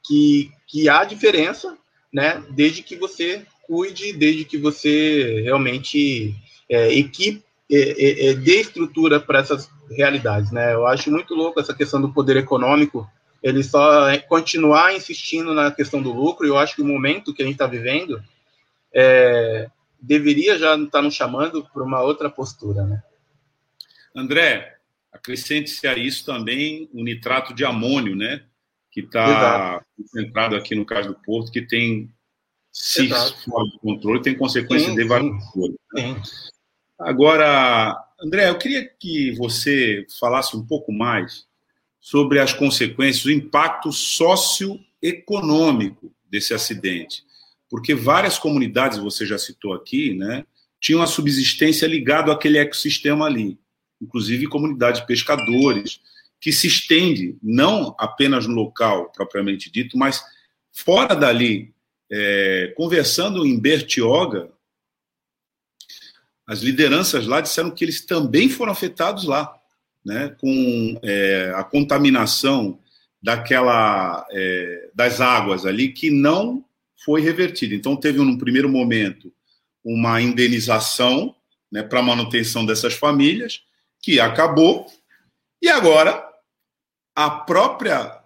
que, 0.05 0.51
que 0.67 0.87
há 0.87 1.03
diferença, 1.03 1.77
né, 2.13 2.43
desde 2.51 2.83
que 2.83 2.95
você 2.95 3.45
cuide, 3.63 4.13
desde 4.13 4.45
que 4.45 4.57
você 4.57 5.41
realmente 5.41 6.35
é, 6.69 6.93
equipe, 6.93 7.43
é, 7.71 7.77
é, 7.77 8.29
é 8.29 8.33
dê 8.33 8.61
estrutura 8.61 9.19
para 9.19 9.39
essas 9.39 9.69
realidades, 9.89 10.51
né. 10.51 10.73
Eu 10.73 10.85
acho 10.85 11.09
muito 11.09 11.33
louco 11.33 11.59
essa 11.59 11.73
questão 11.73 11.99
do 11.99 12.13
poder 12.13 12.37
econômico, 12.37 13.09
ele 13.47 13.63
só 13.63 14.09
é 14.09 14.17
continuar 14.17 14.95
insistindo 14.95 15.53
na 15.53 15.71
questão 15.71 16.01
do 16.01 16.11
lucro. 16.11 16.45
E 16.45 16.49
eu 16.49 16.57
acho 16.57 16.75
que 16.75 16.81
o 16.81 16.85
momento 16.85 17.33
que 17.33 17.41
a 17.41 17.45
gente 17.45 17.55
está 17.55 17.67
vivendo 17.67 18.23
é, 18.93 19.69
deveria 20.01 20.57
já 20.57 20.75
estar 20.75 20.89
tá 20.89 21.01
nos 21.01 21.13
chamando 21.13 21.63
para 21.73 21.83
uma 21.83 22.01
outra 22.01 22.29
postura, 22.29 22.83
né. 22.85 23.03
André, 24.15 24.75
Acrescente-se 25.15 25.87
a 25.87 25.97
isso 25.97 26.25
também 26.25 26.89
o 26.93 27.01
nitrato 27.01 27.53
de 27.53 27.63
amônio, 27.63 28.17
né? 28.17 28.43
Que 28.91 28.99
está 28.99 29.81
concentrado 29.97 30.57
aqui 30.57 30.75
no 30.75 30.85
caso 30.85 31.09
do 31.09 31.15
Porto, 31.15 31.51
que 31.51 31.61
tem 31.61 32.11
se 32.69 33.07
fora 33.07 33.65
do 33.65 33.79
controle, 33.79 34.21
tem 34.21 34.37
consequências 34.37 34.89
sim, 34.89 34.95
devastadoras. 34.95 35.77
Né? 35.93 36.21
Agora, 36.99 37.97
André, 38.19 38.49
eu 38.49 38.57
queria 38.57 38.85
que 38.99 39.31
você 39.37 40.05
falasse 40.19 40.57
um 40.57 40.65
pouco 40.65 40.91
mais 40.91 41.47
sobre 42.05 42.39
as 42.39 42.53
consequências, 42.53 43.25
o 43.25 43.31
impacto 43.31 43.91
socioeconômico 43.91 46.13
desse 46.29 46.53
acidente. 46.53 47.25
Porque 47.69 47.95
várias 47.95 48.37
comunidades, 48.37 48.99
você 48.99 49.25
já 49.25 49.37
citou 49.37 49.73
aqui, 49.73 50.13
né, 50.13 50.45
tinham 50.79 51.01
a 51.01 51.07
subsistência 51.07 51.87
ligada 51.87 52.31
àquele 52.31 52.59
ecossistema 52.59 53.25
ali 53.25 53.57
inclusive 54.01 54.47
comunidade 54.47 55.01
de 55.01 55.07
pescadores, 55.07 55.99
que 56.39 56.51
se 56.51 56.67
estende 56.67 57.37
não 57.41 57.95
apenas 57.97 58.45
no 58.45 58.53
local 58.53 59.11
propriamente 59.11 59.71
dito, 59.71 59.97
mas 59.97 60.23
fora 60.71 61.15
dali. 61.15 61.73
É, 62.07 62.71
conversando 62.77 63.47
em 63.47 63.59
Bertioga, 63.59 64.51
as 66.45 66.59
lideranças 66.59 67.25
lá 67.25 67.41
disseram 67.41 67.71
que 67.71 67.83
eles 67.83 68.05
também 68.05 68.47
foram 68.47 68.71
afetados 68.71 69.23
lá, 69.23 69.59
né, 70.05 70.35
com 70.39 70.99
é, 71.01 71.51
a 71.55 71.63
contaminação 71.63 72.79
daquela 73.21 74.25
é, 74.29 74.89
das 74.93 75.19
águas 75.19 75.65
ali 75.65 75.91
que 75.91 76.11
não 76.11 76.63
foi 77.03 77.21
revertida. 77.21 77.73
Então 77.73 77.95
teve 77.95 78.19
no 78.19 78.37
primeiro 78.37 78.69
momento 78.69 79.33
uma 79.83 80.21
indenização 80.21 81.35
né, 81.71 81.81
para 81.83 82.01
manutenção 82.01 82.65
dessas 82.65 82.93
famílias 82.93 83.61
que 84.01 84.19
acabou, 84.19 84.85
e 85.61 85.67
agora 85.67 86.23
a 87.15 87.29
própria 87.29 88.21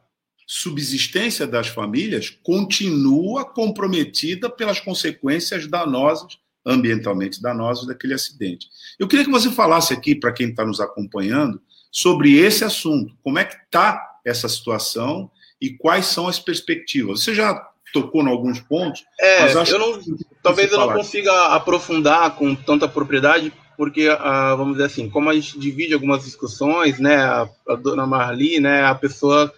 subsistência 0.45 1.45
das 1.45 1.67
famílias 1.67 2.29
continua 2.29 3.45
comprometida 3.45 4.49
pelas 4.49 4.79
consequências 4.79 5.67
danosas, 5.67 6.39
ambientalmente 6.65 7.41
danosas, 7.41 7.87
daquele 7.87 8.15
acidente. 8.15 8.67
Eu 8.97 9.07
queria 9.07 9.23
que 9.23 9.31
você 9.31 9.49
falasse 9.51 9.93
aqui, 9.93 10.15
para 10.15 10.33
quem 10.33 10.49
está 10.49 10.65
nos 10.65 10.81
acompanhando, 10.81 11.61
sobre 11.91 12.37
esse 12.37 12.63
assunto. 12.63 13.15
Como 13.23 13.39
é 13.39 13.45
que 13.45 13.55
está 13.55 14.01
essa 14.25 14.47
situação 14.47 15.29
e 15.61 15.71
quais 15.71 16.05
são 16.05 16.27
as 16.27 16.39
perspectivas? 16.39 17.23
Você 17.23 17.33
já 17.33 17.69
tocou 17.93 18.21
em 18.21 18.29
alguns 18.29 18.59
pontos, 18.59 19.03
é, 19.19 19.41
mas 19.41 19.55
acho 19.55 19.73
eu 19.73 19.79
não, 19.79 19.99
que 19.99 20.25
talvez 20.43 20.71
eu 20.71 20.79
não 20.79 20.93
consiga 20.93 21.47
aprofundar 21.47 22.35
com 22.35 22.53
tanta 22.53 22.87
propriedade, 22.87 23.51
porque, 23.75 24.07
ah, 24.19 24.55
vamos 24.55 24.73
dizer 24.73 24.85
assim, 24.85 25.09
como 25.09 25.29
a 25.29 25.33
gente 25.33 25.57
divide 25.57 25.93
algumas 25.93 26.23
discussões, 26.23 26.99
né, 26.99 27.15
a, 27.15 27.49
a 27.67 27.75
dona 27.75 28.05
Marli, 28.05 28.59
né, 28.59 28.83
a 28.83 28.93
pessoa 28.93 29.51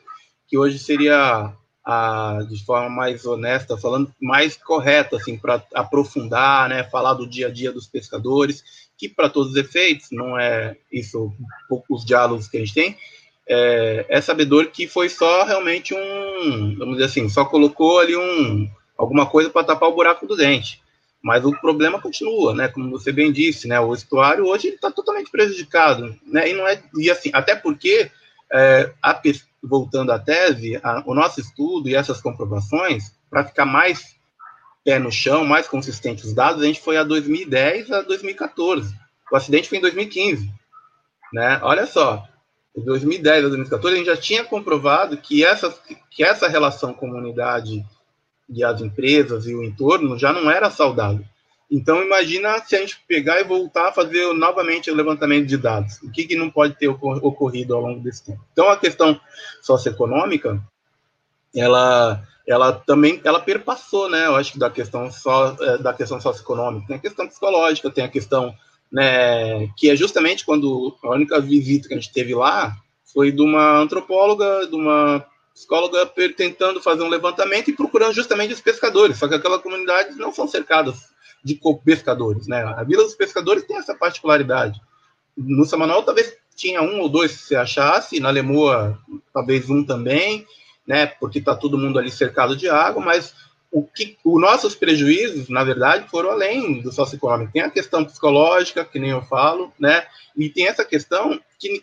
que 0.48 0.58
hoje 0.58 0.78
seria, 0.78 1.52
a, 1.84 2.40
de 2.48 2.64
forma 2.64 2.90
mais 2.90 3.26
honesta, 3.26 3.78
falando 3.78 4.14
mais 4.22 4.56
correta, 4.56 5.18
assim, 5.18 5.38
para 5.38 5.64
aprofundar, 5.74 6.70
né, 6.70 6.84
falar 6.84 7.16
do 7.16 7.28
dia 7.28 7.48
a 7.48 7.52
dia 7.52 7.72
dos 7.72 7.88
pescadores, 7.88 8.64
que 9.02 9.10
para 9.10 9.28
todos 9.28 9.54
os 9.54 9.58
efeitos, 9.58 10.10
não 10.12 10.38
é 10.38 10.78
isso, 10.92 11.34
poucos 11.68 12.06
diálogos 12.06 12.48
que 12.48 12.58
a 12.58 12.60
gente 12.60 12.74
tem, 12.76 12.96
é, 13.50 14.06
é 14.08 14.22
sabedor 14.22 14.68
que 14.68 14.88
foi 14.88 15.10
só 15.10 15.44
realmente 15.44 15.92
um, 15.96 16.76
vamos 16.78 16.98
dizer 16.98 17.06
assim, 17.06 17.28
só 17.28 17.44
colocou 17.44 18.00
ali 18.00 18.16
um, 18.16 18.70
alguma 18.96 19.26
coisa 19.26 19.50
para 19.50 19.64
tapar 19.64 19.90
o 19.90 19.96
buraco 19.96 20.28
do 20.28 20.36
dente. 20.36 20.80
Mas 21.20 21.44
o 21.44 21.52
problema 21.60 22.00
continua, 22.00 22.54
né? 22.54 22.68
Como 22.68 22.92
você 22.92 23.12
bem 23.12 23.32
disse, 23.32 23.68
né? 23.68 23.80
O 23.80 23.94
estuário 23.94 24.46
hoje 24.46 24.70
está 24.70 24.92
totalmente 24.92 25.30
prejudicado, 25.30 26.16
né? 26.26 26.50
E 26.50 26.54
não 26.54 26.68
é 26.68 26.82
e 26.98 27.10
assim, 27.12 27.30
até 27.34 27.56
porque 27.56 28.10
é, 28.52 28.92
a, 29.02 29.20
voltando 29.64 30.12
à 30.12 30.20
tese, 30.20 30.80
a, 30.84 31.04
o 31.06 31.14
nosso 31.14 31.40
estudo 31.40 31.90
e 31.90 31.96
essas 31.96 32.22
comprovações, 32.22 33.16
para 33.30 33.46
ficar 33.46 33.66
mais 33.66 34.16
pé 34.84 35.00
no 35.00 35.12
chão, 35.12 35.46
mais 35.46 35.68
consistente 35.68 36.26
os 36.26 36.34
dados, 36.34 36.62
a 36.62 36.66
gente 36.66 36.82
foi 36.82 36.98
a 36.98 37.04
2010 37.04 37.92
a 37.92 38.02
2014. 38.02 38.96
O 39.32 39.36
acidente 39.36 39.70
foi 39.70 39.78
em 39.78 39.82
2015, 39.82 40.52
né? 41.34 41.60
Olha 41.64 41.86
só, 41.86 42.28
de 42.76 42.84
2010 42.84 43.46
a 43.46 43.50
2014 43.50 43.96
a 43.96 43.98
gente 43.98 44.08
já 44.08 44.18
tinha 44.18 44.44
comprovado 44.44 45.18
que 45.18 45.46
essa 45.46 45.74
que 46.10 46.24
essa 46.24 46.48
relação 46.48 46.94
comunidade 46.94 47.86
e 48.50 48.64
as 48.64 48.82
empresas 48.82 49.48
e 49.48 49.56
o 49.56 49.64
entorno 49.64 50.18
já 50.18 50.34
não 50.34 50.52
era 50.52 50.70
saudável. 50.70 51.26
Então, 51.72 52.04
imagina 52.04 52.60
se 52.60 52.76
a 52.76 52.80
gente 52.80 53.02
pegar 53.08 53.40
e 53.40 53.46
voltar 53.46 53.88
a 53.88 53.94
fazer 53.94 54.34
novamente 54.34 54.92
o 54.92 54.96
levantamento 54.96 55.48
de 55.48 55.56
dados. 55.56 56.02
O 56.04 56.12
que, 56.12 56.26
que 56.26 56.36
não 56.36 56.52
pode 56.52 56.76
ter 56.76 56.90
ocorrido 56.90 57.74
ao 57.74 57.82
longo 57.82 58.02
desse 58.02 58.26
tempo? 58.26 58.46
Então, 58.52 58.70
a 58.70 58.76
questão 58.76 59.18
socioeconômica, 59.62 60.62
ela, 61.56 62.28
ela 62.48 62.74
também 62.74 63.22
ela 63.24 63.40
perpassou, 63.40 64.10
né? 64.10 64.26
Eu 64.26 64.36
acho 64.36 64.54
que 64.54 64.60
da 64.60 64.70
questão 64.70 65.12
só 65.12 65.56
é, 65.60 65.78
da 65.78 65.94
questão 65.94 66.20
socioeconômica, 66.20 66.88
tem 66.88 66.96
a 66.96 67.00
questão 67.00 67.28
psicológica, 67.28 67.92
tem 67.92 68.04
a 68.04 68.10
questão, 68.10 68.54
né, 68.92 69.68
que 69.78 69.90
é 69.90 69.96
justamente 69.96 70.46
quando 70.46 70.98
a 71.04 71.10
única 71.10 71.40
visita 71.40 71.88
que 71.88 71.94
a 71.94 71.98
gente 71.98 72.12
teve 72.12 72.34
lá 72.36 72.76
foi 73.14 73.32
de 73.32 73.42
uma 73.42 73.78
antropóloga, 73.80 74.68
de 74.68 74.76
uma 74.76 75.26
psicóloga 75.54 76.06
tentando 76.36 76.82
fazer 76.82 77.04
um 77.04 77.10
levantamento 77.10 77.70
e 77.70 77.76
procurando 77.76 78.14
justamente 78.14 78.54
os 78.54 78.62
pescadores, 78.62 79.18
só 79.18 79.28
que 79.28 79.36
aquelas 79.36 79.62
comunidades 79.62 80.18
não 80.18 80.34
são 80.34 80.48
cercadas 80.48 81.12
de 81.44 81.60
pescadores, 81.84 82.48
né? 82.48 82.64
A 82.64 82.84
Vila 82.84 83.04
dos 83.04 83.16
Pescadores 83.16 83.66
tem 83.66 83.78
essa 83.78 83.96
particularidade. 83.96 84.80
No 85.36 85.66
Samanol 85.66 86.04
talvez 86.04 86.36
tinha 86.56 86.82
um 86.82 87.00
ou 87.00 87.10
dois 87.10 87.32
se 87.32 87.56
achasse, 87.56 88.20
na 88.20 88.30
Lemoa 88.30 89.00
talvez 89.34 89.70
um 89.70 89.84
também, 89.84 90.46
né? 90.92 91.06
Porque 91.06 91.40
está 91.40 91.56
todo 91.56 91.78
mundo 91.78 91.98
ali 91.98 92.12
cercado 92.12 92.54
de 92.54 92.68
água, 92.68 93.02
mas 93.02 93.34
o 93.72 93.82
que 93.82 94.18
os 94.26 94.42
nossos 94.42 94.76
prejuízos, 94.76 95.48
na 95.48 95.64
verdade, 95.64 96.10
foram 96.10 96.32
além 96.32 96.82
do 96.82 96.92
socioeconômico. 96.92 97.54
Tem 97.54 97.62
a 97.62 97.70
questão 97.70 98.04
psicológica, 98.04 98.84
que 98.84 99.00
nem 99.00 99.12
eu 99.12 99.22
falo, 99.22 99.72
né? 99.80 100.06
E 100.36 100.50
tem 100.50 100.68
essa 100.68 100.84
questão 100.84 101.40
que, 101.58 101.82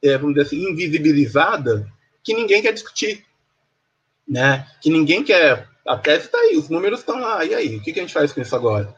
é, 0.00 0.16
vamos 0.16 0.36
dizer 0.36 0.46
assim, 0.46 0.70
invisibilizada, 0.70 1.92
que 2.22 2.32
ninguém 2.32 2.62
quer 2.62 2.72
discutir, 2.72 3.24
né? 4.26 4.68
Que 4.80 4.88
ninguém 4.88 5.24
quer 5.24 5.68
a 5.84 5.96
tese 5.96 6.26
está 6.26 6.38
aí, 6.38 6.56
os 6.56 6.68
números 6.68 7.00
estão 7.00 7.18
lá. 7.18 7.44
E 7.44 7.52
aí, 7.56 7.76
o 7.76 7.82
que, 7.82 7.92
que, 7.92 7.98
a 7.98 8.02
gente 8.02 8.14
faz 8.14 8.32
com 8.32 8.40
isso 8.40 8.54
agora? 8.54 8.94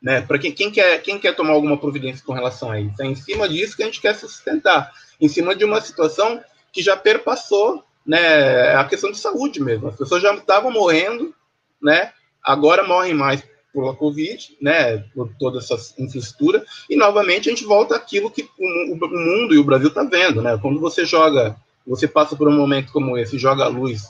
Né? 0.00 0.22
Para 0.22 0.38
quem, 0.38 0.52
quem, 0.52 0.70
quer, 0.70 1.02
quem 1.02 1.18
quer 1.18 1.36
tomar 1.36 1.52
alguma 1.52 1.76
providência 1.76 2.24
com 2.24 2.32
relação 2.32 2.70
a 2.70 2.80
isso? 2.80 3.02
É 3.02 3.04
em 3.04 3.14
cima 3.14 3.46
disso 3.46 3.76
que 3.76 3.82
a 3.82 3.86
gente 3.86 4.00
quer 4.00 4.14
se 4.14 4.22
sustentar. 4.22 4.90
Em 5.20 5.28
cima 5.28 5.54
de 5.54 5.66
uma 5.66 5.82
situação 5.82 6.42
que 6.72 6.82
já 6.82 6.96
perpassou 6.96 7.85
né, 8.06 8.74
a 8.74 8.84
questão 8.84 9.10
de 9.10 9.18
saúde 9.18 9.60
mesmo. 9.60 9.88
As 9.88 9.96
pessoas 9.96 10.22
já 10.22 10.34
estavam 10.34 10.70
morrendo, 10.70 11.34
né? 11.82 12.12
agora 12.42 12.86
morrem 12.86 13.12
mais 13.12 13.42
pela 13.74 13.94
Covid, 13.94 14.56
né, 14.62 14.98
por 15.14 15.30
toda 15.38 15.58
essa 15.58 15.76
infraestrutura, 15.98 16.64
e 16.88 16.96
novamente 16.96 17.48
a 17.48 17.52
gente 17.52 17.64
volta 17.64 17.96
àquilo 17.96 18.30
que 18.30 18.48
o, 18.58 18.96
mundo 18.96 19.54
e 19.54 19.58
o 19.58 19.64
Brasil 19.64 19.88
está 19.88 20.02
vendo, 20.02 20.40
né? 20.40 20.58
Quando 20.62 20.80
você 20.80 21.04
joga, 21.04 21.56
você 21.86 22.08
passa 22.08 22.34
por 22.34 22.48
um 22.48 22.56
momento 22.56 22.90
como 22.90 23.18
esse, 23.18 23.36
joga 23.36 23.64
a 23.64 23.68
luz 23.68 24.04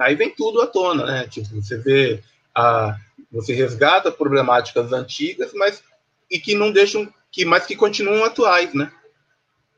Aí 0.00 0.14
vem 0.14 0.30
tudo 0.30 0.62
à 0.62 0.66
tona, 0.66 1.04
né? 1.04 1.28
Tipo, 1.28 1.48
você 1.60 1.76
vê 1.76 2.22
a, 2.54 2.96
você 3.30 3.52
resgata 3.52 4.10
problemáticas 4.10 4.94
antigas, 4.94 5.52
mas 5.52 5.82
e 6.30 6.40
que 6.40 6.54
não 6.54 6.72
deixam, 6.72 7.06
que 7.30 7.44
mas 7.44 7.66
que 7.66 7.76
continuam 7.76 8.24
atuais, 8.24 8.72
né? 8.72 8.90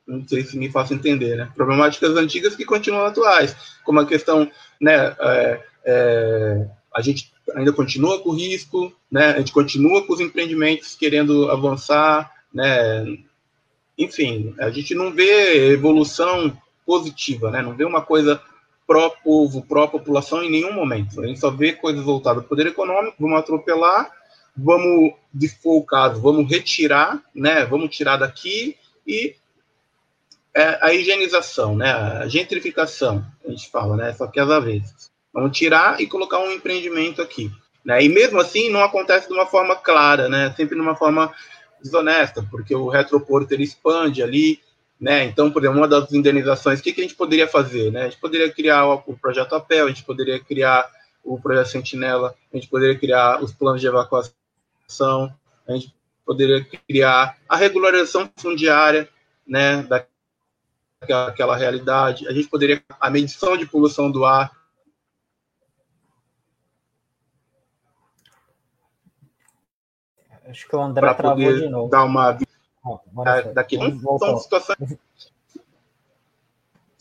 Não 0.07 0.27
sei 0.27 0.43
se 0.43 0.59
me 0.59 0.71
faço 0.71 0.95
entender, 0.95 1.37
né? 1.37 1.51
Problemáticas 1.55 2.17
antigas 2.17 2.57
que 2.57 2.65
continuam 2.65 3.07
atuais, 3.07 3.55
como 3.85 4.01
a 4.01 4.07
questão, 4.07 4.51
né? 4.81 5.15
É, 5.21 5.61
é, 5.85 6.67
a 6.95 7.01
gente 7.01 7.33
ainda 7.55 7.73
continua 7.73 8.21
com 8.21 8.33
risco, 8.33 8.93
né? 9.11 9.27
A 9.27 9.39
gente 9.39 9.53
continua 9.53 10.05
com 10.07 10.13
os 10.13 10.21
empreendimentos 10.21 10.95
querendo 10.95 11.51
avançar, 11.51 12.31
né? 12.53 13.05
Enfim, 13.97 14.55
a 14.59 14.71
gente 14.71 14.95
não 14.95 15.13
vê 15.13 15.73
evolução 15.73 16.57
positiva, 16.85 17.51
né? 17.51 17.63
Não 17.63 17.75
vê 17.75 17.85
uma 17.85 18.03
coisa 18.03 18.41
pró-povo, 18.87 19.63
pró-população 19.63 20.43
em 20.43 20.51
nenhum 20.51 20.73
momento. 20.73 21.21
A 21.21 21.27
gente 21.27 21.41
só 21.41 21.51
vê 21.51 21.73
coisas 21.73 22.05
voltadas 22.05 22.43
ao 22.43 22.49
poder 22.49 22.67
econômico, 22.67 23.17
vamos 23.19 23.39
atropelar, 23.39 24.11
vamos, 24.57 25.15
se 25.39 25.49
for 25.49 25.79
o 25.79 25.85
caso, 25.85 26.21
vamos 26.21 26.51
retirar, 26.51 27.23
né, 27.35 27.65
vamos 27.65 27.95
tirar 27.95 28.17
daqui 28.17 28.77
e 29.07 29.37
é, 30.55 30.79
a 30.81 30.93
higienização, 30.93 31.77
né, 31.77 31.91
a 31.91 32.29
gentrificação, 32.29 33.25
a 33.45 33.51
gente 33.51 33.71
fala, 33.71 33.97
né, 33.97 34.13
só 34.13 34.27
que 34.27 34.39
às 34.39 34.65
vezes. 34.65 35.11
Vamos 35.33 35.57
tirar 35.57 35.99
e 36.01 36.07
colocar 36.07 36.39
um 36.41 36.53
empreendimento 36.53 37.23
aqui. 37.23 37.51
Né, 37.85 38.05
e 38.05 38.09
mesmo 38.09 38.41
assim 38.41 38.71
não 38.71 38.83
acontece 38.83 39.27
de 39.27 39.35
uma 39.35 39.47
forma 39.47 39.75
clara, 39.75 40.29
né, 40.29 40.53
sempre 40.57 40.77
de 40.77 40.81
uma 40.81 40.95
forma 40.95 41.33
desonesta, 41.83 42.47
porque 42.51 42.75
o 42.75 42.89
retroporto 42.89 43.53
ele 43.53 43.65
expande 43.65 44.23
ali, 44.23 44.61
né? 45.01 45.25
Então, 45.25 45.51
por 45.51 45.61
exemplo, 45.61 45.81
uma 45.81 45.89
das 45.89 46.13
indenizações, 46.13 46.79
o 46.79 46.83
que, 46.83 46.93
que 46.93 47.01
a 47.01 47.05
gente 47.05 47.17
poderia 47.17 47.49
fazer? 47.49 47.91
Né? 47.91 48.03
A 48.03 48.05
gente 48.05 48.21
poderia 48.21 48.53
criar 48.53 48.87
o, 48.87 49.19
projeto 49.19 49.55
APEL, 49.57 49.87
a 49.87 49.89
gente 49.89 50.05
poderia 50.05 50.39
criar 50.39 50.89
o 51.25 51.41
projeto 51.41 51.71
Sentinela, 51.71 52.37
a 52.53 52.57
gente 52.57 52.69
poderia 52.69 52.97
criar 52.97 53.43
os 53.43 53.53
planos 53.53 53.81
de 53.81 53.89
evacuação, 53.89 55.35
a 55.67 55.73
gente 55.73 55.93
poderia 56.25 56.65
criar 56.87 57.37
a 57.49 57.57
regularização 57.57 58.31
fundiária 58.37 59.09
né, 59.45 59.83
daquela, 59.83 60.12
daquela 61.07 61.57
realidade, 61.57 62.27
a 62.27 62.33
gente 62.33 62.49
poderia 62.49 62.83
a 63.01 63.11
medição 63.11 63.57
de 63.57 63.67
poluição 63.67 64.11
do 64.11 64.25
ar. 64.25 64.51
Acho 70.47 70.69
que 70.69 70.77
o 70.77 70.81
André 70.81 71.15
travou 71.15 71.55
de 71.55 71.69
novo. 71.69 71.91
Dar 71.91 72.05
uma 72.05 72.37
daqui 73.55 73.77
não 73.77 74.19
são 74.19 74.39
situações. 74.39 74.99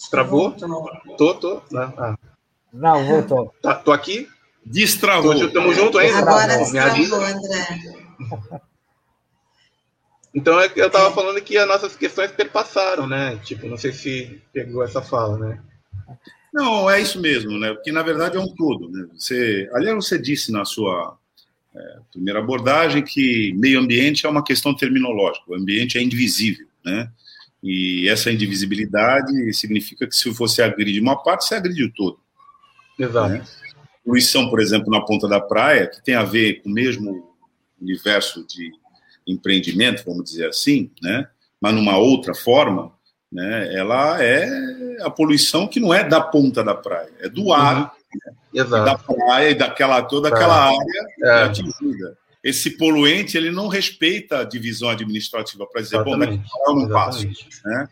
Travou? 0.09 0.55
Tô, 1.17 1.33
tô. 1.35 1.61
Ah. 1.75 2.17
Não, 2.71 3.05
voltou. 3.05 3.53
Tá, 3.61 3.75
tô 3.75 3.91
aqui. 3.91 4.27
Destravou. 4.65 5.51
Tamo 5.51 5.73
junto 5.73 5.97
ainda? 5.97 6.19
Agora 6.19 6.57
destravou, 6.57 7.23
André. 7.23 8.61
Então 10.33 10.59
é 10.59 10.71
eu 10.75 10.87
estava 10.87 11.13
falando 11.13 11.41
que 11.41 11.57
as 11.57 11.67
nossas 11.67 11.95
questões 11.95 12.31
perpassaram, 12.31 13.05
né? 13.05 13.37
Tipo, 13.43 13.67
não 13.67 13.77
sei 13.77 13.91
se 13.91 14.41
pegou 14.53 14.83
essa 14.83 15.01
fala, 15.01 15.37
né? 15.37 15.61
Não, 16.53 16.89
é 16.89 17.01
isso 17.01 17.19
mesmo, 17.19 17.57
né? 17.57 17.73
Porque 17.73 17.91
na 17.91 18.01
verdade 18.01 18.37
é 18.37 18.39
um 18.39 18.53
todo, 18.55 18.89
né? 18.89 19.07
Você, 19.13 19.69
aliás, 19.73 19.95
você 19.95 20.17
disse 20.17 20.51
na 20.51 20.65
sua 20.65 21.17
é, 21.75 21.97
primeira 22.11 22.39
abordagem 22.39 23.03
que 23.03 23.53
meio 23.53 23.79
ambiente 23.79 24.25
é 24.25 24.29
uma 24.29 24.43
questão 24.43 24.75
terminológica, 24.75 25.45
o 25.47 25.55
ambiente 25.55 25.97
é 25.97 26.01
indivisível, 26.01 26.67
né? 26.83 27.09
E 27.63 28.09
essa 28.09 28.31
indivisibilidade 28.31 29.53
significa 29.53 30.07
que 30.07 30.15
se 30.15 30.29
você 30.29 30.63
agride 30.63 30.99
uma 30.99 31.21
parte, 31.21 31.45
você 31.45 31.55
agride 31.55 31.83
o 31.83 31.93
todo. 31.93 32.19
Exato. 32.97 33.33
Né? 33.33 33.43
Poluição, 34.03 34.49
por 34.49 34.59
exemplo, 34.59 34.89
na 34.89 35.01
ponta 35.01 35.27
da 35.27 35.39
praia, 35.39 35.87
que 35.87 36.03
tem 36.03 36.15
a 36.15 36.23
ver 36.23 36.61
com 36.61 36.69
o 36.69 36.73
mesmo 36.73 37.35
universo 37.79 38.45
de 38.47 38.71
empreendimento, 39.27 40.03
vamos 40.05 40.25
dizer 40.25 40.47
assim, 40.47 40.91
né? 41.01 41.27
mas 41.59 41.73
numa 41.73 41.97
outra 41.97 42.33
forma, 42.33 42.91
né? 43.31 43.73
ela 43.73 44.21
é 44.21 44.97
a 45.01 45.09
poluição 45.09 45.67
que 45.67 45.79
não 45.79 45.93
é 45.93 46.03
da 46.03 46.21
ponta 46.21 46.63
da 46.63 46.75
praia, 46.75 47.11
é 47.19 47.29
do 47.29 47.53
ar, 47.53 47.75
uhum. 47.75 47.81
né? 47.81 48.33
Exato. 48.53 48.85
da 48.85 48.97
praia 48.97 49.49
e 49.49 49.55
daquela 49.55 50.01
toda 50.01 50.27
aquela 50.27 50.71
é. 50.71 50.75
área 50.75 51.07
é. 51.23 51.43
atingida. 51.43 52.17
Esse 52.43 52.71
poluente 52.71 53.37
ele 53.37 53.51
não 53.51 53.67
respeita 53.67 54.39
a 54.39 54.43
divisão 54.43 54.89
administrativa 54.89 55.65
para 55.65 55.81
dizer, 55.81 55.97
Exatamente. 55.97 56.37
bom, 56.37 56.43
daqui 56.43 56.49
eu 56.67 56.75
não 56.75 56.89
passo. 56.89 57.27
Né? 57.63 57.89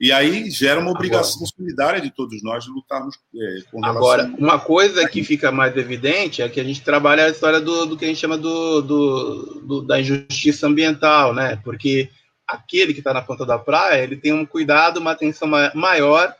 E 0.00 0.12
aí 0.12 0.48
gera 0.48 0.78
uma 0.78 0.92
obrigação 0.92 1.36
Agora, 1.36 1.52
solidária 1.56 2.00
de 2.00 2.10
todos 2.10 2.40
nós 2.42 2.64
de 2.64 2.70
lutarmos 2.70 3.16
é, 3.34 3.62
com 3.70 3.84
Agora, 3.84 4.32
uma 4.38 4.58
coisa 4.58 5.08
que 5.08 5.24
fica 5.24 5.50
mais 5.50 5.76
evidente 5.76 6.40
é 6.40 6.48
que 6.48 6.60
a 6.60 6.64
gente 6.64 6.82
trabalha 6.82 7.24
a 7.24 7.30
história 7.30 7.60
do, 7.60 7.84
do 7.84 7.96
que 7.96 8.04
a 8.04 8.08
gente 8.08 8.20
chama 8.20 8.38
do, 8.38 8.80
do, 8.80 9.60
do 9.66 9.82
da 9.82 10.00
injustiça 10.00 10.68
ambiental, 10.68 11.34
né? 11.34 11.60
Porque 11.64 12.08
aquele 12.46 12.92
que 12.94 13.00
está 13.00 13.12
na 13.12 13.22
ponta 13.22 13.44
da 13.44 13.58
praia, 13.58 14.02
ele 14.02 14.16
tem 14.16 14.32
um 14.32 14.46
cuidado, 14.46 14.98
uma 14.98 15.10
atenção 15.10 15.48
maior 15.74 16.32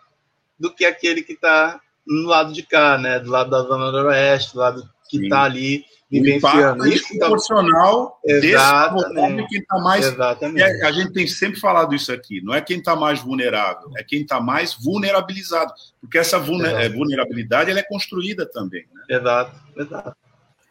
do 0.59 0.73
que 0.73 0.85
aquele 0.85 1.23
que 1.23 1.33
está 1.33 1.81
no 2.07 2.29
lado 2.29 2.53
de 2.53 2.63
cá, 2.63 2.97
né? 2.97 3.19
Do 3.19 3.31
lado 3.31 3.51
da 3.51 3.63
zona 3.63 3.91
noroeste, 3.91 4.55
do 4.55 4.61
lado 4.61 4.89
que 5.11 5.25
está 5.25 5.43
ali 5.43 5.85
vivenciando 6.11 6.87
isso. 6.87 7.15
É 7.15 7.19
proporcional 7.19 8.19
exatamente, 8.25 9.49
quem 9.49 9.61
está 9.61 9.79
mais. 9.79 10.07
Exatamente. 10.07 10.63
A 10.63 10.93
gente 10.93 11.13
tem 11.13 11.27
sempre 11.27 11.61
falado 11.61 11.95
isso 11.95 12.13
aqui. 12.13 12.41
Não 12.43 12.55
é 12.55 12.61
quem 12.61 12.79
está 12.79 12.97
mais 12.97 13.21
vulnerável, 13.21 13.91
é 13.97 14.03
quem 14.03 14.23
está 14.23 14.41
mais 14.41 14.75
vulnerabilizado, 14.75 15.73
porque 16.01 16.19
essa 16.19 16.39
vulner, 16.39 16.75
é, 16.75 16.89
vulnerabilidade 16.89 17.71
ela 17.71 17.81
é 17.81 17.85
construída 17.85 18.47
também. 18.47 18.85
Né? 18.93 19.17
Exato, 19.17 19.53
exato. 19.77 20.17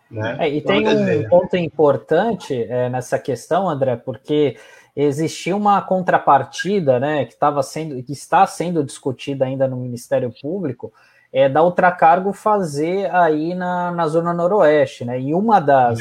Né? 0.10 0.38
É, 0.40 0.50
e 0.50 0.62
tem 0.62 0.88
um 0.88 1.30
ponto 1.30 1.56
importante 1.58 2.54
é, 2.64 2.90
nessa 2.90 3.20
questão, 3.20 3.70
André, 3.70 3.96
porque 3.98 4.58
existia 4.96 5.56
uma 5.56 5.80
contrapartida, 5.82 7.00
né, 7.00 7.26
que 7.26 7.34
estava 7.34 7.62
sendo, 7.62 8.02
que 8.02 8.14
está 8.14 8.48
sendo 8.48 8.84
discutida 8.84 9.46
ainda 9.46 9.68
no 9.68 9.78
Ministério 9.78 10.34
Público, 10.42 10.92
é, 11.32 11.50
da 11.50 11.64
Ultracargo 11.64 12.34
fazer 12.34 13.14
aí 13.14 13.54
na, 13.54 13.92
na 13.92 14.08
Zona 14.08 14.34
Noroeste, 14.34 15.06
né? 15.06 15.20
E 15.20 15.34
uma 15.34 15.60
das, 15.60 16.00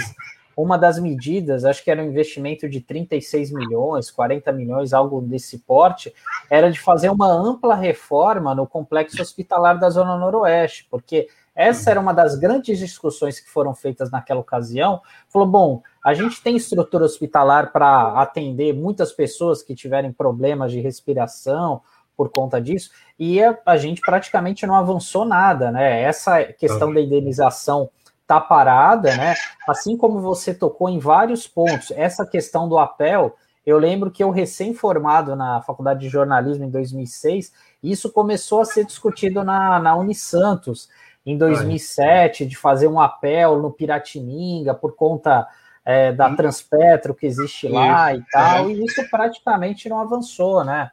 uma 0.57 0.79
das 0.79 0.99
medidas, 0.99 1.65
acho 1.65 1.85
que 1.85 1.91
era 1.91 2.03
um 2.03 2.07
investimento 2.07 2.69
de 2.69 2.81
36 2.81 3.53
milhões, 3.53 4.11
40 4.11 4.53
milhões, 4.53 4.93
algo 4.93 5.21
desse 5.21 5.59
porte, 5.59 6.15
era 6.51 6.71
de 6.71 6.81
fazer 6.81 7.11
uma 7.11 7.31
ampla 7.31 7.75
reforma 7.75 8.55
no 8.55 8.67
complexo 8.67 9.21
hospitalar 9.21 9.79
da 9.79 9.91
Zona 9.91 10.17
Noroeste, 10.17 10.87
porque 10.91 11.29
essa 11.57 11.91
era 11.91 11.99
uma 11.99 12.13
das 12.13 12.37
grandes 12.37 12.79
discussões 12.79 13.41
que 13.41 13.49
foram 13.49 13.75
feitas 13.75 14.11
naquela 14.11 14.41
ocasião. 14.41 15.01
Falou, 15.27 15.49
bom, 15.49 15.83
a 16.05 16.13
gente 16.13 16.43
tem 16.43 16.55
estrutura 16.55 17.07
hospitalar 17.07 17.73
para 17.73 18.21
atender 18.21 18.75
muitas 18.75 19.11
pessoas 19.11 19.63
que 19.63 19.75
tiverem 19.75 20.13
problemas 20.13 20.71
de 20.71 20.81
respiração 20.81 21.81
por 22.17 22.31
conta 22.31 22.61
disso, 22.61 22.91
e 23.19 23.43
a, 23.43 23.57
a 23.67 23.77
gente 23.77 24.01
praticamente 24.01 24.67
não 24.67 24.75
avançou 24.75 25.25
nada, 25.25 25.71
né? 25.71 26.03
Essa 26.03 26.45
questão 26.45 26.93
da 26.93 27.01
indenização 27.01 27.91
tá 28.27 28.41
parada, 28.41 29.15
né? 29.17 29.35
Assim 29.69 29.97
como 29.97 30.21
você 30.21 30.53
tocou 30.53 30.89
em 30.89 30.99
vários 30.99 31.47
pontos, 31.47 31.93
essa 31.93 32.27
questão 32.27 32.69
do 32.69 32.79
apel, 32.79 33.37
eu 33.65 33.79
lembro 33.79 34.11
que 34.11 34.23
eu 34.23 34.31
recém-formado 34.31 35.37
na 35.37 35.61
Faculdade 35.63 36.01
de 36.01 36.09
Jornalismo 36.09 36.65
em 36.65 36.71
2006, 36.71 37.53
isso 37.83 38.11
começou 38.11 38.61
a 38.61 38.65
ser 38.65 38.85
discutido 38.85 39.45
na, 39.45 39.79
na 39.79 39.97
Unisantos 39.97 40.89
em 41.25 41.37
2007, 41.37 42.47
de 42.47 42.57
fazer 42.57 42.87
um 42.87 43.01
apel 43.01 43.61
no 43.61 43.73
Piratininga 43.73 44.73
por 44.73 44.95
conta 44.95 45.47
é, 45.85 46.13
da. 46.13 46.35
Transpetro 46.35 47.15
que 47.15 47.27
existe 47.27 47.69
lá 47.69 48.15
e 48.15 48.23
tal, 48.31 48.71
e 48.71 48.85
isso 48.85 49.09
praticamente 49.11 49.89
não 49.89 50.01
avançou, 50.01 50.65
né? 50.65 50.91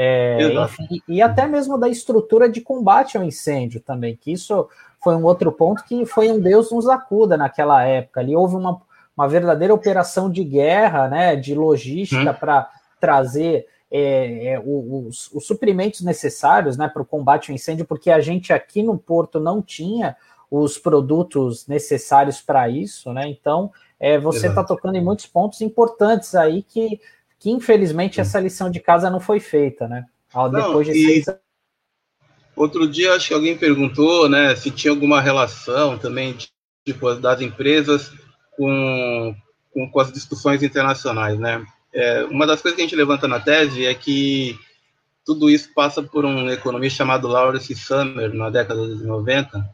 É, 0.00 0.52
enfim, 0.52 1.02
e 1.08 1.20
até 1.20 1.48
mesmo 1.48 1.76
da 1.76 1.88
estrutura 1.88 2.48
de 2.48 2.60
combate 2.60 3.16
ao 3.16 3.24
incêndio 3.24 3.80
também, 3.80 4.16
que 4.16 4.32
isso 4.32 4.68
foi 5.02 5.16
um 5.16 5.24
outro 5.24 5.50
ponto 5.50 5.82
que 5.82 6.06
foi 6.06 6.30
um 6.30 6.38
Deus 6.38 6.70
nos 6.70 6.88
acuda 6.88 7.36
naquela 7.36 7.82
época. 7.82 8.20
Ali 8.20 8.36
houve 8.36 8.54
uma, 8.54 8.80
uma 9.16 9.28
verdadeira 9.28 9.74
operação 9.74 10.30
de 10.30 10.44
guerra, 10.44 11.08
né, 11.08 11.34
de 11.34 11.52
logística 11.52 12.30
hum. 12.30 12.34
para 12.34 12.70
trazer 13.00 13.66
é, 13.90 14.52
é, 14.52 14.62
os, 14.64 15.32
os, 15.32 15.46
suprimentos 15.46 16.02
necessários 16.02 16.76
né, 16.76 16.88
para 16.88 17.02
o 17.02 17.06
combate 17.06 17.50
ao 17.50 17.54
incêndio, 17.56 17.84
porque 17.84 18.10
a 18.10 18.20
gente 18.20 18.52
aqui 18.52 18.84
no 18.84 18.96
Porto 18.96 19.40
não 19.40 19.60
tinha 19.60 20.16
os 20.50 20.78
produtos 20.78 21.66
necessários 21.66 22.40
para 22.40 22.68
isso, 22.68 23.12
né? 23.12 23.28
Então, 23.28 23.70
é, 24.00 24.18
você 24.18 24.46
está 24.46 24.62
tocando 24.64 24.96
em 24.96 25.04
muitos 25.04 25.26
pontos 25.26 25.60
importantes 25.60 26.34
aí 26.34 26.62
que, 26.62 27.00
que 27.38 27.50
infelizmente, 27.50 28.20
essa 28.20 28.40
lição 28.40 28.70
de 28.70 28.80
casa 28.80 29.10
não 29.10 29.20
foi 29.20 29.40
feita, 29.40 29.86
né? 29.86 30.06
Depois 30.28 30.52
não, 30.52 30.82
de 30.82 30.92
seis 30.92 31.26
Outro 32.54 32.88
dia, 32.88 33.14
acho 33.14 33.28
que 33.28 33.34
alguém 33.34 33.56
perguntou, 33.56 34.28
né, 34.28 34.56
se 34.56 34.68
tinha 34.72 34.90
alguma 34.90 35.20
relação 35.20 35.96
também, 35.96 36.36
tipo, 36.84 37.14
das 37.14 37.40
empresas 37.40 38.12
com, 38.56 39.34
com, 39.72 39.88
com 39.88 40.00
as 40.00 40.12
discussões 40.12 40.60
internacionais, 40.60 41.38
né? 41.38 41.64
É, 41.94 42.24
uma 42.24 42.46
das 42.46 42.60
coisas 42.60 42.74
que 42.76 42.82
a 42.82 42.84
gente 42.84 42.96
levanta 42.96 43.28
na 43.28 43.38
tese 43.38 43.86
é 43.86 43.94
que 43.94 44.58
tudo 45.24 45.48
isso 45.48 45.72
passa 45.72 46.02
por 46.02 46.24
um 46.24 46.50
economista 46.50 46.98
chamado 46.98 47.28
Lawrence 47.28 47.74
Summer, 47.76 48.34
na 48.34 48.50
década 48.50 48.88
de 48.88 49.04
90, 49.04 49.64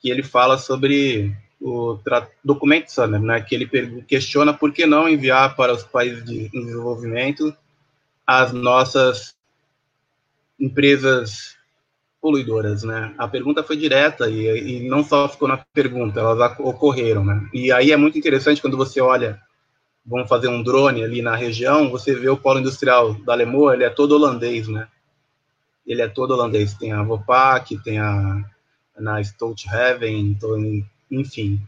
que 0.00 0.08
ele 0.08 0.22
fala 0.22 0.56
sobre 0.58 1.36
o 1.62 1.98
documento 2.44 2.90
Summer, 2.90 3.20
né, 3.20 3.40
que 3.40 3.54
ele 3.54 4.02
questiona 4.02 4.52
por 4.52 4.72
que 4.72 4.84
não 4.84 5.08
enviar 5.08 5.54
para 5.54 5.72
os 5.72 5.84
países 5.84 6.24
de 6.24 6.48
desenvolvimento 6.48 7.54
as 8.26 8.52
nossas 8.52 9.34
empresas 10.58 11.56
poluidoras, 12.20 12.84
né? 12.84 13.14
A 13.18 13.26
pergunta 13.26 13.64
foi 13.64 13.76
direta 13.76 14.28
e, 14.30 14.84
e 14.84 14.88
não 14.88 15.02
só 15.02 15.28
ficou 15.28 15.48
na 15.48 15.56
pergunta, 15.72 16.20
elas 16.20 16.56
ocorreram, 16.60 17.24
né? 17.24 17.48
E 17.52 17.72
aí 17.72 17.90
é 17.90 17.96
muito 17.96 18.16
interessante 18.16 18.60
quando 18.60 18.76
você 18.76 19.00
olha 19.00 19.40
vamos 20.04 20.28
fazer 20.28 20.48
um 20.48 20.62
drone 20.62 21.04
ali 21.04 21.22
na 21.22 21.36
região, 21.36 21.90
você 21.90 22.14
vê 22.14 22.28
o 22.28 22.36
polo 22.36 22.58
industrial 22.58 23.14
da 23.14 23.34
Lemoa, 23.34 23.74
ele 23.74 23.84
é 23.84 23.90
todo 23.90 24.12
holandês, 24.12 24.68
né? 24.68 24.88
Ele 25.86 26.02
é 26.02 26.08
todo 26.08 26.32
holandês. 26.32 26.74
Tem 26.74 26.92
a 26.92 27.02
Vopak, 27.02 27.76
tem 27.82 27.98
a 27.98 28.44
na 28.98 29.20
Stolthaven, 29.20 30.36
enfim, 31.12 31.60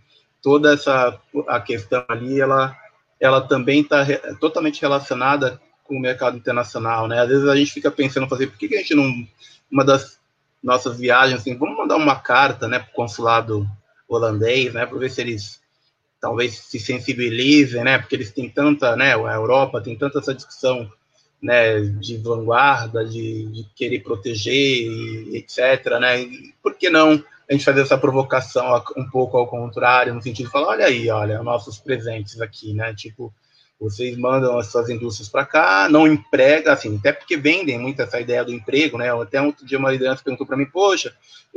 toda 0.42 0.74
essa 0.74 1.20
a 1.46 1.60
questão 1.60 2.04
ali, 2.08 2.40
ela 2.40 2.76
ela 3.20 3.40
também 3.40 3.80
está 3.80 4.02
re, 4.02 4.16
totalmente 4.40 4.80
relacionada 4.80 5.60
com 5.84 5.96
o 5.96 6.00
mercado 6.00 6.36
internacional, 6.36 7.06
né? 7.06 7.20
Às 7.20 7.28
vezes 7.28 7.48
a 7.48 7.56
gente 7.56 7.72
fica 7.72 7.90
pensando 7.90 8.28
fazer, 8.28 8.48
por 8.48 8.58
que, 8.58 8.68
que 8.68 8.74
a 8.74 8.78
gente 8.78 8.94
não 8.94 9.26
uma 9.70 9.84
das 9.84 10.18
nossas 10.62 10.98
viagens 10.98 11.40
assim, 11.40 11.56
vamos 11.56 11.76
mandar 11.76 11.96
uma 11.96 12.16
carta, 12.16 12.66
né, 12.66 12.78
para 12.78 12.88
o 12.88 12.94
consulado 12.94 13.66
holandês, 14.08 14.72
né, 14.72 14.86
para 14.86 14.98
ver 14.98 15.10
se 15.10 15.20
eles 15.20 15.60
talvez 16.24 16.58
se 16.58 16.78
sensibilizem, 16.78 17.84
né? 17.84 17.98
Porque 17.98 18.16
eles 18.16 18.32
têm 18.32 18.48
tanta, 18.48 18.96
né? 18.96 19.12
A 19.12 19.34
Europa 19.34 19.82
tem 19.82 19.94
tanta 19.94 20.20
essa 20.20 20.34
discussão, 20.34 20.90
né? 21.42 21.80
De 21.80 22.16
vanguarda, 22.16 23.04
de, 23.04 23.44
de 23.48 23.64
querer 23.76 24.00
proteger, 24.00 24.88
etc. 25.34 26.00
Né? 26.00 26.22
E 26.22 26.54
por 26.62 26.74
que 26.76 26.88
não 26.88 27.22
a 27.48 27.52
gente 27.52 27.64
fazer 27.64 27.82
essa 27.82 27.98
provocação 27.98 28.82
um 28.96 29.08
pouco 29.08 29.36
ao 29.36 29.46
contrário, 29.46 30.14
no 30.14 30.22
sentido 30.22 30.46
de 30.46 30.52
falar, 30.52 30.68
olha 30.68 30.86
aí, 30.86 31.10
olha, 31.10 31.42
nossos 31.42 31.78
presentes 31.78 32.40
aqui, 32.40 32.72
né? 32.72 32.94
Tipo, 32.94 33.32
vocês 33.78 34.16
mandam 34.16 34.58
as 34.58 34.68
suas 34.68 34.88
indústrias 34.88 35.28
para 35.28 35.44
cá, 35.44 35.88
não 35.90 36.06
emprega, 36.06 36.72
assim, 36.72 36.96
até 36.96 37.12
porque 37.12 37.36
vendem 37.36 37.78
muito 37.78 38.00
essa 38.00 38.20
ideia 38.20 38.44
do 38.44 38.52
emprego, 38.52 38.96
né? 38.96 39.12
Até 39.12 39.40
um 39.42 39.52
dia 39.62 39.78
uma 39.78 39.90
liderança 39.90 40.22
perguntou 40.22 40.46
para 40.46 40.56
mim, 40.56 40.66
poxa, 40.66 41.14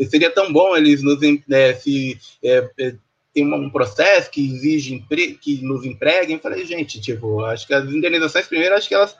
seria 0.09 0.30
tão 0.30 0.51
bom 0.51 0.76
eles 0.76 1.01
nos 1.01 1.19
né, 1.47 1.73
se 1.76 2.19
é, 2.43 2.69
é, 2.80 2.95
tem 3.34 3.45
um 3.45 3.69
processo 3.69 4.31
que 4.31 4.45
exige 4.45 5.05
que 5.39 5.61
nos 5.61 5.85
empreguem. 5.85 6.39
Falei, 6.39 6.65
gente, 6.65 6.99
tipo, 6.99 7.43
acho 7.45 7.68
que 7.68 7.73
as 7.73 7.85
indenizações, 7.85 8.47
primeiro, 8.47 8.76
acho 8.76 8.88
que 8.88 8.95
elas 8.95 9.15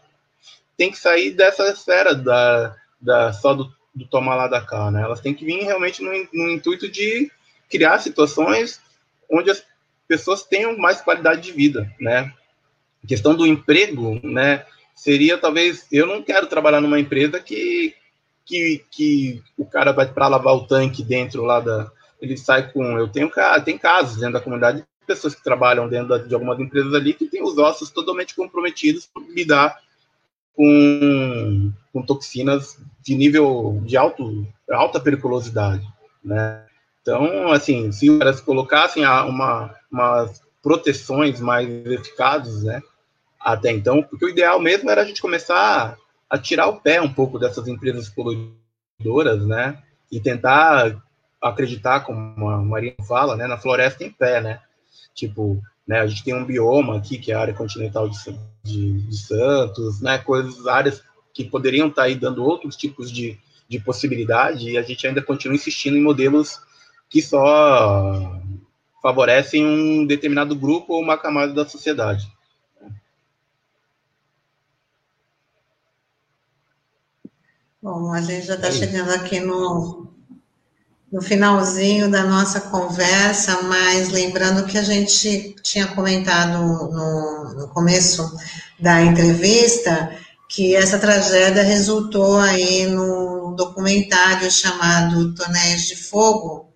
têm 0.76 0.92
que 0.92 0.98
sair 0.98 1.32
dessa 1.32 1.70
esfera 1.70 2.14
da, 2.14 2.76
da 3.00 3.32
só 3.32 3.54
do, 3.54 3.72
do 3.98 4.08
tomar 4.08 4.36
lá 4.36 4.48
da 4.48 4.62
cá, 4.62 4.92
né? 4.92 5.02
Elas 5.02 5.22
têm 5.22 5.34
que 5.34 5.46
vir 5.46 5.64
realmente 5.64 6.02
no, 6.02 6.12
no 6.34 6.52
intuito 6.52 6.90
de 6.90 7.32
criar 7.70 8.00
situações 8.00 8.80
onde 9.30 9.50
as 9.50 9.64
pessoas 10.08 10.44
tenham 10.44 10.78
mais 10.78 11.02
qualidade 11.02 11.42
de 11.42 11.52
vida, 11.52 11.92
né? 12.00 12.32
A 13.04 13.08
questão 13.08 13.36
do 13.36 13.46
emprego, 13.46 14.20
né? 14.24 14.66
Seria 14.96 15.38
talvez 15.38 15.86
eu 15.92 16.06
não 16.06 16.22
quero 16.24 16.48
trabalhar 16.48 16.82
numa 16.82 17.00
empresa 17.00 17.40
que 17.40 17.96
que, 18.46 18.86
que 18.90 19.44
o 19.58 19.66
cara 19.66 19.92
vai 19.92 20.08
para 20.08 20.30
lavar 20.30 20.56
o 20.56 20.66
tanque 20.66 21.04
dentro 21.04 21.44
lá 21.44 21.60
da, 21.60 21.92
ele 22.22 22.38
sai 22.38 22.72
com. 22.72 22.98
Eu 22.98 23.10
tenho 23.10 23.30
tem 23.66 23.78
casos 23.78 24.18
dentro 24.18 24.34
da 24.34 24.42
comunidade 24.42 24.80
de 24.80 24.86
pessoas 25.06 25.36
que 25.36 25.44
trabalham 25.44 25.88
dentro 25.88 26.28
de 26.28 26.34
algumas 26.34 26.60
empresas 26.60 26.94
ali 26.94 27.14
que 27.14 27.28
têm 27.28 27.44
os 27.44 27.58
ossos 27.58 27.90
totalmente 27.90 28.36
comprometidos 28.36 29.06
por 29.06 29.22
lidar 29.30 29.78
com, 30.58 31.72
com 31.94 32.02
toxinas 32.02 32.80
de 33.02 33.16
nível 33.16 33.80
de 33.86 33.96
alto, 33.96 34.46
alta 34.70 35.00
periculosidade, 35.00 35.88
né? 36.26 36.66
Então, 37.02 37.52
assim, 37.52 37.92
se 37.92 38.10
elas 38.20 38.42
colocassem 38.42 39.06
uma, 39.06 39.74
umas 39.90 40.42
proteções 40.62 41.40
mais 41.40 41.70
eficazes, 41.86 42.64
né? 42.64 42.82
Até 43.40 43.72
então, 43.72 44.02
porque 44.02 44.26
o 44.26 44.30
ideal 44.30 44.60
mesmo 44.60 44.90
era 44.90 45.04
a 45.04 45.06
gente 45.06 45.22
começar 45.22 45.96
a 46.30 46.38
tirar 46.38 46.68
o 46.68 46.82
pé 46.82 47.00
um 47.00 47.14
pouco 47.14 47.38
dessas 47.40 47.68
empresas 47.68 48.10
poluidoras, 48.10 49.46
né? 49.46 49.82
E 50.12 50.20
tentar 50.20 50.98
acreditar, 51.42 52.02
como 52.02 52.50
a 52.50 52.58
Maria 52.58 52.96
fala, 53.08 53.36
né, 53.38 53.46
na 53.46 53.60
floresta 53.60 54.04
em 54.04 54.12
pé, 54.12 54.42
né? 54.42 54.60
Tipo, 55.14 55.62
né, 55.88 56.00
a 56.00 56.08
gente 56.08 56.24
tem 56.24 56.36
um 56.36 56.46
bioma 56.46 56.98
aqui, 56.98 57.18
que 57.18 57.32
é 57.32 57.36
a 57.36 57.42
área 57.42 57.54
continental 57.54 58.10
de, 58.10 58.18
de, 58.64 59.02
de 59.02 59.18
Santos, 59.18 60.02
né, 60.02 60.18
coisas, 60.18 60.68
áreas 60.68 61.02
que 61.34 61.44
poderiam 61.44 61.88
estar 61.88 62.04
tá 62.04 62.08
aí 62.08 62.16
dando 62.16 62.44
outros 62.44 62.76
tipos 62.76 63.12
de, 63.12 63.40
de 63.70 63.80
possibilidade, 63.80 64.70
e 64.70 64.78
a 64.78 64.82
gente 64.82 65.08
ainda 65.08 65.22
continua 65.22 65.56
insistindo 65.56 65.98
em 65.98 66.02
modelos 66.02 66.60
que 67.10 67.22
só 67.22 68.42
favorecem 69.02 69.66
um 69.66 70.06
determinado 70.06 70.56
grupo 70.56 70.94
ou 70.94 71.02
uma 71.02 71.18
camada 71.18 71.54
da 71.54 71.68
sociedade. 71.68 72.30
Bom, 77.82 78.12
a 78.12 78.22
gente 78.22 78.48
já 78.48 78.56
está 78.56 78.68
é 78.68 78.72
chegando 78.72 79.12
aqui 79.12 79.40
no, 79.40 80.14
no 81.12 81.22
finalzinho 81.22 82.12
da 82.12 82.24
nossa 82.24 82.60
conversa, 82.62 83.62
mas 83.64 84.10
lembrando 84.10 84.66
que 84.66 84.78
a 84.78 84.84
gente 84.84 85.56
tinha 85.64 85.88
comentado 85.88 86.60
no, 86.60 87.54
no 87.54 87.68
começo 87.70 88.30
da 88.80 89.02
entrevista 89.02 90.12
que 90.50 90.76
essa 90.76 91.00
tragédia 91.00 91.64
resultou 91.64 92.38
aí 92.40 92.88
num 92.88 93.54
documentário 93.56 94.50
chamado 94.52 95.34
Tonéis 95.34 95.88
de 95.88 95.96
Fogo, 95.96 96.68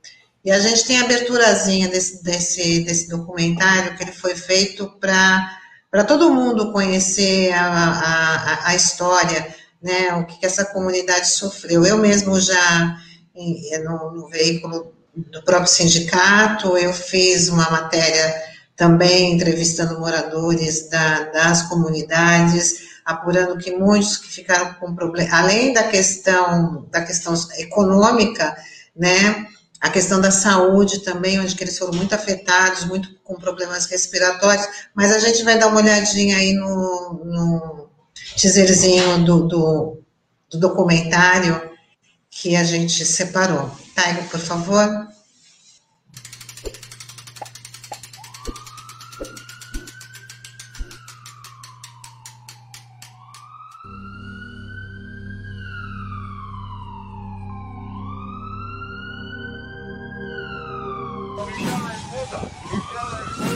e 0.44 0.52
a 0.52 0.60
gente 0.60 0.86
tem 0.86 1.00
a 1.00 1.04
aberturazinha 1.04 1.88
desse, 1.88 2.24
desse, 2.24 2.84
desse 2.84 3.08
documentário, 3.10 3.96
que 3.96 4.04
ele 4.04 4.12
foi 4.12 4.34
feito 4.36 4.90
para 5.00 6.04
todo 6.08 6.34
mundo 6.34 6.72
conhecer 6.72 7.54
a, 7.54 7.68
a, 7.68 8.68
a 8.70 8.76
história, 8.76 9.56
né, 9.82 10.14
o 10.16 10.26
que, 10.26 10.40
que 10.40 10.46
essa 10.46 10.66
comunidade 10.66 11.30
sofreu. 11.30 11.86
Eu 11.86 11.98
mesmo 11.98 12.40
já 12.40 12.98
no, 13.36 14.12
no 14.12 14.28
veículo 14.28 14.94
do 15.16 15.44
próprio 15.44 15.68
sindicato, 15.68 16.78
eu 16.78 16.94
fiz 16.94 17.50
uma 17.50 17.70
matéria 17.70 18.34
também 18.76 19.34
entrevistando 19.34 20.00
moradores 20.00 20.90
da, 20.90 21.24
das 21.26 21.64
comunidades, 21.64 22.90
apurando 23.06 23.58
que 23.58 23.72
muitos 23.72 24.18
que 24.18 24.30
ficaram 24.30 24.74
com 24.76 24.96
problema, 24.96 25.38
além 25.38 25.74
da 25.74 25.84
questão 25.84 26.88
da 26.90 27.02
questão 27.02 27.34
econômica, 27.58 28.56
né, 28.96 29.46
a 29.80 29.90
questão 29.90 30.22
da 30.22 30.32
saúde 30.32 31.00
também, 31.00 31.40
onde 31.40 31.56
eles 31.60 31.78
foram 31.78 31.94
muito 31.94 32.14
afetados, 32.14 32.86
muito 32.86 33.10
com 33.24 33.36
problemas 33.36 33.88
respiratórios, 33.88 34.68
mas 34.94 35.12
a 35.12 35.20
gente 35.20 35.44
vai 35.44 35.58
dar 35.58 35.68
uma 35.68 35.82
olhadinha 35.82 36.38
aí 36.38 36.54
no, 36.54 37.22
no 37.26 37.90
teaserzinho 38.36 39.26
do, 39.26 39.48
do, 39.48 40.02
do 40.50 40.60
documentário 40.60 41.71
que 42.32 42.56
a 42.56 42.64
gente 42.64 43.06
separou. 43.06 43.70
Taigo, 43.94 44.24
por 44.30 44.40
favor. 44.40 45.12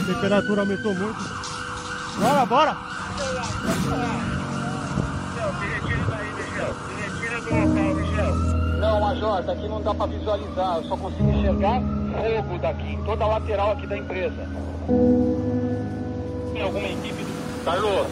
temperatura 0.06 0.62
aumentou 0.62 0.94
muito. 0.94 1.18
Bora, 2.18 2.46
bora! 2.46 2.76
Não, 8.96 9.08
Major, 9.08 9.42
daqui 9.42 9.68
não 9.68 9.82
dá 9.82 9.94
para 9.94 10.06
visualizar. 10.06 10.76
Eu 10.76 10.84
só 10.84 10.96
consigo 10.96 11.30
enxergar 11.30 11.80
fogo 11.80 12.58
daqui, 12.58 12.98
toda 13.04 13.24
a 13.24 13.28
lateral 13.28 13.72
aqui 13.72 13.86
da 13.86 13.98
empresa. 13.98 14.48
Tem 16.54 16.62
alguma 16.62 16.88
equipe. 16.88 17.26
Carlos, 17.62 18.06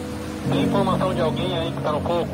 tem 0.50 0.62
informação 0.62 1.14
de 1.14 1.20
alguém 1.22 1.56
aí 1.56 1.72
que 1.72 1.80
tá 1.80 1.90
no 1.90 2.00
fogo? 2.02 2.28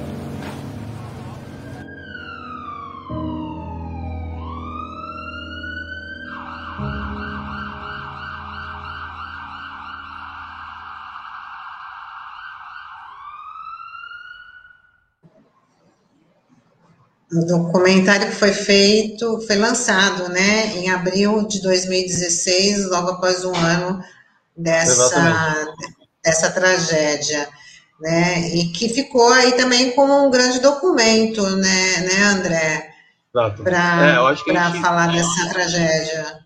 O 17.32 17.44
documentário 17.46 18.28
que 18.28 18.34
foi 18.34 18.52
feito, 18.52 19.40
foi 19.46 19.56
lançado, 19.56 20.28
né, 20.28 20.66
em 20.76 20.90
abril 20.90 21.46
de 21.46 21.62
2016, 21.62 22.90
logo 22.90 23.10
após 23.10 23.44
um 23.44 23.54
ano 23.54 24.02
dessa, 24.56 25.74
dessa 26.24 26.50
tragédia, 26.50 27.48
né, 28.00 28.48
e 28.48 28.66
que 28.72 28.88
ficou 28.88 29.32
aí 29.32 29.52
também 29.52 29.92
como 29.92 30.26
um 30.26 30.30
grande 30.30 30.58
documento, 30.58 31.42
né, 31.56 32.00
né 32.00 32.22
André, 32.24 32.90
para 33.32 34.32
é, 34.32 34.36
gente... 34.36 34.80
falar 34.80 35.12
dessa 35.12 35.48
tragédia. 35.50 36.40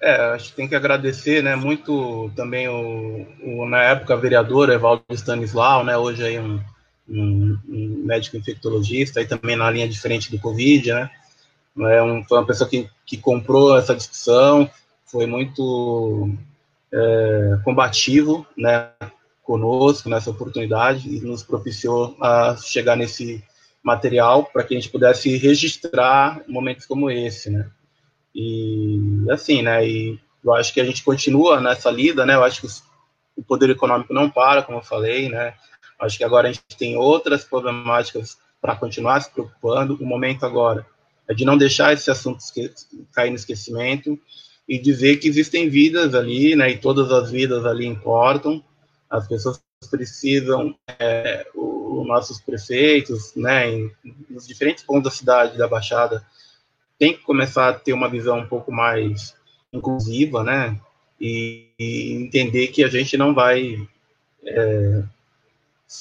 É, 0.00 0.16
acho 0.34 0.50
que 0.50 0.56
tem 0.56 0.68
que 0.68 0.74
agradecer, 0.74 1.42
né, 1.42 1.56
muito 1.56 2.30
também 2.34 2.68
o, 2.68 3.26
o 3.42 3.68
na 3.68 3.82
época 3.82 4.16
vereador 4.16 4.70
Evaldo 4.70 5.04
Stanislau, 5.10 5.84
né, 5.84 5.94
hoje 5.94 6.24
aí 6.24 6.38
um 6.38 6.58
um, 7.08 7.58
um, 7.68 8.02
médico 8.04 8.36
infectologista, 8.36 9.20
e 9.20 9.26
também 9.26 9.56
na 9.56 9.70
linha 9.70 9.88
diferente 9.88 10.30
do 10.30 10.38
Covid, 10.38 10.92
né? 10.92 11.10
É 11.76 12.02
um, 12.02 12.22
foi 12.24 12.38
uma 12.38 12.46
pessoa 12.46 12.68
que, 12.68 12.88
que 13.04 13.16
comprou 13.16 13.76
essa 13.76 13.94
discussão, 13.94 14.70
foi 15.06 15.26
muito 15.26 16.30
é, 16.92 17.58
combativo, 17.64 18.46
né, 18.56 18.90
conosco 19.42 20.08
nessa 20.08 20.30
oportunidade 20.30 21.08
e 21.08 21.20
nos 21.20 21.42
propiciou 21.42 22.16
a 22.20 22.56
chegar 22.56 22.96
nesse 22.96 23.42
material 23.82 24.44
para 24.44 24.64
que 24.64 24.74
a 24.74 24.80
gente 24.80 24.90
pudesse 24.90 25.36
registrar 25.36 26.40
momentos 26.48 26.86
como 26.86 27.10
esse, 27.10 27.50
né? 27.50 27.68
E 28.34 29.26
assim, 29.30 29.62
né? 29.62 29.86
E 29.86 30.18
eu 30.42 30.54
acho 30.54 30.72
que 30.72 30.80
a 30.80 30.84
gente 30.84 31.04
continua 31.04 31.60
nessa 31.60 31.90
lida, 31.90 32.24
né? 32.24 32.34
Eu 32.34 32.42
acho 32.42 32.62
que 32.62 32.68
o 33.36 33.42
poder 33.42 33.70
econômico 33.70 34.14
não 34.14 34.30
para, 34.30 34.62
como 34.62 34.78
eu 34.78 34.82
falei, 34.82 35.28
né? 35.28 35.54
Acho 35.98 36.18
que 36.18 36.24
agora 36.24 36.48
a 36.48 36.52
gente 36.52 36.76
tem 36.78 36.96
outras 36.96 37.44
problemáticas 37.44 38.36
para 38.60 38.76
continuar 38.76 39.20
se 39.20 39.30
preocupando. 39.30 39.96
O 40.00 40.06
momento 40.06 40.44
agora 40.44 40.86
é 41.28 41.34
de 41.34 41.44
não 41.44 41.56
deixar 41.56 41.92
esse 41.92 42.10
assunto 42.10 42.42
cair 43.12 43.30
no 43.30 43.36
esquecimento 43.36 44.18
e 44.68 44.78
dizer 44.78 45.18
que 45.18 45.28
existem 45.28 45.68
vidas 45.68 46.14
ali, 46.14 46.56
né, 46.56 46.70
e 46.70 46.78
todas 46.78 47.10
as 47.12 47.30
vidas 47.30 47.64
ali 47.66 47.86
importam. 47.86 48.64
As 49.08 49.28
pessoas 49.28 49.62
precisam, 49.90 50.74
é, 50.98 51.46
os 51.54 52.06
nossos 52.06 52.40
prefeitos, 52.40 53.34
né, 53.34 53.70
em, 53.70 53.92
nos 54.30 54.46
diferentes 54.46 54.82
pontos 54.82 55.04
da 55.04 55.10
cidade, 55.10 55.58
da 55.58 55.68
Baixada, 55.68 56.24
tem 56.98 57.12
que 57.14 57.22
começar 57.22 57.68
a 57.68 57.74
ter 57.74 57.92
uma 57.92 58.08
visão 58.08 58.38
um 58.38 58.46
pouco 58.46 58.72
mais 58.72 59.34
inclusiva, 59.72 60.42
né, 60.42 60.80
e, 61.20 61.68
e 61.78 62.12
entender 62.14 62.68
que 62.68 62.82
a 62.82 62.88
gente 62.88 63.16
não 63.16 63.34
vai 63.34 63.86
é, 64.46 65.02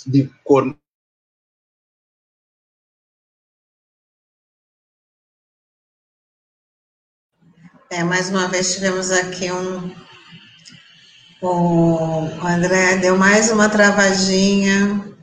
de 0.05 0.29
cor 0.43 0.75
É, 7.93 8.03
mais 8.03 8.27
uma 8.29 8.47
vez 8.47 8.73
tivemos 8.73 9.11
aqui 9.11 9.51
um. 9.51 9.93
O 11.39 12.27
André 12.43 12.97
deu 12.97 13.15
mais 13.15 13.51
uma 13.51 13.69
travadinha. 13.69 15.13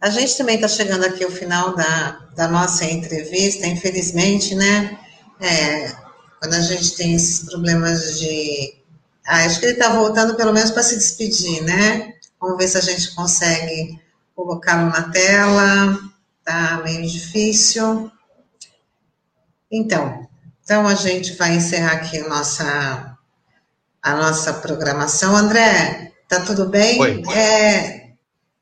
A 0.00 0.08
gente 0.08 0.38
também 0.38 0.54
está 0.54 0.68
chegando 0.68 1.04
aqui 1.04 1.22
ao 1.22 1.30
final 1.30 1.76
da, 1.76 2.12
da 2.34 2.48
nossa 2.48 2.86
entrevista, 2.86 3.66
infelizmente, 3.66 4.54
né? 4.54 4.98
É, 5.38 5.92
quando 6.40 6.54
a 6.54 6.60
gente 6.60 6.96
tem 6.96 7.14
esses 7.14 7.40
problemas 7.40 8.18
de. 8.18 8.74
Ah, 9.26 9.44
acho 9.44 9.60
que 9.60 9.66
ele 9.66 9.72
está 9.74 9.90
voltando 9.90 10.34
pelo 10.34 10.54
menos 10.54 10.70
para 10.70 10.82
se 10.82 10.96
despedir, 10.96 11.62
né? 11.62 12.14
Vamos 12.40 12.56
ver 12.56 12.68
se 12.68 12.78
a 12.78 12.80
gente 12.80 13.14
consegue 13.14 14.00
colocá-lo 14.34 14.90
na 14.90 15.10
tela. 15.10 15.98
Tá 16.44 16.80
meio 16.82 17.06
difícil. 17.06 18.10
Então, 19.70 20.26
então 20.64 20.86
a 20.86 20.94
gente 20.94 21.34
vai 21.34 21.56
encerrar 21.56 21.92
aqui 21.92 22.18
a 22.18 22.28
nossa, 22.28 23.18
a 24.02 24.14
nossa 24.14 24.54
programação. 24.54 25.36
André, 25.36 26.12
tá 26.28 26.40
tudo 26.40 26.66
bem? 26.66 27.00
Oi. 27.00 27.22
É, 27.34 28.08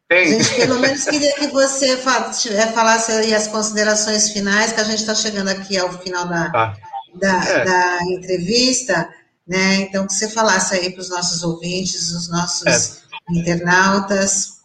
a 0.08 0.24
gente 0.24 0.54
pelo 0.54 0.78
menos 0.78 1.04
queria 1.04 1.34
que 1.34 1.48
você 1.48 1.96
falasse 1.96 3.12
aí 3.12 3.34
as 3.34 3.48
considerações 3.48 4.30
finais, 4.30 4.72
que 4.72 4.80
a 4.80 4.84
gente 4.84 5.00
está 5.00 5.14
chegando 5.14 5.48
aqui 5.48 5.76
ao 5.76 5.90
final 6.00 6.28
da, 6.28 6.50
tá. 6.50 6.76
da, 7.14 7.44
é. 7.44 7.64
da, 7.64 8.02
entrevista, 8.04 9.08
né? 9.46 9.76
Então, 9.82 10.06
que 10.06 10.12
você 10.12 10.28
falasse 10.28 10.74
aí 10.74 10.90
para 10.90 11.00
os 11.00 11.08
nossos 11.08 11.42
ouvintes, 11.42 12.10
os 12.12 12.28
nossos 12.28 12.66
é 12.66 13.38
internautas? 13.38 14.56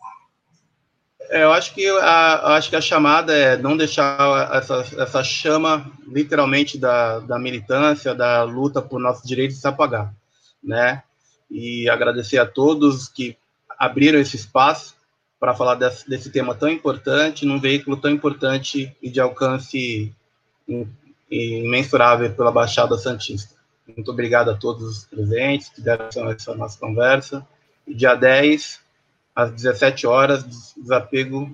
É, 1.30 1.44
eu 1.44 1.54
acho 1.54 1.74
que 1.74 1.88
a, 1.88 2.56
acho 2.56 2.70
que 2.70 2.76
a 2.76 2.82
chamada 2.82 3.34
é 3.34 3.56
não 3.56 3.78
deixar 3.78 4.50
essa, 4.54 4.86
essa 4.98 5.24
chama, 5.24 5.90
literalmente, 6.08 6.78
da, 6.78 7.20
da 7.20 7.40
militância, 7.40 8.14
da 8.14 8.44
luta 8.44 8.82
por 8.82 9.00
nossos 9.00 9.28
direitos 9.28 9.58
se 9.58 9.68
apagar, 9.68 10.14
né? 10.62 11.04
E 11.50 11.90
agradecer 11.90 12.38
a 12.38 12.46
todos 12.46 13.08
que 13.08 13.38
abriram 13.78 14.20
esse 14.20 14.36
espaço 14.36 14.96
para 15.40 15.56
falar 15.56 15.76
desse, 15.76 16.08
desse, 16.10 16.30
tema 16.30 16.54
tão 16.54 16.70
importante, 16.70 17.46
num 17.46 17.60
veículo 17.60 17.98
tão 17.98 18.12
importante 18.12 18.96
e 19.02 19.10
de 19.10 19.20
alcance 19.20 20.14
imensurável 21.30 22.32
pela 22.34 22.52
Baixada 22.52 22.98
Santista. 22.98 23.61
Muito 23.96 24.12
obrigado 24.12 24.50
a 24.50 24.56
todos 24.56 24.84
os 24.84 25.06
presentes 25.06 25.70
que 25.70 25.82
deram 25.82 26.30
essa 26.30 26.56
nossa 26.56 26.80
conversa 26.80 27.46
dia 27.88 28.16
10, 28.16 28.80
às 29.36 29.52
17 29.52 30.08
horas, 30.08 30.44
desapego, 30.76 31.50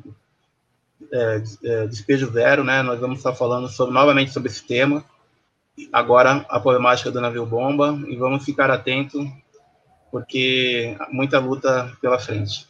é, 1.11 1.43
é, 1.63 1.87
despejo 1.87 2.31
zero, 2.31 2.63
né? 2.63 2.81
Nós 2.81 2.99
vamos 2.99 3.19
estar 3.19 3.33
falando 3.33 3.67
sobre, 3.67 3.93
novamente 3.93 4.31
sobre 4.31 4.49
esse 4.49 4.65
tema. 4.65 5.03
Agora, 5.93 6.45
a 6.49 6.59
problemática 6.59 7.11
do 7.11 7.21
navio 7.21 7.45
bomba, 7.45 7.97
e 8.07 8.15
vamos 8.15 8.43
ficar 8.43 8.71
atento, 8.71 9.19
porque 10.11 10.97
muita 11.11 11.39
luta 11.39 11.95
pela 12.01 12.17
frente. 12.17 12.67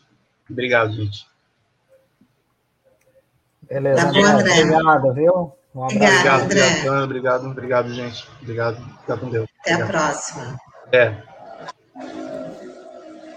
Obrigado, 0.50 0.94
gente. 0.94 1.26
Beleza, 3.62 4.06
tá 4.06 4.12
bom, 4.12 4.26
André. 4.26 4.64
obrigado, 4.64 5.14
viu? 5.14 5.57
Um 5.78 5.84
obrigado, 5.84 6.44
André. 6.44 6.70
Obrigado, 6.70 7.04
obrigado, 7.04 7.48
obrigado, 7.48 7.94
gente. 7.94 8.28
Obrigado, 8.42 8.78
fica 9.02 9.18
com 9.18 9.30
Deus. 9.30 9.48
Até 9.62 9.76
obrigado. 9.76 9.96
a 9.96 10.10
próxima. 10.10 10.58
É 10.92 11.38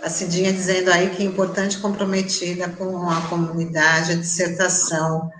a 0.02 0.08
Cidinha 0.08 0.52
dizendo 0.52 0.90
aí 0.90 1.10
que 1.10 1.22
é 1.22 1.26
importante 1.26 1.78
comprometida 1.78 2.68
com 2.70 3.08
a 3.10 3.20
comunidade, 3.22 4.12
a 4.12 4.16
dissertação 4.16 5.30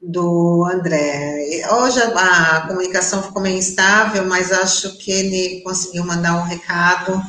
do 0.00 0.68
André. 0.70 1.66
Hoje 1.72 2.02
a, 2.02 2.56
a 2.56 2.60
comunicação 2.66 3.22
ficou 3.22 3.40
meio 3.40 3.56
instável, 3.56 4.26
mas 4.26 4.52
acho 4.52 4.98
que 4.98 5.10
ele 5.10 5.62
conseguiu 5.62 6.04
mandar 6.04 6.36
um 6.36 6.42
recado 6.42 7.20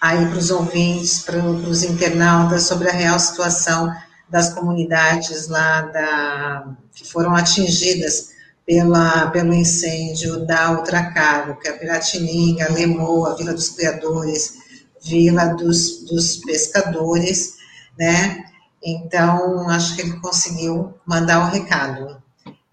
aí 0.00 0.26
para 0.26 0.38
os 0.38 0.50
ouvintes, 0.50 1.20
para 1.20 1.38
os 1.38 1.84
internautas, 1.84 2.64
sobre 2.64 2.88
a 2.88 2.92
real 2.92 3.18
situação 3.18 3.94
das 4.28 4.52
comunidades 4.52 5.46
lá 5.46 5.82
da, 5.82 6.66
que 6.92 7.06
foram 7.06 7.36
atingidas 7.36 8.33
pela, 8.66 9.30
pelo 9.30 9.52
incêndio 9.52 10.46
da 10.46 10.72
Ultracargo, 10.72 11.58
que 11.60 11.68
é 11.68 11.72
Piratininga, 11.72 12.72
Lemoa, 12.72 13.36
Vila 13.36 13.52
dos 13.52 13.70
Criadores, 13.70 14.54
Vila 15.02 15.46
dos, 15.48 16.04
dos 16.04 16.36
Pescadores, 16.36 17.54
né? 17.98 18.44
Então, 18.82 19.68
acho 19.68 19.94
que 19.94 20.02
ele 20.02 20.20
conseguiu 20.20 20.94
mandar 21.06 21.46
o 21.46 21.50
recado. 21.50 22.22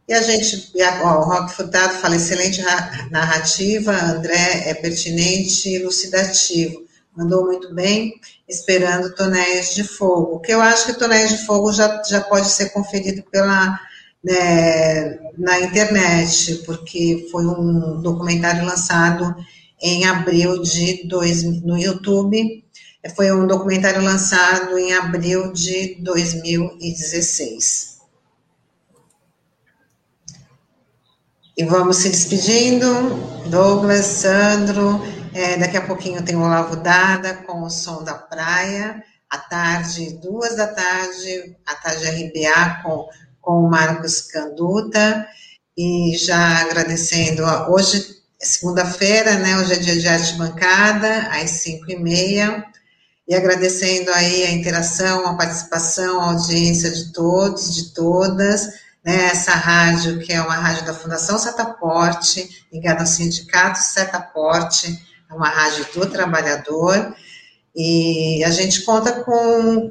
E 0.07 0.13
a 0.13 0.21
gente, 0.21 0.73
ó, 1.03 1.19
o 1.19 1.23
Rock 1.23 1.53
Furtado 1.53 1.93
fala, 1.95 2.17
excelente 2.17 2.61
narrativa, 3.09 3.93
André 3.93 4.69
é 4.69 4.73
pertinente 4.73 5.69
e 5.69 5.75
elucidativo. 5.75 6.83
Mandou 7.15 7.45
muito 7.45 7.73
bem, 7.73 8.13
esperando 8.47 9.15
Tonéis 9.15 9.73
de 9.73 9.83
Fogo, 9.83 10.39
que 10.39 10.51
eu 10.53 10.61
acho 10.61 10.85
que 10.85 10.99
Tonéis 10.99 11.29
de 11.29 11.45
Fogo 11.45 11.71
já, 11.71 12.01
já 12.03 12.21
pode 12.21 12.49
ser 12.49 12.69
conferido 12.71 13.23
pela, 13.31 13.79
né, 14.23 15.19
na 15.37 15.59
internet, 15.61 16.63
porque 16.65 17.27
foi 17.31 17.45
um 17.45 18.01
documentário 18.01 18.65
lançado 18.65 19.35
em 19.81 20.05
abril 20.05 20.61
de 20.61 21.07
dois, 21.07 21.43
no 21.43 21.77
YouTube, 21.77 22.63
foi 23.15 23.31
um 23.31 23.47
documentário 23.47 24.03
lançado 24.03 24.77
em 24.77 24.93
abril 24.93 25.51
de 25.51 25.95
2016. 26.01 27.99
E 31.57 31.63
vamos 31.65 31.97
se 31.97 32.09
despedindo. 32.09 32.87
Douglas, 33.49 34.05
Sandro, 34.05 35.01
é, 35.33 35.57
daqui 35.57 35.77
a 35.77 35.85
pouquinho 35.85 36.23
tem 36.23 36.35
o 36.35 36.43
Olavo 36.43 36.75
Dada 36.75 37.33
com 37.33 37.63
o 37.63 37.69
som 37.69 38.03
da 38.03 38.13
praia. 38.13 39.03
À 39.29 39.37
tarde, 39.37 40.19
duas 40.21 40.55
da 40.55 40.67
tarde, 40.67 41.55
à 41.65 41.73
tarde 41.75 42.05
RBA 42.05 42.81
com, 42.83 43.07
com 43.41 43.63
o 43.63 43.69
Marcos 43.69 44.21
Canduta. 44.21 45.25
E 45.77 46.15
já 46.17 46.61
agradecendo, 46.61 47.43
hoje 47.69 48.17
é 48.41 48.45
segunda-feira, 48.45 49.35
né? 49.35 49.57
Hoje 49.57 49.73
é 49.73 49.77
dia 49.77 49.99
de 49.99 50.07
arte 50.07 50.33
bancada, 50.35 51.29
às 51.31 51.49
cinco 51.49 51.91
e 51.91 51.97
meia. 51.97 52.63
E 53.27 53.35
agradecendo 53.35 54.11
aí 54.11 54.43
a 54.43 54.51
interação, 54.51 55.25
a 55.25 55.35
participação, 55.35 56.19
a 56.19 56.31
audiência 56.31 56.91
de 56.91 57.11
todos, 57.13 57.73
de 57.73 57.93
todas, 57.93 58.67
né? 59.03 59.25
Essa 59.31 59.51
rádio, 59.51 60.19
que 60.19 60.33
é 60.33 60.41
uma 60.41 60.55
rádio 60.55 60.85
da 60.85 60.93
Fundação 60.93 61.37
Setaporte, 61.37 62.65
ligada 62.71 63.01
ao 63.01 63.07
Sindicato 63.07 63.79
Setaporte, 63.79 64.99
é 65.29 65.33
uma 65.33 65.47
rádio 65.47 65.85
do 65.93 66.05
trabalhador, 66.05 67.15
e 67.75 68.43
a 68.43 68.51
gente 68.51 68.81
conta 68.81 69.11
com, 69.23 69.89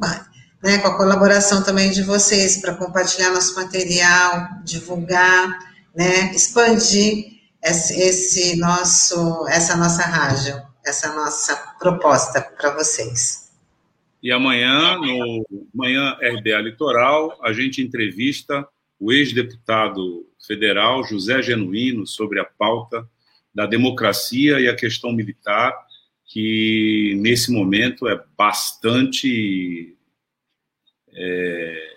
né, 0.62 0.78
com 0.78 0.88
a 0.88 0.96
colaboração 0.96 1.62
também 1.62 1.90
de 1.90 2.02
vocês 2.02 2.60
para 2.60 2.74
compartilhar 2.74 3.30
nosso 3.30 3.54
material, 3.54 4.48
divulgar, 4.64 5.58
né, 5.94 6.32
expandir 6.34 7.40
esse, 7.62 8.00
esse 8.00 8.56
nosso, 8.56 9.46
essa 9.48 9.76
nossa 9.76 10.02
rádio, 10.02 10.60
essa 10.84 11.14
nossa 11.14 11.56
proposta 11.78 12.40
para 12.40 12.74
vocês. 12.74 13.50
E 14.22 14.30
amanhã, 14.30 14.98
no 14.98 15.46
Manhã 15.74 16.14
RBA 16.20 16.58
Litoral, 16.60 17.38
a 17.42 17.52
gente 17.54 17.80
entrevista 17.80 18.66
o 18.98 19.10
ex-deputado 19.10 20.26
federal 20.46 21.02
José 21.04 21.40
Genuíno 21.40 22.06
sobre 22.06 22.38
a 22.38 22.44
pauta 22.44 23.08
da 23.54 23.64
democracia 23.64 24.60
e 24.60 24.68
a 24.68 24.76
questão 24.76 25.10
militar, 25.10 25.72
que 26.26 27.14
nesse 27.18 27.50
momento 27.50 28.06
é 28.06 28.22
bastante 28.36 29.96
é, 31.14 31.92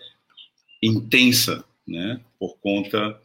intensa, 0.81 1.64
né, 1.88 2.19
por 2.40 2.57
conta 2.60 3.19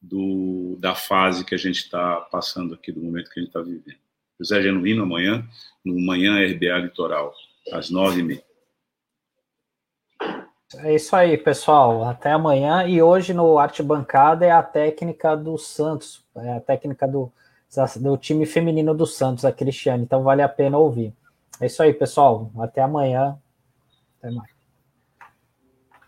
do, 0.00 0.76
da 0.80 0.94
fase 0.94 1.44
que 1.44 1.54
a 1.54 1.58
gente 1.58 1.78
está 1.78 2.20
passando 2.20 2.74
aqui, 2.74 2.90
do 2.90 3.00
momento 3.00 3.30
que 3.30 3.38
a 3.38 3.42
gente 3.42 3.50
está 3.50 3.60
vivendo. 3.60 4.00
José 4.40 4.60
Genuíno, 4.62 5.04
amanhã, 5.04 5.46
no 5.84 5.98
Manhã 6.00 6.44
RBA 6.44 6.78
Litoral, 6.78 7.32
às 7.72 7.90
nove 7.90 8.20
e 8.20 8.22
meia. 8.24 8.44
É 10.76 10.94
isso 10.94 11.14
aí, 11.14 11.36
pessoal. 11.36 12.04
Até 12.04 12.32
amanhã. 12.32 12.86
E 12.86 13.02
hoje 13.02 13.34
no 13.34 13.58
Arte 13.58 13.82
Bancada 13.82 14.44
é 14.44 14.50
a 14.50 14.62
técnica 14.62 15.36
do 15.36 15.58
Santos, 15.58 16.24
é 16.34 16.54
a 16.54 16.60
técnica 16.60 17.06
do, 17.06 17.30
do 18.00 18.16
time 18.16 18.46
feminino 18.46 18.94
do 18.94 19.06
Santos, 19.06 19.44
a 19.44 19.52
Cristiane. 19.52 20.02
Então 20.02 20.22
vale 20.22 20.42
a 20.42 20.48
pena 20.48 20.78
ouvir. 20.78 21.14
É 21.60 21.66
isso 21.66 21.82
aí, 21.82 21.92
pessoal. 21.92 22.50
Até 22.58 22.80
amanhã. 22.80 23.38
Até 24.18 24.30
mais. 24.30 24.51